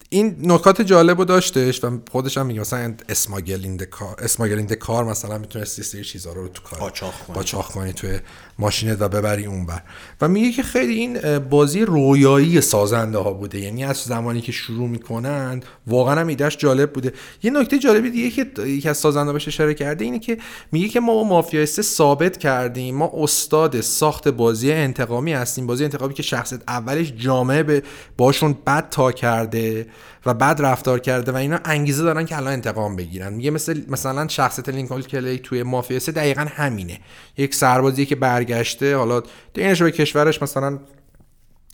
این 0.08 0.36
نکات 0.42 0.82
جالب 0.82 1.18
رو 1.18 1.24
داشتش 1.24 1.84
و 1.84 2.00
خودش 2.10 2.38
هم 2.38 2.46
میگه 2.46 2.60
مثلا 2.60 2.94
اسماگلینگ 3.08 3.84
کار 3.84 4.16
اسماگلینگ 4.18 4.72
کار 4.72 5.04
مثلا 5.04 5.38
می‌تونستی 5.38 5.82
سری 5.82 6.04
چیزا 6.04 6.32
رو 6.32 6.48
تو 6.48 6.62
کار 6.62 6.92
قاچاق 7.34 7.66
کنی 7.66 7.92
توی 7.92 8.18
ماشینت 8.58 9.02
و 9.02 9.08
ببری 9.08 9.46
اون 9.46 9.66
بر 9.66 9.82
و 10.20 10.28
میگه 10.28 10.52
که 10.52 10.62
خیلی 10.62 10.94
این 10.94 11.38
بازی 11.38 11.84
رویایی 11.84 12.60
سازنده 12.60 13.18
ها 13.18 13.32
بوده. 13.32 13.58
یعنی 13.58 13.84
از 13.84 13.96
زمانی 13.96 14.40
که 14.40 14.52
شروع 14.52 14.88
می‌کنن 14.88 15.62
واقعا 15.86 16.20
هم 16.20 16.26
ایدهش 16.26 16.56
جالب 16.56 16.92
بوده. 16.92 17.12
یه 17.42 17.50
نکته 17.50 17.78
جالبی 17.78 18.10
دیگه 18.10 18.30
که 18.30 18.62
یکی 18.62 18.88
از 18.88 18.96
سازنده 18.96 19.32
بهش 19.32 19.48
اشاره 19.48 19.74
کرده 19.74 20.04
اینه 20.04 20.18
که 20.18 20.38
میگه 20.72 20.88
که 20.88 21.00
ما 21.00 21.14
با 21.14 21.24
مافیا 21.24 21.66
ثابت 21.66 22.36
کردیم. 22.36 22.94
ما 22.94 23.12
استاد 23.14 23.80
ساخت 23.80 24.28
بازی 24.28 24.72
انتقامی 24.72 25.32
هستیم. 25.32 25.66
بازی 25.66 25.84
انتقامی 25.84 26.14
که 26.14 26.22
شخصیت 26.22 26.60
اولش 26.68 27.12
جامعه 27.12 27.62
به 27.62 27.82
باشون 28.16 28.56
بد 28.66 28.88
تا 28.90 29.12
کرده. 29.12 29.86
و 30.26 30.34
بعد 30.34 30.62
رفتار 30.62 30.98
کرده 30.98 31.32
و 31.32 31.36
اینا 31.36 31.58
انگیزه 31.64 32.02
دارن 32.02 32.26
که 32.26 32.36
الان 32.36 32.52
انتقام 32.52 32.96
بگیرن. 32.96 33.32
میگه 33.32 33.50
مثل 33.50 33.82
مثلا 33.88 34.28
شخصیت 34.28 34.68
لینکلن 34.68 35.02
کلی 35.02 35.38
توی 35.38 35.62
مافیا 35.62 35.98
دقیقا 35.98 36.46
همینه. 36.54 37.00
یک 37.36 37.54
سربازی 37.54 38.06
که 38.06 38.16
برگشته 38.16 38.96
حالا 38.96 39.22
دینش 39.54 39.82
به 39.82 39.90
کشورش 39.90 40.42
مثلا 40.42 40.78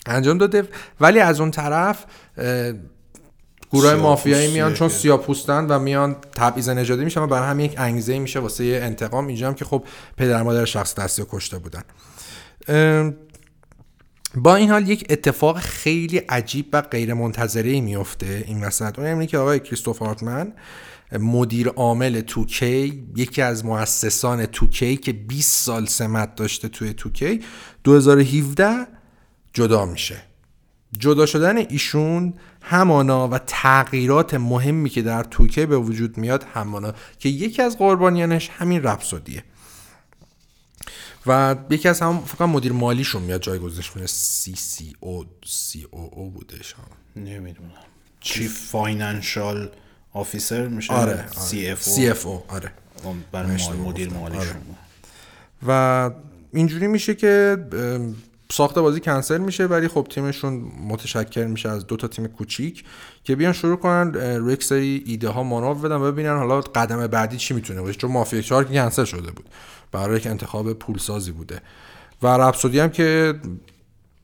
انجام 0.06 0.38
داده. 0.38 0.68
ولی 1.00 1.20
از 1.20 1.40
اون 1.40 1.50
طرف 1.50 2.04
گروه 3.72 3.94
مافیایی 3.94 4.52
میان 4.52 4.74
چون 4.74 4.88
سیاپوستن 4.88 5.66
و 5.66 5.78
میان 5.78 6.16
تبعیض 6.36 6.68
نژادی 6.68 7.04
میشن 7.04 7.20
و 7.20 7.26
برای 7.26 7.48
همین 7.48 7.66
یک 7.66 7.74
انگیزه 7.78 8.18
میشه 8.18 8.40
واسه 8.40 8.80
انتقام. 8.82 9.26
اینجا 9.26 9.48
هم 9.48 9.54
که 9.54 9.64
خب 9.64 9.84
پدر 10.16 10.42
مادر 10.42 10.64
شخص 10.64 10.94
دستی 10.94 11.24
کشته 11.30 11.58
بودن. 11.58 11.82
با 14.34 14.56
این 14.56 14.70
حال 14.70 14.88
یک 14.88 15.06
اتفاق 15.10 15.58
خیلی 15.58 16.18
عجیب 16.18 16.66
و 16.72 16.82
غیر 16.82 17.14
منتظره 17.14 17.80
میفته 17.80 18.44
این 18.46 18.64
وسط. 18.64 18.98
اون 18.98 19.08
اینه 19.08 19.26
که 19.26 19.38
آقای 19.38 19.60
کریستوف 19.60 19.98
هارتمن 19.98 20.52
مدیر 21.12 21.68
عامل 21.68 22.20
توکی 22.20 23.08
یکی 23.16 23.42
از 23.42 23.64
مؤسسان 23.64 24.46
توکی 24.46 24.96
که 24.96 25.12
20 25.12 25.64
سال 25.64 25.86
سمت 25.86 26.34
داشته 26.34 26.68
توی 26.68 26.92
توکی 26.92 27.40
2017 27.84 28.86
جدا 29.52 29.86
میشه. 29.86 30.16
جدا 30.98 31.26
شدن 31.26 31.56
ایشون 31.56 32.34
همانا 32.62 33.28
و 33.28 33.38
تغییرات 33.38 34.34
مهمی 34.34 34.90
که 34.90 35.02
در 35.02 35.22
2K 35.22 35.66
به 35.66 35.76
وجود 35.76 36.18
میاد 36.18 36.46
همانا 36.54 36.94
که 37.18 37.28
یکی 37.28 37.62
از 37.62 37.78
قربانیانش 37.78 38.48
همین 38.48 38.82
Rhapsody 38.82 39.32
ه. 39.32 39.44
و 41.26 41.56
یکی 41.70 41.88
از 41.88 42.00
هم 42.00 42.20
فقط 42.20 42.48
مدیر 42.48 42.72
مالیشون 42.72 43.22
میاد 43.22 43.40
جایگزینش 43.40 43.96
میاد 43.96 44.08
سی 44.08 44.54
سی 44.56 44.96
او 45.00 45.24
سی 45.46 45.86
او 45.90 46.10
او 46.12 46.30
بودش 46.30 46.74
نمی‌دونم. 47.16 47.70
Chief 48.20 48.70
Financial 48.70 49.70
Officer 50.12 50.66
میشه؟ 50.66 50.92
آره 50.92 51.24
سی 51.36 51.68
اف 51.68 51.88
او 51.88 51.94
سی 51.94 52.08
اف 52.08 52.26
او 52.26 52.42
آره. 52.48 52.72
برای 53.32 53.56
مدیر 53.84 54.10
مالیشون 54.10 54.46
آره. 54.46 54.56
و 55.66 56.10
اینجوری 56.52 56.86
میشه 56.86 57.14
که 57.14 57.56
ساخت 58.52 58.78
بازی 58.78 59.00
کنسل 59.00 59.38
میشه 59.38 59.66
ولی 59.66 59.88
خب 59.88 60.06
تیمشون 60.10 60.52
متشکر 60.88 61.46
میشه 61.46 61.68
از 61.68 61.86
دو 61.86 61.96
تا 61.96 62.08
تیم 62.08 62.26
کوچیک 62.26 62.84
که 63.24 63.36
بیان 63.36 63.52
شروع 63.52 63.76
کنن 63.76 64.14
روی 64.14 64.56
سری 64.60 65.02
ایده 65.06 65.28
ها 65.28 65.42
مانور 65.42 65.74
بدن 65.74 66.02
ببینن 66.02 66.36
حالا 66.36 66.60
قدم 66.60 67.06
بعدی 67.06 67.36
چی 67.36 67.54
می‌تونه 67.54 67.80
باشه. 67.80 67.98
چون 67.98 68.12
مافیا 68.12 68.40
4 68.40 68.64
کنسل 68.64 69.04
شده 69.04 69.30
بود. 69.30 69.48
برای 69.92 70.16
یک 70.16 70.26
انتخاب 70.26 70.72
پولسازی 70.72 71.32
بوده. 71.32 71.60
و 72.22 72.26
رپسودی 72.26 72.80
هم 72.80 72.90
که 72.90 73.34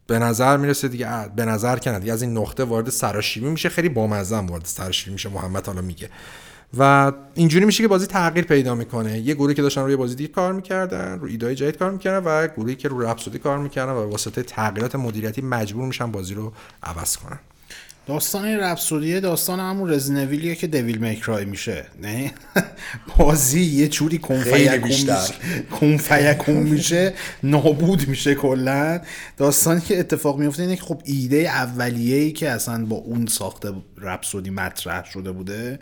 به 0.06 0.18
نظر 0.18 0.56
می‌رسه 0.56 0.88
دیگه 0.88 1.28
به 1.36 1.44
نظر 1.44 1.76
کنه 1.78 1.98
دیگه 1.98 2.12
از 2.12 2.22
این 2.22 2.38
نقطه 2.38 2.64
وارد 2.64 2.90
سراشیبی 2.90 3.48
میشه 3.48 3.68
خیلی 3.68 3.88
بامزه 3.88 4.36
وارد 4.36 4.64
سراشیبی 4.64 5.12
میشه 5.12 5.28
محمد 5.28 5.66
حالا 5.66 5.80
میگه. 5.80 6.10
و 6.78 7.12
اینجوری 7.34 7.64
میشه 7.64 7.82
که 7.82 7.88
بازی 7.88 8.06
تغییر 8.06 8.44
پیدا 8.44 8.74
می‌کنه. 8.74 9.18
یه 9.18 9.34
گروهی 9.34 9.54
که 9.54 9.62
داشتن 9.62 9.80
روی 9.80 9.96
بازی 9.96 10.14
دیگه 10.14 10.32
کار 10.32 10.52
می‌کردن 10.52 11.18
روی 11.18 11.30
ایدای 11.30 11.54
جدید 11.54 11.76
کار 11.76 11.90
می‌کردن 11.90 12.24
و 12.24 12.46
گروهی 12.46 12.74
که 12.74 12.88
روی 12.88 13.06
رپسودی 13.06 13.38
کار 13.38 13.58
می‌کردن 13.58 13.92
و 13.92 14.10
واسطه 14.10 14.42
تغییرات 14.42 14.94
مدیریتی 14.94 15.42
مجبور 15.42 15.86
میشن 15.86 16.12
بازی 16.12 16.34
رو 16.34 16.52
عوض 16.82 17.16
کنن. 17.16 17.38
داستان 18.08 18.44
این 18.44 18.58
رپسودیه 18.58 19.20
داستان 19.20 19.60
همون 19.60 19.90
رزینویلیه 19.90 20.54
که 20.54 20.66
دویل 20.66 20.98
میکرای 20.98 21.44
میشه. 21.44 21.86
نه؟ 22.02 22.32
بازی 23.18 23.60
یه 23.60 23.88
جوری 23.88 24.18
کنفیکون 25.70 26.56
میشه. 26.56 27.14
نابود 27.42 28.08
میشه 28.08 28.34
کلا. 28.34 29.00
داستانی 29.36 29.80
که 29.80 29.98
اتفاق 29.98 30.38
میفته 30.38 30.62
اینه 30.62 30.76
که 30.76 30.82
خب 30.82 31.02
ایده 31.04 31.36
اولیه 31.36 32.16
ای 32.16 32.32
که 32.32 32.50
اصلا 32.50 32.84
با 32.84 32.96
اون 32.96 33.26
ساخته 33.26 33.72
رپسودی 33.98 34.50
مطرح 34.50 35.04
شده 35.04 35.32
بوده 35.32 35.78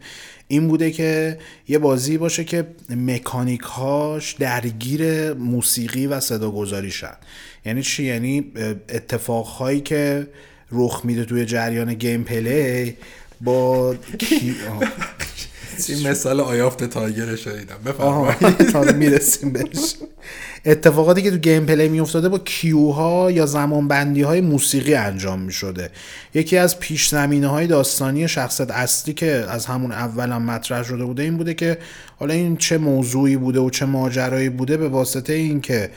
این 0.48 0.68
بوده 0.68 0.90
که 0.90 1.38
یه 1.68 1.78
بازی 1.78 2.18
باشه 2.18 2.44
که 2.44 2.66
مکانیک 2.90 3.60
هاش 3.60 4.32
درگیر 4.32 5.32
موسیقی 5.32 6.06
و 6.06 6.20
صدا 6.20 6.50
گذاری 6.50 6.90
شد 6.90 7.16
یعنی 7.64 7.82
چی؟ 7.82 8.04
یعنی 8.04 8.52
اتفاق 8.88 9.46
هایی 9.46 9.80
که 9.80 10.26
رخ 10.72 11.00
میده 11.04 11.24
توی 11.24 11.44
جریان 11.44 11.94
gameplay 11.94 12.96
با 13.40 13.94
این 15.88 16.08
مثال 16.08 16.40
Eye 16.40 16.57
of 16.57 16.68
the 16.68 16.84
Tiger 16.84 17.36
شدیدم 17.36 17.76
بفرمایید. 17.86 18.96
می‌رسیم 18.96 19.52
بهش. 19.52 19.94
اتفاقاتی 20.64 21.22
که 21.22 21.30
تو 21.30 21.36
gameplay 21.36 21.88
میافتاده 21.88 22.28
با 22.28 22.38
cue 22.38 23.07
ها 23.07 23.30
یا 23.30 23.46
زمان 23.46 23.88
بندی 23.88 24.22
های 24.22 24.40
موسیقی 24.40 24.94
انجام 24.94 25.40
می 25.40 25.52
شده 25.52 25.90
یکی 26.34 26.56
از 26.56 26.78
پیش 26.78 27.08
زمینه 27.08 27.46
های 27.46 27.66
داستانی 27.66 28.28
شخصیت 28.28 28.70
اصلی 28.70 29.14
که 29.14 29.46
از 29.48 29.66
همون 29.66 29.92
اول 29.92 30.30
هم 30.32 30.42
مطرح 30.42 30.82
شده 30.82 31.04
بوده 31.04 31.22
این 31.22 31.36
بوده 31.36 31.54
که 31.54 31.78
حالا 32.18 32.34
این 32.34 32.56
چه 32.56 32.78
موضوعی 32.78 33.36
بوده 33.36 33.60
و 33.60 33.70
چه 33.70 33.86
ماجرایی 33.86 34.48
بوده 34.48 34.76
به 34.76 34.88
واسطه 34.88 35.32
اینکه 35.32 35.90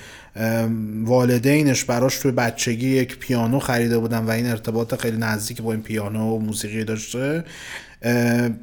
والدینش 1.06 1.84
براش 1.84 2.18
توی 2.18 2.32
بچگی 2.32 2.90
یک 2.90 3.20
پیانو 3.20 3.60
خریده 3.60 3.98
بودن 3.98 4.26
و 4.26 4.30
این 4.30 4.50
ارتباط 4.50 4.96
خیلی 4.96 5.18
نزدیک 5.18 5.62
با 5.62 5.72
این 5.72 5.82
پیانو 5.82 6.36
و 6.36 6.40
موسیقی 6.40 6.84
داشته. 6.84 7.44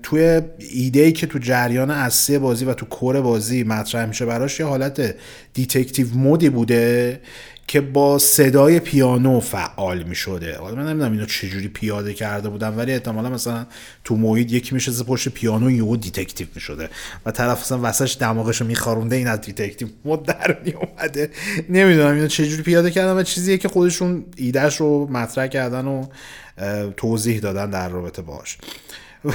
توی 0.03 0.43
ایده 0.59 1.01
ای 1.01 1.13
که 1.13 1.27
تو 1.27 1.39
جریان 1.39 1.91
اصلی 1.91 2.39
بازی 2.39 2.65
و 2.65 2.75
تو 2.75 2.87
core 2.87 3.21
بازی 3.21 3.65
مطرح 3.65 4.07
میشه 4.07 4.27
براش 4.27 4.61
یه 4.61 4.67
حالت 4.67 5.15
detective 5.55 6.15
mode 6.15 6.44
ی 6.44 6.51
بوده 6.51 7.21
که 7.67 7.81
با 7.81 8.19
صدای 8.19 8.81
پیانو 8.81 9.41
فعال 9.41 10.03
می 10.03 10.15
شده 10.15 10.59
حالا 10.59 10.75
من 10.75 10.89
نمی‌دونم 10.89 11.13
اینو 11.13 11.27
چجوری 11.27 11.69
پیاده 11.69 12.15
کرده 12.15 12.49
بودم 12.49 12.79
ولی 12.79 12.93
احتمالا 12.93 13.31
مثلا 13.31 13.67
تو 14.05 14.17
محیط 14.17 14.53
یکی 14.53 14.75
می‌شسته 14.75 15.05
پشت 15.05 15.29
پیانو 15.29 15.71
یهو 15.71 15.97
detective 15.97 16.47
می 16.55 16.61
شده 16.61 16.89
و 17.27 17.31
طرف 17.31 17.61
مثلا 17.61 17.81
وسطش 17.83 18.17
دماغشو 18.21 18.65
میخارونده 18.65 19.17
این 19.17 19.29
از 19.29 19.41
detective 19.41 19.89
mode 20.05 20.23
در 20.23 20.57
می 20.65 20.73
اومده 20.73 21.31
نمی‌دونم 21.69 22.15
اینو 22.15 22.27
چجوری 22.27 22.63
پیاده 22.63 22.91
کردن 22.91 23.17
و 23.17 23.23
چیزیه 23.23 23.59
که 23.59 23.69
خودشون 23.69 24.25
ایدهش 24.37 24.77
رو 24.77 25.07
مطرح 25.11 25.47
کردن 25.47 25.87
و 25.87 26.07
توضیح 26.97 27.41
دادن 27.41 27.71
در 27.71 27.89
رابطه 27.89 28.23
باش 28.23 28.59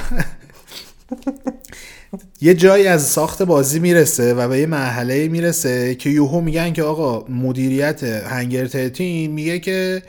یه 2.42 2.54
جایی 2.54 2.88
از 2.88 3.04
ساخت 3.04 3.44
بازی 3.44 3.80
می‌رسه 3.80 4.34
و 4.34 4.48
به 4.48 4.60
یه 4.60 4.66
مرحله 4.66 5.28
می‌رسه 5.28 5.96
که 5.96 6.10
یوهو 6.10 6.42
میگن 6.42 6.74
که 6.74 6.84
آقا 6.84 7.26
مدیریت 7.30 8.04
هنگر 8.04 8.68
تیم 8.68 9.32
میگه 9.32 9.60
که 9.60 10.02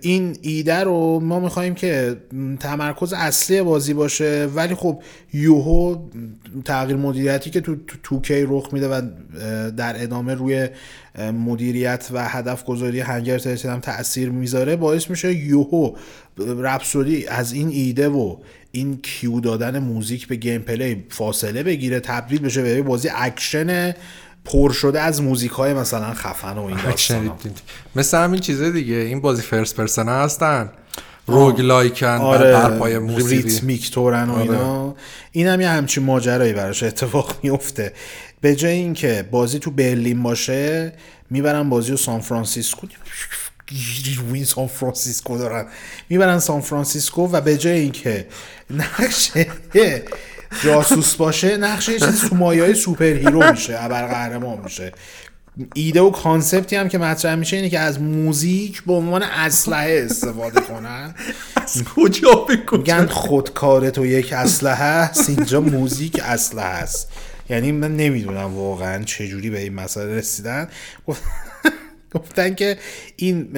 این 0.00 0.36
ایده 0.42 0.80
رو 0.80 1.20
ما 1.20 1.40
می‌خوایم 1.40 1.74
که 1.74 2.16
تمرکز 2.60 3.12
اصلی 3.12 3.62
بازی 3.62 3.94
باشه. 3.94 4.48
ولی 4.54 4.74
خب 4.74 5.02
یوهو 5.32 5.96
تغییر 6.64 6.96
مدیریتی 6.96 7.50
که 7.50 7.60
تو 7.60 7.76
2K 8.02 8.42
رخ 8.48 8.68
میده 8.72 8.88
و 8.88 9.02
در 9.76 10.02
ادامه 10.02 10.34
روی 10.34 10.68
مدیریت 11.18 12.08
و 12.12 12.28
هدف 12.28 12.64
گذاری 12.64 13.00
هنگر 13.00 13.40
هم 13.64 13.80
تاثیر 13.80 14.30
می‌ذاره 14.30 14.76
باعث 14.76 15.10
میشه 15.10 15.34
یوهو 15.34 15.96
رپسودی 16.38 17.26
از 17.26 17.52
این 17.52 17.68
ایده 17.68 18.08
و 18.08 18.36
این 18.74 19.00
cue 19.02 19.40
دادن 19.40 19.78
موزیک 19.78 20.28
به 20.28 20.36
gameplay 20.36 21.04
فاصله 21.08 21.62
بگیره 21.62 22.00
تبدیل 22.00 22.38
بشه 22.38 22.62
به 22.62 22.82
بازی 22.82 23.08
اکشن 23.14 23.94
پر 24.44 24.72
شده 24.72 25.00
از 25.00 25.22
موزیک 25.22 25.50
های 25.50 25.74
مثلا 25.74 26.14
خفن 26.14 26.58
و 26.58 26.62
این 26.62 26.76
داستان 26.84 27.30
مثل 27.96 28.18
همین 28.18 28.40
چیزه 28.40 28.70
دیگه 28.70 28.94
این 28.94 29.20
بازی 29.20 29.42
first 29.42 29.76
person 29.76 30.08
هستن. 30.08 30.70
roguelike 31.26 31.60
ن 31.60 32.06
آره 32.06 32.52
بر 32.52 32.70
پایه 32.70 32.98
موسیقی. 32.98 33.36
ریتمیک 33.36 33.90
تورن 33.90 34.28
و 34.28 34.32
آره. 34.32 34.42
اینا. 34.42 34.94
این 35.32 35.46
هم 35.46 35.60
یه 35.60 35.68
همچین 35.68 36.04
ماجرایی 36.04 36.52
براش 36.52 36.82
اتفاق 36.82 37.36
میفته 37.42 37.92
به 38.40 38.54
جای 38.56 38.72
اینکه 38.72 39.28
بازی 39.30 39.58
تو 39.58 39.70
برلین 39.70 40.22
باشه 40.22 40.92
می‌برن 41.30 41.70
بازی 41.70 41.90
رو 41.90 41.96
سان 41.96 42.20
فرانسیسکو. 42.20 42.86
روی 44.28 44.44
سان 44.44 44.66
فرانسیسکو 44.66 45.38
دارن. 45.38 45.66
می‌برن 46.08 46.38
سان 46.38 46.60
فرانسیسکو 46.60 47.26
و 47.26 47.40
به 47.40 47.56
جای 47.56 47.78
اینکه 47.78 48.26
نقشش 48.70 49.46
جاسوس 50.64 51.14
باشه 51.14 51.56
نقشش 51.56 51.92
یه 51.92 51.98
چیزی 51.98 52.28
تو 52.28 52.36
مایه 52.36 52.74
super 52.74 53.04
hero 53.04 53.50
میشه 53.50 53.76
قهرمان 53.88 54.60
میشه. 54.64 54.92
ایده 55.74 56.00
و 56.00 56.10
concept 56.10 56.68
ی 56.68 56.76
هم 56.76 56.88
که 56.88 56.98
مطرح 56.98 57.34
میشه 57.34 57.56
اینه 57.56 57.70
که 57.70 57.78
از 57.78 58.00
موزیک 58.00 58.82
به 58.82 58.92
عنوان 58.92 59.22
اسلحه 59.22 60.02
استفاده 60.04 60.60
کنن. 60.60 61.14
از 61.56 61.84
کجا 61.84 62.34
به 62.34 62.56
کجا؟ 62.66 63.06
خودکار 63.06 63.90
تو 63.90 64.06
یک 64.06 64.32
اسلحه 64.32 64.74
هست 64.74 65.28
اینجا 65.28 65.60
موزیک 65.60 66.20
اسلحه 66.24 66.66
هست 66.66 67.08
یعنی 67.50 67.72
من 67.72 67.96
نمی‌دونم 67.96 68.54
واقعا 68.54 69.04
چجوری 69.04 69.50
به 69.50 69.60
این 69.60 69.74
مسئله 69.74 70.14
رسیدن. 70.14 70.68
گفتن 72.14 72.54
که 72.54 72.78
این 73.16 73.56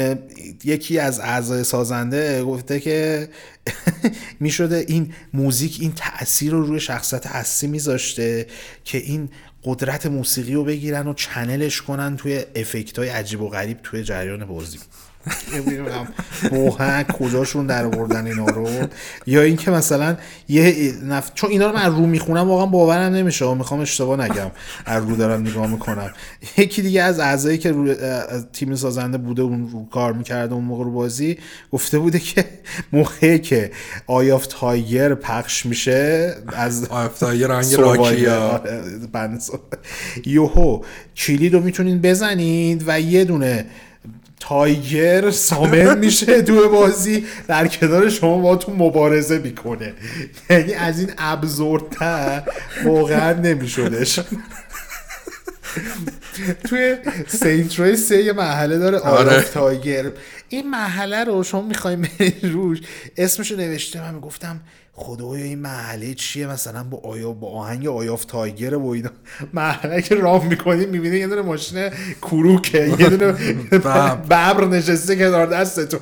یکی 0.64 0.98
از 0.98 1.20
اعضای 1.20 1.64
سازنده 1.64 2.44
گفته 2.44 2.80
که 2.80 3.28
می‌شده 4.40 4.84
این 4.88 5.14
موزیک 5.32 5.78
این 5.80 5.92
تاثیر 5.92 6.52
رو 6.52 6.62
روی 6.62 6.80
شخصیت 6.80 7.26
اصلی 7.26 7.70
میذاشته 7.70 8.46
که 8.84 8.98
این 8.98 9.28
قدرت 9.64 10.06
موسیقی 10.06 10.54
رو 10.54 10.64
بگیرن 10.64 11.06
و 11.06 11.14
چنلش 11.14 11.82
کنن 11.82 12.16
توی 12.16 12.44
افکت 12.56 12.98
های 12.98 13.08
عجیب 13.08 13.40
و 13.40 13.48
غریب 13.48 13.78
توی 13.82 14.02
جریان 14.04 14.44
بازی. 14.44 14.78
واقعا 16.52 17.02
کجاشون 17.02 17.66
در 17.66 17.84
آوردن 17.84 18.26
اینا 18.26 18.46
رو؟ 18.46 18.68
یا 19.26 19.42
اینکه 19.42 19.70
مثلا 19.70 20.16
یه 20.48 20.92
نف... 21.04 21.30
چون 21.34 21.50
اینا 21.50 21.70
رو 21.70 21.76
من 21.76 21.96
رو 21.96 22.06
می‌خونم 22.06 22.48
واقعا 22.48 22.66
باورم 22.66 23.14
نمیشه. 23.14 23.44
و 23.44 23.54
می‌خوام 23.54 23.80
اشتباه 23.80 24.20
نگم. 24.20 24.50
از 24.86 25.04
رو 25.04 25.16
دارم 25.16 25.40
نگاه 25.40 25.66
می‌کنم. 25.66 26.10
یکی 26.56 26.82
دیگه 26.82 27.02
از 27.02 27.20
اعضایی 27.20 27.58
که 27.58 27.72
رو... 27.72 27.94
تیم 28.52 28.74
سازنده 28.74 29.18
بوده 29.18 29.42
اون 29.42 29.70
رو 29.70 29.88
کار 29.88 30.12
می‌کرده 30.12 30.54
اون 30.54 30.64
موقع 30.64 30.84
رو 30.84 30.92
بازی 30.92 31.38
گفته 31.72 31.98
بوده 31.98 32.18
که 32.18 32.44
موقعی 32.92 33.38
که 33.38 33.70
Eye 34.06 34.30
of 34.30 34.46
the 34.46 34.72
Tiger 34.72 35.14
پخش 35.14 35.66
میشه 35.66 36.34
از 36.56 36.84
Eye 36.84 37.06
of 37.06 37.18
the 37.18 37.29
Tiger 37.29 37.46
آهنگ 37.46 37.74
راکی 37.74 38.26
یوهو 40.26 40.82
کلید 41.16 41.54
رو 41.54 41.60
می‌تونید 41.60 42.02
بزنید 42.02 42.84
و 42.86 43.00
یه 43.00 43.24
دونه 43.24 43.66
tiger 44.48 45.30
summon 45.30 45.98
میشه 45.98 46.42
تو 46.42 46.68
بازی. 46.68 47.26
در 47.48 47.66
کنار 47.66 48.08
شما 48.08 48.38
با 48.38 48.56
تو 48.56 48.74
مبارزه 48.74 49.38
می‌کنه. 49.38 49.94
یعنی 50.50 50.74
از 50.74 51.00
این 51.00 51.10
absurd 51.18 52.11
تر 52.11 52.42
واقعا 52.84 53.32
نمیشدش. 53.32 54.20
توی 56.68 56.96
Saints 57.26 57.73
Row 57.73 57.96
سه 57.96 58.22
یه 58.22 58.32
محله 58.32 58.78
داره 58.78 58.98
آره. 58.98 59.42
tiger. 59.42 60.12
این 60.48 60.70
محله 60.70 61.24
رو 61.24 61.42
شما 61.42 61.62
می‌خوایم 61.62 62.08
روش. 62.42 62.78
اسمشو 63.16 63.56
نوشته. 63.56 64.12
من 64.12 64.20
گفتم 64.20 64.60
خدای 64.98 65.42
این 65.42 65.58
محله 65.58 66.14
چیه؟ 66.14 66.46
مثلا 66.46 66.84
با 66.84 66.98
آیا 66.98 67.32
با 67.32 67.48
آهنگ 67.50 67.86
آیاف 67.86 68.24
تایگر 68.24 68.74
و 68.74 68.88
اینا. 68.88 69.10
محله 69.52 70.02
که 70.02 70.14
راه 70.14 70.46
می‌کنی 70.48 70.86
می‌بینی 70.86 71.16
یه 71.16 71.26
دونه 71.26 71.42
ماشین 71.42 71.90
کروکه 72.22 72.78
یه 73.00 73.08
دونه 73.08 73.32
ببر. 73.70 74.64
نشسته 74.64 75.16
کنار 75.16 75.46
دستتون. 75.46 76.00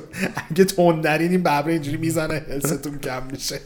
اگه 0.51 0.65
تندرین 0.65 1.31
این 1.31 1.43
ببر 1.43 1.67
اینجوری 1.67 1.97
می‌زنه 1.97 2.33
حستون 2.49 2.99
کم 2.99 3.23
میشه. 3.31 3.59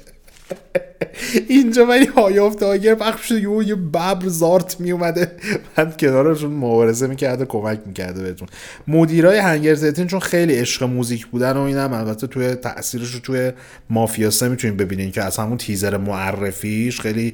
اینجا 1.50 1.86
ولی 1.86 2.06
های 2.06 2.50
تاگر 2.60 2.96
پخش 2.96 3.26
شده 3.30 3.42
یه 3.42 3.68
یه 3.68 3.76
ببر 3.76 4.28
زارت 4.28 4.80
می 4.80 4.92
اومده 4.92 5.32
بعد 5.76 5.98
کنارشون 5.98 6.52
مبارزه 6.52 7.08
می‌کرده 7.08 7.46
کمک 7.46 7.80
می‌کرده 7.86 8.24
بهتون. 8.24 8.48
مدیرای 8.88 9.38
هنگر 9.38 9.74
زیتین 9.74 10.08
چون 10.08 10.20
خیلی 10.20 10.56
عشق 10.56 10.84
موزیک 10.84 11.28
بودن 11.28 11.52
و 11.52 11.62
اینم 11.62 11.94
البته 11.94 12.28
توی 12.28 12.56
تاثیرش 12.56 13.14
رو 13.14 13.20
توی 13.20 13.52
مافیاسه 13.90 14.50
می‌تونید 14.50 14.78
ببینین 14.78 15.12
که 15.12 15.24
از 15.24 15.38
همون 15.38 15.58
تیزر 15.58 15.98
معرفیش 15.98 17.02
خیلی 17.02 17.34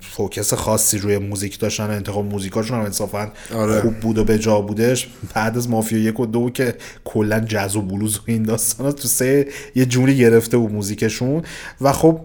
فوکس 0.00 0.54
خاصی 0.54 0.98
روی 0.98 1.18
موزیک 1.18 1.58
داشتن 1.58 1.90
انتخاب 1.90 2.24
موزیکاشون 2.24 2.78
هم 2.78 2.84
انصافا 2.84 3.32
آره. 3.54 3.80
خوب 3.80 3.94
بود 3.94 4.18
و 4.18 4.24
به 4.24 4.38
جا 4.38 4.60
بودش 4.60 5.08
بعد 5.34 5.56
از 5.56 5.70
مافیا 5.70 5.98
یک 5.98 6.20
و 6.20 6.26
دو 6.26 6.50
که 6.50 6.74
کلا 7.04 7.40
جز 7.40 7.76
و 7.76 7.82
بلوز 7.82 8.18
و 8.18 8.20
این 8.26 8.42
داستان 8.42 8.92
تو 8.92 9.08
سه 9.08 9.48
یه 9.74 9.86
جوری 9.86 10.16
گرفته 10.16 10.56
و 10.56 10.68
موزیکشون 10.68 11.42
و 11.80 11.92
خب 11.92 12.20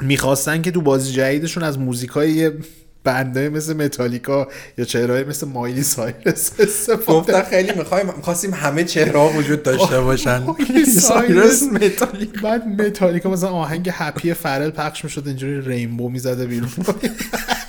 می‌خواستن 0.00 0.62
که 0.62 0.70
تو 0.70 0.80
بازی 0.80 1.12
جدیدشون 1.12 1.62
از 1.62 1.78
موزیکای 1.78 2.50
band 3.04 3.39
ی 3.39 3.48
مثل 3.48 3.72
متالیکا 3.72 4.48
یا 4.78 4.84
چهره‌های 4.84 5.24
مثل 5.24 5.48
مایلی 5.48 5.82
سایرس 5.82 6.52
گفتن 7.06 7.42
خیلی 7.42 7.72
می‌خوایم 7.72 8.06
می‌خواستیم 8.16 8.54
همه 8.54 8.84
چهره 8.84 9.36
وجود 9.36 9.62
داشته 9.62 10.00
باشن. 10.00 10.38
مایلی 10.38 10.84
سایرس. 10.84 11.60
سایرس. 11.60 11.62
متالیک 11.62 12.40
بعد 12.42 12.66
متالیکا 12.82 13.30
مثلا 13.30 13.50
آهنگ 13.50 13.90
Happy 13.92 14.34
Pharrell 14.34 14.70
پخش 14.70 15.04
می‌شد 15.04 15.22
اینجوری 15.26 15.60
rainbow 15.60 16.08
می‌زده 16.08 16.46
بیرون. 16.46 16.70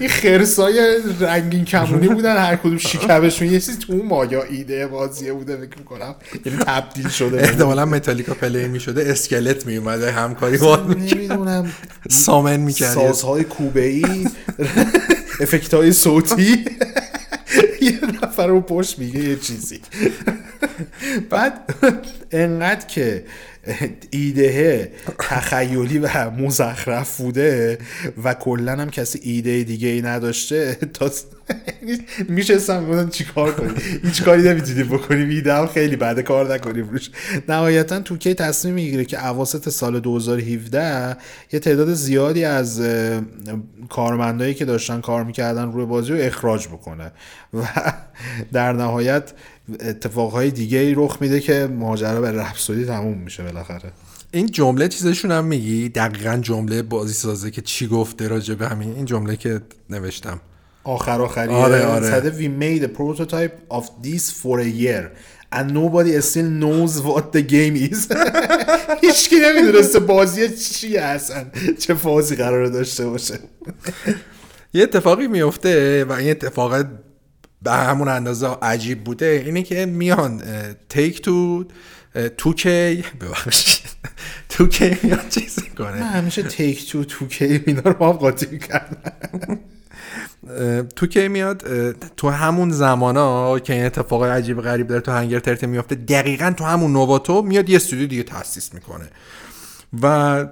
این 0.00 0.08
خرسای 0.08 0.98
رنگین 1.20 1.64
کمونی 1.64 2.08
بودن 2.08 2.36
هر 2.36 2.56
کدوم 2.56 2.78
شکمشون 2.78 3.48
یه 3.48 3.60
چیزی 3.60 3.78
تو 3.78 3.92
اون 3.92 4.06
مایا 4.06 4.42
ایده 4.42 4.86
بازیه 4.86 5.32
بوده 5.32 5.56
فکر 5.56 5.78
می‌کنم. 5.78 6.14
یعنی 6.44 6.58
تبدیل 6.58 7.08
شده. 7.08 7.42
احتمالا 7.42 7.84
متالیکا 7.84 8.34
play 8.34 8.68
می‌شده 8.68 9.10
اسکلت 9.10 9.66
میومده 9.66 10.12
همکاری 10.12 10.58
با 10.58 10.76
نمی‌دونم. 10.76 11.72
سامن 12.10 12.56
می‌کرد. 12.56 12.94
سازهای 12.94 13.44
کوبه 13.44 13.86
ای 13.86 14.28
افکت 15.40 15.74
های 15.74 15.92
صوتی. 15.92 16.64
یه 17.80 18.00
نفر 18.22 18.46
رو 18.46 18.60
پشت 18.60 18.98
میگه 18.98 19.20
یه 19.20 19.36
چیزی. 19.36 19.80
بعد 21.30 21.52
انقدر 22.32 22.86
که 22.86 23.24
ایده 24.10 24.92
تخیلی 25.18 25.98
و 25.98 26.30
مزخرف 26.30 27.16
بوده 27.16 27.78
و 28.24 28.34
کلا 28.34 28.72
هم 28.72 28.90
کسی 28.90 29.20
ایده 29.22 29.62
دیگه 29.62 29.88
ای 29.88 30.02
نداشته 30.02 30.74
تا 30.74 31.10
میشستم 32.28 32.82
می‌گفتن 32.82 33.08
چیکار 33.08 33.52
کنی 33.52 33.74
هیچ 34.02 34.22
کاری 34.22 34.42
نمی‌تونی 34.42 34.82
بکنی 34.82 35.34
ایده 35.34 35.54
هم 35.54 35.66
خیلی 35.66 35.96
بعد 35.96 36.20
کار 36.20 36.54
نکنیم 36.54 36.88
روش. 36.88 37.10
نهایتا 37.48 38.00
توکی 38.00 38.34
تصمیم 38.34 38.74
می‌گیره 38.74 39.04
که 39.04 39.26
اواسط 39.26 39.68
سال 39.68 40.00
2017 40.00 41.16
یه 41.52 41.60
تعداد 41.60 41.94
زیادی 41.94 42.44
از 42.44 42.82
کارمندایی 43.88 44.54
که 44.54 44.64
داشتن 44.64 45.00
کار 45.00 45.24
می‌کردن 45.24 45.72
روی 45.72 45.86
بازی 45.86 46.12
رو 46.12 46.18
اخراج 46.20 46.68
بکنه 46.68 47.12
و 47.54 47.62
در 48.52 48.72
نهایت 48.72 49.32
اتفاقهای 49.80 50.50
دیگه 50.50 50.78
ای 50.78 50.94
رخ 50.94 51.16
میده 51.20 51.40
که 51.40 51.66
ماجرا 51.66 52.20
به 52.20 52.32
رپسودی 52.32 52.84
تموم 52.84 53.18
میشه 53.18 53.42
بالاخره. 53.42 53.92
این 54.32 54.46
جمله 54.46 54.88
چیزشون 54.88 55.30
هم 55.30 55.44
میگی؟ 55.44 55.88
دقیقا 55.88 56.36
جمله 56.36 56.82
بازی 56.82 57.14
سازه 57.14 57.50
که 57.50 57.62
چی 57.62 57.86
گفته 57.86 58.28
راجع 58.28 58.54
به 58.54 58.68
همین؟ 58.68 58.92
این 58.94 59.04
جمله 59.04 59.36
که 59.36 59.60
نوشتم. 59.90 60.40
آخر 60.84 61.22
آخری. 61.22 61.54
آره، 61.54 61.84
آره. 61.84 62.30
we 62.30 62.48
made 62.62 62.84
a 62.84 62.88
prototype 62.88 63.76
of 63.78 63.84
this 64.02 64.30
for 64.30 64.60
a 64.60 64.68
year 64.82 65.10
and 65.52 65.72
nobody 65.72 66.20
still 66.20 66.50
knows 66.62 67.00
what 67.00 67.32
the 67.32 67.42
game 67.42 67.76
is. 67.76 68.08
هیچکی 69.04 69.36
نمی‌دونسته 69.36 69.98
بازی 69.98 70.56
چیه 70.56 71.00
اصلا 71.00 71.44
چه 71.78 71.94
فازی 71.94 72.36
قراره 72.36 72.70
داشته 72.70 73.06
باشه. 73.06 73.38
یه 74.74 74.82
اتفاقی 74.82 75.28
میفته 75.28 76.04
و 76.04 76.12
این 76.12 76.30
اتفاق 76.30 76.84
به 77.66 77.72
همون 77.72 78.08
اندازه 78.08 78.46
عجیب 78.62 79.04
بوده 79.04 79.42
اینه 79.46 79.62
که 79.62 79.86
میان 79.86 80.42
تیک 80.88 81.22
تو 81.22 81.64
توکی 82.36 83.04
ببخشید 83.20 83.82
توکی 84.48 84.96
میاد 85.02 85.28
چیز 85.28 85.58
کنه 85.78 86.04
همیشه 86.04 86.42
تیک 86.42 86.90
تو 86.92 87.04
تو 87.04 87.26
کی 87.26 87.62
اینا 87.66 87.80
رو 87.80 87.92
با 87.94 88.08
هم 88.12 88.16
قاطی 88.16 88.46
می‌کردم 88.46 88.96
توکی 90.96 91.28
میاد 91.28 91.68
اه، 91.68 91.92
تو 92.16 92.30
همون 92.30 92.70
زمان 92.70 93.16
ها 93.16 93.58
که 93.58 93.72
این 93.72 93.84
اتفاق 93.84 94.24
عجیب 94.24 94.60
غریب 94.60 94.86
داره 94.86 95.00
تو 95.00 95.12
هنگر 95.12 95.38
ترته 95.40 95.66
میفته 95.66 95.94
دقیقا 95.94 96.54
تو 96.56 96.64
همون 96.64 96.92
نواتو 96.92 97.42
میاد 97.42 97.70
یه 97.70 97.76
استودیو 97.76 98.06
دیگه 98.06 98.22
تاسیس 98.22 98.74
می‌کنه. 98.74 99.04
و 100.02 100.46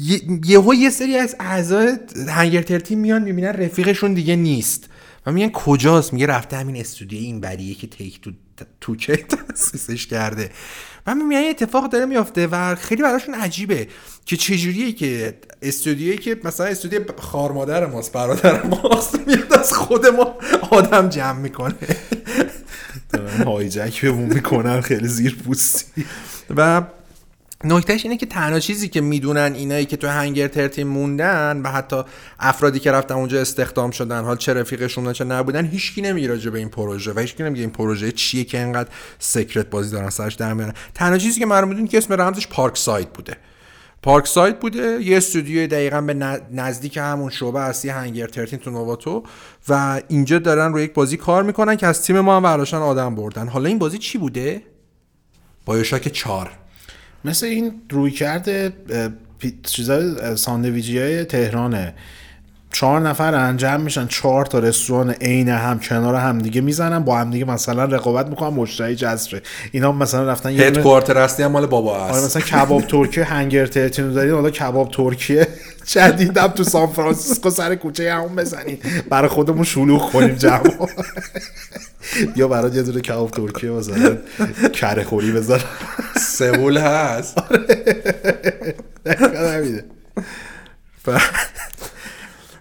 یه- 0.00 0.78
یه 0.78 0.90
سری 0.90 1.16
از 1.16 1.36
اعضای 1.40 1.98
هنگر 2.28 2.62
ترتی 2.62 2.94
میان 2.94 3.22
می‌بینن 3.22 3.48
رفیقشون 3.48 4.14
دیگه 4.14 4.36
نیست. 4.36 4.89
و 5.26 5.32
میگن 5.32 5.50
کجاست؟ 5.50 6.12
میگه 6.12 6.26
رفته 6.26 6.56
همین 6.56 6.76
استودیو 6.76 7.18
این 7.20 7.40
بریه 7.40 7.74
که 7.74 7.86
تیک 7.86 8.20
تو 8.20 8.30
توکه 8.80 9.16
تاسیسش 9.16 10.06
کرده. 10.06 10.50
و 11.06 11.14
یه 11.32 11.50
اتفاق 11.50 11.90
داره 11.90 12.06
میافته 12.06 12.46
و 12.46 12.74
خیلی 12.74 13.02
براشون 13.02 13.34
عجیبه 13.34 13.88
که 14.24 14.36
چجوریه 14.36 14.92
که 14.92 15.38
استودیویی 15.62 16.18
که 16.18 16.40
مثلا 16.44 16.66
استودیو 16.66 17.04
خار 17.18 17.52
مادر 17.52 17.86
ماست 17.86 18.12
برادر 18.12 18.62
ماست 18.66 19.28
میاد 19.28 19.52
از 19.52 19.72
خود 19.72 20.06
ما 20.06 20.34
آدم 20.70 21.08
جمع 21.08 21.38
می‌کنه. 21.38 21.74
هایجک 23.44 24.00
بهمون 24.00 24.32
می‌کنن 24.32 24.80
خیلی 24.80 25.08
زیر 25.08 25.36
پوستی. 25.36 26.04
و 26.56 26.82
نکتهش 27.64 28.04
اینه 28.04 28.16
که 28.16 28.26
تنها 28.26 28.60
چیزی 28.60 28.88
که 28.88 29.00
می‌دونن 29.00 29.52
اینایی 29.54 29.86
که 29.86 29.96
تو 29.96 30.08
هنگر 30.08 30.48
ترتیم 30.48 30.86
موندن 30.86 31.60
و 31.64 31.68
حتی 31.68 32.02
افرادی 32.38 32.78
که 32.78 32.92
رفتن 32.92 33.14
اونجا 33.14 33.40
استخدام 33.40 33.90
شدن 33.90 34.24
حال 34.24 34.36
چه 34.36 34.54
رفیقشون 34.54 35.12
چه 35.12 35.24
نبودن 35.24 35.66
هیچکی 35.66 36.02
نمیگه 36.02 36.28
راجع 36.28 36.50
به 36.50 36.58
این 36.58 36.68
پروژه 36.68 37.12
و 37.12 37.18
هیچکی 37.18 37.42
نمیگه 37.42 37.60
این 37.60 37.70
پروژه 37.70 38.12
چیه 38.12 38.44
که 38.44 38.58
اینقدر 38.58 38.88
سکرت 39.18 39.70
بازی 39.70 39.90
دارن 39.90 40.10
سرش 40.10 40.34
در 40.34 40.54
میارن. 40.54 40.74
تنها 40.94 41.18
چیزی 41.18 41.40
که 41.40 41.46
معلوم 41.46 41.68
می‌دونی 41.68 41.88
که 41.88 41.98
اسم 41.98 42.14
رمزش 42.14 42.46
پارک 42.46 42.76
سایت 42.76 43.08
بوده. 43.08 43.36
پارک 44.02 44.26
سایت 44.26 44.60
بوده 44.60 45.02
یه 45.02 45.16
استودیو 45.16 45.66
دقیقا 45.66 46.00
به 46.00 46.14
نزدیک 46.52 46.96
همون 46.96 47.30
شعبه 47.30 47.60
اصلی 47.60 47.90
هنگر 47.90 48.26
ترتین 48.26 48.58
تو 48.58 48.70
نواتو 48.70 49.22
و 49.68 50.00
اینجا 50.08 50.38
دارن 50.38 50.72
روی 50.72 50.84
یک 50.84 50.94
بازی 50.94 51.16
کار 51.16 51.42
می‌کنن 51.42 51.76
که 51.76 51.86
از 51.86 52.02
تیم 52.02 52.20
ما 52.20 52.36
هم 52.36 52.72
آدم 52.72 53.14
بردن. 53.14 53.48
حالا 53.48 53.68
این 53.68 53.78
بازی 53.78 53.98
چی 53.98 54.18
بوده؟ 54.18 54.62
بایوشاک 55.64 56.08
4 56.08 56.59
مثل 57.24 57.46
این 57.46 57.72
روی 57.90 58.10
کرده 58.10 58.72
چیزای 59.62 60.36
ساندویجی 60.36 60.98
های 60.98 61.24
تهرانه. 61.24 61.94
چهار 62.72 63.00
نفر 63.00 63.34
انجام 63.34 63.80
میشن 63.80 64.06
چهار 64.06 64.46
تا 64.46 64.58
رستوران 64.58 65.10
عین 65.10 65.48
هم 65.48 65.80
کنار 65.80 66.14
هم 66.14 66.38
دیگه 66.38 66.60
می‌زنن 66.60 66.98
با 66.98 67.18
هم 67.18 67.30
دیگه 67.30 67.44
مثلا 67.44 67.84
رقابت 67.84 68.26
می‌کنن 68.26 68.48
مشتری 68.54 68.96
جذب 68.96 69.30
شه. 69.30 69.42
اینا 69.72 69.92
مثلا 69.92 70.24
رفتن 70.24 70.52
یه 70.52 70.62
هدکوارتر 70.62 71.18
اصلی 71.18 71.44
هم 71.44 71.52
مال 71.52 71.66
بابا 71.66 71.98
آره 71.98 72.14
است 72.14 72.24
مثلا 72.36 72.42
کباب 72.42 72.82
ترکی 72.82 73.20
هنگر 73.20 73.66
ترتینو 73.66 74.12
دارین 74.14 74.32
حالا 74.34 74.50
کباب 74.50 74.90
ترکیه. 74.90 75.48
جدیدم 75.92 76.46
تو 76.46 76.64
سان 76.64 76.86
فرانسیسکو 76.86 77.50
سر 77.50 77.74
کوچه 77.74 78.14
همون 78.14 78.36
بزنین. 78.36 78.78
برای 79.10 79.28
خودمون 79.28 79.64
شلوغ 79.64 80.12
کنیم 80.12 80.34
جمع. 80.34 80.62
یا 82.36 82.48
برای 82.48 82.72
یه 82.72 82.82
دونه 82.82 83.00
کباب 83.00 83.30
ترکیه 83.30 83.70
مثلا 83.70 84.16
کره 84.72 85.04
خوری 85.04 85.32
بذار 85.32 85.64
سئول 86.38 86.78
هست. 86.78 87.38
نمیده 89.06 89.84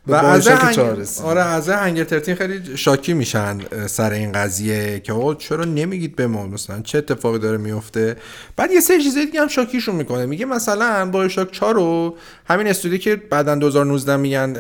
و 0.10 0.15
از 0.15 0.48
هنگ... 0.48 0.80
آره 1.23 1.41
از 1.41 1.69
هنگر 1.69 2.03
ترتین 2.03 2.36
خیلی 2.36 2.77
شاکی 2.77 3.14
میشن 3.14 3.60
سر 3.88 4.11
این 4.11 4.31
قضیه 4.31 4.99
که 4.99 5.14
آقا 5.14 5.36
چرا 5.36 5.65
نمیگید 5.65 6.15
به 6.15 6.27
ما؟ 6.27 6.48
مثلا 6.48 6.81
چه 6.81 6.98
اتفاقی 6.98 7.40
داره 7.40 7.57
میفته؟ 7.57 8.15
بعد 8.56 8.72
یه 8.72 8.80
سری 8.80 9.03
چیزای 9.03 9.26
دیگه 9.26 9.41
هم 9.41 9.48
شاکیشون 9.48 9.95
می‌کنه. 9.95 10.26
میگه 10.26 10.45
مثلا 10.45 11.10
با 11.11 11.27
شاک 11.27 11.52
4 11.52 11.76
رو 11.76 12.18
همین 12.45 12.68
استودیو 12.68 12.98
که 12.98 13.15
بعدا 13.15 13.56
2019 13.56 14.18
میگن 14.18 14.56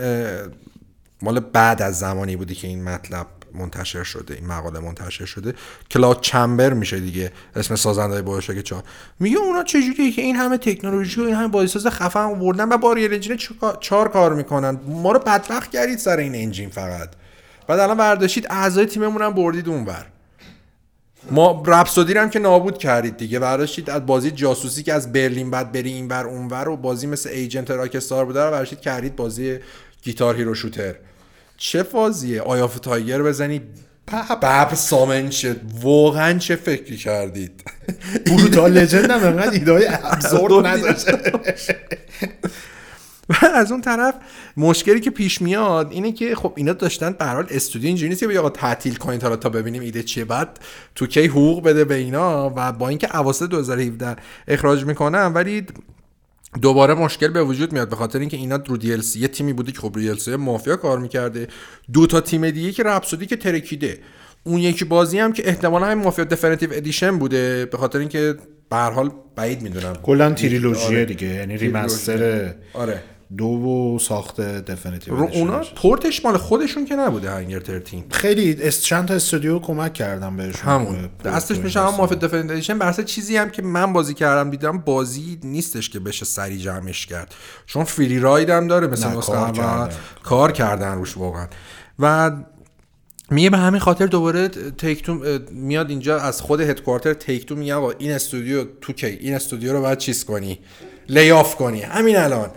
مال 1.21 1.39
بعد 1.39 1.81
از 1.81 1.99
زمانی 1.99 2.35
بودی 2.35 2.55
که 2.55 2.67
این 2.67 2.83
مطلب 2.83 3.27
منتشر 3.53 4.03
شده 4.03 4.33
این 4.33 4.45
مقاله 4.45 4.79
منتشر 4.79 5.25
شده. 5.25 5.53
کلاود 5.91 6.21
چمبر 6.21 6.73
میشه 6.73 6.99
دیگه 6.99 7.31
اسم 7.55 7.75
سازنده 7.75 8.21
بایوشاک 8.21 8.59
4 8.59 8.83
میگه 9.19 9.37
اونا 9.37 9.63
چجوریه 9.63 10.11
که 10.11 10.21
این 10.21 10.35
همه 10.35 10.57
تکنولوژی 10.57 11.21
و 11.21 11.23
این 11.23 11.35
همه 11.35 11.47
بازیساز 11.47 11.87
خفن 11.87 12.19
آوردن 12.19 12.69
و 12.69 12.77
با 12.77 12.93
ریل 12.93 13.13
انجین 13.13 13.37
چهار 13.81 14.09
کار 14.09 14.33
می‌کنن. 14.33 14.79
ما 14.87 15.11
رو 15.11 15.19
بدبخت 15.19 15.71
کردید 15.71 15.97
سر 15.97 16.17
این 16.17 16.35
انجین 16.35 16.69
فقط. 16.69 17.09
بعد 17.67 17.79
الان 17.79 17.97
برداشتید 17.97 18.47
اعضای 18.49 18.85
تیممون 18.85 19.21
هم 19.21 19.33
بردید 19.33 19.69
اونور. 19.69 20.05
ما 21.31 21.63
رپسودی 21.67 22.13
هم 22.13 22.29
که 22.29 22.39
نابود 22.39 22.77
کردید 22.77 23.17
دیگه. 23.17 23.39
برداشتید 23.39 23.89
از 23.89 24.05
بازی 24.05 24.31
جاسوسی 24.31 24.83
که 24.83 24.93
از 24.93 25.11
برلین 25.11 25.51
بعد 25.51 25.71
بری 25.71 25.93
اینور 25.93 26.27
اونور 26.27 26.69
و 26.69 26.77
بازی 26.77 27.07
مثل 27.07 27.29
Agent 27.29 27.71
راکستار 27.71 28.25
بوده 28.25 28.43
رو 28.43 28.51
برداشتید 28.51 28.79
کردید 28.79 29.15
بازی 29.15 29.59
Guitar 30.01 30.35
Hero 30.35 30.55
shooter 30.55 30.95
چه 31.59 31.83
فازیه؟ 31.83 32.41
Eye 32.41 32.64
of 32.64 32.79
the 32.79 32.96
Tiger 32.96 33.23
بزنی. 33.23 33.61
ببر 34.41 34.73
summon 34.73 35.29
شد 35.29 35.61
واقعا 35.81 36.39
چه 36.39 36.55
فکری 36.55 36.97
کردید؟ 36.97 37.63
Brutal 38.25 38.71
Legend 38.71 39.11
هم 39.11 39.23
انقدر 39.23 39.51
ایده 39.51 39.71
های 39.71 39.87
absurd 39.87 40.65
نداشته. 40.65 41.31
و 43.29 43.45
از 43.53 43.71
اون 43.71 43.81
طرف 43.81 44.13
مشکلی 44.57 44.99
که 44.99 45.09
پیش 45.09 45.41
میاد 45.41 45.91
اینه 45.91 46.11
که 46.11 46.35
خب 46.35 46.53
اینا 46.55 46.73
داشتن 46.73 47.11
به 47.11 47.25
حال 47.25 47.47
استودیو 47.49 47.87
اینجوری 47.87 48.09
نیست 48.09 48.29
که 48.29 48.39
آقا 48.39 48.49
تعطیل 48.49 48.95
کنین 48.95 49.19
تا 49.19 49.35
تا 49.35 49.49
ببینیم 49.49 49.81
ایده 49.81 50.03
چیه. 50.03 50.25
بعد 50.25 50.59
2K 50.95 51.27
حقوق 51.27 51.63
بده 51.63 51.85
به 51.85 51.95
اینا 51.95 52.53
و 52.55 52.71
با 52.71 52.89
اینکه 52.89 53.17
اواسط 53.17 53.49
2017 53.49 54.15
اخراج 54.47 54.85
می‌کنن 54.85 55.33
ولی 55.33 55.65
دوباره 56.61 56.93
مشکل 56.93 57.27
به 57.27 57.43
وجود 57.43 57.73
میاد 57.73 57.89
به 57.89 57.95
خاطر 57.95 58.19
اینکه 58.19 58.37
اینا 58.37 58.59
رو 58.67 58.77
دی 58.77 58.97
یه 59.15 59.27
تیمی 59.27 59.53
بوده 59.53 59.71
که 59.71 59.79
خب 59.79 59.95
رو 59.95 60.15
دی 60.15 60.35
مافیا 60.35 60.75
کار 60.75 60.99
می‌کرده 60.99 61.47
دو 61.93 62.07
تا 62.07 62.21
تیم 62.21 62.49
دیگه 62.49 62.71
که 62.71 62.83
رپسودی 62.83 63.25
که 63.25 63.35
ترکیده 63.35 63.97
اون 64.43 64.57
یکی 64.57 64.85
بازی 64.85 65.19
هم 65.19 65.33
که 65.33 65.47
احتمالا 65.47 65.85
همین 65.85 66.03
مافیا 66.03 66.25
Definitive 66.25 66.69
Edition 66.73 67.17
بوده 67.17 67.65
به 67.65 67.77
خاطر 67.77 67.99
اینکه 67.99 68.35
به 68.69 68.75
هر 68.75 68.91
حال 68.91 69.11
بعید 69.35 69.61
می‌دونم 69.61 69.95
کلا 70.03 70.31
تریلوژیه 70.33 70.87
آره. 70.87 71.05
دیگه 71.05 71.27
یعنی 71.27 71.57
trilogy. 71.57 71.65
remaster 71.65 72.53
آره 72.73 73.03
دو 73.37 73.45
و 73.45 73.99
ساخت 73.99 74.41
Definitive 74.41 75.15
رو 75.15 75.29
اونا 75.33 75.61
پورتش 75.75 76.25
مال 76.25 76.37
خودشون 76.37 76.85
که 76.85 76.95
نبوده 76.95 77.31
هنگر 77.31 77.59
13 77.59 78.03
خیلی 78.11 78.71
چند 78.71 79.07
تا 79.07 79.13
استودیو 79.13 79.59
کمک 79.59 79.93
کردم 79.93 80.37
بهشون. 80.37 80.61
همون. 80.61 81.09
دستش 81.25 81.57
میشه 81.57 81.79
هم 81.79 81.95
مافی 81.95 82.15
داستان. 82.15 82.41
دفنت 82.41 82.51
ادیشن 82.51 82.79
بر 82.79 82.87
اساس 82.87 83.05
چیزی 83.05 83.37
هم 83.37 83.49
که 83.49 83.61
من 83.61 83.93
بازی 83.93 84.13
کردم 84.13 84.49
دیدم 84.49 84.77
بازی 84.77 85.39
نیستش 85.43 85.89
که 85.89 85.99
بشه 85.99 86.25
سری 86.25 86.57
جمعش 86.57 87.05
کرد. 87.05 87.35
چون 87.65 87.83
فری 87.83 88.19
راید 88.19 88.49
هم 88.49 88.67
داره 88.67 88.87
مثل 88.87 89.07
نه، 89.07 89.17
نسخه 89.17 89.31
کار. 89.31 89.51
کردن. 89.51 89.89
کار 90.23 90.51
کردن 90.51 90.95
روش 90.95 91.17
واقعا. 91.17 91.47
و 91.99 92.31
میگه 93.31 93.49
به 93.49 93.57
همین 93.57 93.79
خاطر 93.79 94.05
دوباره 94.05 94.47
تیکتو 94.77 95.39
میاد 95.51 95.89
اینجا 95.89 96.19
از 96.19 96.41
خود 96.41 96.61
هدکوارتر 96.61 97.13
تیکتو 97.13 97.55
میگه 97.55 97.73
آقا 97.73 97.91
این 97.91 98.11
استودیو 98.11 98.65
تو 98.81 98.93
کی؟ 98.93 99.07
این 99.07 99.35
استودیو 99.35 99.73
رو 99.73 99.81
باید 99.81 99.97
چیز 99.97 100.25
کنی؟ 100.25 100.59
لیاف 101.09 101.55
کنی. 101.55 101.81
همین 101.81 102.17
الان. 102.17 102.49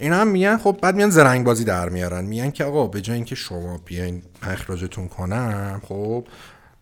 اینا 0.00 0.16
هم 0.16 0.28
میگن 0.28 0.56
خب 0.56 0.78
بعد 0.82 0.96
میان 0.96 1.10
زرنگ 1.10 1.44
بازی 1.46 1.64
در 1.64 1.88
میارن. 1.88 2.24
میگن 2.24 2.50
که 2.50 2.64
آقا 2.64 2.86
به 2.86 3.00
جای 3.00 3.16
اینکه 3.16 3.34
شما 3.34 3.80
بیاین 3.84 4.22
اخراجتون 4.42 5.08
کنم 5.08 5.82
خب 5.88 6.24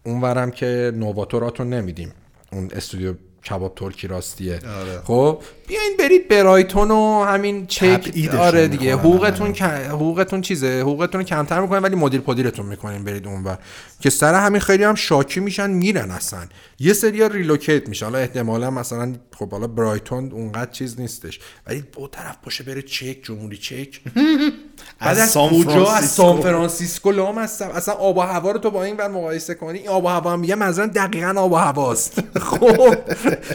اونورم 0.05 0.51
که 0.51 0.93
نوواتو 0.95 1.36
راتون 1.36 1.69
نمیدیم. 1.69 2.13
اون 2.53 2.71
استودیو 2.73 3.15
کباب 3.45 3.75
ترکی 3.75 4.07
راستیه. 4.07 4.55
آره. 4.55 5.01
خب 5.05 5.43
بیاین 5.69 5.97
برید 5.99 6.29
برایتون 6.29 6.91
و 6.91 7.25
همین 7.25 7.67
چک. 7.67 8.13
آره 8.39 8.69
دیگه 8.69 8.85
می‌کنن 8.85 9.01
حقوقتون 9.01 9.55
حقوقتون 9.89 10.41
چیزه؟ 10.41 10.81
حقوقتون 10.81 11.21
رو 11.21 11.27
کمتر 11.27 11.61
می‌کنین 11.61 11.83
ولی 11.83 11.97
مدیر 11.97 12.21
پدیرتون 12.21 12.67
می‌کنین 12.67 13.05
برید 13.05 13.27
اونور 13.27 13.59
که 14.01 14.11
سر 14.11 14.35
همین 14.35 14.61
خیلی 14.61 14.85
هم 14.85 14.95
شاکی 14.95 15.41
میشن 15.41 15.71
میرن 15.71 16.11
اصلا. 16.11 16.41
یه 16.79 16.93
سری 16.93 17.29
relocate 17.29 17.89
میشن. 17.89 18.07
حالا 18.07 18.19
احتمالا 18.19 18.71
مثلا 18.71 19.15
خب 19.39 19.51
حالا 19.51 19.67
برایتون 19.67 20.33
اونقدر 20.33 20.71
چیز 20.71 21.01
نیستش. 21.01 21.41
ولی 21.67 21.85
با 21.93 22.09
طرف 22.09 22.37
باشه 22.45 22.65
بره 22.65 22.83
چک 22.83 23.19
جمهوری 23.23 23.57
چک. 23.57 24.01
بعد 25.01 25.19
از 25.19 25.35
کجا؟ 25.35 25.91
از. 25.91 26.11
سان 26.11 26.41
فرانسیسکو 26.41 27.11
لام 27.11 27.39
هستم. 27.39 27.69
اصلا 27.69 27.95
آب 27.95 28.17
و 28.17 28.21
هوا 28.21 28.51
رو 28.51 28.59
تو 28.59 28.71
با 28.71 28.85
این 28.85 28.97
ور 28.97 29.09
مقایسه 29.09 29.55
کنی 29.55 29.79
این 29.79 29.89
آب 29.89 30.05
و 30.05 30.09
هوا 30.09 30.33
هم 30.33 30.41
میگه 30.41 30.55
مثلا 30.55 30.87
دقیقا 30.87 31.35
آب 31.37 31.53
و 31.53 31.57
هواست. 31.57 32.23
خب. 32.51 32.95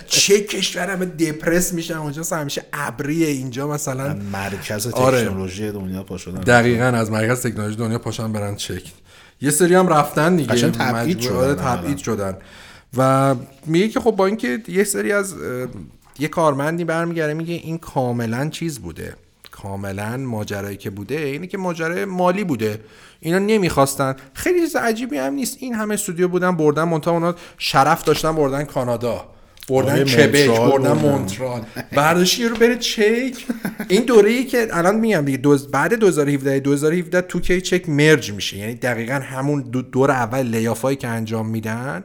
چه 0.07 0.41
کشور 0.41 0.90
همه 0.90 1.06
دپرس 1.06 1.73
میشن 1.73 1.98
اونجا 2.04 2.22
اصلا 2.22 2.40
همیشه 2.40 2.66
ابریه 2.74 3.28
اینجا 3.28 3.68
مثلا. 3.68 4.14
مرکز 4.32 4.88
آره. 4.88 5.22
تکنولوژی 5.26 5.72
دنیا 5.72 6.04
پا 6.04 6.18
شدن. 6.18 6.42
دقیقا 6.42 6.86
از 6.86 7.12
مرکز 7.12 7.42
تکنولوژی 7.42 7.76
دنیا 7.76 8.00
پاشن 8.00 8.34
برن 8.34 8.56
چک. 8.56 8.84
یه 9.42 9.52
سری 9.52 9.76
هم 9.76 9.88
رفتن 9.88 10.36
دیگه 10.36 10.70
تبعید 10.70 11.20
شدن 11.20 11.36
آره، 11.36 11.54
عملاً. 11.54 11.76
تبعید 11.76 11.98
شدن. 11.98 12.38
و 12.98 13.36
میگه 13.66 13.90
که 13.90 14.00
خب 14.00 14.12
با 14.12 14.26
اینکه 14.26 14.64
یه 14.68 14.84
سری 14.84 15.12
از 15.12 15.36
یه 16.20 16.28
کارمندی 16.28 16.84
برمیگره 16.84 17.34
میگه 17.34 17.54
این 17.54 17.78
کاملا 17.78 18.50
چیز 18.50 18.80
بوده. 18.80 19.16
کاملا 19.52 20.18
ماجرایی 20.18 20.78
که 20.78 20.90
بوده 20.90 21.16
اینه 21.16 21.48
که 21.48 21.58
ماجرای 21.58 22.06
مالی 22.06 22.44
بوده. 22.44 22.80
اینا 23.20 23.40
نمی‌خواستن. 23.40 24.16
خیلی 24.34 24.60
چیز 24.60 24.76
عجیبی 24.76 25.18
هم 25.18 25.34
نیست. 25.34 25.58
این 25.60 25.74
همه 25.74 25.94
استودیو 25.94 26.28
بودن 26.28 26.58
بردن 26.58 26.84
منتها 26.84 27.12
اونا 27.14 27.36
شرف 27.58 28.04
داشتن 28.04 28.36
بردن 28.36 28.64
کانادا. 28.64 29.33
بردن 29.68 29.91
آره، 29.91 30.03
کبک 30.03 30.48
بردن. 30.49 30.91
مونترال. 30.91 31.61
برداشتی 31.91 32.41
یه 32.41 32.49
رو 32.49 32.56
بره 32.56 32.76
چک. 32.77 33.45
این 33.90 34.03
دوره 34.03 34.30
ای 34.31 34.44
که 34.44 34.68
الان 34.72 34.95
میگم 34.95 35.26
دیگه 35.26 35.38
دوز 35.38 35.72
بعد 35.72 35.94
2017 35.94 36.60
2017 36.60 37.22
تو 37.22 37.40
کی 37.40 37.61
چک 37.61 37.90
مرج 37.90 38.31
میشه. 38.31 38.57
یعنی 38.57 38.76
دقیقا 38.76 39.14
همون 39.14 39.61
دو- 39.61 39.81
دور 39.81 40.11
اول 40.11 40.41
لیافایی 40.41 40.98
که 40.98 41.07
انجام 41.07 41.49
میدن 41.49 42.03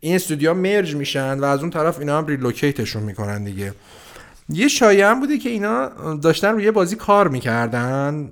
این 0.00 0.14
استودیو 0.14 0.54
مرج 0.54 0.94
میشن 0.96 1.38
و 1.38 1.44
از 1.44 1.60
اون 1.60 1.70
طرف 1.70 1.98
اینا 1.98 2.18
هم 2.18 2.26
ریلوکیتشون 2.26 3.02
می‌کنن 3.02 3.44
دیگه. 3.44 3.72
یه 4.48 4.68
شایعه 4.68 5.06
هم 5.06 5.20
بوده 5.20 5.38
که 5.38 5.48
اینا 5.48 5.88
داشتن 6.22 6.48
روی 6.48 6.70
بازی 6.70 6.96
کار 6.96 7.28
می‌کردن. 7.28 8.30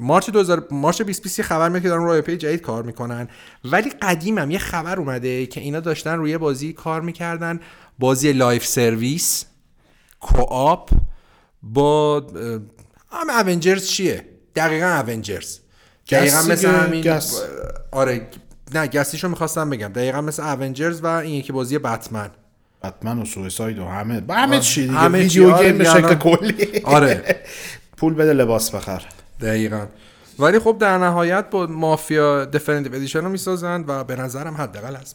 March 0.00 0.30
2000 0.30 0.66
March 0.70 0.98
2020 0.98 1.38
یه 1.38 1.44
خبر 1.44 1.68
میاد 1.68 1.82
که 1.82 1.88
دارن 1.88 2.04
روی 2.04 2.20
IP 2.20 2.36
جدید 2.36 2.60
کار 2.60 2.82
می‌کنن. 2.82 3.28
ولی 3.64 3.90
قدیمم 3.90 4.50
یه 4.50 4.58
خبر 4.58 4.98
اومده 4.98 5.46
که 5.46 5.60
اینا 5.60 5.80
داشتن 5.80 6.16
روی 6.16 6.38
بازی 6.38 6.72
کار 6.72 7.00
می‌کردن. 7.00 7.60
بازی 7.98 8.32
live 8.32 8.66
service 8.66 9.44
co-op 10.20 10.90
با 11.62 12.26
هم 13.10 13.48
Avengers 13.48 13.86
چیه؟ 13.86 14.24
دقیقا 14.56 15.04
Avengers 15.06 15.58
دقیقا 16.10 16.42
مثل 16.42 16.68
همین 16.68 17.00
GaaS. 17.00 17.42
آره 17.92 18.26
نه 18.74 18.86
GaaS 18.86 19.07
یشو 19.07 19.28
می‌خواستم 19.28 19.70
بگم. 19.70 19.88
دقیقا 19.88 20.20
مثل 20.20 20.42
Avengers 20.42 21.00
و 21.02 21.06
این 21.06 21.34
یکی 21.34 21.52
بازی 21.52 21.78
بتمن 21.78 22.30
بتمن 22.84 23.18
و 23.18 23.24
Suicide 23.24 23.78
و 23.78 23.84
همه 23.84 24.20
با 24.20 24.34
همه 24.34 24.60
چی 24.60 24.86
دیگه. 24.86 25.08
ویدیو 25.08 25.50
آره 25.50 25.68
game 25.68 25.78
به 25.78 25.84
شکل 25.84 26.14
کلی. 26.14 26.80
آره. 26.84 27.36
پول 27.96 28.14
بده 28.14 28.32
لباس 28.32 28.74
بخر. 28.74 29.04
دقیقا. 29.40 29.86
ولی 30.38 30.58
خب 30.58 30.76
در 30.80 30.98
نهایت 30.98 31.50
با 31.50 31.66
مافیا 31.66 32.44
Definitive 32.44 32.94
Edition 32.94 33.20
رو 33.20 33.28
می‌سازند 33.28 33.84
و 33.88 34.04
به 34.04 34.16
نظرم 34.16 34.54
حداقل 34.54 34.96
از 34.96 35.14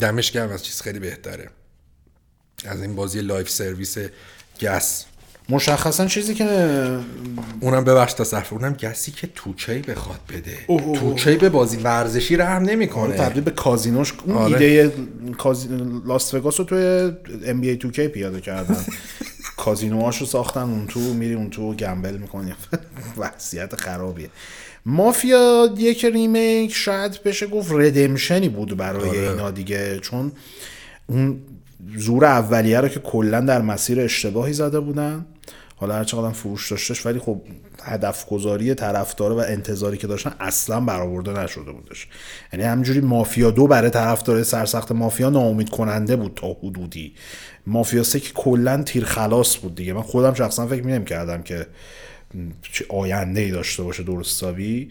دمش 0.00 0.30
گرم 0.30 0.50
از 0.50 0.64
چیز 0.64 0.80
خیلی 0.80 0.98
بهتره. 0.98 1.50
از 2.64 2.82
این 2.82 2.94
بازی 2.94 3.20
live 3.20 3.50
service 3.50 3.96
GaaS. 4.60 5.04
مشخصا 5.48 6.06
چیزی 6.06 6.34
که 6.34 6.44
اونم 7.60 7.84
ببخش 7.84 8.12
تصرف 8.12 8.52
اونم 8.52 8.72
GaaS 8.72 9.04
ی 9.04 9.12
که 9.12 9.26
2K 9.34 9.78
بخواد 9.78 10.20
بده. 10.28 10.58
2K 10.94 11.36
به 11.36 11.48
بازی 11.48 11.76
ورزشی 11.76 12.36
رحم 12.36 12.62
نمی‌کنه. 12.62 13.16
تبدیل 13.16 13.42
به 13.42 13.50
کازینوش 13.50 14.12
اون 14.24 14.36
آره. 14.36 14.52
ایده 14.52 14.92
کازی... 15.38 15.68
لاس 16.06 16.34
وگاس 16.34 16.60
رو 16.60 16.66
توی 16.66 17.12
ام 17.44 17.60
بی 17.60 17.68
ای 17.70 17.76
2 17.76 17.90
کی 17.90 18.08
پیاده 18.08 18.40
کردن. 18.40 18.84
کازینوهاش 19.56 20.18
رو 20.18 20.26
ساختن 20.26 20.60
اون 20.60 20.86
تو 20.86 21.00
میری 21.00 21.34
اون 21.34 21.50
تو 21.50 21.74
گمبل 21.74 22.16
می‌کنی. 22.16 22.54
وضعیت 23.18 23.76
خرابیه. 23.76 24.30
مافیا 24.86 25.68
یک 25.76 26.04
ریمیک 26.04 26.74
شاید 26.74 27.22
بشه 27.22 27.46
گفت 27.46 27.72
ردمشنی 27.72 28.48
بود 28.48 28.76
برای 28.76 29.08
آره. 29.08 29.30
اینا 29.30 29.50
دیگه. 29.50 29.98
چون 29.98 30.32
اون 31.06 31.40
زور 31.96 32.24
اولیه 32.24 32.80
رو 32.80 32.88
که 32.88 33.00
کلا 33.00 33.40
در 33.40 33.62
مسیر 33.62 34.00
اشتباهی 34.00 34.52
زده 34.52 34.80
بودن. 34.80 35.26
حالا 35.84 35.96
هر 35.96 36.04
چقدر 36.04 36.30
فروش 36.30 36.70
داشتش 36.70 37.06
ولی 37.06 37.18
خب 37.18 37.40
هدف 37.82 38.26
گذاری 38.26 38.74
طرفدار 38.74 39.32
و 39.32 39.38
انتظاری 39.38 39.96
که 39.96 40.06
داشتن 40.06 40.34
اصلا 40.40 40.80
برآورده 40.80 41.32
نشده 41.32 41.72
بودش. 41.72 42.08
یعنی 42.52 42.64
همجوری 42.64 43.00
مافیا 43.00 43.50
دو 43.50 43.66
برای 43.66 43.90
طرفدار 43.90 44.42
سرسخت 44.42 44.92
مافیا 44.92 45.30
ناامید 45.30 45.70
کننده 45.70 46.16
بود 46.16 46.32
تا 46.36 46.56
حدودی. 46.62 47.12
مافیا 47.66 48.02
سه 48.02 48.20
که 48.20 48.32
کلا 48.32 48.82
تیر 48.82 49.04
خلاص 49.04 49.56
بود 49.56 49.74
دیگه. 49.74 49.92
من 49.92 50.02
خودم 50.02 50.34
شخصا 50.34 50.66
فکر 50.66 50.86
نمی 50.86 51.04
کردم 51.04 51.42
که 51.42 51.66
چه 52.72 52.84
آینده 52.88 53.40
ای 53.40 53.50
داشته 53.50 53.82
باشه 53.82 54.02
درست 54.02 54.36
حسابی. 54.36 54.88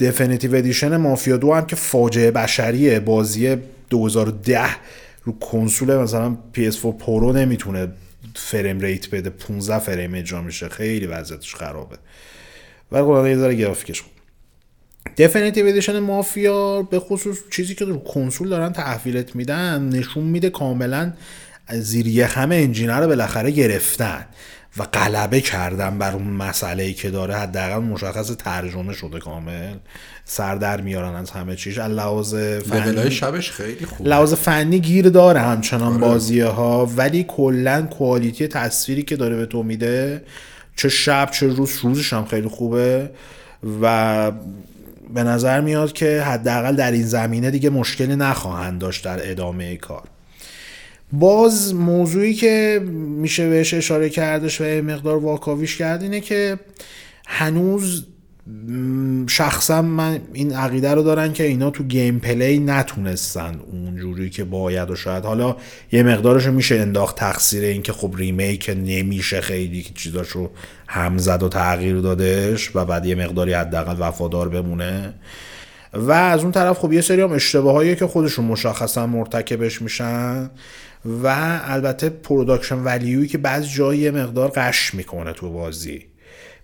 Definitive 0.00 0.54
Edition 0.54 0.96
مافیا 0.96 1.36
دو 1.36 1.54
هم 1.54 1.66
که 1.66 1.76
فاجعه 1.76 2.30
بشریه. 2.30 3.00
بازی 3.00 3.56
2010 3.90 4.60
رو 5.24 5.38
کنسول 5.38 5.96
مثلا 5.96 6.36
PS4 6.56 6.86
Pro 6.98 7.32
نمی‌تونه 7.32 7.88
frame 8.36 8.80
rate 8.80 9.10
بده 9.10 9.30
15 9.30 9.78
فریم 9.78 10.14
اجرا 10.14 10.42
میشه 10.42 10.68
خیلی 10.68 11.06
وضعیتش 11.06 11.54
خرابه. 11.54 11.96
ولی 12.92 13.02
خب 13.02 13.26
یه 13.26 13.36
ذره 13.36 13.54
گرافیکش 13.54 14.00
خوب. 14.00 14.12
دفینیتیو 15.16 15.66
ادیشن 15.66 15.98
مافیا 15.98 16.82
به 16.82 17.00
خصوص 17.00 17.38
چیزی 17.50 17.74
که 17.74 17.84
رو 17.84 17.98
کنسول 17.98 18.48
دارن 18.48 18.72
تحویلت 18.72 19.36
میدن 19.36 19.88
نشون 19.88 20.24
میده 20.24 20.50
کاملا 20.50 21.12
زیر 21.72 22.22
همه 22.22 22.54
انجینه 22.54 22.96
رو 22.96 23.06
بالاخره 23.06 23.50
گرفتن. 23.50 24.26
و 24.76 24.82
غلبه 24.82 25.40
کردن 25.40 25.98
بر 25.98 26.12
اون 26.12 26.26
مسئله 26.26 26.92
که 26.92 27.10
داره. 27.10 27.34
حداقل 27.34 27.78
مشخص 27.78 28.30
ترجمه 28.30 28.92
شده 28.92 29.18
کامل. 29.18 29.74
سر 30.24 30.54
در 30.54 30.80
میارن 30.80 31.14
از 31.14 31.30
همه 31.30 31.56
چیز 31.56 31.78
از 31.78 31.90
لحاظ 31.90 32.34
فنی 32.34 33.10
شبش 33.10 33.50
خیلی 33.50 33.86
خوب 33.86 34.06
لحاظ 34.06 34.34
فنی 34.34 34.80
گیر 34.80 35.08
داره 35.08 35.40
همچنان 35.40 36.00
بازیه 36.00 36.46
ها 36.46 36.86
ولی 36.86 37.24
کلا 37.28 37.82
کوالیتی 37.82 38.48
تصویری 38.48 39.02
که 39.02 39.16
داره 39.16 39.36
به 39.36 39.46
تو 39.46 39.62
میده 39.62 40.24
چه 40.76 40.88
شب 40.88 41.28
چه 41.32 41.46
روز 41.46 41.78
روزش 41.82 42.12
هم 42.12 42.24
خیلی 42.24 42.48
خوبه. 42.48 43.10
و 43.82 44.30
به 45.14 45.22
نظر 45.22 45.60
میاد 45.60 45.92
که 45.92 46.22
حداقل 46.22 46.76
در 46.76 46.92
این 46.92 47.06
زمینه 47.06 47.50
دیگه 47.50 47.70
مشکلی 47.70 48.16
نخواهند 48.16 48.80
داشت 48.80 49.04
در 49.04 49.30
ادامه 49.30 49.76
کار. 49.76 50.02
باز 51.12 51.74
موضوعی 51.74 52.34
که 52.34 52.80
میشه 52.96 53.48
بهش 53.48 53.74
اشاره 53.74 54.08
کردش 54.08 54.60
و 54.60 54.64
مقدار 54.64 55.16
واکاویش 55.16 55.76
کرد 55.76 56.02
اینه 56.02 56.20
که 56.20 56.58
هنوز 57.26 58.06
شخصا 59.26 59.82
من 59.82 60.20
این 60.32 60.52
عقیده 60.54 60.94
رو 60.94 61.02
دارن 61.02 61.32
که 61.32 61.44
اینا 61.44 61.70
تو 61.70 61.84
گیم 61.84 62.18
پلی 62.18 62.58
نتونستن 62.58 63.60
اونجوری 63.72 64.30
که 64.30 64.44
باید 64.44 64.90
و 64.90 64.96
شاید. 64.96 65.24
حالا 65.24 65.56
یه 65.92 66.02
مقدارش 66.02 66.46
میشه 66.46 66.74
انداخت 66.74 67.16
تقصیر 67.16 67.64
این 67.64 67.82
که 67.82 67.92
خب 67.92 68.14
remake 68.16 68.70
نمیشه 68.76 69.40
خیلی 69.40 69.82
که 69.82 69.94
چیزاش 69.94 70.28
رو 70.28 70.50
هم 70.88 71.18
زد 71.18 71.42
و 71.42 71.48
تغییر 71.48 71.96
دادش 72.00 72.76
و 72.76 72.84
بعد 72.84 73.06
یه 73.06 73.14
مقداری 73.14 73.52
حداقل 73.52 73.96
وفادار 73.98 74.48
بمونه. 74.48 75.14
و 75.92 76.12
از 76.12 76.42
اون 76.42 76.52
طرف 76.52 76.78
خب 76.78 76.92
یه 76.92 77.00
سری 77.00 77.20
هم 77.20 77.32
اشتباهایی 77.32 77.96
که 77.96 78.06
خودشون 78.06 78.44
مشخصا 78.44 79.06
مرتکبش 79.06 79.82
میشن. 79.82 80.50
و 81.04 81.58
البته 81.64 82.08
production 82.08 82.78
value 82.78 83.18
ی 83.18 83.26
که 83.28 83.38
بعض 83.38 83.66
جایی 83.66 84.00
یه 84.00 84.10
مقدار 84.10 84.48
غش 84.48 84.94
می‌کنه 84.94 85.32
تو 85.32 85.52
بازی 85.52 86.06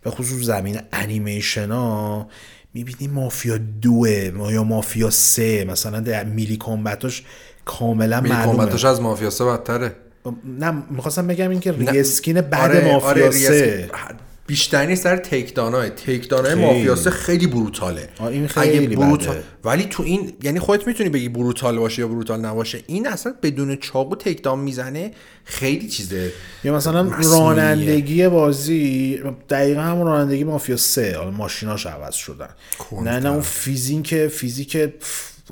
به 0.03 0.11
خصوص 0.11 0.43
زمین 0.43 0.81
انیمیشن 0.93 1.71
ها 1.71 2.29
می‌بینی 2.75 3.13
مافیا 3.13 3.59
دوه 3.83 4.11
یا 4.53 4.65
مافیا 4.65 5.11
سه 5.11 5.65
مثلا 5.65 6.01
در 6.01 6.25
میلی 6.25 6.57
کامبتاش 6.57 7.25
کاملا 7.65 8.21
میلی 8.21 8.35
معلومه 8.35 8.85
از 8.87 9.01
مافیا 9.01 9.31
سه 9.31 9.45
بدتره 9.45 9.97
نه 10.45 10.83
می‌خواستم 10.91 11.27
بگم 11.27 11.51
این 11.51 11.61
که 11.61 11.73
نه. 11.73 11.91
ریسکین 11.91 12.41
بعد 12.41 12.71
آره، 12.71 12.93
مافیا 12.93 13.25
آره، 13.25 13.31
سه. 13.31 13.91
بیشترین 14.49 14.97
سر 14.97 15.17
تیک 15.17 15.55
دانای 15.55 15.91
تیک 15.91 16.29
دانای 16.29 16.55
خیلی. 17.11 17.47
بروتاله. 17.47 18.09
این 18.21 18.47
خیلی 18.47 18.97
بده. 18.97 19.43
ولی 19.65 19.85
تو 19.85 20.03
این 20.03 20.33
یعنی 20.43 20.61
خودت 20.61 20.87
می‌تونی 20.87 21.09
بگی 21.09 21.29
بروتال 21.29 21.79
باشه 21.79 22.03
یا 22.03 22.09
بروتال 22.09 22.41
نباشه. 22.41 22.83
این 22.87 23.07
اصلا 23.07 23.35
بدون 23.43 23.77
چاقو 23.77 24.17
تیک 24.17 24.43
دان 24.43 24.59
می‌زنه 24.59 25.11
خیلی 25.45 25.89
چیزه. 25.89 26.33
یا 26.65 26.75
مثلا 26.75 27.03
مصنوعیه. 27.03 27.39
رانندگی 27.39 28.29
بازی 28.29 29.21
دقیقا 29.49 29.81
همون 29.81 30.07
رانندگی 30.07 30.45
مافیا 30.45 30.77
سه. 30.77 31.17
حالا 31.17 31.31
ماشیناش 31.31 31.87
عوض 31.87 32.15
شدن. 32.15 32.51
نه 33.03 33.21
نه 33.21 33.31
اون 33.31 33.41
فیزیک 33.41 34.27
فیزیک 34.27 34.77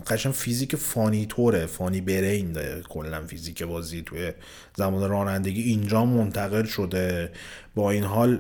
قشنگ 0.07 0.31
فیزیک 0.31 0.77
funny 0.77 1.27
طوره. 1.27 1.67
funny 1.67 2.01
برین 2.01 2.53
داره 2.53 2.83
کلا 2.89 3.27
فیزیک 3.27 3.63
بازی 3.63 4.03
توی 4.07 4.33
زمان 4.77 5.11
رانندگی 5.11 5.63
اینجا 5.63 6.05
منتقل 6.05 6.65
شده. 6.65 7.33
با 7.75 7.91
این 7.91 8.05
حال 8.05 8.39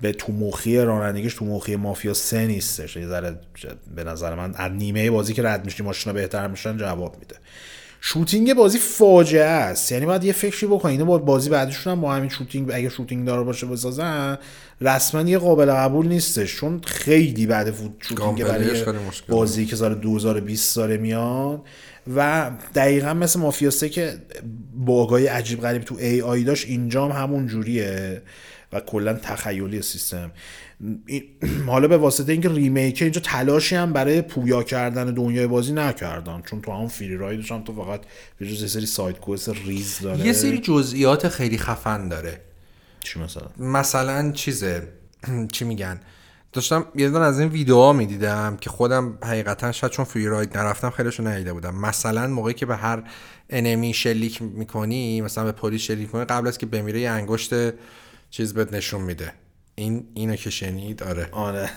به 0.00 0.12
تو 0.12 0.32
مخی 0.32 0.78
رانندگیش 0.78 1.34
تو 1.34 1.44
مخی 1.44 1.76
مافیا 1.76 2.14
سه 2.14 2.46
نیستش. 2.46 2.96
یه 2.96 3.06
ذره 3.06 3.38
به 3.96 4.04
نظر 4.04 4.34
من 4.34 4.54
از 4.54 4.72
نیمه 4.72 5.10
بازی 5.10 5.34
که 5.34 5.42
رد 5.42 5.64
میشی 5.64 5.82
ماشینا 5.82 6.12
بهتر 6.12 6.48
میشن 6.48 6.76
جواب 6.76 7.16
میده. 7.20 7.36
shooting 8.00 8.54
بازی 8.54 8.78
فاجعه 8.78 9.44
است. 9.44 9.92
یعنی 9.92 10.06
باید 10.06 10.24
یه 10.24 10.32
فکری 10.32 10.66
بکنین 10.66 11.04
با 11.04 11.18
بازی 11.18 11.50
بعدشون 11.50 11.92
هم 11.92 12.00
با 12.00 12.14
همین 12.14 12.28
shooting 12.28 12.70
اگه 12.72 12.88
shooting 12.88 13.26
داره 13.26 13.42
باشه 13.42 13.66
بسازن 13.66 14.38
رسما 14.80 15.22
یه 15.22 15.38
قابل 15.38 15.72
قبول 15.72 16.08
نیستش. 16.08 16.56
چون 16.56 16.80
خیلی 16.86 17.46
بعد 17.46 17.70
فوت 17.70 17.90
shooting 18.00 18.44
برای 18.44 18.84
بازی 19.28 19.66
که 19.66 19.76
سال 19.76 19.94
2020 19.94 20.76
داره 20.76 20.96
میاد. 20.96 21.62
و 22.16 22.50
دقیقا 22.74 23.14
مثل 23.14 23.40
مافیا 23.40 23.70
که 23.70 24.14
باگای 24.74 25.26
عجیب 25.26 25.60
غریب 25.60 25.82
تو 25.82 25.94
AI 25.94 26.44
داشت 26.44 26.68
اینجا 26.68 27.08
هم 27.08 27.22
همون 27.22 27.46
جوریه. 27.46 28.22
و 28.74 28.80
کلا 28.80 29.14
تخیلی 29.14 29.82
سیستم. 29.82 30.30
حالا 31.66 31.88
به 31.88 31.96
واسطه 31.96 32.32
اینکه 32.32 32.48
remake 32.48 33.02
اینجا 33.02 33.20
تلاشی 33.20 33.76
هم 33.76 33.92
برای 33.92 34.22
پویا 34.22 34.62
کردن 34.62 35.14
دنیای 35.14 35.46
بازی 35.46 35.72
نکردن 35.72 36.42
چون 36.42 36.60
تو 36.60 36.72
هم 36.72 36.88
free 36.88 37.16
ride 37.16 37.40
ش 37.40 37.52
هم 37.52 37.64
تو 37.64 37.84
فقط 37.84 38.00
یه 38.40 38.66
سری 38.66 38.86
side 38.86 39.20
quest 39.20 39.48
ریز 39.48 39.98
داره. 40.02 40.26
یه 40.26 40.32
سری 40.32 40.58
جزئیات 40.58 41.28
خیلی 41.28 41.58
خفن 41.58 42.08
داره. 42.08 42.40
چی 43.00 43.20
مثلا؟ 43.20 43.46
مثلا 43.58 44.32
چیزه؟ 44.32 44.88
چی 45.52 45.64
میگن؟ 45.64 46.00
داشتم 46.52 46.86
یه 46.94 47.10
دونه 47.10 47.24
از 47.24 47.40
این 47.40 47.48
ویدیوها 47.48 47.92
می‌دیدم 47.92 48.56
که 48.60 48.70
خودم 48.70 49.18
حقیقتا 49.22 49.72
شاید 49.72 49.92
چون 49.92 50.04
فری 50.04 50.26
راید 50.26 50.58
نرفتم 50.58 50.90
خیلیشو 50.90 51.26
ندیده 51.28 51.52
بودم. 51.52 51.74
مثلا 51.74 52.26
موقعی 52.26 52.54
که 52.54 52.66
به 52.66 52.76
هر 52.76 53.02
انمی 53.50 53.94
شلیک 53.94 54.42
می‌کنی 54.42 55.20
مثلا 55.20 55.44
به 55.44 55.52
پلیس 55.52 55.80
شلیک 55.80 56.10
کنی 56.10 56.24
قبل 56.24 56.48
از 56.48 56.58
که 56.58 56.66
بمیره 56.66 57.00
یه 57.00 57.10
انگشت 57.10 57.50
چیز 58.36 58.54
بهت 58.54 58.72
نشون 58.72 59.00
میده. 59.00 59.32
این 59.74 60.04
اینو 60.14 60.36
که 60.36 60.50
شنید 60.50 61.02
آره. 61.02 61.28
آره. 61.32 61.70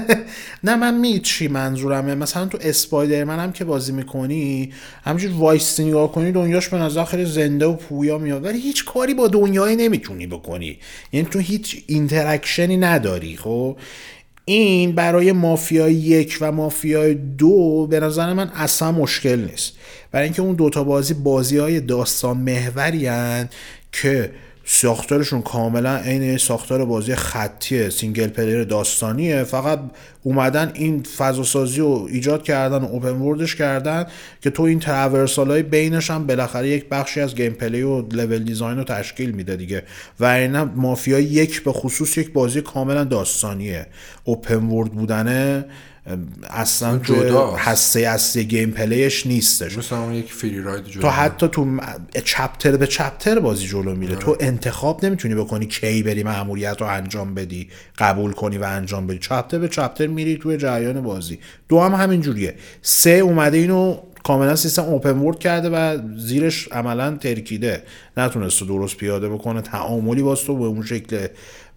نه 0.64 0.76
من 0.76 0.98
می 0.98 1.20
چی 1.20 1.48
منظورمه. 1.48 2.14
مثلا 2.14 2.46
تو 2.46 2.58
اسپایدرمن 2.60 3.38
هم 3.38 3.52
که 3.52 3.64
بازی 3.64 3.92
می‌کنی 3.92 4.72
همینجور 5.04 5.32
وایسی 5.32 5.80
نگاه 5.80 6.12
کنی 6.12 6.32
دنیاش 6.32 6.68
به 6.68 6.76
نظر 6.76 7.04
خیلی 7.04 7.24
زنده 7.24 7.66
و 7.66 7.74
پویا 7.74 8.18
میاد. 8.18 8.44
ولی 8.44 8.60
هیچ 8.60 8.84
کاری 8.84 9.14
با 9.14 9.28
دنیای 9.28 9.76
نمی‌تونی 9.76 10.26
بکنی. 10.26 10.78
یعنی 11.12 11.26
تو 11.30 11.38
هیچ 11.38 11.84
interaction 11.86 12.68
ی 12.68 12.76
نداری 12.76 13.36
خب؟ 13.36 13.76
این 14.44 14.92
برای 14.92 15.32
مافیا 15.32 15.88
یک 15.88 16.38
و 16.40 16.52
مافیا 16.52 17.12
دو 17.12 17.86
به 17.86 18.00
نظر 18.00 18.32
من 18.32 18.50
اصلا 18.54 18.92
مشکل 18.92 19.48
نیست. 19.50 19.72
برای 20.12 20.24
اینکه 20.24 20.42
اون 20.42 20.54
دوتا 20.54 20.84
بازی 20.84 21.14
بازی 21.14 21.58
های 21.58 21.80
داستان 21.80 22.36
محوری 22.36 23.08
که 23.92 24.30
ساختارشون 24.64 25.42
کاملا 25.42 25.96
عین 25.96 26.36
ساختار 26.36 26.84
بازی 26.84 27.14
خطی 27.14 27.90
single 27.90 28.26
player 28.26 28.64
داستانیه. 28.64 29.44
فقط 29.44 29.80
اومدن 30.22 30.70
این 30.74 31.02
فضا 31.02 31.42
سازی 31.42 31.80
رو 31.80 32.08
ایجاد 32.10 32.42
کردن 32.42 32.78
و 32.78 32.84
open 32.84 33.10
world 33.10 33.43
ش 33.43 33.56
کردن 33.56 34.06
که 34.40 34.50
تو 34.50 34.62
این 34.62 34.80
traversal 34.80 35.50
های 35.50 35.62
بینش 35.62 36.10
هم 36.10 36.26
بالاخره 36.26 36.68
یک 36.68 36.88
بخشی 36.88 37.20
از 37.20 37.34
gameplay 37.34 37.82
و 37.82 38.02
level 38.02 38.38
design 38.38 38.78
رو 38.78 38.84
تشکیل 38.84 39.30
میده 39.30 39.56
دیگه. 39.56 39.82
و 40.20 40.24
اینا 40.24 40.64
مافیا 40.64 41.18
یک 41.18 41.64
به 41.64 41.72
خصوص 41.72 42.18
یک 42.18 42.32
بازی 42.32 42.60
کاملا 42.60 43.04
داستانیه. 43.04 43.86
open 44.24 44.64
world 44.64 44.92
بودنه 44.92 45.64
اصلا. 46.50 46.98
جدا 46.98 47.50
هسته 47.50 48.00
اصلی 48.00 48.44
gameplay 48.44 48.70
ش 48.70 49.26
نیستش. 49.26 49.78
مثلا 49.78 50.02
اون 50.02 50.14
یک 50.14 50.32
free 50.32 50.62
ride 50.62 50.84
جلو 50.84 51.02
تو 51.02 51.08
حتی 51.08 51.48
تو 51.48 51.78
chapter 52.24 52.76
به 52.76 52.86
chapter 52.86 53.40
بازی 53.40 53.66
جلو 53.66 53.94
میره. 53.94 54.16
تو 54.16 54.36
انتخاب 54.40 55.04
نمی‌تونی 55.04 55.34
بکنی 55.34 55.66
کی 55.66 56.02
بری 56.02 56.22
مأموریت 56.22 56.76
رو 56.80 56.86
انجام 56.86 57.34
بدی 57.34 57.68
قبول 57.98 58.32
کنی 58.32 58.58
و 58.58 58.64
انجام 58.64 59.06
بدی. 59.06 59.18
chapter 59.18 59.58
به 59.58 59.68
chapter 59.68 60.06
میری 60.06 60.36
توی 60.36 60.56
جریان 60.56 61.00
بازی. 61.00 61.38
دو 61.68 61.80
هم 61.80 61.94
همین 61.94 62.20
جوریه. 62.20 62.54
سه 62.82 63.10
اومده 63.10 63.58
اینو 63.58 63.96
کاملا 64.24 64.56
سیستم 64.56 64.82
open 64.82 65.18
world 65.18 65.38
کرده 65.38 65.70
و 65.70 65.98
زیرش 66.18 66.68
عملا 66.72 67.16
ترکیده. 67.16 67.82
نتونست 68.16 68.62
درست 68.62 68.96
پیاده 68.96 69.28
بکنه. 69.28 69.60
تعاملی 69.60 70.22
باز 70.22 70.40
تو 70.40 70.58
به 70.58 70.64
اون 70.64 70.82
شکل 70.82 71.26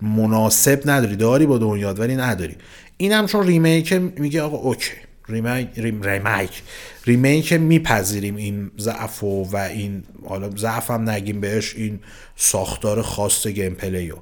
مناسب 0.02 0.82
نداری 0.86 1.16
داری 1.16 1.46
با 1.46 1.58
دنیات 1.58 2.00
ولی 2.00 2.16
نداری. 2.16 2.56
این 2.98 3.12
هم 3.12 3.26
چون 3.26 3.48
remake 3.48 3.94
میگه 3.94 4.42
آقا 4.42 4.58
okay. 4.58 4.92
remake 5.30 5.68
rem 5.78 6.02
remake. 6.02 6.64
remake 7.06 7.54
میپذیریم 7.54 8.36
این 8.36 8.72
ضعف 8.80 9.24
و, 9.24 9.44
و 9.44 9.58
این 9.58 10.04
حالا 10.28 10.50
ضعف 10.50 10.92
هم 10.92 11.10
نگیم 11.10 11.42
بهش 11.42 11.76
این 11.76 12.00
ساختار 12.36 13.02
خاص 13.02 13.48
gameplay 13.48 13.74
و 13.74 14.16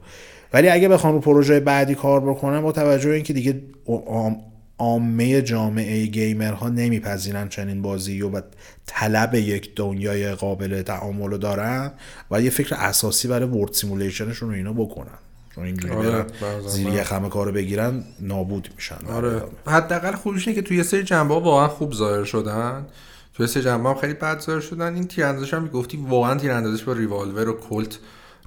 ولی 0.53 0.69
اگه 0.69 0.87
بخوام 0.89 1.13
رو 1.13 1.19
پروژه 1.19 1.59
بعدی 1.59 1.95
کار 1.95 2.19
بکنم 2.21 2.61
با 2.61 2.71
توجه 2.71 3.09
به 3.09 3.15
اینکه 3.15 3.33
دیگه 3.33 3.61
عام- 3.87 4.41
عامه 4.77 5.41
جامعه 5.41 6.05
gamer 6.05 6.58
ها 6.58 6.69
نمیپذیرن 6.69 7.49
چنین 7.49 7.81
بازی 7.81 8.21
و 8.21 8.41
طلب 8.85 9.35
یک 9.35 9.75
دنیای 9.75 10.31
قابل 10.31 10.81
تعامل 10.81 11.37
دارن 11.37 11.91
و 12.31 12.41
یه 12.41 12.49
فکر 12.49 12.75
اساسی 12.75 13.27
برای 13.27 13.49
world 13.49 13.73
simulation 13.73 14.27
شون 14.27 14.49
رو 14.49 14.55
اینا 14.55 14.73
بکنن. 14.73 15.17
چون 15.55 15.65
اینجوری 15.65 15.93
آره، 15.93 16.25
زیر 16.67 16.87
یه 16.87 17.03
خمه 17.03 17.29
کارو 17.29 17.51
بگیرن 17.51 18.03
نابود 18.19 18.69
میشن. 18.75 18.97
آره. 19.13 19.43
حداقل 19.67 20.15
خوبیش 20.15 20.47
اینه 20.47 20.61
که 20.61 20.67
تو 20.67 20.75
یه 20.75 20.83
سری 20.83 21.03
جنبه 21.03 21.33
ها 21.33 21.39
واقعا 21.39 21.67
خوب 21.67 21.93
ظاهر 21.93 22.23
شدن. 22.23 22.85
توی 23.33 23.47
سری 23.47 23.63
جنبه 23.63 23.89
هم 23.89 23.95
خیلی 23.95 24.13
بد 24.13 24.39
ظاهر 24.39 24.59
شدن. 24.59 24.95
این 24.95 25.07
تیراندازش 25.07 25.53
هم 25.53 25.67
گفتی 25.67 26.05
واقعا 26.09 26.35
تیراندازش 26.39 26.83
با 26.83 26.93
ریوالور 26.93 27.49
و 27.49 27.53
کلت 27.53 27.97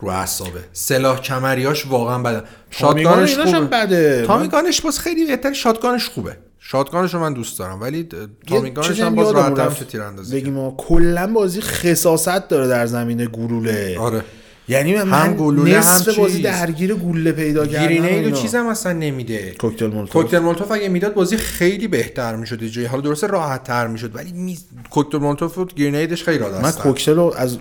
رو 0.00 0.08
اعصابه. 0.08 0.64
سلاح 0.72 1.20
کمریاش 1.20 1.86
واقعا 1.86 2.18
بده 2.18 2.42
شاتگانش 2.70 3.38
خوبه. 3.38 3.60
بده. 3.60 4.24
تامیگانش 4.26 4.80
باز 4.80 4.98
خیلی 4.98 5.26
بهتر 5.26 5.52
شاتگانش 5.52 6.08
خوبه. 6.08 6.36
شاتگانش 6.58 7.14
رو 7.14 7.20
من 7.20 7.32
دوست 7.32 7.58
دارم. 7.58 7.80
ولی 7.80 8.08
تامیگانش 8.46 9.00
هم 9.00 9.14
باز 9.14 9.26
یادمون 9.26 9.56
راحت 9.56 9.58
رفت. 9.58 9.70
میشه 9.70 9.92
تیراندازی 9.92 10.40
بگیم 10.40 10.70
کلا 10.70 11.32
بازی 11.32 11.60
خصاصت 11.60 12.48
داره 12.48 12.68
در 12.68 12.86
زمین 12.86 13.28
گلوله. 13.32 13.98
آره. 13.98 14.24
یعنی 14.68 14.94
من 14.94 15.12
هم 15.12 15.34
گلوله، 15.34 15.80
هم 15.80 15.98
بازی 16.18 16.34
چیز. 16.34 16.42
درگیر 16.42 16.94
گلوله 16.94 17.32
پیدا 17.32 17.66
کردن 17.66 17.84
و 17.84 17.88
گرینید 17.88 18.12
و 18.12 18.26
اینا. 18.26 18.36
چیزم 18.36 18.66
اصلا 18.66 18.92
نمیده 18.92 19.54
کوکتل 19.60 19.86
مولوتوف 19.86 20.12
کوکتل 20.12 20.38
مولوتوف 20.38 20.70
اگه 20.70 20.88
می‌داد 20.88 21.14
بازی 21.14 21.36
خیلی 21.36 21.88
بهتر 21.88 22.36
می‌شد 22.36 22.64
جایی 22.64 22.86
حالا 22.86 23.02
درسته 23.02 23.26
راحت 23.26 23.64
تر 23.64 23.86
می‌شد 23.86 24.16
ولی 24.16 24.32
می... 24.32 24.58
کوکتل 24.90 25.18
مولوتوف 25.18 25.58
و 25.58 25.64
گرینیدش 25.64 26.24
خیلی 26.24 26.38
راحت 26.38 26.64
من 26.64 26.70
کوکتل 26.70 27.16
رو 27.16 27.34
از 27.36 27.58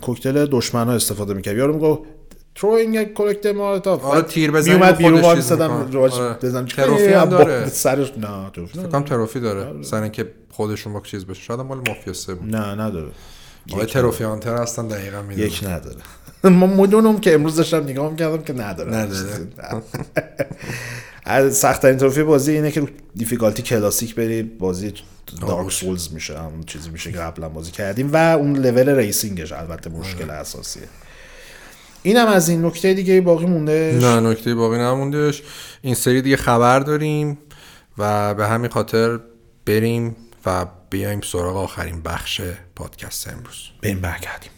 کوکتل 0.00 0.46
دشمن 0.46 0.86
ها 0.86 0.92
استفاده 0.92 1.34
می‌کرد 1.34 1.56
یارو 1.56 1.74
می‌گفت 1.74 2.00
تروینگ 2.54 3.12
کوکتل 3.12 3.52
مولوتوف 3.52 4.04
آره، 4.04 4.22
تیر 4.22 4.50
بزنی 4.50 4.74
میومد 4.74 4.96
بیرون 4.96 5.40
صدم 5.40 5.76
می‌کنه. 5.76 5.94
راج 5.94 6.12
آره. 6.12 6.34
بزن 6.42 6.66
تروفی 6.66 7.12
هم 7.12 7.28
داره. 7.28 7.68
سرش 7.68 8.12
نه 8.18 8.50
تروفی 8.54 8.78
فکر. 8.78 8.88
کنم 8.88 9.02
تروفی 9.02 9.40
داره 9.40 9.82
سر 9.82 10.02
اینکه 10.02 10.28
خودشون 10.50 10.92
با 10.92 11.00
چیز 11.00 11.24
بشه 11.24 11.42
شاید 11.42 11.60
مال 11.60 11.78
مافیا 11.88 12.12
سه 12.12 12.34
بود 12.34 12.56
نه 12.56 12.74
نداره 12.84 13.08
آقای 13.72 13.86
تروفی 13.86 14.24
هانتر 14.24 14.56
هستن 14.56 14.88
دقیقا 14.88 15.22
می‌دونم. 15.22 15.46
یک 15.46 15.64
نداره. 15.64 15.96
ما 16.58 16.66
مدونم 16.66 17.18
که 17.18 17.34
امروز 17.34 17.56
داشتم 17.56 17.84
نگاه 17.84 18.10
می‌کردم 18.10 18.42
که 18.42 18.52
نداره. 18.52 18.94
نداره. 18.94 19.46
از 21.24 21.56
سختترین 21.56 21.96
trophy 21.96 22.22
بازی 22.22 22.52
اینه 22.52 22.70
که 22.70 22.88
difficulty 23.14 23.62
classic 23.62 24.14
بری 24.14 24.42
بازی 24.42 24.92
Dark 25.40 25.72
Souls 25.72 26.12
میشه 26.12 26.38
همون 26.38 26.62
چیزی 26.62 26.90
میشه 26.90 27.12
که 27.12 27.18
قبلا 27.18 27.48
بازی 27.48 27.70
کردیم 27.70 28.12
و 28.12 28.16
اون 28.16 28.56
level 28.56 28.88
racing 28.88 29.36
ش 29.36 29.52
البته 29.52 29.90
مشکل 29.90 30.30
اساسیه. 30.30 30.82
اینم 32.02 32.26
از 32.26 32.48
این 32.48 32.64
نکته 32.64 32.94
دیگه 32.94 33.20
باقی 33.20 33.46
مونده؟ 33.46 33.98
نه 34.00 34.20
نکته 34.20 34.54
باقی 34.54 34.78
نموندش 34.78 35.42
این 35.82 35.94
سری 35.94 36.22
دیگه 36.22 36.36
خبر 36.36 36.80
داریم 36.80 37.38
و 37.98 38.34
به 38.34 38.46
همین 38.46 38.70
خاطر 38.70 39.20
بریم 39.66 40.16
و 40.46 40.66
بیایم 40.92 41.20
سراغ 41.20 41.56
آخرین 41.56 42.02
بخش 42.02 42.40
پادکست 42.76 43.28
امروز. 43.28 43.68
بریم 43.82 44.00
برگردیم. 44.00 44.50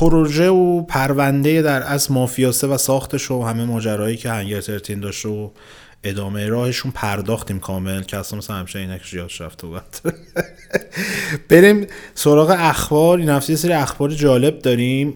پروژه 0.00 0.48
و 0.48 0.82
پرونده 0.82 1.62
در 1.62 1.82
از 1.82 2.12
مافیاسه 2.12 2.66
و 2.66 2.78
ساختش 2.78 3.30
و 3.30 3.42
همه 3.42 3.64
ماجرایی 3.64 4.16
که 4.16 4.30
هنگر 4.30 4.60
ترتین 4.60 5.00
داشته 5.00 5.28
و 5.28 5.50
ادامه 6.04 6.46
راهشون 6.46 6.90
پرداختیم 6.90 7.58
کامل 7.58 8.02
که 8.02 8.16
اصلا 8.16 8.38
مثل 8.38 8.54
همیشه 8.54 8.78
اینکش 8.78 9.14
یادش 9.14 9.40
رفته 9.40 9.66
بود 9.66 9.82
بریم 11.48 11.86
سراغ 12.14 12.56
اخبار. 12.58 13.18
این 13.18 13.28
هفته 13.28 13.56
سری 13.56 13.72
اخبار 13.72 14.10
جالب 14.10 14.58
داریم. 14.58 15.14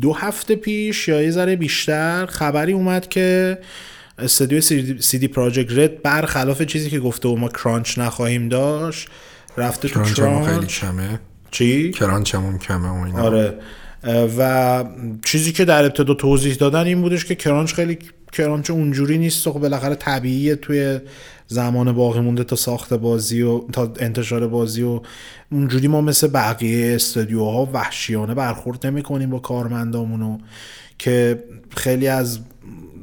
دو 0.00 0.12
هفته 0.12 0.56
پیش 0.56 1.08
یا 1.08 1.22
یه 1.22 1.30
ذره 1.30 1.56
بیشتر 1.56 2.26
خبری 2.26 2.72
اومد 2.72 3.08
که 3.08 3.58
استودیو 4.18 4.60
سی 5.00 5.18
دی 5.18 5.28
پراجکت 5.28 5.78
رد 5.78 6.02
برخلاف 6.02 6.62
چیزی 6.62 6.90
که 6.90 7.00
گفته 7.00 7.28
و 7.28 7.36
ما 7.36 7.48
کرانچ 7.48 7.98
نخواهیم 7.98 8.48
داشت. 8.48 9.08
رفته 9.56 9.88
تو 9.88 10.02
کرانچمون 10.02 11.18
خیلی 11.52 11.92
کرانچ 11.92 11.92
چی؟ 11.92 11.98
کرانچمون 11.98 12.58
کمه 12.58 12.88
و 12.88 13.04
اینا 13.04 13.22
آره 13.22 13.58
و 14.38 14.84
چیزی 15.24 15.52
که 15.52 15.64
در 15.64 15.84
ابتدا 15.84 16.14
توضیح 16.14 16.54
دادن 16.54 16.84
این 16.84 17.02
بودش 17.02 17.24
که 17.24 17.34
crunch 17.34 17.74
خیلی 17.74 17.98
crunch 18.32 18.70
اونجوری 18.70 19.18
نیست 19.18 19.46
و 19.46 19.52
خب 19.52 19.60
بالاخره 19.60 19.94
طبیعیه 19.94 20.56
توی 20.56 21.00
زمان 21.46 21.92
باقی 21.92 22.20
مونده 22.20 22.44
تا 22.44 22.56
ساخت 22.56 22.94
بازی 22.94 23.42
و 23.42 23.58
تا 23.58 23.92
انتشار 23.98 24.48
بازی 24.48 24.82
و 24.82 25.00
اونجوری 25.52 25.88
ما 25.88 26.00
مثل 26.00 26.28
بقیه 26.28 26.94
استودیوها 26.94 27.68
وحشیانه 27.72 28.34
برخورد 28.34 28.86
نمی 28.86 29.02
کنیم 29.02 29.30
با 29.30 29.38
کارمندامونو 29.38 30.38
که 30.98 31.44
خیلی 31.76 32.08
از 32.08 32.38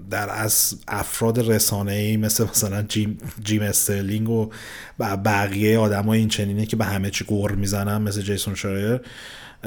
در 0.09 0.29
از 0.29 0.75
افراد 0.87 1.51
رسانه 1.51 1.93
ای 1.93 2.17
مثل 2.17 2.43
مثلا 2.43 2.81
جیم, 2.81 3.17
جیم 3.43 3.61
استرلینگ 3.61 4.29
و 4.29 4.49
بقیه 5.25 5.77
آدمای 5.79 6.19
این 6.19 6.27
چنینه 6.27 6.65
که 6.65 6.75
به 6.75 6.85
همه 6.85 7.09
چی 7.09 7.25
غر 7.25 7.51
می‌زنن 7.51 8.01
مثل 8.01 8.21
جیسون 8.21 8.55
شرایر 8.55 9.01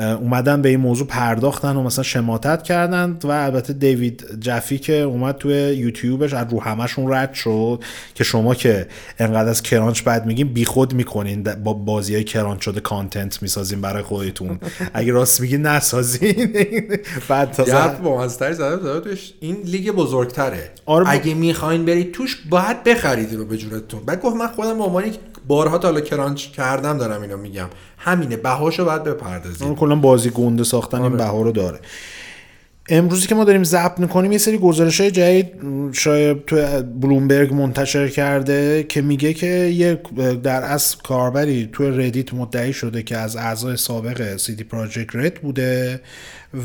اومدن 0.01 0.63
به 0.63 0.69
این 0.69 0.81
موضوع 0.81 1.07
پرداختن 1.07 1.77
و 1.77 1.83
مثلا 1.83 2.03
شماتت 2.05 2.63
کردن 2.63 3.19
و 3.25 3.31
البته 3.31 3.73
دیوید 3.73 4.25
جفه 4.41 4.79
که 4.79 4.93
اومد 4.93 5.37
توی 5.37 5.55
یوتیوبش 5.55 6.35
از 6.35 6.47
رو 6.51 6.61
همشون 6.63 7.13
رد 7.13 7.35
شد 7.35 7.85
که 8.15 8.25
شما 8.25 8.55
که 8.55 8.87
انقدر 9.19 9.49
از 9.49 9.63
crunch 9.63 10.03
بد 10.05 10.27
میگین 10.27 10.49
بیخود 10.49 10.95
می‌کنین 10.95 11.43
با 11.43 11.73
بازی 11.73 12.15
های 12.15 12.25
crunch 12.25 12.65
شده 12.65 12.81
content 12.81 13.43
می‌سازین 13.43 13.81
برای 13.81 14.03
خودتون. 14.03 14.59
اگه 14.95 15.13
راست 15.13 15.41
میگین 15.41 15.63
نسازین. 15.67 16.53
بعد 17.29 17.53
تازه 17.53 17.89
با 18.03 18.29
زده 18.29 19.01
توش 19.01 19.33
این 19.41 19.57
لیگ 19.65 19.91
بزرگتره. 19.91 20.71
آره 20.87 21.05
با- 21.05 21.11
اگه 21.11 21.35
می‌خواین 21.35 21.85
برید 21.85 22.13
توش 22.13 22.43
باید 22.51 22.85
بخرید 22.85 23.35
رو 23.35 23.45
به 23.45 23.57
جونتون 23.57 24.01
بعد 24.07 24.21
گفت 24.21 24.37
من 24.37 24.47
خودم 24.47 24.79
به 24.79 24.85
عنوانی 24.85 25.11
که 25.11 25.19
بارها 25.49 25.79
تا 25.79 25.89
حالا 25.89 26.01
crunch 26.01 26.47
کردم 26.47 26.99
دارم 26.99 27.23
اینو 27.23 27.37
میگم. 27.37 27.67
همینه 28.03 28.37
بهاشو 28.37 28.85
باید 28.85 29.05
بپردازید 29.05 29.63
اون 29.63 29.75
کلا 29.75 29.97
بازی 29.97 30.31
گنده 30.31 30.65
ساختن 30.65 31.03
این 31.03 31.17
بها 31.17 31.43
رو 31.43 31.53
داره. 31.53 31.81
امروزی 32.89 33.27
که 33.27 33.35
ما 33.35 33.45
داریم 33.45 33.65
ضبط 33.65 33.99
می‌کنیم 33.99 34.33
یه 34.33 34.39
سری 34.39 34.59
گزارش 34.59 35.01
های 35.01 35.11
جدید 35.11 35.47
شرایر 35.93 36.45
تو 36.45 36.83
بلومبرگ 36.83 37.55
منتشر 37.55 38.09
کرده 38.09 38.83
که 38.89 39.03
میگه 39.03 39.35
که 39.35 39.47
یه 39.47 40.97
کاربری 40.97 41.69
تو 41.73 41.91
ردیت 41.91 42.35
مدعی 42.35 42.73
شده 42.73 43.03
که 43.03 43.17
از 43.17 43.37
اعضای 43.37 43.77
سابق 43.77 44.37
CD 44.37 44.65
Projekt 44.65 45.17
Red 45.17 45.35
بوده 45.35 46.01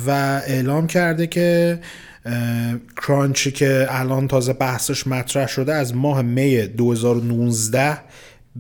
و 0.08 0.12
اعلام 0.48 0.88
کرده 0.88 1.28
که 1.28 1.80
crunch 3.08 3.45
ی 3.45 3.52
که 3.52 3.88
الان 3.90 4.28
تازه 4.28 4.54
بحثش 4.54 5.08
مطرح 5.08 5.48
شده 5.48 5.74
از 5.74 5.96
ماه 5.96 6.22
می 6.22 6.68
2019 6.68 7.98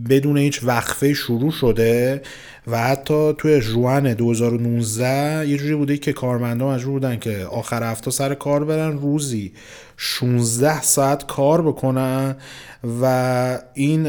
بدون 0.09 0.38
هیچ 0.38 0.59
وقفه 0.63 1.13
شروع 1.13 1.51
شده 1.51 2.22
و 2.67 2.80
حتی 2.80 3.34
توی 3.38 3.61
جوان 3.61 4.13
2019 4.13 5.49
یه 5.49 5.57
جوری 5.57 5.76
بوده 5.76 5.97
که 5.97 6.13
کارمندان 6.13 6.76
مجبور 6.76 6.93
بودن 6.93 7.19
که 7.19 7.45
آخر 7.51 7.84
هفته 7.84 8.11
سر 8.11 8.34
کار 8.34 8.65
برن 8.65 8.97
روزی 8.97 9.53
16 9.97 10.81
ساعت 10.81 11.26
کار 11.27 11.61
بکنن 11.61 12.35
و 13.01 13.59
این 13.73 14.03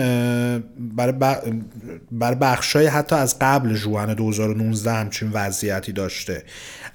برای 2.10 2.36
بخشای 2.40 2.86
حتی 2.86 3.16
از 3.16 3.36
قبل 3.40 3.74
جوان 3.74 4.14
2019 4.14 4.92
همچین 4.92 5.30
وضعیتی 5.32 5.92
داشته. 5.92 6.42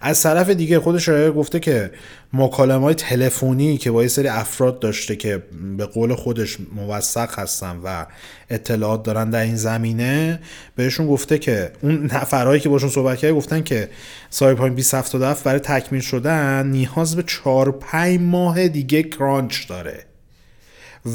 از 0.02 0.24
طرف 0.24 0.50
دیگه 0.50 0.80
خودش 0.80 1.10
گفته 1.10 1.60
که 1.60 1.92
مکالمه 2.34 2.84
های 2.84 2.94
تلفنی 2.94 3.78
که 3.78 3.92
با 3.92 4.02
یه 4.02 4.08
سری 4.08 4.28
افراد 4.28 4.80
داشته 4.80 5.16
که 5.16 5.44
به 5.78 5.86
قول 5.86 6.16
خودش 6.16 6.58
موثق 6.76 7.40
هستن 7.40 7.80
و 7.84 8.06
اطلاعات 8.50 9.04
دارن 9.04 9.30
در 9.30 9.42
این 9.42 9.56
زمینه 9.56 10.40
بهشون 10.76 11.08
گفته 11.08 11.38
که 11.38 11.72
اون 11.82 12.04
نفرهایی 12.06 12.60
که 12.60 12.70
باشون 12.70 12.90
صحبت 12.90 13.18
کرده 13.18 13.34
گفتن 13.34 13.64
که 13.64 13.90
سایپاین 14.30 14.74
2077 14.74 15.44
برای 15.44 15.60
تکمیل 15.60 16.02
شدن 16.02 16.68
نیاز 16.68 17.16
به 17.16 17.24
4 17.24 17.72
5 17.72 18.20
ماه 18.20 18.68
دیگه 18.68 19.04
کرانچ 19.04 19.68
داره. 19.68 20.06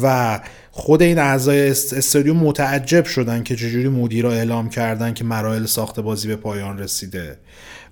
و 0.01 0.39
خود 0.71 1.01
این 1.01 1.19
اعضای 1.19 1.69
است- 1.69 1.93
استودیو 1.93 2.33
متعجب 2.33 3.05
شدن 3.05 3.43
که 3.43 3.55
چجوری 3.55 3.87
مدیرا 3.87 4.31
اعلام 4.31 4.69
کردن 4.69 5.13
که 5.13 5.23
مراحل 5.23 5.65
ساخت 5.65 5.99
بازی 5.99 6.27
به 6.27 6.35
پایان 6.35 6.79
رسیده. 6.79 7.37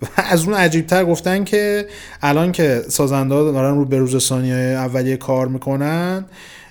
و 0.01 0.05
از 0.31 0.43
اون 0.43 0.53
عجیبتر 0.53 1.05
گفتن 1.05 1.43
که 1.43 1.88
الان 2.22 2.51
که 2.51 2.84
سازنده 2.89 3.35
دارن 3.35 3.76
رو 3.76 3.85
به 3.85 3.97
روز 3.97 4.23
ثانیه 4.23 4.55
اولیه 4.55 5.17
کار 5.17 5.47
می‌کنن 5.47 6.26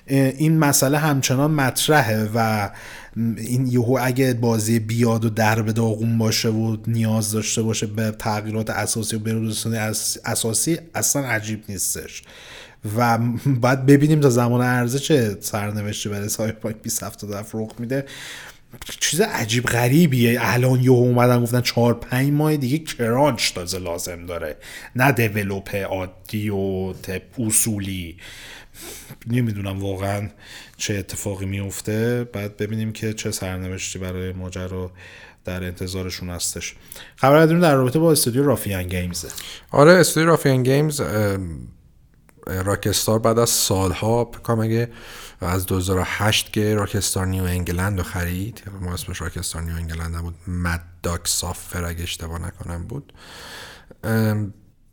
این 0.07 0.57
مسئله 0.57 0.97
همچنان 0.97 1.51
مطرحه 1.51 2.29
و 2.35 2.69
این 3.37 3.67
یهو 3.67 3.99
اگه 4.01 4.33
بازی 4.33 4.79
بیاد 4.79 5.25
و 5.25 5.29
در 5.29 5.61
به 5.61 5.73
داغون 5.73 6.17
باشه 6.17 6.49
و 6.49 6.77
نیاز 6.87 7.31
داشته 7.31 7.61
باشه 7.61 7.87
به 7.87 8.11
تغییرات 8.11 8.69
اساسی 8.69 9.15
و 9.15 9.19
بروزرسانی 9.19 9.77
اساسی 10.25 10.79
اصلا 10.95 11.25
عجیب 11.25 11.63
نیستش. 11.69 12.23
و 12.97 13.17
بعد 13.61 13.85
ببینیم 13.85 14.19
تا 14.19 14.29
زمان 14.29 14.61
عرضه 14.61 14.99
چه 14.99 15.37
سرنوشتی 15.39 16.09
برای 16.09 16.29
سایبرپانک 16.29 16.75
2077 16.83 17.49
رخ 17.53 17.71
میده. 17.79 18.05
چیز 18.99 19.21
عجیب 19.21 19.65
غریبیه. 19.65 20.37
الان 20.41 20.83
یهو 20.83 20.93
اومدن 20.93 21.43
گفتن 21.43 21.61
4 21.61 21.93
5 21.93 22.31
ماه 22.31 22.57
دیگه 22.57 22.77
کرانچ 22.77 23.53
تازه 23.53 23.79
لازم 23.79 24.25
داره. 24.25 24.57
نه 24.95 25.11
develop 25.11 25.75
عادی 25.75 26.49
و 26.49 26.93
اصولی. 27.39 28.17
نمی‌دونم 29.27 29.79
واقعا 29.79 30.29
چه 30.77 30.93
اتفاقی 30.93 31.45
میفته 31.45 32.23
بعد 32.33 32.57
ببینیم 32.57 32.91
که 32.93 33.13
چه 33.13 33.31
سرنوشتی 33.31 33.99
برای 33.99 34.33
ماجرا 34.33 34.91
در 35.45 35.63
انتظارشون 35.63 36.29
هستش. 36.29 36.75
خبر 37.15 37.45
در 37.45 37.75
رابطه 37.75 37.99
با 37.99 38.11
استودیو 38.11 38.43
Ruffian 38.43 38.83
Games 38.83 39.14
ه. 39.14 39.27
آره 39.71 39.91
استودیو 39.91 40.29
Ruffian 40.29 40.63
Games 40.63 41.01
راکستار 42.47 43.19
بعد 43.19 43.39
از 43.39 43.49
سالها 43.49 44.25
فکر 44.25 44.39
کنم 44.39 44.59
اگه 44.59 44.91
از 45.41 45.65
2008 45.65 46.53
که 46.53 46.75
راکستار 46.75 47.25
New 47.25 47.43
England 47.43 47.97
رو 47.97 48.03
خرید 48.03 48.63
ما 48.81 48.93
اسمش 48.93 49.21
راکستار 49.21 49.61
New 49.61 49.75
England 49.75 50.15
نبود 50.15 50.35
Mad 50.47 50.83
Doc 51.03 51.27
Software 51.27 51.85
اگه 51.85 52.03
اشتباه 52.03 52.47
نکنم 52.47 52.83
بود. 52.83 53.13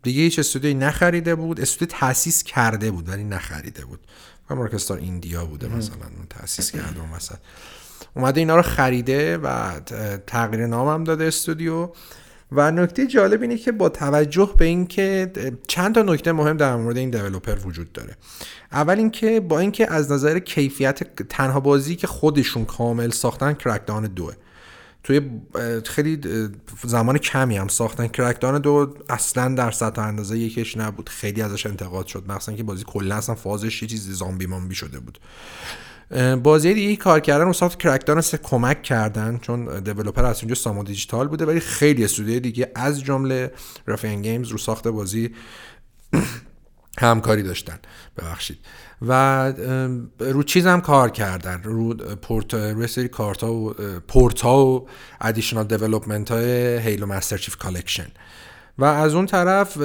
دیگه 0.02 0.22
هیچ 0.22 0.38
استودیوی 0.38 0.74
نخریده 0.74 1.34
بود 1.34 1.60
استودیو 1.60 1.98
تاسیس 1.98 2.42
کرده 2.42 2.90
بود 2.90 3.08
ولی 3.08 3.24
نخریده 3.24 3.84
بود. 3.84 4.00
کنم 4.48 4.60
راکستار 4.60 4.98
ایندیا 4.98 5.44
بوده 5.44 5.68
مثلا 5.68 6.06
اون 6.16 6.26
تاسیس 6.30 6.70
کرده 6.70 7.00
اون 7.00 7.10
وسط. 7.10 7.36
اومده 8.14 8.40
اینا 8.40 8.56
رو 8.56 8.62
خریده 8.62 9.38
و 9.38 9.80
تغییر 10.26 10.66
نام 10.66 10.88
هم 10.88 11.04
داده 11.04 11.24
استودیو. 11.24 11.90
و 12.52 12.70
نکته 12.70 13.06
جالب 13.06 13.42
اینه 13.42 13.56
که 13.56 13.72
با 13.72 13.88
توجه 13.88 14.50
به 14.58 14.64
اینکه 14.64 15.32
چند 15.68 15.94
تا 15.94 16.02
نکته 16.02 16.32
مهم 16.32 16.56
در 16.56 16.76
مورد 16.76 16.96
این 16.96 17.10
دیولپر 17.10 17.56
وجود 17.66 17.92
داره. 17.92 18.16
اول 18.72 18.98
اینکه 18.98 19.40
با 19.40 19.58
اینکه 19.58 19.92
از 19.92 20.12
نظر 20.12 20.38
کیفیت 20.38 21.16
تنها 21.28 21.60
بازی 21.60 21.96
که 21.96 22.06
خودشون 22.06 22.64
کامل 22.64 23.10
ساختن 23.10 23.52
کرکدان 23.52 24.06
دوه 24.06 24.34
توی 25.04 25.20
خیلی 25.84 26.20
زمان 26.84 27.18
کمی 27.18 27.56
هم 27.56 27.68
ساختن 27.68 28.06
کرکدان 28.06 28.58
دو 28.58 28.94
اصلا 29.08 29.54
در 29.54 29.70
سطح 29.70 30.02
اندازه 30.02 30.38
یکش 30.38 30.76
نبود. 30.76 31.08
خیلی 31.08 31.42
ازش 31.42 31.66
انتقاد 31.66 32.06
شد. 32.06 32.24
مثلا 32.28 32.54
که 32.54 32.62
بازی 32.62 32.84
کلا 32.86 33.16
اصلا 33.16 33.34
فازش 33.34 33.82
یه 33.82 33.88
چیزی 33.88 34.12
زامبی 34.12 34.46
مامبی 34.46 34.74
شده 34.74 35.00
بود. 35.00 35.18
بازی 36.42 36.74
دیگه 36.74 36.96
کار 36.96 37.20
کردن 37.20 37.44
رو 37.44 37.52
ساخت 37.52 37.78
کرکدان 37.78 38.20
سه 38.20 38.38
کمک 38.38 38.82
کردن 38.82 39.38
چون 39.38 39.80
دیولپر 39.80 40.24
از 40.24 40.38
اونجا 40.38 40.54
سامو 40.54 40.84
دیجیتال 40.84 41.28
بوده 41.28 41.46
ولی 41.46 41.60
خیلی 41.60 42.04
استودیوی 42.04 42.40
دیگه 42.40 42.72
از 42.74 43.00
جمله 43.00 43.52
رافین 43.86 44.22
گیمز 44.22 44.48
رو 44.48 44.58
ساخت 44.58 44.88
بازی 44.88 45.30
همکاری 46.98 47.42
داشتن. 47.42 47.78
ببخشید. 48.18 48.58
و 49.02 49.52
رو 50.18 50.42
چیز 50.42 50.66
هم 50.66 50.80
کار 50.80 51.10
کردن. 51.10 51.62
رو 51.62 51.94
پورت 51.94 52.54
روی 52.54 52.86
سری 52.86 53.08
کارت 53.08 53.44
و 53.44 53.74
پورت 54.08 54.40
ها 54.40 54.66
و 54.66 54.88
additional 55.20 55.64
development 55.64 56.30
های 56.30 56.78
Halo 56.78 57.06
Master 57.06 57.36
Chief 57.36 57.56
Collection 57.56 58.06
و 58.78 58.84
از 58.84 59.14
اون 59.14 59.26
طرف 59.26 59.78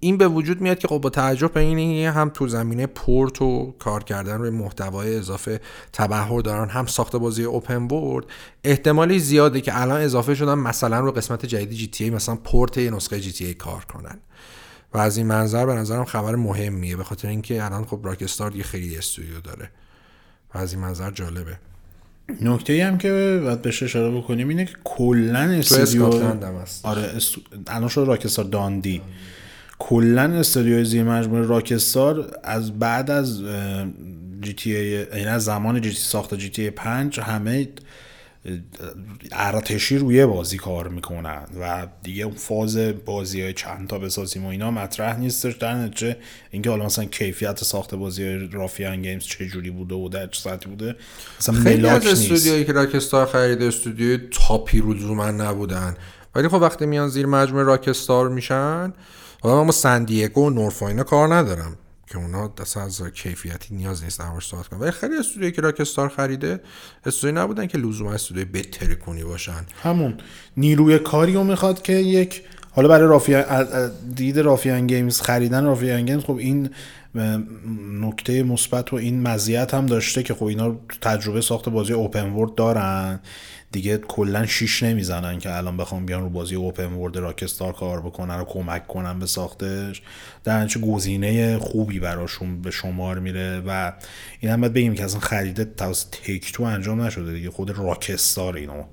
این 0.00 0.16
به 0.16 0.28
وجود 0.28 0.60
میاد 0.60 0.78
که 0.78 0.88
خب 0.88 0.98
با 0.98 1.10
توجه 1.10 1.48
به 1.48 1.60
این 1.60 2.06
هم 2.06 2.28
تو 2.28 2.48
زمینه 2.48 2.86
پورت 2.86 3.42
و 3.42 3.74
کار 3.78 4.04
کردن 4.04 4.38
روی 4.38 4.50
محتوای 4.50 5.16
اضافه 5.16 5.60
تبهر 5.92 6.40
دارن 6.40 6.68
هم 6.68 6.86
ساخت 6.86 7.16
بازی 7.16 7.44
open 7.44 7.88
world 7.88 8.26
احتمالی 8.64 9.18
زیاده 9.18 9.60
که 9.60 9.80
الان 9.80 10.00
اضافه 10.00 10.34
شدن 10.34 10.54
مثلا 10.54 11.00
رو 11.00 11.12
قسمت 11.12 11.46
جدید 11.46 11.70
GTA 11.70 12.10
مثلا 12.10 12.36
پورت 12.36 12.78
یه 12.78 12.90
نسخه 12.90 13.20
GTA 13.20 13.54
کار 13.54 13.84
کنن 13.84 14.18
و 14.94 14.98
از 14.98 15.16
این 15.16 15.26
منظر 15.26 15.66
به 15.66 15.74
نظرم 15.74 16.04
خبر 16.04 16.34
مهمیه 16.34 16.96
به 16.96 17.04
خاطر 17.04 17.28
اینکه 17.28 17.64
الان 17.64 17.84
خب 17.84 18.00
راکستار 18.02 18.50
دیگه 18.50 18.64
خیلی 18.64 18.98
استودیو 18.98 19.40
داره 19.40 19.70
و 20.54 20.58
از 20.58 20.72
این 20.72 20.82
منظر 20.82 21.10
جالبه 21.10 21.58
نکته 22.40 22.84
هم 22.84 22.98
که 22.98 23.40
باید 23.44 23.62
بهش 23.62 23.82
اشاره 23.82 24.18
بکنیم 24.18 24.48
اینه 24.48 24.64
که 24.64 24.74
کلا 24.84 25.38
استودیو. 25.38 26.04
آره. 26.82 27.12
الان 27.66 27.88
شد 27.88 28.04
راکستار 28.06 28.44
داندی 28.44 29.02
کلا 29.82 30.22
استودیو 30.22 30.84
زیر 30.84 31.02
مجموعه 31.02 31.42
راکستار 31.42 32.38
از 32.44 32.78
بعد 32.78 33.10
از 33.10 33.42
جی 34.40 34.52
تی 34.52 34.76
ای 34.76 34.88
یعنی 34.90 35.26
از 35.26 35.44
زمان 35.44 35.80
جی 35.80 35.90
تی 35.90 35.96
ساخت 35.96 36.34
جی 36.34 36.50
تی 36.50 36.70
5 36.70 37.20
همه 37.20 37.68
ارتشی 39.32 39.98
روی 39.98 40.26
بازی 40.26 40.56
کار 40.56 40.88
می‌کنن 40.88 41.42
و 41.60 41.86
دیگه 42.02 42.24
اون 42.24 42.34
فاز 42.34 42.78
بازی 43.04 43.42
های 43.42 43.52
چند 43.52 43.88
تا 43.88 43.98
بسازیم 43.98 44.44
و 44.44 44.48
اینا 44.48 44.70
مطرح 44.70 45.18
نیستش. 45.18 45.54
در 45.54 45.74
نتیجه 45.74 46.16
اینکه 46.50 46.70
حالا 46.70 46.84
مثلا 46.84 47.04
کیفیت 47.04 47.64
ساخت 47.64 47.94
بازی 47.94 48.24
های 48.24 48.48
رافیان 48.52 49.02
گیمز 49.02 49.24
چه 49.24 49.46
جوری 49.46 49.70
بوده 49.70 49.94
و 49.94 50.08
در 50.08 50.26
چه 50.26 50.40
سطحی 50.40 50.70
بوده 50.70 50.96
مثلا 51.40 51.54
خیلی 51.54 51.88
از 51.88 52.06
استودیوهایی 52.06 52.64
که 52.64 52.72
راکستار 52.72 53.26
خریده 53.26 53.64
استودیوی 53.64 54.18
top 54.32 54.68
ی 54.68 54.80
لزوما 54.80 55.30
نبودن. 55.30 55.96
ولی 56.34 56.48
خب 56.48 56.54
وقتی 56.54 56.86
میان 56.86 57.08
زیر 57.08 57.26
مجموعه 57.26 57.64
راکستار 57.64 58.28
میشن 58.28 58.92
حالا 59.40 59.64
من 59.64 59.70
سن 59.70 59.95
دیگو 59.95 60.46
و 60.46 60.50
نورث 60.50 60.82
و 60.82 60.88
اینا 60.88 61.02
کار 61.02 61.34
ندارم 61.34 61.76
که 62.06 62.18
اونا 62.18 62.52
اصلا 62.60 62.82
از 62.82 63.02
کیفیتی 63.02 63.74
نیاز 63.74 64.04
نیست 64.04 64.18
در 64.18 64.40
صحبت 64.40 64.68
کنم 64.68 64.80
ولی 64.80 64.90
خیلی 64.90 65.16
استودیویی 65.16 65.52
که 65.52 65.62
راکستار 65.62 66.08
خریده 66.08 66.60
استودیوی 67.06 67.40
نبودن 67.40 67.66
که 67.66 67.78
لزوما 67.78 68.12
استودیوی 68.12 68.44
بهتری 68.44 68.96
کنی 68.96 69.24
باشن. 69.24 69.66
همون. 69.82 70.18
نیروی 70.56 70.98
کاری 70.98 71.34
رو 71.34 71.44
می‌خواد 71.44 71.82
که 71.82 71.92
یک 71.92 72.42
حالا 72.72 72.88
برای 72.88 73.34
از 73.34 73.92
دید 74.14 74.38
Ruffian 74.38 74.86
Games 74.86 75.20
خریدن 75.20 75.64
Ruffian 75.64 76.06
Games 76.06 76.24
خب 76.24 76.36
این 76.36 76.70
نکته 78.00 78.42
مثبت 78.42 78.92
و 78.92 78.96
این 78.96 79.22
مزیت 79.22 79.74
هم 79.74 79.86
داشته 79.86 80.22
که 80.22 80.34
خب 80.34 80.44
اینا 80.44 80.76
تجربه 81.00 81.40
ساخت 81.40 81.68
بازی 81.68 81.92
open 81.92 82.30
world 82.30 82.54
دارن. 82.54 83.20
دیگه 83.72 83.98
کلا 83.98 84.46
شیش 84.46 84.82
نمی‌زنن 84.82 85.38
که 85.38 85.56
الان 85.56 85.76
بخوام 85.76 86.06
بیان 86.06 86.22
رو 86.22 86.28
بازی 86.28 86.54
open 86.54 86.92
world 86.92 87.16
راکستار 87.16 87.72
کار 87.72 88.00
بکنن 88.00 88.40
و 88.40 88.44
کمک 88.44 88.86
کنن 88.86 89.18
به 89.18 89.26
ساختش. 89.26 90.02
در 90.44 90.66
گزینه 90.66 91.58
خوبی 91.58 92.00
براشون 92.00 92.62
به 92.62 92.70
شمار 92.70 93.18
میره 93.18 93.62
و 93.66 93.92
این 94.40 94.52
هم 94.52 94.60
باید 94.60 94.72
بگیم 94.72 94.94
که 94.94 95.04
اصلا 95.04 95.20
خریده 95.20 95.64
توسط 95.64 96.08
Take-Two 96.10 96.62
انجام 96.62 97.02
نشده 97.02 97.32
دیگه. 97.32 97.50
خود 97.50 97.78
راکستار 97.78 98.56
اینو. 98.56 98.84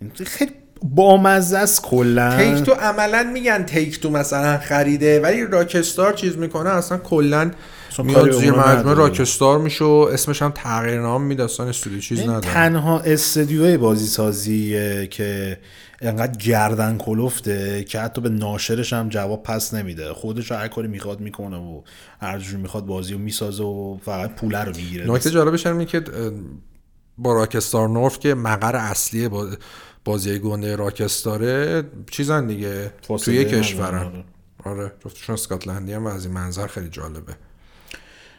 این 0.00 0.10
خیلی 0.26 0.52
بامزه 0.82 1.58
است 1.58 1.82
کلا. 1.82 2.36
تیک 2.36 2.64
تو 2.64 2.72
عملا 2.72 3.30
میگن 3.32 3.62
تیک 3.62 4.00
تو 4.00 4.10
مثلا 4.10 4.58
خریده 4.58 5.20
ولی 5.20 5.46
راکستار 5.46 6.12
چیز 6.12 6.36
می‌کنه 6.36 6.70
اصلا 6.70 6.98
کلا 6.98 7.50
میاد 8.02 8.30
زیر 8.30 8.52
مجموعه. 8.52 8.94
راکستار 8.94 9.58
میشه 9.58 9.84
و 9.84 10.08
اسمش 10.12 10.42
هم 10.42 10.50
تغییر 10.50 11.00
نام 11.00 11.22
میده 11.22 11.44
اصلا 11.44 11.68
استودیو 11.68 12.00
چیز 12.00 12.20
نداره. 12.20 12.40
تنها 12.40 13.00
استدیوی 13.00 13.76
بازی 13.76 14.06
سازیه 14.06 15.06
که 15.06 15.58
انقدر 16.00 16.38
گردن 16.38 16.98
کلفته 16.98 17.84
که 17.84 18.00
حتی 18.00 18.20
به 18.20 18.28
ناشرش 18.28 18.92
هم 18.92 19.08
جواب 19.08 19.42
پس 19.42 19.74
نمیده. 19.74 20.12
خودش 20.12 20.52
هر 20.52 20.68
کاری 20.68 20.88
می‌خواد 20.88 21.20
می‌کنه 21.20 21.56
و 21.56 21.82
هر 22.20 22.38
جوری 22.38 22.62
می‌خواد 22.62 22.86
بازی 22.86 23.12
رو 23.12 23.18
می‌سازه 23.18 23.64
و 23.64 23.98
فقط 24.04 24.34
پوله 24.34 24.64
رو 24.64 24.76
می‌گیره. 24.76 25.10
نکته 25.10 25.30
جالبش 25.30 25.66
هم 25.66 25.72
اینه 25.72 25.84
که 25.84 26.02
با 27.18 27.32
راکستار 27.32 27.88
نورف 27.88 28.18
که 28.18 28.34
مقر 28.34 28.76
اصلی 28.76 29.28
با 29.28 29.48
بازی 30.04 30.38
گنده 30.38 30.76
راکستاره 30.76 31.84
چیزن 32.10 32.46
دیگه 32.46 32.92
توی 33.24 33.44
کشورن. 33.44 33.98
آره. 33.98 34.24
آره 34.64 34.92
جفتشون 35.04 35.34
اسکاتلندی 35.34 35.92
هم 35.92 36.04
و 36.04 36.08
از 36.08 36.24
این 36.24 36.34
منظر 36.34 36.66
خیلی 36.66 36.88
جالبه. 36.88 37.36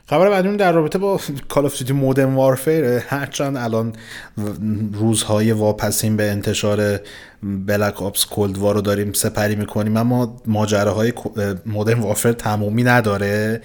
خبر 0.09 0.29
بعدی 0.29 0.57
در 0.57 0.71
رابطه 0.71 0.97
با 0.97 1.19
کال 1.49 1.65
اف 1.65 1.77
دیوتی 1.77 1.93
مودرن 1.93 2.33
وارفیر 2.33 2.85
هرچند 2.85 3.57
الان 3.57 3.93
روزهای 4.93 5.51
واپسین 5.51 6.17
به 6.17 6.31
انتشار 6.31 6.99
بلک 7.43 8.01
آپس 8.01 8.25
کولد 8.25 8.57
وار 8.57 8.75
رو 8.75 8.81
داریم 8.81 9.13
سپری 9.13 9.55
می‌کنیم 9.55 9.97
اما 9.97 10.41
ماجراهای 10.45 11.13
مودرن 11.65 11.99
وارفیر 11.99 12.31
تمومی 12.31 12.83
نداره. 12.83 13.61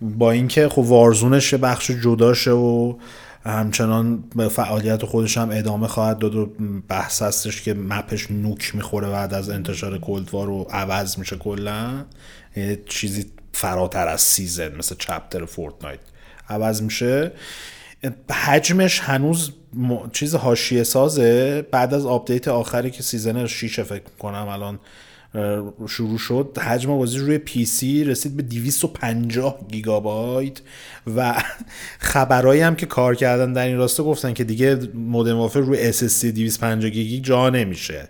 با 0.00 0.30
اینکه 0.30 0.68
خب 0.68 0.78
Warzone 0.78 1.37
ش 1.37 1.54
بخش 1.54 1.90
جداشه 1.90 2.50
و 2.50 2.94
همچنان 3.44 4.24
به 4.36 4.48
فعالیت 4.48 5.04
خودش 5.04 5.38
هم 5.38 5.48
ادامه 5.52 5.86
خواهد 5.86 6.18
داد 6.18 6.34
و 6.34 6.50
بحث 6.88 7.22
هستش 7.22 7.62
که 7.62 7.74
map 7.74 8.08
ش 8.08 8.30
nuke 8.30 8.74
می‌خوره 8.74 9.10
بعد 9.10 9.34
از 9.34 9.50
انتشار 9.50 9.98
Cold 9.98 10.28
War 10.32 10.66
عوض 10.70 11.18
میشه 11.18 11.36
کلا. 11.36 12.04
چیزی 12.86 13.26
فراتر 13.52 14.08
از 14.08 14.20
season 14.20 14.76
مثل 14.76 14.94
chapter 14.98 15.44
فورتنایت 15.44 16.00
عوض 16.48 16.82
میشه. 16.82 17.32
حجمش 18.30 19.00
هنوز 19.00 19.52
م... 19.74 20.08
چیز 20.12 20.34
حاشیه 20.34 20.82
سازه 20.82 21.62
بعد 21.62 21.94
از 21.94 22.06
آپدیت 22.06 22.48
آخری 22.48 22.90
که 22.90 23.02
season 23.02 23.46
6 23.46 23.80
فکر 23.80 24.02
کنم 24.18 24.48
الان 24.48 24.78
شروع 25.88 26.18
شد. 26.18 26.58
حجم 26.62 26.96
بازی 26.98 27.18
روی 27.18 27.38
PC 27.38 28.04
رسید 28.04 28.36
به 28.36 28.42
250 28.42 29.66
گیگابایت 29.70 30.60
و 31.16 31.42
خبرایی 31.98 32.60
هم 32.60 32.76
که 32.76 32.86
کار 32.86 33.14
کردن 33.14 33.52
در 33.52 33.66
این 33.66 33.76
راسته 33.76 34.02
گفتن 34.02 34.32
که 34.32 34.44
دیگه 34.44 34.78
Modern 34.94 35.36
Warfare 35.36 35.60
روی 35.60 35.92
SSD 35.92 36.24
250 36.24 36.90
گیگی 36.90 37.20
جا 37.20 37.50
نمیشه. 37.50 38.08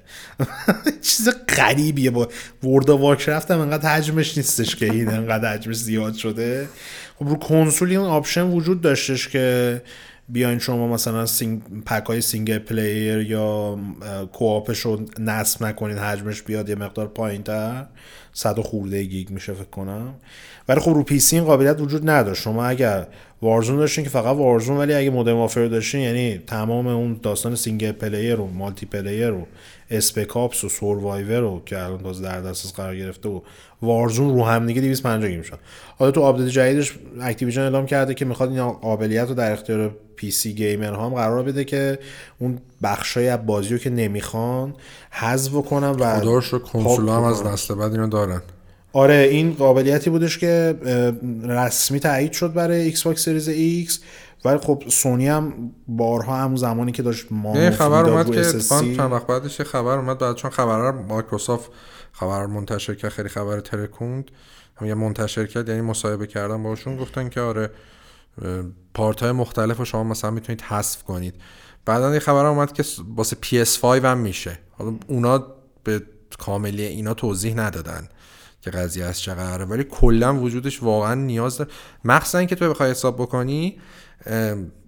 چیز 1.03 1.29
غریبیه. 1.49 2.11
با 2.11 2.29
World 2.63 2.91
of 2.91 3.03
Warcraft 3.03 3.51
هم 3.51 3.61
انقدر 3.61 3.89
حجمش 3.89 4.37
نیستش 4.37 4.77
که 4.77 4.93
این 4.93 5.09
انقدر 5.09 5.55
حجمش 5.55 5.77
زیاد 5.77 6.15
شده. 6.15 6.69
خب 7.19 7.29
رو 7.29 7.37
کنسول 7.37 7.91
این 7.91 7.99
option 7.99 8.43
وجود 8.43 8.81
داشتش 8.81 9.29
که 9.29 9.83
بیاین 10.33 10.59
شما 10.59 10.89
مثلا 10.89 11.27
sing... 11.27 11.63
pack 11.87 12.05
های 12.05 12.21
single 12.21 12.59
player 12.59 13.19
یا 13.19 13.79
co-op 14.33 14.66
ش 14.66 14.79
رو 14.79 15.01
نصب 15.19 15.65
نکنید 15.65 15.99
حجمش 15.99 16.43
بیاد 16.43 16.69
یه 16.69 16.75
مقدار 16.75 17.07
پایین 17.07 17.43
تر 17.43 17.87
صد 18.33 18.59
و 18.59 18.63
خورده 18.63 19.03
گیگ 19.03 19.31
میشه 19.31 19.53
فکر 19.53 19.65
کنم. 19.65 20.15
ولی 20.69 20.81
خب 20.81 20.91
رو 20.91 21.03
PC 21.03 21.37
این 21.37 21.45
قابلیت 21.45 21.81
وجود 21.81 22.11
نداشت. 22.11 22.43
شما 22.43 22.65
اگر 22.65 23.07
Warzone 23.43 23.77
داشتین 23.77 24.05
که 24.05 24.11
فقط 24.11 24.37
Warzone 24.37 24.77
ولی 24.77 24.95
اگه 24.95 25.11
Modern 25.11 25.37
Warfare 25.37 25.67
داشتین 25.67 26.01
یعنی 26.01 26.39
تمام 26.39 26.87
اون 26.87 27.21
داستان 27.23 27.55
single 27.55 27.93
player 27.93 28.41
و 28.41 28.47
multiplayer 28.47 29.31
و 29.31 29.47
Spec 29.91 30.33
Ops 30.33 30.65
و 30.65 30.69
Survival 30.69 31.41
رو 31.41 31.63
که 31.67 31.85
الان 31.85 31.99
تازه 31.99 32.23
در 32.23 32.41
دسترس 32.41 32.73
قرار 32.73 32.97
گرفته 32.97 33.29
و 33.29 33.41
Warzone 33.83 34.35
رو 34.35 34.45
هم 34.45 34.67
دیگه 34.67 34.81
250 34.81 35.31
گیگ 35.31 35.43
شد 35.43 35.59
حالا 35.99 36.11
تو 36.11 36.23
update 36.23 36.49
جدیدش 36.49 36.93
اکتیویژن 37.21 37.63
اعلام 37.63 37.87
کرده 37.87 38.15
که 38.15 38.25
می‌خواد 38.25 38.51
این 38.51 38.69
قابلیت 38.69 39.29
رو 39.29 39.35
در 39.35 39.53
اختیار 39.53 39.97
PC 40.21 40.55
gamer 40.55 40.95
هم 40.95 41.09
قرار 41.09 41.43
بده 41.43 41.65
که 41.65 41.99
اون 42.39 42.59
بخشای 42.83 43.29
از 43.29 43.47
بازی 43.47 43.69
رو 43.69 43.79
که 43.79 43.91
نمی‌خوان 43.91 44.75
حذف 45.11 45.53
کنن 45.53 45.89
و 45.91 46.21
خدا 46.21 46.39
رو 46.39 46.59
کنسول 46.59 47.09
هم 47.09 47.23
از. 47.23 47.47
نسل 47.47 47.75
بعد 47.75 47.93
اینو 47.93 48.07
دارن. 48.07 48.43
آره 48.93 49.15
این 49.15 49.55
قابلیتی 49.55 50.11
بودش 50.11 50.39
که 50.39 50.77
رسمی 51.43 52.01
تایید 52.01 52.33
شد 52.33 52.53
برای 52.53 52.81
Xbox 52.81 53.25
Series 53.25 53.49
X. 53.49 54.01
ولی 54.45 54.59
خب 54.59 54.83
سونی 54.89 55.29
هم 55.29 55.53
بارها 55.89 56.37
همون 56.37 56.57
زمانی 56.57 56.93
که 56.93 57.03
داشت 57.03 57.27
ما 57.31 57.71
خبر 57.71 58.11
اومد 58.11 58.31
که 58.31 58.45
چند 58.97 59.13
وقت 59.13 59.27
بعدش 59.27 59.61
خبر 59.61 59.99
اومد. 59.99 60.19
بعد 60.19 60.37
چون 60.37 60.51
خبر 60.51 60.91
مایکروسافت 60.91 61.71
خبر 62.13 62.47
منتشر 62.47 62.95
کرد 62.95 63.11
خیلی 63.11 63.29
خبر 63.29 63.61
ترکوند 63.61 64.31
هم 64.77 64.87
یه 64.87 64.95
منتشر 64.95 65.47
کرد 65.47 65.69
یعنی 65.69 65.81
مصاحبه 65.81 66.27
کردن 66.27 66.63
باشون. 66.63 66.97
گفتن 66.97 67.29
که 67.29 67.41
آره 67.41 67.71
part 68.95 69.23
های 69.23 69.33
مختلف 69.33 69.79
رو 69.79 69.85
شما 69.85 70.05
مثلا 70.05 70.31
می‌تونید 70.31 70.61
حذف 70.61 71.03
کنید. 71.03 71.35
بعدا 71.85 72.15
یه 72.15 72.21
خبر 72.21 72.47
اومد 72.47 72.73
که 72.73 72.85
واسه 73.17 73.37
PS5 73.45 73.85
هم 73.85 74.19
میشه. 74.19 74.59
حالا 74.71 74.95
اونا 75.07 75.47
به 75.85 76.03
کاملی 76.39 76.83
اینا 76.83 77.15
توضیح 77.15 77.55
ندادن. 77.55 78.09
که 78.61 78.71
قضیه 78.71 79.05
از 79.05 79.21
چه 79.21 79.35
قراره 79.35 79.65
ولی 79.65 79.85
کلا 79.85 80.41
وجودش 80.41 80.83
واقعا 80.83 81.15
نیاز 81.15 81.59
داره 81.59 81.71
مخصوصا 82.05 82.39
اینکه 82.39 82.55
تو 82.55 82.71
بخوای 82.71 82.91
حساب 82.91 83.17
بکنی 83.17 83.77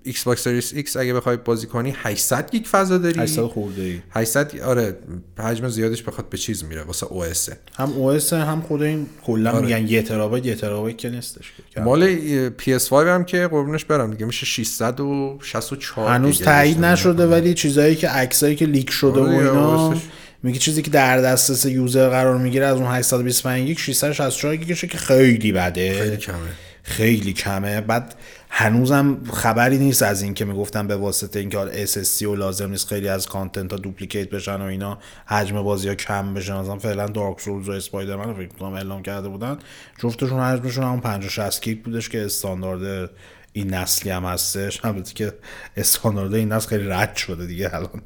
Xbox 0.05 0.44
Series 0.44 0.72
X 0.74 0.97
اگه 0.97 1.15
بخوای 1.15 1.36
بازی 1.36 1.66
کنی 1.66 1.94
800 1.97 2.51
گیگ 2.51 2.65
فضا 2.66 2.99
داری 2.99 3.20
800 3.20 3.43
خورده 3.43 3.82
ای 3.82 4.01
800 4.11 4.61
آره 4.61 4.97
حجم 5.39 5.69
زیادش 5.69 6.03
بخواد 6.03 6.28
به 6.28 6.39
چیز 6.39 6.65
میره 6.65 6.82
واسه 6.82 7.07
OS 7.06 7.48
هم 7.77 7.93
OS 7.93 8.32
هم 8.32 8.61
خود 8.61 8.82
این 8.82 9.07
کلا 9.24 9.51
آره. 9.51 9.66
میگن 9.66 9.89
یه 9.89 10.03
ترابایت 10.03 10.47
یه 10.47 10.55
ترابایت 10.55 10.99
که 10.99 11.11
نیستش. 11.11 11.53
مال 11.77 12.16
PS5 12.59 12.93
هم 12.93 13.24
که 13.24 13.47
قربونش 13.47 13.85
برم 13.85 14.11
دیگه 14.11 14.27
میشه 14.27 14.47
664 14.47 16.15
هنوز 16.15 16.43
تایید 16.43 16.85
نشده. 16.85 17.27
ولی 17.27 17.55
چیزایی 17.55 17.97
که 17.97 18.09
عکسایی 18.09 18.57
که 18.57 18.66
leak 18.66 18.90
شده 18.90 19.20
و 19.20 19.23
آره، 19.23 19.32
اینا 19.32 19.77
واسش. 19.77 20.03
میگه 20.43 20.59
چیزی 20.59 20.82
که 20.82 20.90
در 20.90 21.19
دسترس 21.19 21.64
user 21.64 22.09
قرار 22.09 22.39
می‌گیره 22.39 22.66
از 22.66 22.77
اون 22.77 22.94
825 22.94 23.66
گیگ 23.66 23.78
664 23.78 24.56
گیگشه 24.56 24.86
که 24.86 24.98
خیلی 24.98 25.52
بده. 25.52 26.02
خیلی 26.02 26.16
کمه. 26.16 26.36
خیلی 26.82 27.32
کمه. 27.32 27.81
بعد 27.81 28.14
هنوزم 28.51 29.19
خبری 29.32 29.78
نیست 29.78 30.02
از 30.02 30.23
این 30.23 30.35
که 30.35 30.44
می‌گفتن 30.44 30.86
به 30.86 30.97
واسطه 30.97 31.39
اینکه 31.39 31.59
حالا 31.59 31.86
SSD 31.86 32.22
و 32.23 32.35
لازم 32.35 32.70
نیست 32.70 32.89
خیلی 32.89 33.09
از 33.09 33.27
content 33.26 33.72
ها 33.73 33.78
duplicate 33.78 34.30
بشن 34.31 34.60
و 34.60 34.64
اینا 34.64 34.98
حجم 35.27 35.62
بازی 35.62 35.89
ها 35.89 35.94
کم 35.94 36.35
بشه 36.35 36.52
مثلا 36.52 36.78
فعلا 36.78 37.06
Dark 37.06 37.40
Souls 37.40 37.68
و 37.69 37.73
Spider-Man 37.72 38.24
رو 38.24 38.35
فکر 38.35 38.48
کنم 38.48 38.73
اعلام 38.73 39.02
کرده 39.02 39.28
بودن. 39.28 39.59
جفتشون 39.98 40.40
حجمشون 40.40 40.85
همون 40.85 41.01
50 41.01 41.31
60 41.31 41.62
گیگ 41.64 41.82
بودش 41.82 42.09
که 42.09 42.24
استاندارد 42.24 43.10
این 43.52 43.74
نسلی 43.74 44.10
هم 44.10 44.24
هستش. 44.24 44.84
البته 44.84 45.14
که 45.14 45.32
استاندارد 45.76 46.34
این 46.34 46.52
نسل 46.52 46.68
خیلی 46.68 46.84
رد 46.84 47.16
شده 47.16 47.46
دیگه 47.46 47.74
الان. 47.74 48.02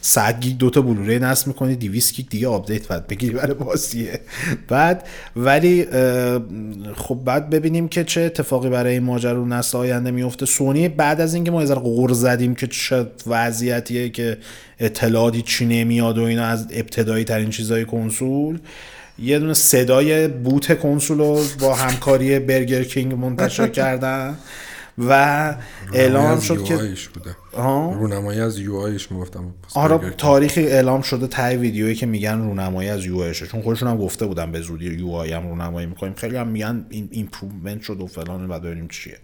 100 0.00 0.40
گیگ 0.40 0.56
دوتا 0.56 0.82
بلوره 0.82 1.18
نصب 1.18 1.46
می‌کنی 1.46 1.76
200 1.76 2.14
گیگ 2.14 2.28
دیگه 2.28 2.48
آپدیت 2.48 2.88
بعد 2.88 3.06
بگیری 3.06 3.34
برای 3.34 3.54
بازیه. 3.54 4.20
بعد 4.68 5.08
ولی 5.36 5.86
خب 6.96 7.20
بعد 7.24 7.50
ببینیم 7.50 7.88
که 7.88 8.04
چه 8.04 8.20
اتفاقی 8.20 8.68
برای 8.68 8.92
این 8.92 9.02
ماجرا 9.02 9.44
نسل 9.44 9.78
آینده 9.78 10.10
میفته 10.10 10.46
سونی 10.46 10.88
بعد 10.88 11.20
از 11.20 11.34
اینکه 11.34 11.50
ما 11.50 11.62
یه 11.62 11.74
غر 11.74 12.12
زدیم 12.12 12.54
که 12.54 12.66
چه 12.66 13.06
وضعیتیه 13.26 14.08
که 14.08 14.38
اطلاعاتی 14.78 15.42
چی 15.42 15.66
نمیاد 15.66 16.18
و 16.18 16.22
اینا 16.22 16.44
از 16.44 16.66
ابتدایی 16.70 17.24
ترین 17.24 17.50
چیزای 17.50 17.84
کنسول 17.84 18.58
یه 19.18 19.38
دونه 19.38 19.54
صدای 19.54 20.28
boot 20.28 20.78
کنسول 20.78 21.18
رو 21.18 21.40
با 21.60 21.74
همکاری 21.74 22.38
Burger 22.38 22.82
King 22.84 23.14
منتشر 23.14 23.68
کردن 23.78 24.36
و 24.98 25.54
اعلام 25.92 26.40
شد 26.40 26.64
که 26.64 26.76
بوده. 27.14 27.36
رونمایی 27.94 28.40
از 28.40 28.58
UI 28.58 28.76
ش 28.76 29.12
می‌گفتم 29.12 29.54
آره 29.74 30.10
تاریخی 30.10 30.66
اعلام 30.66 31.02
شده 31.02 31.26
تای 31.26 31.56
ویدیویی 31.56 31.94
که 31.94 32.06
میگن 32.06 32.38
رونمایی 32.38 32.88
از 32.88 33.04
UI 33.04 33.20
شه 33.20 33.46
چون 33.46 33.62
خودشون 33.62 33.88
هم 33.88 33.96
گفته 33.96 34.26
بودن 34.26 34.52
به 34.52 34.60
زودی 34.60 34.94
UI 34.94 35.32
هم 35.32 35.48
رونمایی 35.48 35.86
می‌کنیم. 35.86 36.14
خیلی 36.14 36.36
هم 36.36 36.48
میگن 36.48 36.86
این 36.90 37.08
improvement 37.10 37.82
شد 37.82 38.00
و 38.00 38.06
فلان 38.06 38.50
و 38.50 38.58
ببینیم 38.58 38.88
چیه. 38.88 39.16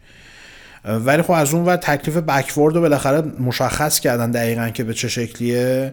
ولی 0.84 1.22
خب 1.22 1.32
از 1.32 1.54
اون 1.54 1.64
ور 1.64 1.76
تکلیف 1.76 2.16
backward 2.16 2.74
رو 2.74 2.80
بالاخره 2.80 3.20
مشخص 3.40 4.00
کردن 4.00 4.30
دقیقا 4.30 4.68
که 4.68 4.84
به 4.84 4.94
چه 4.94 5.08
شکلیه. 5.08 5.92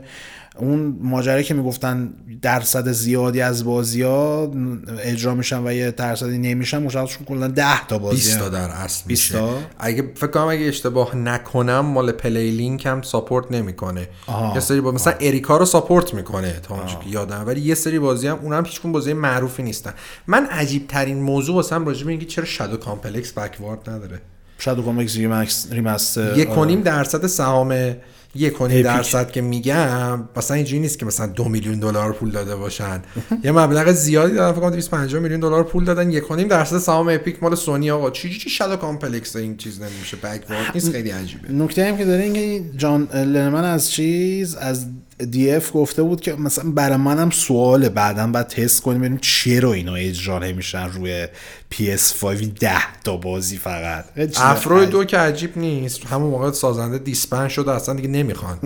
اون 0.58 0.98
ماجرایی 1.02 1.44
که 1.44 1.54
می‌گفتن 1.54 2.14
درصد 2.42 2.92
زیادی 2.92 3.42
از 3.42 3.66
بازی 3.66 4.02
ها 4.02 4.52
اجرا 5.00 5.36
میشن 5.36 5.68
و 5.68 5.74
یه 5.74 5.92
درصدی 5.92 6.38
نمیشن 6.38 6.84
مشخص 6.84 7.10
شد 7.10 7.26
کلا 7.26 7.48
10 7.48 7.88
تا 7.88 7.98
بازی 7.98 8.16
20 8.16 8.40
تا. 8.40 8.50
در 8.50 8.70
اصل 8.70 9.04
20 9.08 9.36
میشه؟ 9.36 9.44
اگه 9.80 10.12
فکر 10.16 10.28
کنم 10.28 10.48
اگه 10.48 10.66
اشتباه 10.66 11.16
نکنم 11.16 11.80
مال 11.80 12.12
PlayLink 12.12 12.86
هم 12.86 13.02
support 13.02 13.52
نمی‌کنه. 13.52 14.08
یه 14.54 14.60
سری 14.60 14.82
با 14.82 14.92
مثلا 14.92 15.14
Erica 15.20 15.58
رو 15.58 15.66
support 15.66 16.14
می‌کنه 16.14 16.60
تا 16.64 16.76
اونجا 16.76 16.94
که 16.94 17.10
یادم 17.10 17.44
ولی 17.48 17.62
یه 17.62 17.76
سری 17.76 18.00
بازی 18.00 18.28
هم 18.28 18.40
اونم 18.42 18.66
هیچ 18.66 18.80
کدوم 18.80 18.92
بازی 18.92 19.14
معروفی 19.14 19.64
نیستن 19.64 19.94
من 20.28 20.46
عجیب 20.46 20.88
ترین 20.88 21.22
موضوع 21.22 21.56
واسم 21.56 21.86
راجع 21.86 22.06
به 22.06 22.12
اینکه 22.12 22.26
چرا 22.26 22.46
Shadow 22.46 22.78
Complex 22.78 23.32
backward 23.32 23.90
نداره 23.90 24.22
Shadow 24.58 24.82
Complex 24.82 25.16
remix 25.16 25.68
remaster 25.72 26.38
یک 26.38 26.58
و 26.58 26.60
آره. 26.60 26.76
درصد 26.76 27.28
سهام 27.28 27.96
یک 28.36 28.62
و. 28.62 28.84
درصد 28.84 29.32
که 29.32 29.42
میگم 29.42 30.30
مثلا 30.36 30.56
اینجوری 30.56 30.80
نیست 30.80 31.00
که 31.00 31.06
مثلا 31.06 31.28
دو 31.28 31.44
میلیون 31.44 31.80
دلار 31.80 32.14
پول 32.14 32.32
داده 32.32 32.56
باشن. 32.56 33.02
یه 33.44 33.52
مبلغ 33.52 33.92
زیادی 33.92 34.34
دادن 34.34 34.52
فکر 34.52 34.62
کنم 34.62 34.70
250 34.70 35.22
میلیون 35.22 35.40
دلار 35.40 35.64
پول 35.64 35.86
دادن 35.86 36.12
یک 36.12 36.32
و 36.32 36.36
درصد 36.36 36.78
سهام 36.78 37.10
Epic 37.10 37.44
مال 37.44 37.56
سونی 37.56 37.92
آقا. 37.92 38.12
چی 38.12 38.38
چی 38.38 38.50
Shadow 38.50 38.76
Complex 38.76 39.36
این 39.36 39.58
چیز 39.58 39.82
نمیشه 39.82 40.18
backward 40.18 40.72
نیست 40.74 40.92
خیلی 40.92 41.10
عجیبه. 41.10 41.54
نکته 41.54 41.86
هم 41.86 41.98
که 41.98 42.06
داره 42.06 42.24
اینکه 42.24 42.62
John 42.78 43.08
Linneman 43.14 43.64
از 43.64 43.92
چیز 43.92 44.56
از 44.56 44.86
DF 45.18 45.72
گفته 45.74 46.04
بود 46.04 46.22
که 46.22 46.34
مثلا 46.34 46.72
برای 46.72 46.98
منم 46.98 47.30
سواله 47.30 47.90
بعدا 47.90 48.28
بعد 48.28 48.48
تست 48.48 48.82
کنیم 48.82 49.00
ببینیم 49.00 49.20
چرا 49.22 49.74
اینا 49.74 49.96
اجرا 49.96 50.40
نمیشن 50.40 50.90
روی 50.92 51.28
PS5 51.74 52.26
ده 52.60 53.02
تا 53.04 53.18
بازی 53.18 53.58
فقط. 53.58 54.06
خیلی 54.16 54.28
چیز 54.28 54.42
افرو 54.42 54.78
عجیب. 54.78 54.90
دو 54.90 55.04
که 55.04 55.18
عجیب 55.18 55.58
نیست 55.58 56.06
همون 56.06 56.30
موقع 56.30 56.52
سازنده 56.52 56.98
دیسپن 56.98 57.48
شده 57.48 57.72
اصلا 57.72 57.96
دیگه 57.96 58.08
نمی‌خوان. 58.08 58.58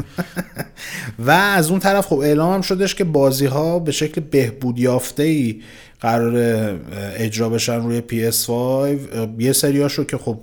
و 1.26 1.32
از 1.32 1.70
اون 1.70 1.80
طرف 1.80 2.08
خب 2.08 2.18
اعلام 2.18 2.54
هم 2.54 2.62
شدش 2.62 2.96
که 2.96 3.04
بازی 3.04 3.46
ها 3.46 3.80
به 3.80 3.92
شکل 3.92 4.22
بهبود 4.22 4.80
یافته 4.80 5.24
ای 5.24 5.62
قرار 6.02 6.34
اجرا 7.16 7.50
بشن 7.50 7.84
روی 7.84 8.02
PS5 8.10 8.50
یه 9.40 9.54
سریاشو 9.54 10.04
که 10.04 10.18
خب 10.18 10.40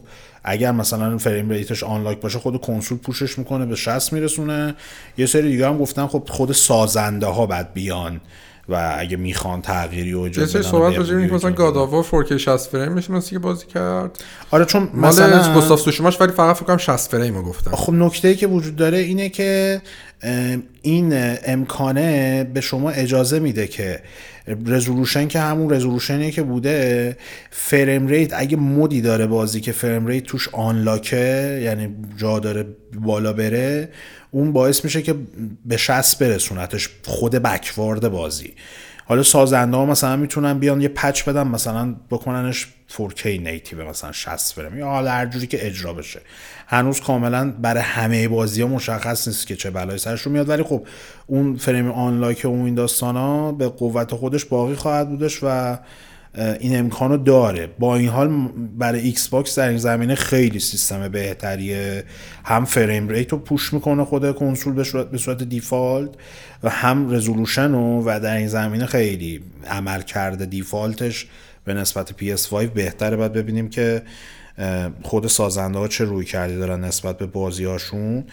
اگر 0.46 0.72
مثلا 0.72 1.18
فریم 1.18 1.50
ریتش 1.50 1.84
آنلاک 1.84 2.20
باشه 2.20 2.38
خود 2.38 2.60
کنسول 2.60 2.98
پوشش 2.98 3.38
می‌کنه 3.38 3.66
به 3.66 3.76
60 3.76 4.12
میرسونه. 4.12 4.74
یه 5.18 5.26
سری 5.26 5.48
دیگه 5.48 5.66
هم 5.66 5.78
گفتن 5.78 6.06
خب 6.06 6.22
خود 6.28 6.52
سازنده 6.52 7.26
ها 7.26 7.46
بعد 7.46 7.72
بیان. 7.72 8.20
و 8.68 8.94
اگه 8.98 9.16
می‌خوان 9.16 9.62
تغییری 9.62 10.14
و 10.14 10.20
اجازه 10.20 10.58
بدن 10.58 10.70
صحبت 10.70 10.96
راجع 10.96 11.14
به 11.14 11.20
مثلا 11.20 11.36
اجرا 11.36 11.50
God 11.50 11.76
of 11.76 12.10
4K 12.10 12.32
60 12.32 12.70
فریم 12.70 12.92
میشه 12.92 13.20
که 13.20 13.38
بازی 13.38 13.66
کرد. 13.66 14.18
آره 14.50 14.64
چون 14.64 14.88
مال 14.94 15.08
مثلا 15.08 15.54
Ghost 15.54 15.73
of 15.73 15.80
Tsushima 15.80 16.12
ش 16.12 16.20
ولی 16.20 16.32
فقط 16.32 16.56
فکر 16.56 16.66
کنم 16.66 16.76
60 16.76 17.10
فریم 17.10 17.42
گفتن 17.42 17.70
خب 17.70 17.92
نکته 17.92 18.34
که 18.34 18.46
وجود 18.46 18.76
داره 18.76 18.98
اینه 18.98 19.28
که 19.28 19.82
این 20.82 21.12
امکانه 21.44 22.44
به 22.44 22.60
شما 22.60 22.90
اجازه 22.90 23.38
میده 23.38 23.66
که 23.66 24.00
resolution 24.66 25.28
که 25.28 25.40
همون 25.40 25.72
resolution 25.72 26.25
ی 26.25 26.30
که 26.30 26.42
بوده 26.42 27.16
frame 27.50 28.06
rate 28.06 28.32
اگه 28.34 28.56
mode 28.56 28.91
ی 28.91 29.00
داره 29.00 29.26
بازی 29.26 29.60
که 29.60 29.72
frame 29.72 30.06
rate 30.06 30.24
توش 30.24 30.48
unlock 30.52 31.45
ه 31.45 31.60
یعنی 31.64 31.88
جا 32.16 32.38
داره 32.38 32.66
بالا 33.00 33.32
بره 33.32 33.88
اون 34.30 34.52
باعث 34.52 34.84
میشه 34.84 35.02
که 35.02 35.14
به 35.64 35.76
60 35.76 36.18
برسونتش 36.18 36.88
خود 37.04 37.34
backward 37.34 38.08
بازی. 38.08 38.54
حالا 39.08 39.22
سازنده 39.22 39.76
ها 39.76 39.86
مثلا 39.86 40.16
می‌تونن 40.16 40.58
بیان 40.58 40.80
یه 40.80 40.88
patch 40.88 41.24
بدن 41.24 41.46
مثلا 41.46 41.94
بکننش 42.10 42.66
4K 42.88 43.26
native 43.26 43.88
مثلا 43.88 44.12
60 44.12 44.52
فریم. 44.52 44.78
یا 44.78 44.86
حالا 44.86 45.10
هر 45.10 45.26
جوری 45.26 45.46
که 45.46 45.66
اجرا 45.66 45.92
بشه. 45.92 46.20
هنوز 46.66 47.00
کاملا 47.00 47.50
برای 47.50 47.82
همه 47.82 48.28
بازی 48.28 48.62
ها 48.62 48.68
مشخص 48.68 49.28
نیست 49.28 49.46
که 49.46 49.56
چه 49.56 49.70
بلایی 49.70 49.98
سرشون 49.98 50.32
میاد. 50.32 50.48
ولی 50.48 50.62
خب 50.62 50.86
اون 51.26 51.56
frame 51.56 51.90
unlock 51.90 52.40
و 52.44 52.48
اون 52.48 52.64
این 52.64 52.74
داستان 52.74 53.16
ها 53.16 53.52
به 53.52 53.68
قوت 53.68 54.14
خودش 54.14 54.44
باقی 54.44 54.74
خواهد 54.74 55.08
بودش 55.08 55.38
و 55.42 55.78
این 56.36 56.78
امکانو 56.78 57.16
داره. 57.16 57.68
با 57.78 57.96
این 57.96 58.08
حال 58.08 58.48
برای 58.78 59.00
Xbox 59.00 59.58
در 59.58 59.68
این 59.68 59.78
زمینه 59.78 60.14
خیلی 60.14 60.60
سیستم 60.60 61.08
بهتریه. 61.08 62.04
هم 62.44 62.64
frame 62.64 63.08
rate 63.08 63.32
رو 63.32 63.38
push 63.38 63.72
می‌کنه 63.72 64.04
خود 64.04 64.34
کنسول 64.34 64.74
به 64.74 64.84
صورت, 64.84 65.10
به 65.10 65.18
صورت 65.18 65.42
default 65.42 66.10
و 66.62 66.70
هم 66.70 67.14
resolution 67.14 67.72
رو 67.72 68.02
و 68.06 68.20
در 68.20 68.36
این 68.36 68.48
زمینه 68.48 68.86
خیلی 68.86 69.40
عمل 69.66 70.02
کرده. 70.02 70.46
default 70.46 71.08
ش 71.08 71.26
به 71.64 71.74
نسبت 71.74 72.10
PS5 72.10 72.54
بهتره. 72.54 73.16
باید 73.16 73.32
ببینیم 73.32 73.70
که 73.70 74.02
خود 75.02 75.26
سازنده 75.26 75.78
ها 75.78 75.88
چه 75.88 76.04
رویکردی 76.04 76.56
دارن 76.56 76.84
نسبت 76.84 77.18
به 77.18 77.26
بازی 77.26 77.64
هاشون 77.64 78.24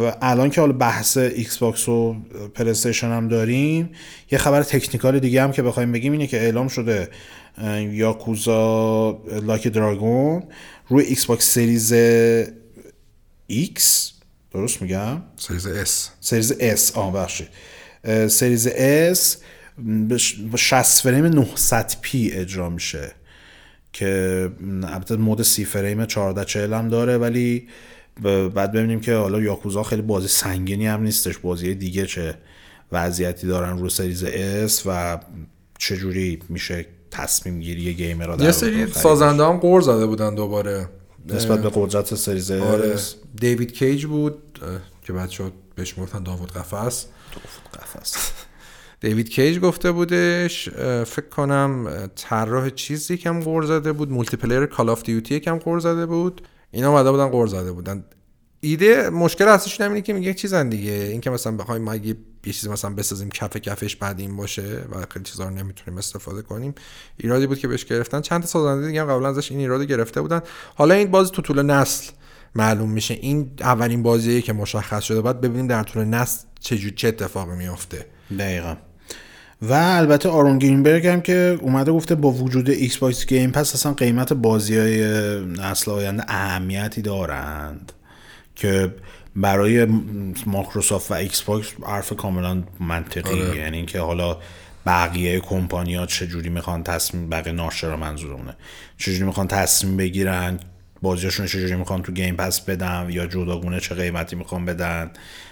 و 0.00 0.12
الان 0.22 0.50
که 0.50 0.60
حالا 0.60 0.72
بحث 0.72 1.16
Xbox 1.16 1.88
و 1.88 2.16
PlayStation 2.54 3.06
هم 3.10 3.28
داریم 3.28 3.90
یه 4.30 4.38
خبر 4.38 4.62
technical 4.62 5.18
دیگه 5.18 5.42
هم 5.42 5.52
که 5.52 5.62
بخوایم 5.62 5.92
بگیم 5.92 6.12
اینه 6.12 6.26
که 6.26 6.36
اعلام 6.40 6.68
شده 6.68 7.08
Yakuza 7.90 9.10
Like 9.42 9.68
a 9.68 9.79
Dragon 9.79 10.42
روی 10.88 11.04
Xbox 11.04 11.54
Series 11.54 11.92
X 13.46 14.12
درست 14.54 14.82
میگم؟ 14.82 15.22
Series 15.36 15.66
S 15.66 16.10
Series 16.20 16.52
S 16.60 16.96
آه 16.96 17.12
بخشید 17.12 17.48
Series 18.28 18.66
S 18.66 19.36
به 20.08 20.18
ش- 20.18 20.34
با 20.34 20.56
60 20.56 21.02
فریم 21.02 21.26
900 21.26 21.92
p 22.00 22.30
اجرا 22.32 22.70
میشه 22.70 23.12
که 23.92 24.50
البته 24.84 25.16
mode 25.16 25.42
سی 25.42 25.64
فریم 25.64 26.00
1440 26.00 26.72
هم 26.74 26.88
داره 26.88 27.18
ولی 27.18 27.68
بعد 28.54 28.72
ببینیم 28.72 29.00
که 29.00 29.14
حالا 29.14 29.40
Yakuza 29.40 29.82
خیلی 29.82 30.02
بازی 30.02 30.28
سنگینی 30.28 30.86
هم 30.86 31.02
نیستش 31.02 31.38
بازی 31.38 31.74
دیگه 31.74 32.06
چه 32.06 32.34
وضعیتی 32.92 33.46
دارن 33.46 33.78
رو 33.78 33.88
Series 33.88 34.24
S 34.24 34.82
و 34.86 35.18
چجوری 35.78 36.38
میشه 36.48 36.86
تصمیم 37.10 37.60
گیری 37.60 37.94
گیمر 37.94 38.42
یه 38.42 38.52
سری 38.52 38.86
سازنده 38.86 39.44
هم 39.44 39.56
غر 39.56 39.80
زده 39.80 40.06
بودن 40.06 40.34
دوباره. 40.34 40.88
نسبت 41.26 41.62
به 41.62 41.70
قدرت 41.74 42.14
Series 42.14 42.50
آره. 42.50 42.88
S 42.88 43.14
David 43.40 43.72
Cage 43.72 44.06
بود 44.06 44.60
که 45.02 45.12
بعد 45.12 45.30
شد 45.30 45.52
بهش 45.74 45.98
می‌گفتن 45.98 46.22
داوود 46.22 46.52
قفس. 46.52 47.06
قفس. 47.74 48.16
دیوید 49.00 49.28
کیج 49.28 49.58
گفته 49.58 49.92
بودش 49.92 50.68
فکر 51.04 51.28
کنم 51.30 51.88
طراح 52.16 52.70
چیزی 52.70 53.14
یکم 53.14 53.40
غر 53.40 53.62
زده 53.62 53.92
بود 53.92 54.12
multiplayer 54.12 54.66
Call 54.66 54.88
of 54.88 55.02
Duty 55.02 55.34
یکم 55.34 55.58
غر 55.58 55.78
زده 55.78 56.06
بود. 56.06 56.42
اینا 56.70 56.90
اومده 56.90 57.10
بودن 57.10 57.28
غر 57.28 57.46
زده 57.46 57.72
بودن. 57.72 58.04
ایده 58.60 59.10
مشکل 59.10 59.48
اصلیش 59.48 59.80
اینه 59.80 60.00
که 60.02 60.12
میگه 60.12 60.34
چیزن 60.34 60.68
دیگه. 60.68 60.92
این 60.92 61.20
که 61.20 61.30
مثلا 61.30 61.56
بخوایم 61.56 61.82
ما 61.82 61.92
اگه 61.92 62.16
یه 62.46 62.52
چیزی 62.52 62.68
مثلا 62.68 62.90
بسازیم 62.90 63.30
کف 63.30 63.56
کفش 63.56 63.96
بعد 63.96 64.20
این 64.20 64.36
باشه 64.36 64.84
و 64.90 65.06
خیلی 65.10 65.24
چیزا 65.24 65.44
رو 65.44 65.50
نمی‌تونیم 65.50 65.98
استفاده 65.98 66.42
کنیم 66.42 66.74
ایرادی 67.16 67.46
بود 67.46 67.58
که 67.58 67.68
بهش 67.68 67.84
گرفتن. 67.84 68.20
چند 68.20 68.40
تا 68.40 68.46
سازنده 68.46 68.86
دیگه 68.86 69.00
هم 69.00 69.06
قبلا 69.06 69.28
ازش 69.28 69.50
این 69.50 69.60
ایراد 69.60 69.82
گرفته 69.82 70.20
بودن. 70.20 70.40
حالا 70.74 70.94
این 70.94 71.10
باز 71.10 71.30
تو 71.30 71.42
طول 71.42 71.62
نسل 71.62 72.12
معلوم 72.54 72.90
میشه. 72.90 73.14
این 73.14 73.50
اولین 73.60 74.02
بازیه 74.02 74.42
که 74.42 74.52
مشخص 74.52 75.02
شده. 75.02 75.20
بعد 75.22 75.40
ببینیم 75.40 75.66
در 75.66 75.82
طول 75.82 76.04
نسل 76.04 76.46
چه 76.60 76.90
چه 76.90 77.08
اتفاقی 77.08 77.56
میافته. 77.56 78.06
دقیقا. 78.38 78.76
و 79.62 79.72
البته 79.72 80.28
Aaron 80.28 80.58
Greenberg 80.58 81.06
هم 81.06 81.20
که 81.20 81.58
اومده 81.62 81.92
گفته 81.92 82.14
با 82.14 82.30
وجود 82.30 82.70
Xbox 82.70 83.26
Game 83.26 83.50
Pass 83.50 83.74
اصلا 83.74 83.92
قیمت 83.92 84.32
بازی 84.32 84.78
های 84.78 85.04
نسل 85.44 85.90
آینده 85.90 86.24
اهمیتی 86.28 87.02
دارند 87.02 87.92
که 88.56 88.94
برای 89.36 89.86
مایکروسافت 90.46 91.10
و 91.10 91.14
Xbox 91.14 91.68
حرف 91.86 92.12
کاملا 92.12 92.62
منطقی 92.80 93.42
آره. 93.42 93.56
یعنی 93.56 93.76
اینکه 93.76 94.00
حالا 94.00 94.36
بقیه 94.86 95.40
کمپانی 95.40 95.94
ها 95.94 96.06
چجوری 96.06 96.48
می‌خوان 96.48 96.82
تصمیم 96.82 97.28
بقیه 97.28 97.52
ناشرا 97.52 97.96
منظورمونه. 97.96 98.56
چجوری 98.98 99.24
می‌خوان 99.24 99.48
تصمیم 99.48 99.96
بگیرن؟ 99.96 100.58
بازیاشون 101.02 101.46
رو 101.46 101.52
چجوری 101.52 101.74
می‌خوان 101.74 102.02
تو 102.02 102.12
گیم 102.12 102.36
پس 102.36 102.60
بدن؟ 102.60 103.06
یا 103.10 103.26
جداگونه 103.26 103.80
چه 103.80 103.94
قیمتی 103.94 104.36
می‌خوان 104.36 104.64
بدن؟ 104.64 105.10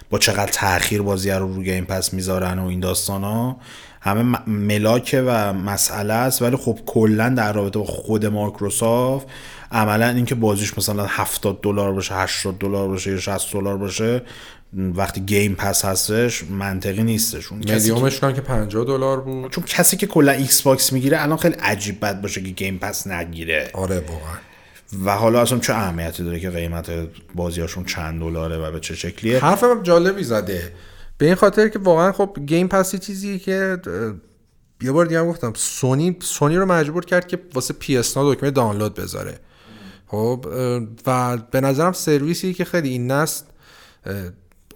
با 0.09 0.19
چقدر 0.19 0.51
تاخیر 0.51 1.01
بازی 1.01 1.31
رو 1.31 1.53
رو 1.53 1.63
گیم 1.63 1.85
پس 1.85 2.13
می‌ذارن 2.13 2.59
و 2.59 2.65
این 2.65 2.79
داستان 2.79 3.23
ها 3.23 3.57
همه 4.05 4.39
ملاکه 4.47 5.21
و 5.21 5.53
مسئله 5.53 6.13
است 6.13 6.41
ولی 6.41 6.55
خب 6.55 6.79
کلا 6.85 7.29
در 7.29 7.53
رابطه 7.53 7.79
با 7.79 7.85
خود 7.85 8.25
مایکروسافت 8.25 9.27
عملا 9.71 10.09
اینکه 10.09 10.35
بازیش 10.35 10.77
مثلا 10.77 11.05
70 11.05 11.59
دلار 11.61 11.93
باشه 11.93 12.15
80 12.15 12.57
دلار 12.59 12.87
باشه 12.87 13.11
یا 13.11 13.17
60 13.17 13.53
دلار 13.53 13.77
باشه 13.77 14.21
وقتی 14.95 15.21
Game 15.21 15.55
Pass 15.55 15.85
هستش 15.85 16.43
منطقی 16.43 17.03
نیستش. 17.03 17.51
اون 17.51 17.61
کسی 17.61 17.87
که- 17.87 17.93
premium 17.93 18.13
ش 18.13 18.19
کن 18.19 18.33
که 18.33 18.41
50 18.41 18.85
دلار 18.85 19.21
بود. 19.21 19.51
چون 19.51 19.63
کسی 19.63 19.97
که 19.97 20.07
کلا 20.07 20.31
Xbox 20.31 20.93
می‌گیره 20.93 21.21
الان 21.21 21.37
خیلی 21.37 21.55
عجیب 21.55 21.99
بد 22.05 22.21
باشه 22.21 22.41
که 22.41 22.49
Game 22.49 22.77
Pass 22.77 23.07
نگیره. 23.07 23.69
آره 23.73 23.95
واقعا. 23.99 24.35
و 25.05 25.11
حالا 25.15 25.41
اصلا 25.41 25.59
چه 25.59 25.73
اهمیتی 25.73 26.23
داره 26.23 26.39
که 26.39 26.49
قیمت 26.49 26.91
بازیاشون 27.35 27.85
چند 27.85 28.19
دلاره 28.19 28.57
و 28.57 28.71
به 28.71 28.79
چه 28.79 28.95
شکلیه؟ 28.95 29.39
حرف 29.39 29.63
هم 29.63 29.83
جالبی 29.83 30.23
زده. 30.23 30.71
به 31.17 31.25
این 31.25 31.35
خاطر 31.35 31.67
که 31.67 31.79
واقعا 31.79 32.11
خب 32.11 32.37
Game 32.45 32.67
Pass 32.67 32.93
یه 32.93 32.99
چیزی 32.99 33.39
که 33.39 33.77
یه 34.81 34.91
بار 34.91 35.05
دیگه 35.05 35.19
هم 35.19 35.29
گفتم 35.29 35.53
سونی 35.55 36.17
سونی 36.21 36.55
رو 36.55 36.65
مجبور 36.65 37.05
کرد 37.05 37.27
که 37.27 37.39
واسه 37.53 37.73
PS 37.73 38.17
دکمه 38.17 38.51
دانلود 38.51 38.93
بذاره. 38.93 39.39
خب 40.07 40.45
و 41.05 41.37
به 41.37 41.61
نظرم 41.61 41.91
سرویسی 41.91 42.53
که 42.53 42.65
خیلی 42.65 42.89
این 42.89 43.11
اه، 43.11 43.27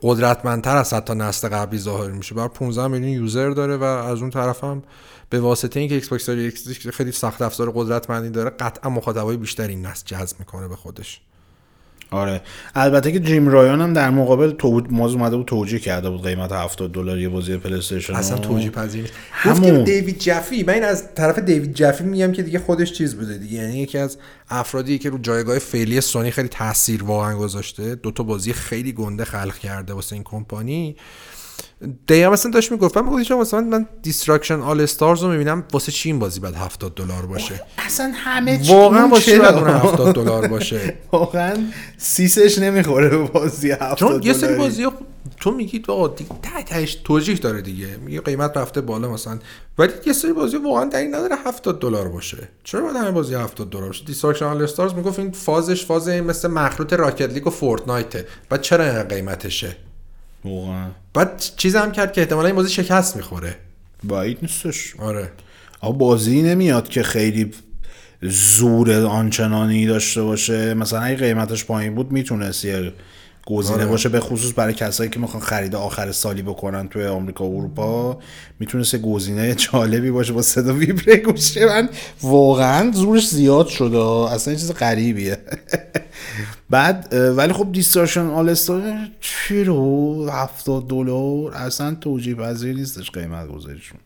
قدرتمندتر 0.01 0.77
از 0.77 0.93
حتی 0.93 1.15
نسل 1.15 1.49
قبلی 1.49 1.79
ظاهر 1.79 2.11
میشه. 2.11 2.35
بر 2.35 2.47
15 2.47 2.87
میلیون 2.87 3.11
user 3.11 3.49
داره 3.49 3.77
و 3.77 3.83
از 3.83 4.21
اون 4.21 4.29
طرف 4.29 4.63
هم 4.63 4.83
به 5.29 5.39
واسطه 5.39 5.79
اینکه 5.79 5.95
Xbox 5.95 6.29
X 6.29 6.87
خیلی 6.87 7.11
سخت 7.11 7.41
افزار 7.41 7.71
قدرتمندی 7.71 8.29
داره 8.29 8.49
قطعا 8.49 8.89
مخاطبای 8.89 9.37
بیشتری 9.37 9.75
نسل 9.75 10.05
جذب 10.05 10.39
می‌کنه 10.39 10.67
به 10.67 10.75
خودش. 10.75 11.21
آره. 12.11 12.41
البته 12.75 13.11
که 13.11 13.19
جیم 13.19 13.47
رایان 13.47 13.81
هم 13.81 13.93
در 13.93 14.09
مقابل 14.09 14.51
تو 14.51 14.81
ماز 14.89 15.13
اومده 15.13 15.37
بود 15.37 15.45
توجیه 15.45 15.79
کرده 15.79 16.09
بود 16.09 16.23
قیمت 16.23 16.51
70 16.51 16.91
دلاری 16.91 17.27
بازی 17.27 17.57
PlayStation 17.57 18.13
اصلا. 18.13 18.37
توجیه 18.37 18.69
پذیر 18.69 19.11
همون. 19.31 19.57
گفتیم 19.57 19.83
دیوید 19.83 20.19
جفی 20.19 20.63
من 20.63 20.73
این 20.73 20.83
از 20.83 21.15
طرف 21.15 21.39
دیوید 21.39 21.73
جفی 21.73 22.03
میگم 22.03 22.31
که 22.31 22.43
دیگه 22.43 22.59
خودش 22.59 22.93
چیز 22.93 23.15
بوده 23.15 23.37
دیگه. 23.37 23.53
یعنی 23.53 23.77
یکی 23.79 23.97
از 23.97 24.17
افرادی 24.49 24.99
که 24.99 25.09
رو 25.09 25.17
جایگاه 25.17 25.59
فعلی 25.59 26.01
سونی 26.01 26.31
خیلی 26.31 26.47
تاثیر 26.47 27.03
واقعا 27.03 27.37
گذاشته. 27.37 27.95
دو 27.95 28.11
تا 28.11 28.23
بازی 28.23 28.53
خیلی 28.53 28.91
گنده 28.91 29.25
خلق 29.25 29.57
کرده 29.57 29.93
واسه 29.93 30.13
این 30.13 30.23
کمپانی. 30.23 30.95
دقیقا 32.07 32.31
مثلا 32.31 32.51
داشت 32.51 32.71
می‌گفت. 32.71 32.97
من 32.97 33.09
می‌گفتم 33.09 33.35
مثلا 33.35 33.61
من 33.61 33.87
Destruction 34.01 34.59
AllStars 34.59 35.23
رو 35.23 35.29
می‌بینم 35.29 35.63
واسه 35.71 35.91
چی 35.91 36.09
این 36.09 36.19
بازی 36.19 36.39
بعد 36.39 36.55
70 36.55 36.93
دلار 36.95 37.25
باشه؟ 37.25 37.61
اصلا 37.77 38.11
همه 38.15 38.59
چی 38.61 38.73
واقعا 38.73 39.07
واسه 39.07 39.31
چی؟ 39.31 39.39
بعد 39.39 39.55
اون 39.55 39.67
70 39.67 40.15
دلار 40.23 40.47
باشه؟ 40.47 40.93
واقعا 41.11 41.57
سیسش 41.97 42.57
نمی‌خوره 42.57 43.09
به 43.09 43.17
بازی 43.17 43.71
70 43.71 43.95
چون 43.97 44.21
یه 44.23 44.33
سری. 44.33 44.55
بازی 44.55 44.83
ها 44.83 44.93
تو 45.39 45.51
میگی 45.51 45.83
آقا 45.87 46.07
دیگه 46.07 46.29
ته 46.41 46.63
تهش 46.63 46.95
توجیه 46.95 47.35
داره 47.35 47.61
دیگه. 47.61 47.97
میگه 48.05 48.21
قیمت 48.21 48.57
رفته 48.57 48.81
بالا 48.81 49.11
مثلا. 49.11 49.39
ولی 49.77 49.91
یه 50.05 50.13
سری 50.13 50.33
بازی 50.33 50.57
واقعا 50.57 50.85
دلیل 50.85 51.15
نداره 51.15 51.35
70 51.45 51.79
دلار 51.79 52.07
باشه. 52.07 52.49
چرا 52.63 52.81
باید 52.81 52.95
همه 52.95 53.11
بازی 53.11 53.35
70 53.35 53.69
دلار 53.69 53.87
باشه؟ 53.87 54.05
Destruction 54.05 54.45
AllStars 54.45 54.93
می‌گفت 54.93 55.19
این 55.19 55.31
فازش 55.31 55.85
فاز 55.85 56.09
مثل 56.09 56.47
مخلوط 56.47 56.93
Rocket 56.93 57.33
League 57.33 57.47
و 57.47 57.49
Fortnite 57.49 58.18
ه 58.18 58.27
بعد 58.49 58.61
چرا 58.61 58.85
این 58.85 59.03
قیمتشه؟ 59.03 59.75
واقعا. 60.45 60.87
بعد 61.13 61.43
چیز 61.57 61.75
هم 61.75 61.91
کرد 61.91 62.13
که 62.13 62.21
احتمالا 62.21 62.47
این 62.47 62.55
بازی 62.55 62.69
شکست 62.69 63.15
می‌خوره. 63.15 63.55
باید 64.03 64.37
نیستش. 64.41 64.95
آره. 64.99 65.31
آقا 65.81 65.93
بازی 65.93 66.41
نمیاد 66.41 66.87
که 66.87 67.03
خیلی 67.03 67.51
زور 68.21 68.91
آنچنانی 69.05 69.85
داشته 69.85 70.21
باشه. 70.21 70.73
مثلا 70.73 70.99
اگه 71.01 71.17
قیمتش 71.17 71.65
پایین 71.65 71.95
بود 71.95 72.11
می‌تونست 72.11 72.65
یه 72.65 72.93
گزینه 73.49 73.77
آره. 73.77 73.85
باشه 73.85 74.09
به 74.09 74.19
خصوص 74.19 74.53
برای 74.55 74.73
کسایی 74.73 75.09
که 75.09 75.19
می‌خوان 75.19 75.43
خرید 75.43 75.75
آخر 75.75 76.11
سالی 76.11 76.41
بکنن 76.41 76.87
توی 76.87 77.05
آمریکا 77.05 77.45
و 77.45 77.57
اروپا 77.57 78.19
می‌تونست 78.59 78.95
گزینه 78.95 79.55
جالبی 79.55 80.11
باشه 80.11 80.33
با 80.33 80.41
صدا 80.41 80.73
ویبره 80.73 81.15
گوشه 81.15 81.65
من 81.65 81.89
واقعا 82.21 82.91
زورش 82.91 83.27
زیاد 83.27 83.67
شده 83.67 83.99
اصلا 84.33 84.55
چیز 84.55 84.71
غریبیه. 84.71 85.37
بعد 86.69 87.13
ولی 87.37 87.53
خب 87.53 87.71
دیستارشن 87.71 88.25
آل 88.25 88.49
استار 88.49 88.81
چرا 89.19 89.75
70 90.31 90.87
دلار؟ 90.87 91.53
اصلا 91.53 91.95
توجیه 91.95 92.35
پذیر 92.35 92.75
نیستش 92.75 93.11
قیمت 93.11 93.47
گذاریشون 93.47 93.99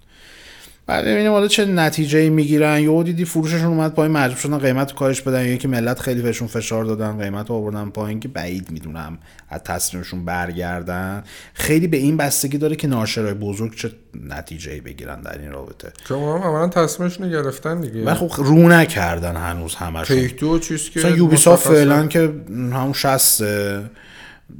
بعد 0.86 1.06
ببینیم 1.06 1.32
حالا 1.32 1.48
چه 1.48 1.66
نتیجه 1.66 2.30
می‌گیرن. 2.30 2.80
یهو 2.80 3.04
دیدی 3.04 3.26
فروششون 3.26 3.66
اومد 3.66 3.94
پایین 3.94 4.12
مجبور 4.18 4.38
شدن 4.38 4.58
قیمت 4.58 4.92
رو 4.92 4.98
کاهش 4.98 5.22
بدن. 5.22 5.46
یا 5.46 5.56
که 5.56 5.68
ملت 5.68 6.00
خیلی 6.00 6.22
بهشون 6.22 6.48
فشار 6.48 6.86
دادن 6.86 7.18
قیمت 7.18 7.50
رو 7.50 7.56
آوردن 7.56 7.90
پایین 7.90 8.20
که 8.20 8.28
بعید 8.28 8.72
می‌دونم 8.72 9.18
از 9.50 9.62
تصمیمشون 9.64 10.26
برگردن. 10.26 11.24
خیلی 11.54 11.88
به 11.88 11.98
این 11.98 12.18
بستگی 12.18 12.58
داره 12.58 12.76
که 12.76 12.88
ناشرای 12.88 13.34
بزرگ 13.34 13.76
چه 13.76 13.92
نتیجه 14.30 14.82
بگیرن 14.82 15.22
در 15.22 15.40
این 15.40 15.52
رابطه. 15.52 15.92
که 16.08 16.14
اونا 16.14 16.46
عملا 16.46 16.68
تصمیمشون 16.68 17.30
گرفتن 17.30 17.82
دیگه. 17.82 18.06
و 18.06 18.14
خب 18.16 18.44
رو 18.44 18.68
نکردن 18.68 19.36
هنوز 19.36 19.76
همشون. 19.76 20.18
Take-Two 20.18 20.60
چیز 20.60 20.90
که 20.90 21.00
مثلا 21.00 21.16
Ubisoft. 21.16 21.68
فعلا 21.68 22.08
که 22.08 22.34
همون 22.52 22.94
60 22.94 23.44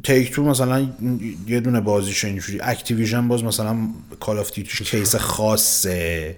Take-Two 0.04 0.44
مثلا 0.44 0.88
یه 1.48 1.60
دونه 1.60 1.82
بازیش 1.82 2.26
اینجوری 2.26 2.60
Activision 2.62 3.28
باز 3.28 3.44
مثلا 3.44 3.78
Call 4.20 4.40
of 4.40 4.52
Duty 4.52 4.72
ش 4.72 4.82
case 4.82 5.16
خاصه. 5.16 6.36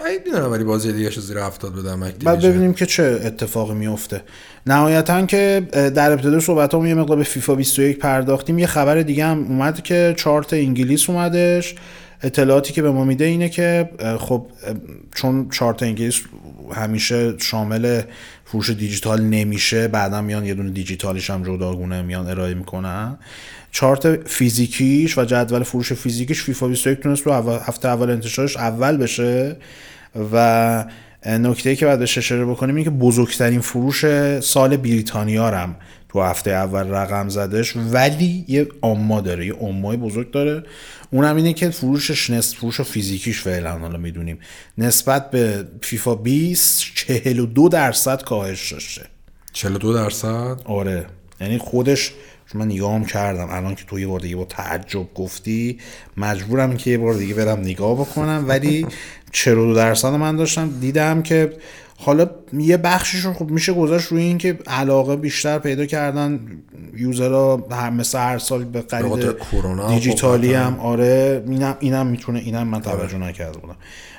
بعید 0.00 0.26
می‌دونم 0.26 0.50
ولی 0.50 0.64
بازی 0.64 0.92
دیگه 0.92 1.10
زیر 1.10 1.38
70 1.38 1.74
بدم 1.74 2.00
بعد 2.24 2.40
ببینیم 2.40 2.74
که 2.74 2.86
چه 2.86 3.20
اتفاقی 3.24 3.74
میفته 3.74 4.22
نهایتا 4.66 5.26
که 5.26 5.68
در 5.94 6.12
ابتدای 6.12 6.40
صحبت 6.40 6.74
یه 6.74 6.94
مقدار 6.94 7.16
به 7.16 7.24
فیفا 7.24 7.54
21 7.54 7.98
پرداختیم. 7.98 8.58
یه 8.58 8.66
خبر 8.66 9.02
دیگه 9.02 9.26
هم 9.26 9.44
اومد 9.44 9.82
که 9.82 10.14
چارت 10.16 10.52
انگلیس 10.52 11.10
اومدش. 11.10 11.74
اطلاعاتی 12.22 12.72
که 12.72 12.82
به 12.82 12.90
ما 12.90 13.04
میده 13.04 13.24
اینه 13.24 13.48
که 13.48 13.90
خب 14.18 14.46
چون 15.14 15.48
چارت 15.50 15.82
انگلیس 15.82 16.20
همیشه 16.74 17.38
شامل 17.38 18.02
فروش 18.44 18.70
دیجیتال 18.70 19.22
نمیشه 19.22 19.88
بعدا 19.88 20.22
میان 20.22 20.44
یه 20.44 20.54
دونه 20.54 20.70
دیجیتالیش 20.70 21.30
هم 21.30 21.42
جداگونه 21.42 22.02
میان 22.02 22.26
ارائه 22.26 22.54
می‌کنن. 22.54 23.18
چارت 23.70 24.28
فیزیکیش 24.28 25.18
و 25.18 25.24
جدول 25.24 25.62
فروش 25.62 25.92
فیزیکیش 25.92 26.42
فیفا 26.42 26.68
21 26.68 27.00
تونست 27.00 27.22
رو 27.22 27.32
هفته 27.32 27.88
اول 27.88 28.10
انتشارش 28.10 28.56
اول 28.56 28.96
بشه 28.96 29.56
و 30.32 30.84
نکته 31.26 31.76
که 31.76 31.86
بهش 31.86 32.18
اشاره 32.18 32.44
بکنیم 32.44 32.74
اینه 32.76 32.84
که 32.84 32.96
بزرگترین 32.96 33.60
فروش 33.60 34.04
سال 34.40 34.76
بریتانیا 34.76 35.50
هم 35.50 35.76
تو 36.08 36.22
هفته 36.22 36.50
اول 36.50 36.90
رقم 36.90 37.28
زدش 37.28 37.76
ولی 37.76 38.44
یه 38.48 38.68
آما 38.80 39.20
داره 39.20 39.46
یه 39.46 39.54
آمای 39.54 39.96
بزرگ 39.96 40.30
داره. 40.30 40.62
اونم 41.10 41.36
اینه 41.36 41.52
که 41.52 41.70
فروشش 41.70 42.30
نصف 42.30 42.56
فروش 42.56 42.80
فیزیکیش 42.80 43.40
فعلا 43.40 43.78
حالا 43.78 43.98
می‌دونیم. 43.98 44.38
نسبت 44.78 45.30
به 45.30 45.68
فیفا 45.82 46.14
20 46.14 46.80
42 46.94 47.68
درصد 47.68 48.22
کاهش 48.22 48.72
داشته. 48.72 49.06
42 49.52 49.94
درصد؟ 49.94 50.60
آره. 50.64 51.06
یعنی 51.40 51.58
خودش 51.58 52.12
چون 52.52 52.60
من 52.60 52.66
نگاهم 52.66 53.04
کردم 53.04 53.48
الان 53.50 53.74
که 53.74 53.84
تو 53.84 54.00
یه 54.00 54.06
بار 54.06 54.20
دیگه 54.20 54.36
با 54.36 54.44
تعجب 54.44 55.14
گفتی 55.14 55.78
مجبورم 56.16 56.76
که 56.76 56.90
یه 56.90 56.98
بار 56.98 57.14
دیگه 57.14 57.34
برم 57.34 57.60
نگاه 57.60 57.94
بکنم. 57.94 58.44
ولی 58.48 58.86
42 59.32 59.74
درصد 59.74 60.08
من 60.08 60.36
داشتم 60.36 60.70
دیدم 60.80 61.22
که 61.22 61.52
حالا 62.00 62.30
یه 62.52 62.76
بخشش 62.76 63.24
رو 63.24 63.32
خب 63.32 63.50
میشه 63.50 63.72
گذاشت 63.72 64.06
روی 64.06 64.22
این 64.22 64.38
که 64.38 64.58
علاقه 64.66 65.16
بیشتر 65.16 65.58
پیدا 65.58 65.86
کردن 65.86 66.40
یوزرها 66.96 67.66
هر 67.70 67.90
مثل 67.90 68.18
هر 68.18 68.38
سال 68.38 68.64
به 68.64 68.84
خرید 68.90 69.36
کرونا 69.50 69.88
خب 69.88 69.94
دیجیتالی. 69.94 70.54
هم 70.54 70.80
آره 70.80 71.44
اینم 71.46 71.76
اینم 71.80 72.06
می‌تونه 72.06 72.38
اینم 72.38 72.68
من 72.68 72.80
توجه 72.80 73.18
نکرده 73.18 73.58
بودم. 73.58 73.76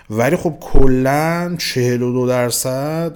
ولی 0.10 0.36
خب 0.36 0.54
کلا 0.60 1.56
42 1.58 2.28
درصد 2.28 3.16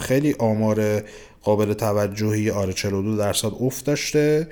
خیلی 0.00 0.34
آمار 0.38 1.02
قابل 1.42 1.72
توجهی 1.72 2.50
آره 2.50 2.72
42 2.72 3.16
درصد 3.16 3.50
افت 3.60 3.84
داشته. 3.84 4.48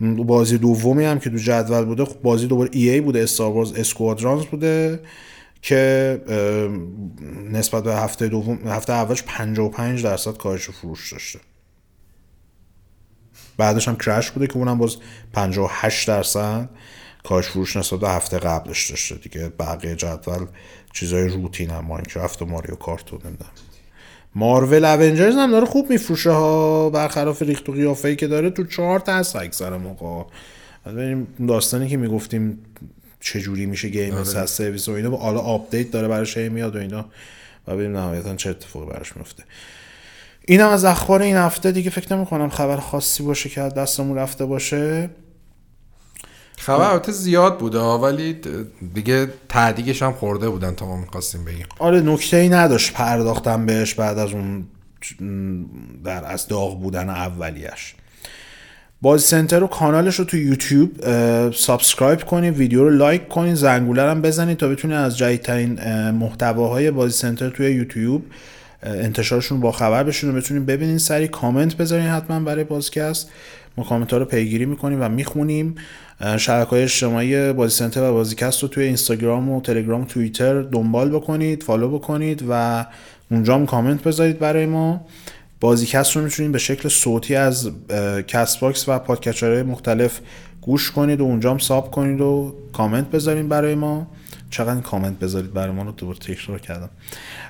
بازی 0.00 0.58
دومی 0.58 1.04
هم 1.04 1.18
که 1.18 1.30
تو 1.30 1.36
جدول 1.36 1.84
بوده 1.84 2.04
خب 2.04 2.22
بازی 2.22 2.46
دوباره 2.46 2.70
ای 2.72 2.90
ای 2.90 3.00
بوده 3.00 3.22
استار 3.22 3.52
وارز 3.52 3.72
اسکوادرانز 3.72 4.44
بوده. 4.44 5.00
که 5.62 6.20
نسبت 7.52 7.84
به 7.84 7.94
هفته 7.94 8.28
دوم 8.28 8.58
هفته 8.68 8.92
اولش 8.92 9.22
55 9.22 10.04
درصد 10.04 10.36
کاهش 10.36 10.70
فروش 10.70 11.12
داشته. 11.12 11.40
بعدش 13.56 13.88
هم 13.88 13.96
کرش 13.96 14.30
بوده 14.30 14.46
که 14.46 14.56
اونم 14.56 14.78
باز 14.78 14.96
58 15.32 16.08
درصد 16.08 16.68
کاهش 17.24 17.46
فروش 17.46 17.76
نسبت 17.76 18.00
به 18.00 18.10
هفته 18.10 18.38
قبلش 18.38 18.90
داشته. 18.90 19.14
دیگه 19.14 19.48
بقیه 19.48 19.96
جدول 19.96 20.46
چیزای 20.92 21.28
روتین 21.28 21.70
هم 21.70 21.84
ماینکرافت 21.84 22.42
و 22.42 22.46
ماریو 22.46 22.74
کارت 22.74 23.12
و 23.12 23.16
نمی‌دونم. 23.16 23.50
مارول 24.34 24.84
اونجرز 24.84 25.34
هم 25.34 25.50
داره 25.50 25.66
خوب 25.66 25.90
میفروشه 25.90 26.30
ها. 26.30 26.90
برخلاف 26.90 27.42
ریخت 27.42 27.68
و 27.68 27.72
قیافه‌ای 27.72 28.16
که 28.16 28.26
داره 28.26 28.50
تو 28.50 28.64
چارت 28.64 29.08
هست 29.08 29.36
اکثر 29.36 29.76
موقع 29.76 30.24
داستانی 31.48 31.88
که 31.88 31.96
می‌گفتیم 31.96 32.58
چجوری 33.20 33.66
میشه 33.66 33.88
game 33.88 34.14
آره. 34.14 34.38
as 34.38 34.50
service 34.50 34.88
و 34.88 34.92
اینا. 34.92 35.16
حالا 35.16 35.40
آپدیت 35.40 35.90
داره 35.90 36.08
براش 36.08 36.36
میاد 36.36 36.76
و 36.76 36.78
اینا. 36.78 37.04
و 37.66 37.72
ببینیم 37.74 37.96
نهایتا 37.96 38.36
چه 38.36 38.50
اتفاقی 38.50 38.86
براش 38.86 39.16
میفته. 39.16 39.44
اینم 40.46 40.68
از 40.68 40.84
اخبار 40.84 41.22
این 41.22 41.36
هفته 41.36 41.72
دیگه 41.72 41.90
فکر 41.90 42.16
نمی 42.16 42.26
کنم 42.26 42.48
خبر 42.48 42.76
خاصی 42.76 43.22
باشه 43.22 43.48
که 43.48 43.60
دستمون 43.60 44.16
رفته 44.16 44.44
باشه. 44.44 45.10
خبر 46.58 46.90
البته 46.90 47.12
زیاد 47.12 47.58
بوده 47.58 47.78
ولی 47.78 48.40
دیگه 48.94 49.28
ته 49.48 49.63
دیگش 49.63 50.02
هم 50.02 50.12
خورده 50.12 50.48
بودن 50.48 50.74
تا 50.74 50.86
ما 50.86 50.96
می‌خواستیم 50.96 51.44
بگیم. 51.44 51.66
آره 51.78 52.00
نکته 52.00 52.36
ای 52.36 52.48
نداشت 52.48 52.92
پرداختم 52.92 53.66
بهش 53.66 53.94
بعد 53.94 54.18
از 54.18 54.32
اون 54.32 54.66
در 56.04 56.24
از 56.24 56.46
داغ 56.46 56.80
بودن 56.80 57.10
اولیش. 57.10 57.94
بازی 59.02 59.26
سنتر 59.26 59.58
رو 59.58 59.66
کانالش 59.66 60.14
رو 60.14 60.24
تو 60.24 60.36
یوتیوب 60.36 60.90
subscribe 61.50 62.24
کنید 62.24 62.56
ویدیو 62.56 62.84
رو 62.84 62.90
لایک 62.90 63.28
کنید 63.28 63.54
زنگوله 63.54 64.02
هم 64.02 64.22
بزنید 64.22 64.56
تا 64.56 64.68
بتونید 64.68 64.96
از 64.96 65.18
جدیدترین 65.18 65.78
اه، 65.80 66.10
محتواهای 66.10 66.90
بازی 66.90 67.12
سنتر 67.12 67.50
توی 67.50 67.70
یوتیوب 67.70 68.22
انتشارشون 68.82 69.60
با 69.60 69.72
خبر 69.72 70.04
بشین 70.04 70.30
و 70.30 70.32
بتونید 70.32 70.66
ببینید 70.66 70.98
سری 70.98 71.28
کامنت 71.28 71.76
بذارین 71.76 72.06
حتما 72.06 72.40
برای 72.40 72.64
پادکست 72.64 73.30
ما 73.76 73.84
کامنت 73.84 74.12
ها 74.12 74.18
رو 74.18 74.24
پیگیری 74.24 74.66
می‌کنیم 74.66 75.02
و 75.02 75.08
می‌خونیم. 75.08 75.74
شبکه 76.36 76.70
های 76.70 76.82
اجتماعی 76.82 77.52
بازی 77.52 77.76
سنتر 77.76 78.10
و 78.10 78.12
بازیکست 78.12 78.62
رو 78.62 78.68
توی 78.68 78.84
اینستاگرام 78.84 79.48
و 79.48 79.60
تلگرام 79.60 80.00
و 80.00 80.04
توییتر 80.04 80.62
دنبال 80.62 81.10
بکنید 81.10 81.62
follow 81.62 81.88
بکنید 81.88 82.44
و 82.48 82.86
اونجا 83.30 83.54
هم 83.54 83.66
کامنت 83.66 84.02
بذارید 84.02 84.38
برای 84.38 84.66
ما. 84.66 85.06
بازیکست 85.60 86.16
رو 86.16 86.22
می‌تونید 86.22 86.52
به 86.52 86.58
شکل 86.58 86.88
صوتی 86.88 87.34
از 87.34 87.70
Castbox 88.26 88.88
و 88.88 88.98
podcatcher 88.98 89.51
های 89.51 89.62
مختلف 89.62 90.20
گوش 90.60 90.90
کنید 90.90 91.20
و 91.20 91.24
اونجا 91.24 91.50
هم 91.50 91.58
sub 91.58 91.90
کنید 91.90 92.20
و 92.20 92.54
کامنت 92.72 93.10
بذارید 93.10 93.48
برای 93.48 93.74
ما. 93.74 94.06
چقدر 94.50 94.80
کامنت 94.80 95.18
بذارید 95.18 95.52
برای 95.52 95.72
ما 95.74 95.82
رو 95.82 95.92
دوباره 95.92 96.18
تکرار 96.18 96.58
کردم. 96.58 96.88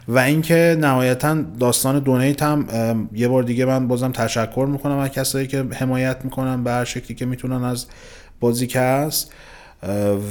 و 0.08 0.18
اینکه 0.18 0.76
نهایتا 0.80 1.34
داستان 1.60 1.98
donate 1.98 2.42
هم 2.42 3.08
یه 3.12 3.28
بار 3.28 3.42
دیگه 3.42 3.64
من 3.64 3.88
بازم 3.88 4.12
تشکر 4.12 4.66
می‌کنم 4.70 4.98
از 4.98 5.10
کسایی 5.10 5.46
که 5.46 5.64
حمایت 5.74 6.16
می‌کنن 6.24 6.64
به 6.64 6.70
هر 6.70 6.84
شکلی 6.84 7.14
که 7.14 7.26
می‌تونن 7.26 7.64
از 7.64 7.86
بازیکست 8.40 9.32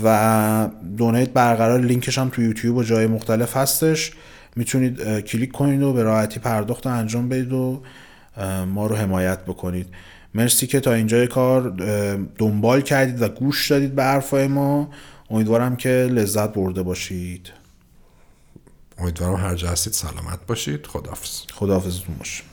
و 0.04 0.70
donate 0.98 1.30
برقرار 1.30 1.82
لینکش 1.82 2.18
هم 2.18 2.30
تو 2.30 2.42
یوتیوب 2.42 2.78
و 2.78 2.84
جای 2.84 3.08
مختلف 3.08 3.58
هستش. 3.58 4.12
می‌تونید 4.58 5.20
کلیک 5.20 5.52
کنید 5.52 5.84
و 5.84 5.94
به 5.94 6.04
راحتی 6.04 6.40
پرداخت 6.40 6.88
انجام 6.88 7.30
بدید 7.30 7.54
و 7.54 7.84
ما 8.68 8.88
رو 8.88 8.96
حمایت 8.96 9.42
بکنید. 9.42 9.88
مرسی 10.34 10.68
که 10.68 10.80
تا 10.80 10.94
اینجای 10.94 11.28
کار 11.28 11.70
دنبال 12.38 12.82
کردید 12.82 13.22
و 13.22 13.30
گوش 13.30 13.72
دادید 13.72 13.96
به 13.96 14.04
حرفای 14.04 14.48
ما. 14.48 14.90
امیدوارم 15.30 15.76
که 15.76 15.90
لذت 15.90 16.54
برده 16.54 16.84
باشید. 16.84 17.52
امیدوارم 18.98 19.36
هر 19.36 19.56
جا 19.56 19.70
هستید 19.70 19.94
سلامت 19.94 20.40
باشید. 20.48 20.86
خداحافظ. 20.86 21.42
خداحافظتون 21.54 22.16
باشه. 22.18 22.44